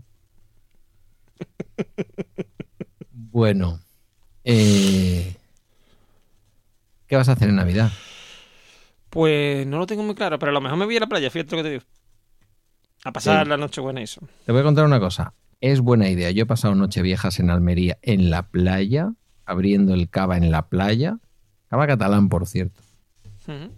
Bueno. 3.11 3.80
eh, 4.43 5.35
¿Qué 7.07 7.15
vas 7.15 7.30
a 7.30 7.34
hacer 7.34 7.49
en 7.49 7.55
Navidad? 7.55 7.91
Pues 9.10 9.68
no 9.68 9.77
lo 9.77 9.85
tengo 9.85 10.03
muy 10.03 10.15
claro, 10.15 10.39
pero 10.39 10.49
a 10.49 10.53
lo 10.53 10.61
mejor 10.61 10.77
me 10.77 10.85
voy 10.85 10.97
a 10.97 11.01
la 11.01 11.07
playa, 11.07 11.30
fíjate 11.30 11.51
lo 11.55 11.57
que 11.57 11.64
te 11.64 11.69
digo. 11.73 11.84
A 13.05 13.11
pasar 13.11 13.43
Sí. 13.45 13.49
la 13.49 13.57
noche 13.57 13.81
buena 13.81 13.99
y 14.01 14.05
eso. 14.05 14.22
Te 14.45 14.51
voy 14.51 14.61
a 14.61 14.64
contar 14.64 14.85
una 14.85 14.99
cosa. 14.99 15.34
Es 15.61 15.80
buena 15.81 16.10
idea. 16.10 16.31
Yo 16.31 16.43
he 16.43 16.45
pasado 16.45 16.73
Nocheviejas 16.76 17.39
en 17.39 17.49
Almería, 17.49 17.97
en 18.01 18.30
la 18.30 18.43
playa, 18.43 19.14
abriendo 19.45 19.93
el 19.93 20.10
cava 20.10 20.38
en 20.38 20.51
la 20.51 20.68
playa. 20.68 21.18
Cava 21.69 21.85
catalán, 21.88 22.30
por 22.30 22.47
cierto. 22.47 22.81
Ujú. 23.47 23.72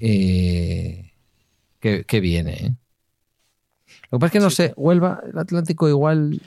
Eh, 0.00 1.12
que, 1.80 2.04
que 2.04 2.20
viene, 2.20 2.52
¿eh? 2.52 2.74
Lo 4.10 4.18
que 4.18 4.20
pasa 4.20 4.26
es 4.26 4.32
que 4.32 4.40
no 4.40 4.50
sé, 4.50 4.74
Huelva, 4.76 5.20
el 5.32 5.38
Atlántico 5.38 5.88
igual 5.88 6.40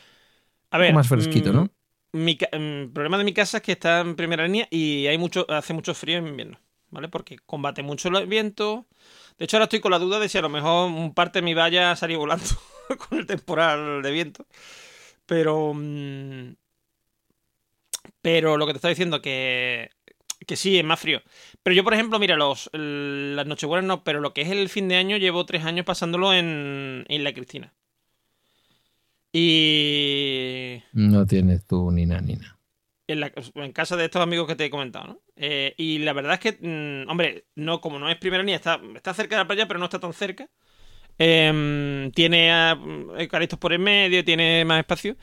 A 0.72 0.78
ver, 0.78 0.94
más 0.94 1.08
fresquito, 1.08 1.52
mm, 1.52 1.56
¿no? 1.56 1.70
Mi 2.14 2.36
mm, 2.36 2.56
el 2.56 2.92
problema 2.94 3.18
de 3.18 3.24
mi 3.24 3.34
casa 3.34 3.58
es 3.58 3.64
que 3.64 3.74
está 3.74 4.02
en 4.02 4.16
primera 4.16 4.46
línea 4.46 4.68
y 4.72 5.08
hay 5.08 5.18
mucho, 5.18 5.46
hace 5.50 5.74
mucho 5.74 5.94
frío 5.94 6.18
en 6.18 6.28
invierno, 6.28 6.60
¿vale? 6.90 7.10
Porque 7.10 7.38
combate 7.40 7.84
mucho 7.84 8.10
el 8.10 8.28
viento. 8.28 8.88
De 9.38 9.46
hecho, 9.46 9.58
ahora 9.58 9.66
estoy 9.66 9.80
con 9.82 9.92
la 9.92 10.00
duda 10.00 10.20
de 10.20 10.30
si 10.30 10.38
a 10.38 10.42
lo 10.42 10.50
mejor 10.50 10.92
un 10.92 11.14
parte 11.14 11.40
de 11.40 11.46
mi 11.46 11.54
valla 11.54 11.96
salió 11.96 12.20
volando 12.20 12.46
con 13.10 13.20
el 13.20 13.26
temporal 13.26 14.02
de 14.04 14.12
viento. 14.12 14.48
Pero. 15.26 15.74
mm, 15.76 16.56
Pero 18.22 18.58
lo 18.58 18.66
que 18.66 18.74
te 18.74 18.78
estaba 18.78 18.90
diciendo, 18.90 19.22
que. 19.22 19.92
Que 20.48 20.56
sí, 20.56 20.78
es 20.80 20.84
más 20.84 21.00
frío. 21.00 21.22
Pero 21.64 21.76
yo, 21.76 21.84
por 21.84 21.94
ejemplo, 21.94 22.18
mira, 22.20 22.36
los, 22.36 22.70
las 22.74 23.46
Nochebuenas 23.46 23.86
no, 23.88 24.04
pero 24.04 24.20
lo 24.22 24.34
que 24.34 24.42
es 24.42 24.50
el 24.50 24.70
fin 24.70 24.88
de 24.88 24.96
año, 24.96 25.18
llevo 25.18 25.46
tres 25.46 25.66
años 25.66 25.86
pasándolo 25.86 26.34
en 26.34 27.06
Isla 27.10 27.34
Cristina. 27.34 27.74
Y. 29.34 30.84
no 30.94 31.26
tienes 31.26 31.66
tú 31.66 31.92
ni 31.92 32.06
nada 32.06 32.22
ni 32.22 32.36
nada. 32.36 32.58
en, 33.08 33.20
la- 33.20 33.32
en 33.56 33.72
casa 33.74 33.96
de 33.98 34.06
estos 34.06 34.22
amigos 34.22 34.48
que 34.48 34.56
te 34.56 34.66
he 34.66 34.70
comentado, 34.70 35.08
¿no? 35.08 35.20
Eh, 35.36 35.74
y 35.78 36.00
la 36.00 36.14
verdad 36.14 36.34
es 36.36 36.40
que, 36.40 36.58
mm, 37.06 37.10
hombre, 37.10 37.46
no, 37.56 37.82
como 37.82 38.00
no 38.00 38.10
es 38.10 38.18
primera 38.18 38.42
línea, 38.44 38.56
está, 38.56 38.80
está 38.96 39.14
cerca 39.14 39.36
de 39.36 39.42
la 39.42 39.48
playa, 39.48 39.68
pero 39.68 39.80
no 39.80 39.86
está 39.86 40.00
tan 40.00 40.14
cerca. 40.14 40.48
Em, 41.18 42.10
tiene 42.12 42.52
ah, 42.52 42.80
eucaliptos 43.18 43.60
por 43.60 43.74
en 43.74 43.82
medio, 43.84 44.24
tiene 44.24 44.64
más 44.66 44.80
espacio. 44.80 45.18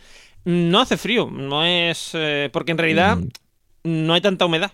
No 0.44 0.80
hace 0.80 0.96
frío, 0.96 1.30
no 1.30 1.64
es. 1.64 2.10
eh, 2.14 2.50
porque 2.52 2.72
en 2.72 2.78
realidad 2.78 3.16
Mm, 3.16 3.28
no 4.06 4.12
hay 4.14 4.20
tanta 4.20 4.44
humedad. 4.46 4.72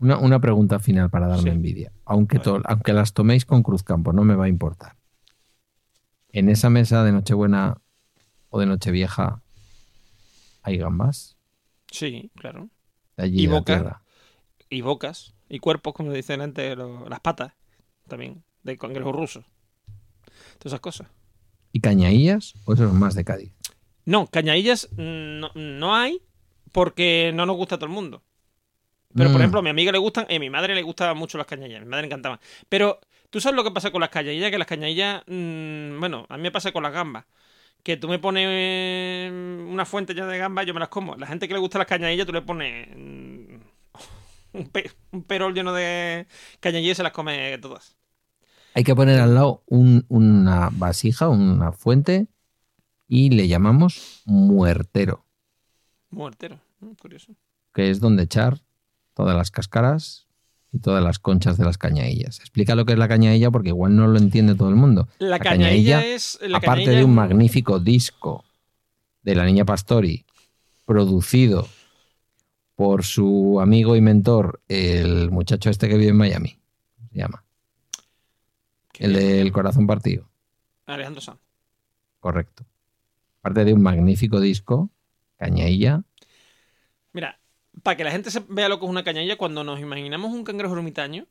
Una, 0.00 0.18
una 0.18 0.40
pregunta 0.40 0.80
final 0.80 1.10
para 1.10 1.28
darme 1.28 1.44
Sí. 1.44 1.48
envidia. 1.50 1.92
Aunque, 2.04 2.38
to- 2.40 2.60
aunque 2.64 2.92
las 2.92 3.12
toméis 3.12 3.44
con 3.44 3.62
Cruzcampo, 3.62 4.12
no 4.12 4.24
me 4.24 4.34
va 4.34 4.46
a 4.46 4.48
importar. 4.48 4.96
En 6.32 6.48
esa 6.48 6.70
mesa 6.70 7.04
de 7.04 7.12
Nochebuena 7.12 7.76
o 8.52 8.60
de 8.60 8.66
Nochevieja 8.66 9.40
hay 10.62 10.76
gambas. 10.78 11.36
Sí, 11.90 12.30
claro. 12.36 12.68
De 13.16 13.24
allí 13.24 13.40
Y 13.42 13.46
de 13.46 13.52
la 13.52 13.58
boca. 13.58 13.74
tierra. 13.74 14.02
Y 14.70 14.80
bocas. 14.82 15.34
Y 15.48 15.58
cuerpos, 15.58 15.94
como 15.94 16.12
dicen 16.12 16.40
antes, 16.40 16.76
lo- 16.76 17.08
las 17.08 17.20
patas. 17.20 17.52
También. 18.08 18.42
De 18.62 18.76
cangrejo 18.78 19.10
ruso. 19.12 19.42
Todas 20.58 20.66
esas 20.66 20.80
cosas. 20.80 21.08
¿Y 21.72 21.80
cañaillas? 21.80 22.54
¿O 22.64 22.74
eso 22.74 22.84
es 22.86 22.92
más 22.92 23.14
de 23.14 23.24
Cádiz? 23.24 23.52
No, 24.04 24.26
cañadillas 24.26 24.88
mm, 24.92 25.40
no, 25.40 25.50
no 25.54 25.94
hay 25.96 26.20
porque 26.72 27.32
no 27.34 27.46
nos 27.46 27.56
gusta 27.56 27.74
a 27.76 27.78
todo 27.78 27.86
el 27.86 27.92
mundo. 27.94 28.22
Pero, 29.14 29.30
por 29.30 29.38
Mm. 29.38 29.42
ejemplo, 29.42 29.60
a 29.60 29.62
mi 29.62 29.70
amiga 29.70 29.92
le 29.92 29.98
gustan 29.98 30.26
y 30.28 30.36
a 30.36 30.40
mi 30.40 30.48
madre 30.50 30.74
le 30.74 30.82
gustaban 30.82 31.16
mucho 31.16 31.38
las 31.38 31.46
cañadillas. 31.46 31.80
A 31.80 31.84
mi 31.84 31.90
madre 31.90 32.02
le 32.02 32.06
encantaban. 32.06 32.38
Pero, 32.68 33.00
¿tú 33.30 33.40
sabes 33.40 33.56
lo 33.56 33.64
que 33.64 33.70
pasa 33.70 33.90
con 33.90 34.00
las 34.00 34.10
cañadillas? 34.10 34.50
Que 34.50 34.58
las 34.58 34.66
cañadillas, 34.68 35.22
mm, 35.26 35.98
bueno, 36.00 36.26
a 36.28 36.36
mí 36.36 36.42
me 36.44 36.50
pasa 36.50 36.72
con 36.72 36.82
las 36.82 36.92
gambas. 36.92 37.24
Que 37.82 37.96
tú 37.96 38.08
me 38.08 38.18
pones 38.20 38.46
eh, 38.48 39.66
una 39.68 39.84
fuente 39.84 40.14
ya 40.14 40.26
de 40.26 40.38
gambas, 40.38 40.66
yo 40.66 40.74
me 40.74 40.80
las 40.80 40.88
como. 40.88 41.16
La 41.16 41.26
gente 41.26 41.48
que 41.48 41.54
le 41.54 41.60
gusta 41.60 41.78
las 41.78 41.88
cañadillas, 41.88 42.26
tú 42.26 42.32
le 42.32 42.42
pones 42.42 42.88
mm, 42.96 43.54
un, 44.52 44.68
pe- 44.70 44.90
un 45.10 45.24
perol 45.24 45.52
lleno 45.54 45.72
de 45.72 46.26
cañadillas 46.60 46.92
y 46.92 46.94
se 46.96 47.02
las 47.02 47.12
come 47.12 47.58
todas. 47.58 47.96
Hay 48.74 48.84
que 48.84 48.94
poner 48.94 49.18
al 49.20 49.34
lado 49.34 49.64
un- 49.66 50.04
una 50.08 50.70
vasija, 50.72 51.28
una 51.28 51.72
fuente, 51.72 52.28
y 53.08 53.30
le 53.30 53.48
llamamos 53.48 54.22
muertero, 54.26 55.26
Muertero. 56.10 56.60
Mm, 56.80 56.92
Curioso. 56.92 57.34
que 57.74 57.90
es 57.90 58.00
donde 58.00 58.22
echar 58.22 58.60
todas 59.14 59.36
las 59.36 59.50
cáscaras 59.50 60.28
y 60.72 60.78
todas 60.78 61.04
las 61.04 61.18
conchas 61.18 61.58
de 61.58 61.64
las 61.64 61.76
cañaillas. 61.76 62.40
Explica 62.40 62.74
lo 62.74 62.84
que 62.84 62.94
es 62.94 62.98
la 62.98 63.08
cañailla 63.08 63.50
porque 63.50 63.68
igual 63.68 63.94
no 63.94 64.06
lo 64.06 64.18
entiende 64.18 64.54
todo 64.54 64.70
el 64.70 64.76
mundo. 64.76 65.08
La, 65.18 65.38
cañailla, 65.38 65.98
cañadilla 65.98 66.14
es. 66.14 66.38
La 66.40 66.58
Aparte 66.58 66.84
cañadilla 66.84 66.98
de 66.98 67.04
un 67.04 67.14
magnífico 67.14 67.78
disco 67.78 68.44
de 69.22 69.34
la 69.34 69.44
niña 69.44 69.64
Pastori, 69.64 70.24
producido 70.86 71.68
por 72.74 73.04
su 73.04 73.60
amigo 73.60 73.94
y 73.96 74.00
mentor, 74.00 74.62
el 74.66 75.30
muchacho 75.30 75.70
este 75.70 75.88
que 75.88 75.96
vive 75.96 76.10
en 76.10 76.16
Miami, 76.16 76.58
¿cómo 76.96 77.08
se 77.10 77.18
llama? 77.18 77.44
El 78.98 79.12
del 79.12 79.52
corazón 79.52 79.86
partido. 79.86 80.28
Alejandro 80.86 81.20
Sanz. 81.20 81.40
Correcto. 82.18 82.64
Aparte 83.40 83.64
de 83.64 83.72
un 83.72 83.82
magnífico 83.82 84.40
disco, 84.40 84.90
Cañailla, 85.36 86.02
Mira, 87.12 87.38
para 87.82 87.96
que 87.96 88.04
la 88.04 88.10
gente 88.10 88.30
se 88.30 88.42
vea 88.48 88.68
lo 88.68 88.78
que 88.78 88.84
es 88.86 88.90
una 88.90 89.04
cañalla, 89.04 89.36
cuando 89.36 89.64
nos 89.64 89.80
imaginamos 89.80 90.32
un 90.32 90.44
cangrejo 90.44 90.76
ermitaño, 90.76 91.26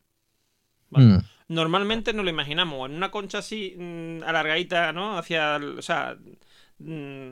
¿vale? 0.89 1.05
mm, 1.05 1.19
normalmente 1.49 2.13
nos 2.13 2.23
lo 2.25 2.31
imaginamos 2.31 2.89
en 2.89 2.95
una 2.95 3.11
concha 3.11 3.39
así 3.39 3.75
mm, 3.77 4.23
alargadita, 4.23 4.91
¿no? 4.93 5.17
Hacia, 5.17 5.57
o 5.77 5.81
sea, 5.81 6.17
mm, 6.79 7.29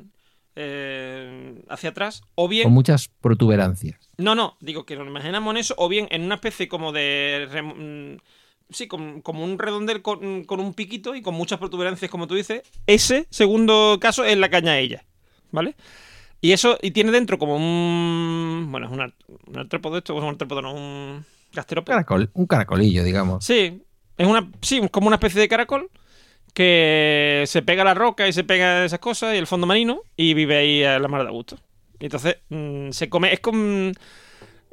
eh, 0.55 1.61
hacia 1.69 1.89
atrás, 1.91 2.21
o 2.35 2.43
con 2.43 2.49
bien, 2.51 2.71
muchas 2.71 3.07
protuberancias. 3.21 3.97
no, 4.17 4.35
no, 4.35 4.57
digo 4.59 4.85
que 4.85 4.95
nos 4.95 5.05
lo 5.05 5.11
imaginamos 5.11 5.51
en 5.51 5.57
eso, 5.57 5.73
o 5.77 5.87
bien 5.87 6.07
en 6.11 6.23
una 6.23 6.35
especie 6.35 6.67
como 6.67 6.91
de, 6.91 7.47
rem- 7.51 8.19
sí, 8.69 8.87
como, 8.87 9.21
como 9.23 9.43
un 9.43 9.57
redondel 9.57 10.01
con, 10.01 10.43
con 10.43 10.59
un 10.59 10.73
piquito 10.73 11.15
y 11.15 11.21
con 11.21 11.33
muchas 11.35 11.59
protuberancias, 11.59 12.11
como 12.11 12.27
tú 12.27 12.35
dices. 12.35 12.61
Ese 12.87 13.25
segundo 13.29 13.97
caso 14.01 14.23
es 14.25 14.37
la 14.37 14.49
cañaella, 14.49 15.05
¿vale? 15.51 15.75
Y 16.41 16.53
eso, 16.53 16.77
y 16.81 16.91
tiene 16.91 17.11
dentro 17.11 17.37
como 17.37 17.55
un, 17.57 18.67
bueno, 18.71 18.87
es 18.87 18.93
una- 18.93 19.13
un 19.47 19.57
artrópodo 19.59 19.97
esto, 19.97 20.15
es 20.17 20.23
un 20.23 20.29
artrópodo, 20.29 20.61
no, 20.61 20.73
un 20.73 21.25
gasterópodo. 21.53 21.93
Caracol, 21.95 22.29
un 22.33 22.45
caracolillo, 22.47 23.03
digamos. 23.03 23.43
Sí, 23.43 23.81
es 24.17 24.27
una, 24.27 24.49
sí, 24.61 24.81
como 24.89 25.07
una 25.07 25.17
especie 25.17 25.41
de 25.41 25.49
caracol 25.49 25.89
que 26.53 27.43
se 27.47 27.61
pega 27.61 27.81
a 27.81 27.85
la 27.85 27.93
roca 27.93 28.27
y 28.27 28.33
se 28.33 28.43
pega 28.43 28.81
a 28.81 28.85
esas 28.85 28.99
cosas 28.99 29.35
y 29.35 29.37
el 29.37 29.47
fondo 29.47 29.67
marino 29.67 30.01
y 30.15 30.33
vive 30.33 30.57
ahí 30.57 30.83
a 30.83 30.97
la 30.99 31.07
mar 31.07 31.23
de 31.25 31.31
gusto. 31.31 31.57
Y 31.99 32.05
entonces 32.05 32.37
mm, 32.49 32.91
se 32.91 33.09
come, 33.09 33.33
es 33.33 33.39
como... 33.41 33.91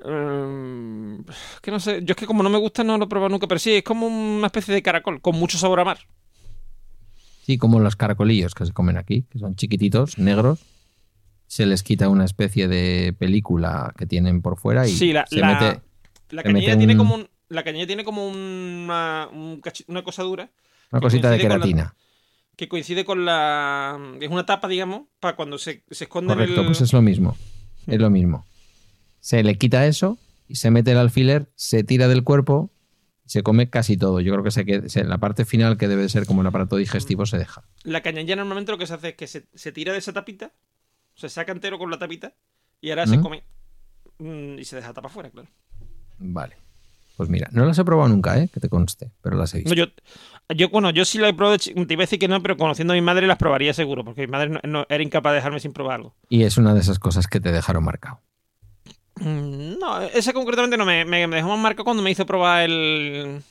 mm, 0.04 1.20
que 1.62 1.70
no 1.70 1.80
sé, 1.80 2.00
yo 2.04 2.12
es 2.12 2.16
que 2.16 2.26
como 2.26 2.42
no 2.42 2.50
me 2.50 2.58
gusta 2.58 2.84
no 2.84 2.96
lo 2.98 3.04
he 3.04 3.08
probado 3.08 3.30
nunca, 3.30 3.46
pero 3.48 3.58
sí, 3.58 3.74
es 3.74 3.82
como 3.82 4.06
una 4.06 4.46
especie 4.46 4.72
de 4.74 4.82
caracol 4.82 5.20
con 5.20 5.36
mucho 5.36 5.58
sabor 5.58 5.80
a 5.80 5.84
mar. 5.84 5.98
Sí, 7.44 7.58
como 7.58 7.78
los 7.80 7.94
caracolillos 7.96 8.54
que 8.54 8.66
se 8.66 8.72
comen 8.72 8.96
aquí, 8.96 9.22
que 9.30 9.38
son 9.38 9.54
chiquititos, 9.54 10.18
negros. 10.18 10.60
Se 11.46 11.66
les 11.66 11.82
quita 11.82 12.08
una 12.08 12.24
especie 12.24 12.68
de 12.68 13.14
película 13.18 13.94
que 13.96 14.06
tienen 14.06 14.42
por 14.42 14.58
fuera 14.58 14.86
y 14.86 14.90
Sí, 14.92 15.12
la, 15.12 15.26
se 15.26 15.36
la, 15.36 15.46
mete. 15.60 15.80
la 16.30 16.42
se 16.42 16.76
tiene 16.76 16.96
como 16.96 17.14
un, 17.14 17.28
la 17.48 17.62
cañilla 17.62 17.86
tiene 17.86 18.04
como 18.04 18.26
una, 18.28 19.28
un 19.32 19.60
cachi- 19.62 19.84
una 19.86 20.02
cosa 20.02 20.22
dura 20.22 20.50
Una 20.90 21.00
cosita 21.00 21.30
de 21.30 21.38
queratina. 21.38 21.94
que 22.56 22.68
coincide 22.68 23.04
con 23.04 23.24
la... 23.24 23.98
es 24.20 24.28
una 24.30 24.44
tapa, 24.46 24.66
digamos, 24.68 25.02
para 25.20 25.36
cuando 25.36 25.56
se, 25.58 25.84
se 25.90 26.04
esconde 26.04 26.34
Correcto, 26.34 26.60
el... 26.62 26.66
pues 26.66 26.80
es 26.80 26.92
lo 26.92 27.02
mismo. 27.02 27.36
Es 27.86 28.00
lo 28.00 28.10
mismo. 28.10 28.44
Se 29.20 29.42
le 29.44 29.56
quita 29.58 29.86
eso 29.86 30.18
y 30.48 30.56
se 30.56 30.70
mete 30.70 30.92
el 30.92 30.98
alfiler, 30.98 31.50
se 31.54 31.84
tira 31.84 32.08
del 32.08 32.24
cuerpo 32.24 32.70
y 33.24 33.30
se 33.30 33.42
come 33.42 33.70
casi 33.70 33.96
todo. 33.96 34.20
Yo 34.20 34.32
creo 34.32 34.44
que 34.44 34.88
se 34.88 35.04
la 35.04 35.18
parte 35.18 35.44
final, 35.44 35.76
que 35.76 35.86
debe 35.88 36.08
ser 36.08 36.26
como 36.26 36.40
un 36.40 36.46
aparato 36.46 36.76
digestivo, 36.76 37.26
se 37.26 37.38
deja. 37.38 37.62
La 37.84 38.02
cañalla 38.02 38.34
normalmente 38.36 38.72
lo 38.72 38.78
que 38.78 38.86
se 38.86 38.94
hace 38.94 39.08
es 39.10 39.14
que 39.14 39.26
se, 39.28 39.46
se 39.54 39.70
tira 39.72 39.92
de 39.92 39.98
esa 39.98 40.12
tapita, 40.12 40.52
se 41.16 41.28
saca 41.28 41.50
entero 41.50 41.78
con 41.78 41.90
la 41.90 41.98
tapita 41.98 42.32
y 42.80 42.90
ahora 42.90 43.06
se 43.06 43.20
come 43.20 43.42
mm, 44.18 44.58
y 44.60 44.64
se 44.64 44.76
deja 44.76 44.92
tapa 44.94 45.08
afuera, 45.08 45.30
claro. 45.30 45.48
Vale. 46.18 46.56
Pues 47.16 47.28
mira, 47.30 47.48
no 47.50 47.64
las 47.64 47.78
he 47.78 47.84
probado 47.84 48.10
nunca, 48.10 48.38
¿eh? 48.38 48.48
que 48.52 48.60
te 48.60 48.68
conste, 48.68 49.10
pero 49.22 49.36
las 49.36 49.54
he 49.54 49.58
visto. 49.58 49.70
No, 49.70 49.74
yo, 49.74 49.86
yo, 50.54 50.68
bueno, 50.68 50.90
yo 50.90 51.06
sí 51.06 51.16
la 51.18 51.28
he 51.30 51.34
probado, 51.34 51.56
te 51.58 51.70
iba 51.72 52.02
a 52.02 52.04
decir 52.04 52.18
que 52.18 52.28
no, 52.28 52.42
pero 52.42 52.58
conociendo 52.58 52.92
a 52.92 52.96
mi 52.96 53.00
madre 53.00 53.26
las 53.26 53.38
probaría 53.38 53.72
seguro, 53.72 54.04
porque 54.04 54.26
mi 54.26 54.30
madre 54.30 54.50
no, 54.50 54.60
no- 54.64 54.86
era 54.90 55.02
incapaz 55.02 55.32
de 55.32 55.36
dejarme 55.36 55.58
sin 55.60 55.72
probar 55.72 55.96
algo. 55.96 56.14
Y 56.28 56.44
es 56.44 56.58
una 56.58 56.74
de 56.74 56.80
esas 56.80 56.98
cosas 56.98 57.26
que 57.26 57.40
te 57.40 57.52
dejaron 57.52 57.84
marcado. 57.84 58.20
Mm, 59.16 59.78
No, 59.80 60.02
esa 60.02 60.34
concretamente 60.34 60.76
no 60.76 60.84
me, 60.84 61.06
me, 61.06 61.26
me 61.26 61.36
dejó 61.36 61.48
más 61.48 61.58
marcado 61.58 61.84
cuando 61.84 62.02
me 62.02 62.10
hizo 62.10 62.26
probar 62.26 62.64
el, 62.64 63.42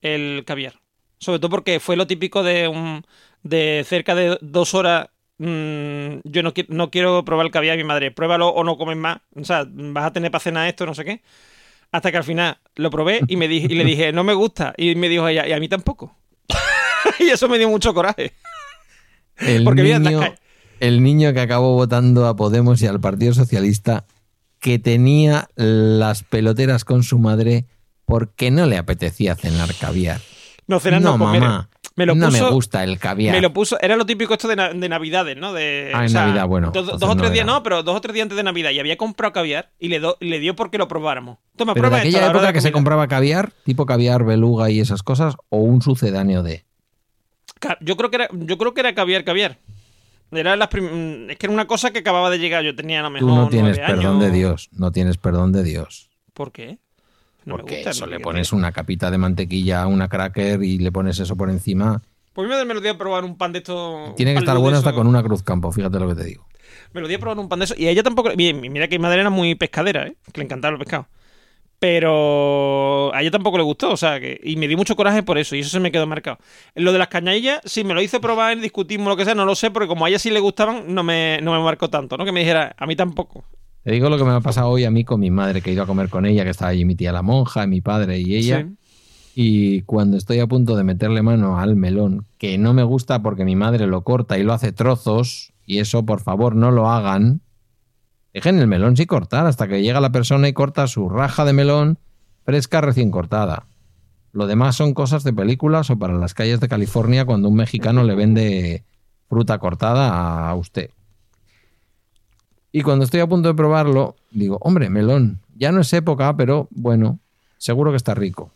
el 0.00 0.44
caviar. 0.46 0.80
Sobre 1.18 1.38
todo 1.38 1.50
porque 1.50 1.80
fue 1.80 1.96
lo 1.96 2.06
típico 2.06 2.42
de 2.42 2.66
un 2.68 3.04
de 3.42 3.84
cerca 3.86 4.14
de 4.14 4.38
dos 4.40 4.72
horas. 4.74 5.08
Mm, 5.44 6.20
yo 6.24 6.42
no, 6.42 6.52
qui- 6.54 6.66
no 6.68 6.90
quiero 6.90 7.24
probar 7.24 7.46
el 7.46 7.52
caviar, 7.52 7.76
mi 7.76 7.84
madre. 7.84 8.10
Pruébalo 8.10 8.48
o 8.48 8.62
no 8.64 8.76
comes 8.76 8.96
más. 8.96 9.18
O 9.34 9.44
sea, 9.44 9.66
vas 9.68 10.04
a 10.04 10.12
tener 10.12 10.30
para 10.30 10.40
cenar 10.42 10.68
esto, 10.68 10.86
no 10.86 10.94
sé 10.94 11.04
qué. 11.04 11.22
Hasta 11.92 12.10
que 12.12 12.18
al 12.18 12.24
final 12.24 12.58
lo 12.76 12.90
probé 12.90 13.20
y, 13.26 13.36
me 13.36 13.48
di- 13.48 13.66
y 13.68 13.74
le 13.74 13.84
dije, 13.84 14.12
no 14.12 14.22
me 14.22 14.34
gusta. 14.34 14.74
Y 14.76 14.94
me 14.94 15.08
dijo 15.08 15.26
ella, 15.26 15.46
y 15.48 15.52
a 15.52 15.58
mí 15.58 15.68
tampoco. 15.68 16.14
y 17.18 17.24
eso 17.30 17.48
me 17.48 17.58
dio 17.58 17.68
mucho 17.68 17.92
coraje. 17.94 18.32
El, 19.38 19.64
Porque 19.64 19.82
niño, 19.82 20.20
el 20.80 21.02
niño 21.02 21.32
que 21.32 21.40
acabó 21.40 21.74
votando 21.74 22.26
a 22.26 22.36
Podemos 22.36 22.80
y 22.82 22.86
al 22.86 23.00
Partido 23.00 23.32
Socialista, 23.34 24.04
que 24.60 24.78
tenía 24.78 25.48
las 25.56 26.22
peloteras 26.22 26.84
con 26.84 27.02
su 27.02 27.18
madre 27.18 27.64
porque 28.04 28.50
no 28.50 28.66
le 28.66 28.76
apetecía 28.76 29.34
cenar 29.34 29.74
caviar. 29.80 30.20
No, 30.66 30.78
cenar 30.78 31.00
no, 31.00 31.12
no, 31.16 31.24
mamá, 31.24 31.70
me 32.00 32.06
lo 32.06 32.14
no 32.14 32.26
puso- 32.28 32.44
me 32.44 32.50
gusta 32.50 32.82
el 32.84 32.98
caviar. 32.98 33.34
Me 33.34 33.40
lo 33.40 33.52
puso, 33.52 33.78
era 33.80 33.96
lo 33.96 34.04
típico 34.06 34.32
esto 34.34 34.48
de, 34.48 34.56
na- 34.56 34.72
de 34.72 34.88
Navidades, 34.88 35.36
¿no? 35.36 35.52
De, 35.52 35.92
Ah, 35.94 36.06
en 36.06 36.12
Navidad, 36.12 36.46
bueno, 36.48 36.70
Dos, 36.72 36.86
dos 36.86 36.94
entonces 36.94 37.08
o 37.08 37.16
tres 37.16 37.30
no 37.30 37.34
días, 37.34 37.46
no, 37.46 37.62
pero 37.62 37.82
dos 37.82 37.96
o 37.96 38.00
tres 38.00 38.14
días 38.14 38.24
antes 38.24 38.36
de 38.36 38.42
Navidad. 38.42 38.70
Y 38.70 38.80
había 38.80 38.96
comprado 38.96 39.32
caviar 39.32 39.70
y 39.78 39.88
le, 39.88 40.00
do- 40.00 40.16
le 40.20 40.38
dio 40.40 40.56
porque 40.56 40.78
lo 40.78 40.88
probáramos. 40.88 41.38
Toma, 41.56 41.74
Pero 41.74 41.82
prueba 41.82 41.96
a 41.98 42.00
aquella 42.00 42.26
época 42.28 42.52
que 42.52 42.60
se 42.60 42.72
compraba 42.72 43.06
caviar, 43.08 43.52
tipo 43.64 43.86
caviar, 43.86 44.24
beluga 44.24 44.70
y 44.70 44.80
esas 44.80 45.02
cosas, 45.02 45.34
o 45.50 45.58
un 45.58 45.82
sucedáneo 45.82 46.42
de. 46.42 46.64
Yo 47.80 47.96
creo 47.96 48.10
que 48.10 48.16
era, 48.16 48.28
yo 48.32 48.56
creo 48.58 48.72
que 48.74 48.80
era 48.80 48.94
caviar, 48.94 49.24
caviar. 49.24 49.58
Era 50.32 50.56
las 50.56 50.68
prim- 50.68 51.28
es 51.28 51.36
que 51.36 51.46
era 51.46 51.52
una 51.52 51.66
cosa 51.66 51.90
que 51.90 51.98
acababa 51.98 52.30
de 52.30 52.38
llegar. 52.38 52.62
Yo 52.64 52.74
tenía 52.76 53.00
a 53.00 53.02
lo 53.02 53.10
mejor. 53.10 53.28
Tú 53.28 53.34
no 53.34 53.48
tienes 53.48 53.78
perdón 53.78 54.16
años. 54.16 54.20
de 54.20 54.30
Dios, 54.30 54.68
no 54.72 54.92
tienes 54.92 55.16
perdón 55.18 55.52
de 55.52 55.62
Dios. 55.64 56.08
¿Por 56.32 56.52
qué? 56.52 56.78
No 57.44 57.54
me 57.54 57.60
porque 57.60 57.76
gusta, 57.76 57.90
eso 57.90 58.06
le 58.06 58.20
pones 58.20 58.52
una 58.52 58.72
capita 58.72 59.10
de 59.10 59.18
mantequilla 59.18 59.86
una 59.86 60.08
cracker 60.08 60.62
y 60.62 60.78
le 60.78 60.92
pones 60.92 61.18
eso 61.18 61.36
por 61.36 61.50
encima. 61.50 62.02
Pues 62.32 62.48
mí 62.48 62.54
me 62.64 62.74
lo 62.74 62.80
dio 62.80 62.92
a 62.92 62.98
probar 62.98 63.24
un 63.24 63.36
pan 63.36 63.52
de 63.52 63.58
estos. 63.58 64.14
Tiene 64.14 64.32
que 64.32 64.38
estar 64.38 64.56
bueno 64.58 64.78
hasta 64.78 64.92
con 64.92 65.06
una 65.06 65.22
cruz 65.22 65.42
campo, 65.42 65.72
fíjate 65.72 65.98
lo 65.98 66.08
que 66.08 66.14
te 66.14 66.24
digo. 66.24 66.46
Me 66.92 67.00
lo 67.00 67.08
di 67.08 67.14
a 67.14 67.18
probar 67.18 67.38
un 67.38 67.48
pan 67.48 67.58
de 67.58 67.64
eso. 67.66 67.74
Y 67.76 67.86
a 67.86 67.90
ella 67.90 68.02
tampoco. 68.02 68.30
Bien, 68.36 68.60
mira 68.60 68.88
que 68.88 68.98
mi 68.98 69.02
madre 69.02 69.20
era 69.20 69.30
muy 69.30 69.54
pescadera, 69.54 70.06
¿eh? 70.06 70.16
Que 70.32 70.40
le 70.40 70.44
encantaba 70.44 70.72
el 70.72 70.78
pescado. 70.78 71.08
Pero 71.78 73.14
a 73.14 73.22
ella 73.22 73.30
tampoco 73.30 73.56
le 73.56 73.64
gustó, 73.64 73.90
o 73.90 73.96
sea, 73.96 74.20
que. 74.20 74.38
Y 74.44 74.56
me 74.56 74.68
dio 74.68 74.76
mucho 74.76 74.96
coraje 74.96 75.22
por 75.22 75.38
eso, 75.38 75.56
y 75.56 75.60
eso 75.60 75.70
se 75.70 75.80
me 75.80 75.90
quedó 75.90 76.06
marcado. 76.06 76.38
Lo 76.74 76.92
de 76.92 76.98
las 76.98 77.08
cañadillas, 77.08 77.60
si 77.64 77.84
me 77.84 77.94
lo 77.94 78.02
hizo 78.02 78.20
probar, 78.20 78.60
discutimos 78.60 79.08
lo 79.08 79.16
que 79.16 79.24
sea, 79.24 79.34
no 79.34 79.46
lo 79.46 79.54
sé, 79.54 79.70
porque 79.70 79.88
como 79.88 80.04
a 80.04 80.08
ella 80.08 80.18
sí 80.18 80.30
le 80.30 80.40
gustaban, 80.40 80.94
no 80.94 81.02
me, 81.02 81.40
no 81.42 81.52
me 81.52 81.64
marcó 81.64 81.88
tanto, 81.88 82.16
¿no? 82.16 82.24
Que 82.24 82.32
me 82.32 82.40
dijera, 82.40 82.74
a 82.76 82.86
mí 82.86 82.96
tampoco. 82.96 83.44
Te 83.82 83.92
digo 83.92 84.10
lo 84.10 84.18
que 84.18 84.24
me 84.24 84.32
ha 84.32 84.40
pasado 84.40 84.68
hoy 84.68 84.84
a 84.84 84.90
mí 84.90 85.04
con 85.04 85.20
mi 85.20 85.30
madre, 85.30 85.62
que 85.62 85.70
he 85.70 85.72
ido 85.72 85.82
a 85.82 85.86
comer 85.86 86.08
con 86.08 86.26
ella, 86.26 86.44
que 86.44 86.50
estaba 86.50 86.70
allí 86.70 86.84
mi 86.84 86.94
tía 86.94 87.12
la 87.12 87.22
monja, 87.22 87.66
mi 87.66 87.80
padre 87.80 88.20
y 88.20 88.36
ella. 88.36 88.66
Sí. 88.66 88.76
Y 89.34 89.82
cuando 89.82 90.16
estoy 90.16 90.40
a 90.40 90.46
punto 90.46 90.76
de 90.76 90.84
meterle 90.84 91.22
mano 91.22 91.58
al 91.58 91.76
melón, 91.76 92.26
que 92.36 92.58
no 92.58 92.74
me 92.74 92.82
gusta 92.82 93.22
porque 93.22 93.44
mi 93.44 93.56
madre 93.56 93.86
lo 93.86 94.02
corta 94.02 94.38
y 94.38 94.42
lo 94.42 94.52
hace 94.52 94.72
trozos, 94.72 95.52
y 95.64 95.78
eso 95.78 96.04
por 96.04 96.20
favor 96.20 96.56
no 96.56 96.70
lo 96.70 96.90
hagan, 96.90 97.40
dejen 98.34 98.58
el 98.58 98.66
melón 98.66 98.96
sin 98.96 99.06
cortar 99.06 99.46
hasta 99.46 99.68
que 99.68 99.82
llega 99.82 100.00
la 100.00 100.12
persona 100.12 100.48
y 100.48 100.52
corta 100.52 100.86
su 100.86 101.08
raja 101.08 101.44
de 101.44 101.52
melón 101.52 101.98
fresca 102.44 102.80
recién 102.80 103.10
cortada. 103.10 103.66
Lo 104.32 104.46
demás 104.46 104.76
son 104.76 104.94
cosas 104.94 105.24
de 105.24 105.32
películas 105.32 105.90
o 105.90 105.98
para 105.98 106.14
las 106.14 106.34
calles 106.34 106.60
de 106.60 106.68
California 106.68 107.24
cuando 107.24 107.48
un 107.48 107.56
mexicano 107.56 108.04
le 108.04 108.14
vende 108.14 108.84
fruta 109.28 109.58
cortada 109.58 110.48
a 110.48 110.54
usted. 110.54 110.90
Y 112.72 112.82
cuando 112.82 113.04
estoy 113.04 113.20
a 113.20 113.28
punto 113.28 113.48
de 113.48 113.54
probarlo, 113.54 114.16
digo, 114.30 114.58
hombre, 114.60 114.90
melón, 114.90 115.40
ya 115.56 115.72
no 115.72 115.80
es 115.80 115.92
época, 115.92 116.36
pero 116.36 116.68
bueno, 116.70 117.18
seguro 117.58 117.90
que 117.90 117.96
está 117.96 118.14
rico. 118.14 118.52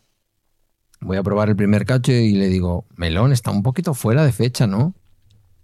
Voy 1.01 1.17
a 1.17 1.23
probar 1.23 1.49
el 1.49 1.57
primer 1.57 1.85
cacho 1.85 2.13
y 2.13 2.33
le 2.33 2.49
digo, 2.49 2.87
melón, 2.97 3.33
está 3.33 3.51
un 3.51 3.63
poquito 3.63 3.93
fuera 3.93 4.25
de 4.25 4.33
fecha, 4.33 4.67
¿no? 4.67 4.95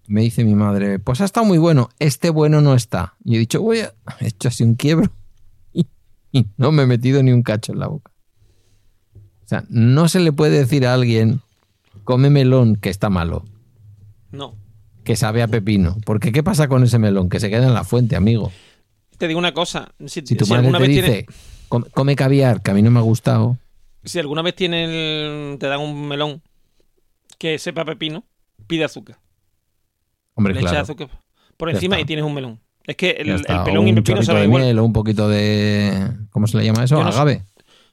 Me 0.07 0.23
dice 0.23 0.45
mi 0.45 0.55
madre, 0.55 0.99
pues 0.99 1.21
ha 1.21 1.25
estado 1.25 1.47
muy 1.47 1.59
bueno, 1.59 1.89
este 1.99 2.31
bueno 2.31 2.61
no 2.61 2.75
está. 2.75 3.15
Y 3.25 3.37
he 3.37 3.39
dicho, 3.39 3.63
voy 3.63 3.81
a... 3.81 3.95
He 4.19 4.27
hecho 4.29 4.49
así 4.49 4.65
un 4.65 4.75
quiebro 4.75 5.11
y, 5.73 5.87
no 6.57 6.73
me 6.73 6.83
he 6.83 6.87
metido 6.87 7.23
ni 7.23 7.33
un 7.33 7.43
cacho 7.43 7.73
en 7.73 7.79
la 7.79 7.87
boca. 7.87 8.11
O 9.45 9.49
sea, 9.51 9.65
no 9.69 10.09
se 10.09 10.21
le 10.21 10.33
puede 10.33 10.59
decir 10.59 10.87
a 10.87 10.95
alguien, 10.95 11.41
come 12.05 12.31
melón 12.31 12.77
que 12.77 12.91
está 12.91 13.09
malo, 13.11 13.45
No. 14.33 14.60
Que 15.05 15.17
sabe 15.17 15.43
a 15.43 15.49
pepino. 15.49 15.97
Porque 16.05 16.33
¿qué 16.33 16.43
pasa 16.43 16.69
con 16.69 16.83
ese 16.85 16.99
melón? 16.99 17.29
Que 17.29 17.41
se 17.41 17.51
queda 17.51 17.67
en 17.67 17.75
la 17.75 17.85
fuente, 17.85 18.17
amigo. 18.17 18.53
Te 19.19 19.29
digo 19.29 19.39
una 19.39 19.53
cosa. 19.53 19.93
Si, 20.07 20.23
Si 20.25 20.35
tu 20.37 20.45
si 20.45 20.51
madre 20.51 20.67
alguna 20.67 20.79
te 20.79 20.87
vez 20.89 20.97
dice, 20.97 21.27
tiene, 21.69 21.85
come, 21.93 22.17
caviar, 22.17 22.63
que 22.63 22.71
a 22.71 22.75
mí 22.75 22.83
no 22.83 22.91
me 22.91 22.99
ha 22.99 23.03
gustado, 23.03 23.59
si 24.05 24.19
alguna 24.19 24.41
vez 24.43 24.55
tiene 24.55 24.85
el- 25.53 25.59
te 25.59 25.67
dan 25.67 25.81
un 25.81 26.09
melón 26.09 26.43
que 27.39 27.59
sepa 27.59 27.85
pepino, 27.85 28.25
pide 28.67 28.85
azúcar. 28.85 29.19
hombre, 30.35 30.55
Le 30.55 30.61
claro. 30.61 30.79
azúcar 30.81 31.09
por 31.57 31.69
Ya 31.71 31.75
encima 31.75 31.97
está. 31.97 32.03
y 32.03 32.07
tienes 32.07 32.25
un 32.25 32.35
melón. 32.35 32.61
Es 32.85 32.97
que 32.97 33.11
el, 33.11 33.29
el 33.31 33.45
pelón 33.45 33.87
y 33.87 33.91
un 33.93 33.99
el 33.99 34.03
pepino 34.03 34.23
saben 34.23 34.45
igual. 34.45 34.63
miel 34.63 34.79
o 34.79 34.85
un 34.85 34.93
poquito 34.95 35.29
de... 35.29 36.13
¿Cómo 36.31 36.47
se 36.47 36.57
le 36.57 36.65
llama 36.65 36.85
eso? 36.85 36.97
Yo 36.97 37.05
no 37.05 37.13
sé. 37.13 37.19
Agave. 37.19 37.45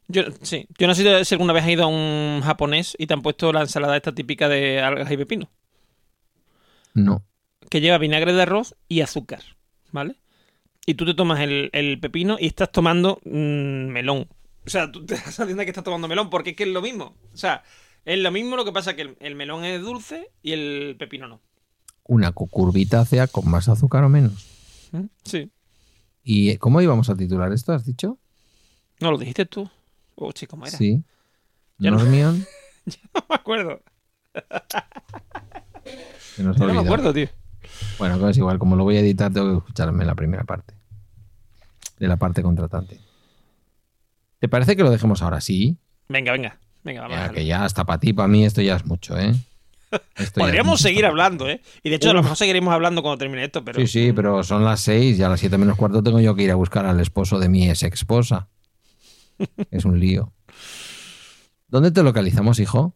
Yo, 0.08 0.24
sí, 0.42 0.66
yo 0.80 0.88
no 0.88 0.96
sé 0.96 1.26
si 1.26 1.36
alguna 1.36 1.52
vez 1.52 1.64
has 1.66 1.70
ido 1.70 1.84
a 1.84 1.88
un 1.88 2.40
japonés 2.42 2.96
y 2.98 3.08
te 3.08 3.14
han 3.14 3.22
puesto 3.22 3.52
la 3.52 3.62
ensalada 3.62 3.98
esta 3.98 4.14
típica 4.16 4.48
de 4.48 4.80
algas 4.80 5.12
y 5.12 5.18
pepino, 5.18 5.50
No. 6.98 7.24
que 7.70 7.80
lleva 7.82 7.98
vinagre 7.98 8.34
de 8.34 8.42
arroz 8.42 8.76
y 8.88 9.02
azúcar, 9.02 9.42
¿vale? 9.92 10.16
Y 10.86 10.94
tú 10.96 11.06
te 11.06 11.14
tomas 11.14 11.40
el, 11.42 11.70
el 11.74 12.00
pepino 12.00 12.38
y 12.40 12.48
estás 12.48 12.72
tomando 12.72 13.20
mm, 13.26 13.88
melón. 13.88 14.28
O 14.66 14.70
sea, 14.70 14.92
tú 14.92 15.06
te 15.06 15.16
das 15.16 15.40
a 15.40 15.44
entender 15.44 15.66
que 15.66 15.72
estás 15.72 15.84
tomando 15.84 16.08
melón 16.08 16.30
porque 16.30 16.52
es 16.52 16.56
que 16.56 16.64
es 16.64 16.70
lo 16.70 16.82
mismo. 16.82 17.16
O 17.34 17.38
sea, 17.38 17.64
es 18.06 18.18
lo 18.20 18.32
mismo, 18.32 18.56
lo 18.56 18.66
que 18.66 18.72
pasa 18.72 18.96
que 18.96 19.02
el, 19.04 19.18
el 19.20 19.36
melón 19.36 19.64
es 19.66 19.82
dulce 19.82 20.32
y 20.42 20.54
el 20.54 20.96
pepino 20.98 21.28
no. 21.28 21.42
Una 22.06 22.32
cucurbitácea 22.32 23.28
con 23.28 23.50
más 23.50 23.68
azúcar 23.70 24.04
o 24.06 24.10
menos. 24.10 24.48
¿Mm? 24.94 25.06
Sí. 25.26 25.52
¿Y 26.24 26.50
eh, 26.52 26.58
cómo 26.58 26.82
íbamos 26.82 27.10
a 27.10 27.16
titular 27.16 27.52
esto? 27.52 27.74
¿Has 27.74 27.86
dicho? 27.86 28.18
¿No 29.02 29.12
lo 29.12 29.18
dijiste 29.18 29.46
tú? 29.46 29.70
Oh, 30.16 30.32
chico, 30.32 30.52
¿cómo 30.52 30.66
era? 30.66 30.78
Sí. 30.78 31.04
Ya 31.78 31.92
no- 31.92 31.98
Normion. 31.98 32.46
No 33.14 33.26
me 33.30 33.36
acuerdo. 33.36 33.82
Se 36.36 36.44
nos 36.44 36.58
no 36.58 36.74
me 36.74 36.80
acuerdo, 36.80 37.14
tío. 37.14 37.28
Bueno, 37.98 38.18
pues 38.20 38.38
igual, 38.38 38.60
como 38.60 38.76
lo 38.76 38.84
voy 38.84 38.98
a 38.98 39.00
editar, 39.02 39.32
tengo 39.34 39.52
que 39.52 39.58
escucharme 39.58 40.06
la 40.06 40.16
primera 40.16 40.44
parte. 40.44 40.74
De 42.00 42.08
la 42.08 42.18
parte 42.18 42.44
contratante. 42.44 43.00
¿Te 44.40 44.48
parece 44.48 44.76
que 44.76 44.84
lo 44.84 44.92
dejemos 44.92 45.22
ahora? 45.22 45.42
Sí. 45.42 45.78
Venga, 46.10 46.32
venga. 46.32 46.60
Venga, 46.84 47.02
vamos 47.02 47.18
Ya, 47.18 47.30
que 47.32 47.46
ya 47.46 47.66
hasta 47.66 47.84
para 47.86 48.00
ti, 48.00 48.14
para 48.14 48.28
mí, 48.28 48.46
esto 48.46 48.62
ya 48.62 48.76
es 48.76 48.86
mucho, 48.86 49.18
¿eh? 49.18 49.34
Esto 49.92 50.04
es 50.16 50.32
Podríamos 50.32 50.74
mucho. 50.74 50.84
seguir 50.84 51.06
hablando, 51.06 51.50
¿eh? 51.50 51.62
Y 51.84 51.90
de 51.90 51.96
hecho, 51.96 52.10
a 52.10 52.14
lo 52.14 52.20
Uf. 52.20 52.26
mejor 52.26 52.38
seguiremos 52.38 52.74
hablando 52.74 53.02
cuando 53.02 53.18
termine 53.18 53.46
esto, 53.46 53.64
pero. 53.66 53.80
Sí, 53.80 53.88
sí, 53.88 54.14
pero 54.14 54.44
son 54.44 54.64
las 54.64 54.82
seis 54.82 55.18
y 55.18 55.24
a 55.24 55.30
las 55.30 55.40
siete 55.40 55.58
menos 55.58 55.76
cuarto 55.78 56.04
tengo 56.04 56.20
yo 56.20 56.36
que 56.36 56.44
ir 56.44 56.52
a 56.52 56.56
buscar 56.56 56.86
al 56.86 57.00
esposo 57.00 57.40
de 57.40 57.50
mi 57.50 57.70
ex 57.70 57.84
esposa. 57.84 58.48
Es 59.72 59.86
un 59.86 60.00
lío. 60.00 60.34
¿Dónde 61.68 61.92
te 61.92 62.04
localizamos, 62.04 62.60
hijo? 62.60 62.96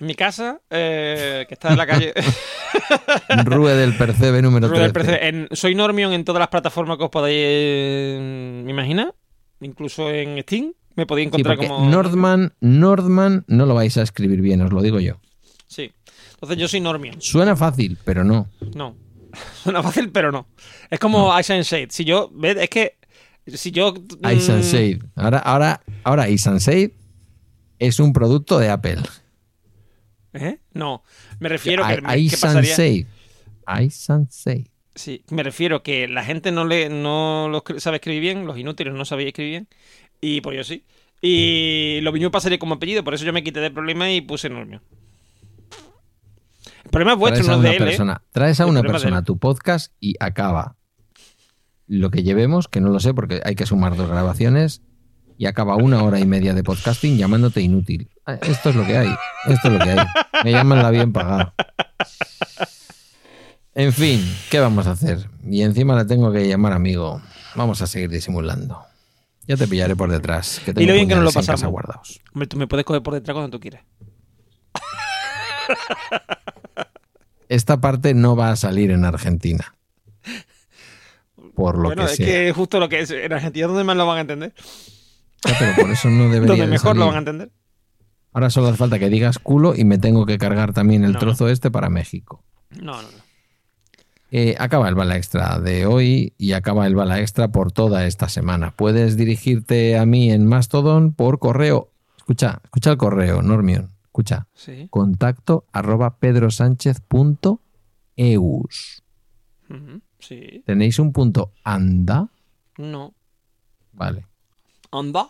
En 0.00 0.06
mi 0.06 0.14
casa, 0.14 0.60
eh, 0.70 1.44
que 1.46 1.54
está 1.54 1.70
en 1.70 1.76
la 1.78 1.86
calle. 1.86 2.12
Rue 3.44 3.74
del 3.74 3.96
Percebe 3.96 4.42
número 4.42 4.68
Rueda 4.68 4.84
del 4.84 4.92
13. 4.92 5.10
Perce- 5.12 5.18
en- 5.22 5.48
soy 5.52 5.74
Normion 5.74 6.12
en 6.12 6.24
todas 6.24 6.40
las 6.40 6.48
plataformas 6.48 6.98
que 6.98 7.04
os 7.04 7.10
podáis 7.10 7.36
eh, 7.38 8.64
imaginar. 8.66 9.14
Incluso 9.60 10.10
en 10.10 10.40
Steam. 10.42 10.72
Me 10.96 11.06
podéis 11.06 11.28
encontrar 11.28 11.56
como. 11.56 11.88
Nordman, 11.88 12.54
Nordman 12.60 13.44
no 13.46 13.64
lo 13.66 13.74
vais 13.74 13.96
a 13.96 14.02
escribir 14.02 14.40
bien, 14.42 14.60
os 14.60 14.72
lo 14.72 14.82
digo 14.82 14.98
yo. 15.00 15.20
Sí. 15.68 15.92
Entonces 16.34 16.58
yo 16.58 16.68
soy 16.68 16.80
Normion. 16.80 17.20
Suena 17.22 17.54
fácil, 17.56 17.96
pero 18.04 18.24
no. 18.24 18.48
No. 18.74 18.96
Suena 19.62 19.82
fáciil, 19.82 20.10
pero 20.10 20.32
no. 20.32 20.48
Es 20.90 20.98
como 20.98 21.38
Ice 21.38 21.54
and 21.54 21.62
Shade. 21.64 21.88
Si 21.90 22.04
yo. 22.04 22.30
¿ves? 22.34 22.56
Es 22.58 22.68
que. 22.68 22.98
Si 23.46 23.70
yo. 23.70 23.94
mm, 23.94 24.30
Ice 24.36 24.52
and 24.52 24.64
Shade. 24.64 24.98
Ahora, 25.14 25.38
ahora, 25.38 25.80
ahora 26.04 26.28
Ice 26.28 26.48
and 26.50 26.58
Shade 26.60 26.92
es 27.78 27.98
un 28.00 28.12
producto 28.12 28.58
de 28.58 28.68
Apple. 28.68 28.98
¿Eh? 30.34 30.58
No. 30.72 31.02
Me 31.40 31.48
refiero 31.48 31.86
que. 31.86 31.94
I- 31.94 32.00
¿qué 32.00 32.18
Ice 32.20 32.46
and 32.46 32.54
pasaría? 32.56 32.76
Shade. 32.76 33.06
Ice 33.84 34.12
and 34.12 34.28
Shade. 34.30 34.70
Sí, 34.94 35.24
me 35.30 35.42
refiero 35.42 35.82
que 35.82 36.06
la 36.06 36.22
gente 36.24 36.52
no 36.52 36.66
le 36.66 36.90
no 36.90 37.48
lo 37.48 37.64
sabe 37.80 37.96
escribir 37.96 38.20
bien, 38.20 38.46
los 38.46 38.58
inútiles 38.58 38.92
no 38.92 39.04
sabéis 39.06 39.28
escribir 39.28 39.50
bien, 39.52 39.68
y 40.20 40.40
pues 40.42 40.56
yo 40.56 40.64
sí. 40.64 40.84
Y 41.22 42.00
lo 42.02 42.12
mismo 42.12 42.30
pasaría 42.30 42.58
como 42.58 42.74
apellido, 42.74 43.02
por 43.02 43.14
eso 43.14 43.24
yo 43.24 43.32
me 43.32 43.42
quité 43.42 43.60
de 43.60 43.70
problema 43.70 44.10
y 44.10 44.20
puse 44.20 44.50
Normio. 44.50 44.82
El 46.84 46.90
problema 46.90 47.12
es 47.12 47.18
vuestro, 47.18 47.44
traes 47.44 47.48
no 47.58 47.64
es 47.64 47.70
de 47.70 47.76
él, 47.76 47.82
¿eh? 47.82 47.86
persona, 47.86 48.22
traes 48.32 48.60
a 48.60 48.64
El 48.64 48.70
una 48.70 48.82
persona 48.82 49.18
a 49.18 49.22
tu 49.22 49.38
podcast 49.38 49.94
y 49.98 50.14
acaba 50.20 50.76
lo 51.86 52.10
que 52.10 52.22
llevemos, 52.22 52.68
que 52.68 52.80
no 52.82 52.90
lo 52.90 53.00
sé 53.00 53.14
porque 53.14 53.40
hay 53.44 53.54
que 53.54 53.64
sumar 53.66 53.96
dos 53.96 54.10
grabaciones, 54.10 54.82
y 55.38 55.46
acaba 55.46 55.76
una 55.76 56.02
hora 56.02 56.18
y 56.20 56.26
media 56.26 56.54
de 56.54 56.62
podcasting 56.62 57.16
llamándote 57.16 57.60
inútil. 57.60 58.08
Ah, 58.26 58.38
Esto 58.42 58.70
es 58.70 58.76
lo 58.76 58.86
que 58.86 58.96
hay. 58.98 59.14
Esto 59.46 59.68
es 59.68 59.74
lo 59.74 59.78
que 59.80 59.90
hay. 59.90 60.06
Me 60.44 60.52
llaman 60.52 60.82
la 60.82 60.90
bien 60.90 61.12
pagada. 61.12 61.54
En 63.74 63.92
fin, 63.92 64.22
¿qué 64.50 64.60
vamos 64.60 64.86
a 64.86 64.92
hacer? 64.92 65.28
Y 65.48 65.62
encima 65.62 65.96
le 65.96 66.04
tengo 66.04 66.30
que 66.30 66.46
llamar 66.46 66.72
amigo. 66.72 67.22
Vamos 67.54 67.80
a 67.82 67.86
seguir 67.86 68.10
disimulando. 68.10 68.84
Ya 69.46 69.56
te 69.56 69.66
pillaré 69.66 69.96
por 69.96 70.10
detrás. 70.10 70.60
Que 70.64 70.72
tengo 70.72 70.86
lo 70.88 70.94
bien 70.94 71.08
que 71.08 71.14
nos 71.14 71.24
lo 71.24 71.32
pasamos. 71.32 71.72
Hombre, 72.34 72.46
tú 72.46 72.56
me 72.56 72.66
puedes 72.66 72.84
coger 72.86 73.02
por 73.02 73.14
detrás 73.14 73.34
cuando 73.34 73.50
tú 73.50 73.60
quieras. 73.60 73.82
Esta 77.48 77.80
parte 77.80 78.14
no 78.14 78.36
va 78.36 78.50
a 78.50 78.56
salir 78.56 78.90
en 78.90 79.04
Argentina. 79.04 79.74
Por 81.54 81.76
lo 81.76 81.84
bueno, 81.88 82.06
que 82.06 82.10
es 82.12 82.16
sea. 82.16 82.26
que 82.26 82.52
justo 82.52 82.80
lo 82.80 82.88
que 82.88 83.00
es. 83.00 83.10
En 83.10 83.32
Argentina, 83.32 83.66
¿dónde 83.66 83.84
más 83.84 83.96
lo 83.96 84.06
van 84.06 84.18
a 84.18 84.20
entender? 84.22 84.54
Ya, 85.46 85.56
pero 85.58 85.74
por 85.82 85.90
eso 85.90 86.08
no 86.10 86.24
debería 86.30 86.46
Donde 86.48 86.64
de 86.66 86.70
mejor 86.70 86.96
lo 86.96 87.06
van 87.06 87.16
a 87.16 87.18
entender. 87.18 87.50
Ahora 88.32 88.48
solo 88.50 88.68
hace 88.68 88.76
falta 88.78 88.98
que 88.98 89.10
digas 89.10 89.38
culo 89.38 89.74
y 89.76 89.84
me 89.84 89.98
tengo 89.98 90.24
que 90.26 90.38
cargar 90.38 90.72
también 90.72 91.04
el 91.04 91.12
No. 91.12 91.18
trozo 91.18 91.48
este 91.48 91.70
para 91.70 91.90
México. 91.90 92.42
No, 92.70 92.92
no, 93.00 93.02
no. 93.02 93.22
Eh, 94.30 94.56
acaba 94.58 94.88
el 94.88 94.94
bala 94.94 95.16
extra 95.18 95.58
de 95.60 95.84
hoy 95.84 96.32
y 96.38 96.52
acaba 96.52 96.86
el 96.86 96.94
bala 96.94 97.20
extra 97.20 97.48
por 97.52 97.70
toda 97.72 98.06
esta 98.06 98.30
semana. 98.30 98.70
Puedes 98.74 99.18
dirigirte 99.18 99.98
a 99.98 100.06
mí 100.06 100.32
en 100.32 100.46
Mastodon 100.46 101.12
por 101.12 101.38
correo. 101.38 101.90
Escucha, 102.16 102.62
escucha 102.64 102.92
el 102.92 102.96
correo, 102.96 103.42
Normion. 103.42 103.90
Escucha. 104.06 104.46
Sí. 104.54 104.86
Contacto 104.88 105.66
arroba 105.72 106.16
pedrosánchez.eus. 106.18 109.02
Ujú, 109.68 110.00
Sí. 110.18 110.62
¿Tenéis 110.64 110.98
un 110.98 111.12
punto 111.12 111.52
anda? 111.64 112.28
No. 112.78 113.12
Vale. 113.92 114.24
Anda. 114.92 115.26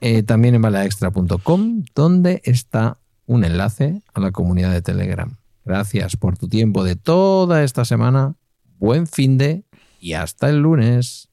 Eh, 0.00 0.22
también 0.22 0.54
en 0.54 0.62
balaextra.com, 0.62 1.84
donde 1.94 2.42
está 2.44 2.98
un 3.26 3.44
enlace 3.44 4.02
a 4.12 4.20
la 4.20 4.32
comunidad 4.32 4.72
de 4.72 4.82
Telegram. 4.82 5.36
Gracias 5.64 6.16
por 6.16 6.36
tu 6.36 6.48
tiempo 6.48 6.84
de 6.84 6.96
toda 6.96 7.62
esta 7.62 7.84
semana. 7.84 8.34
Buen 8.78 9.06
fin 9.06 9.38
de 9.38 9.64
y 10.00 10.12
hasta 10.12 10.50
el 10.50 10.58
lunes. 10.58 11.30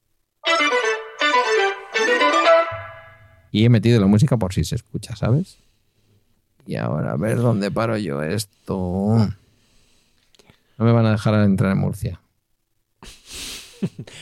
Y 3.50 3.64
he 3.66 3.68
metido 3.68 4.00
la 4.00 4.06
música 4.06 4.38
por 4.38 4.54
si 4.54 4.64
se 4.64 4.76
escucha, 4.76 5.14
¿sabes? 5.16 5.58
Y 6.66 6.76
ahora 6.76 7.12
a 7.12 7.16
ver 7.16 7.36
dónde 7.36 7.70
paro 7.70 7.98
yo 7.98 8.22
esto. 8.22 9.28
No 10.78 10.84
me 10.84 10.92
van 10.92 11.04
a 11.04 11.12
dejar 11.12 11.34
entrar 11.44 11.72
en 11.72 11.78
Murcia. 11.78 12.20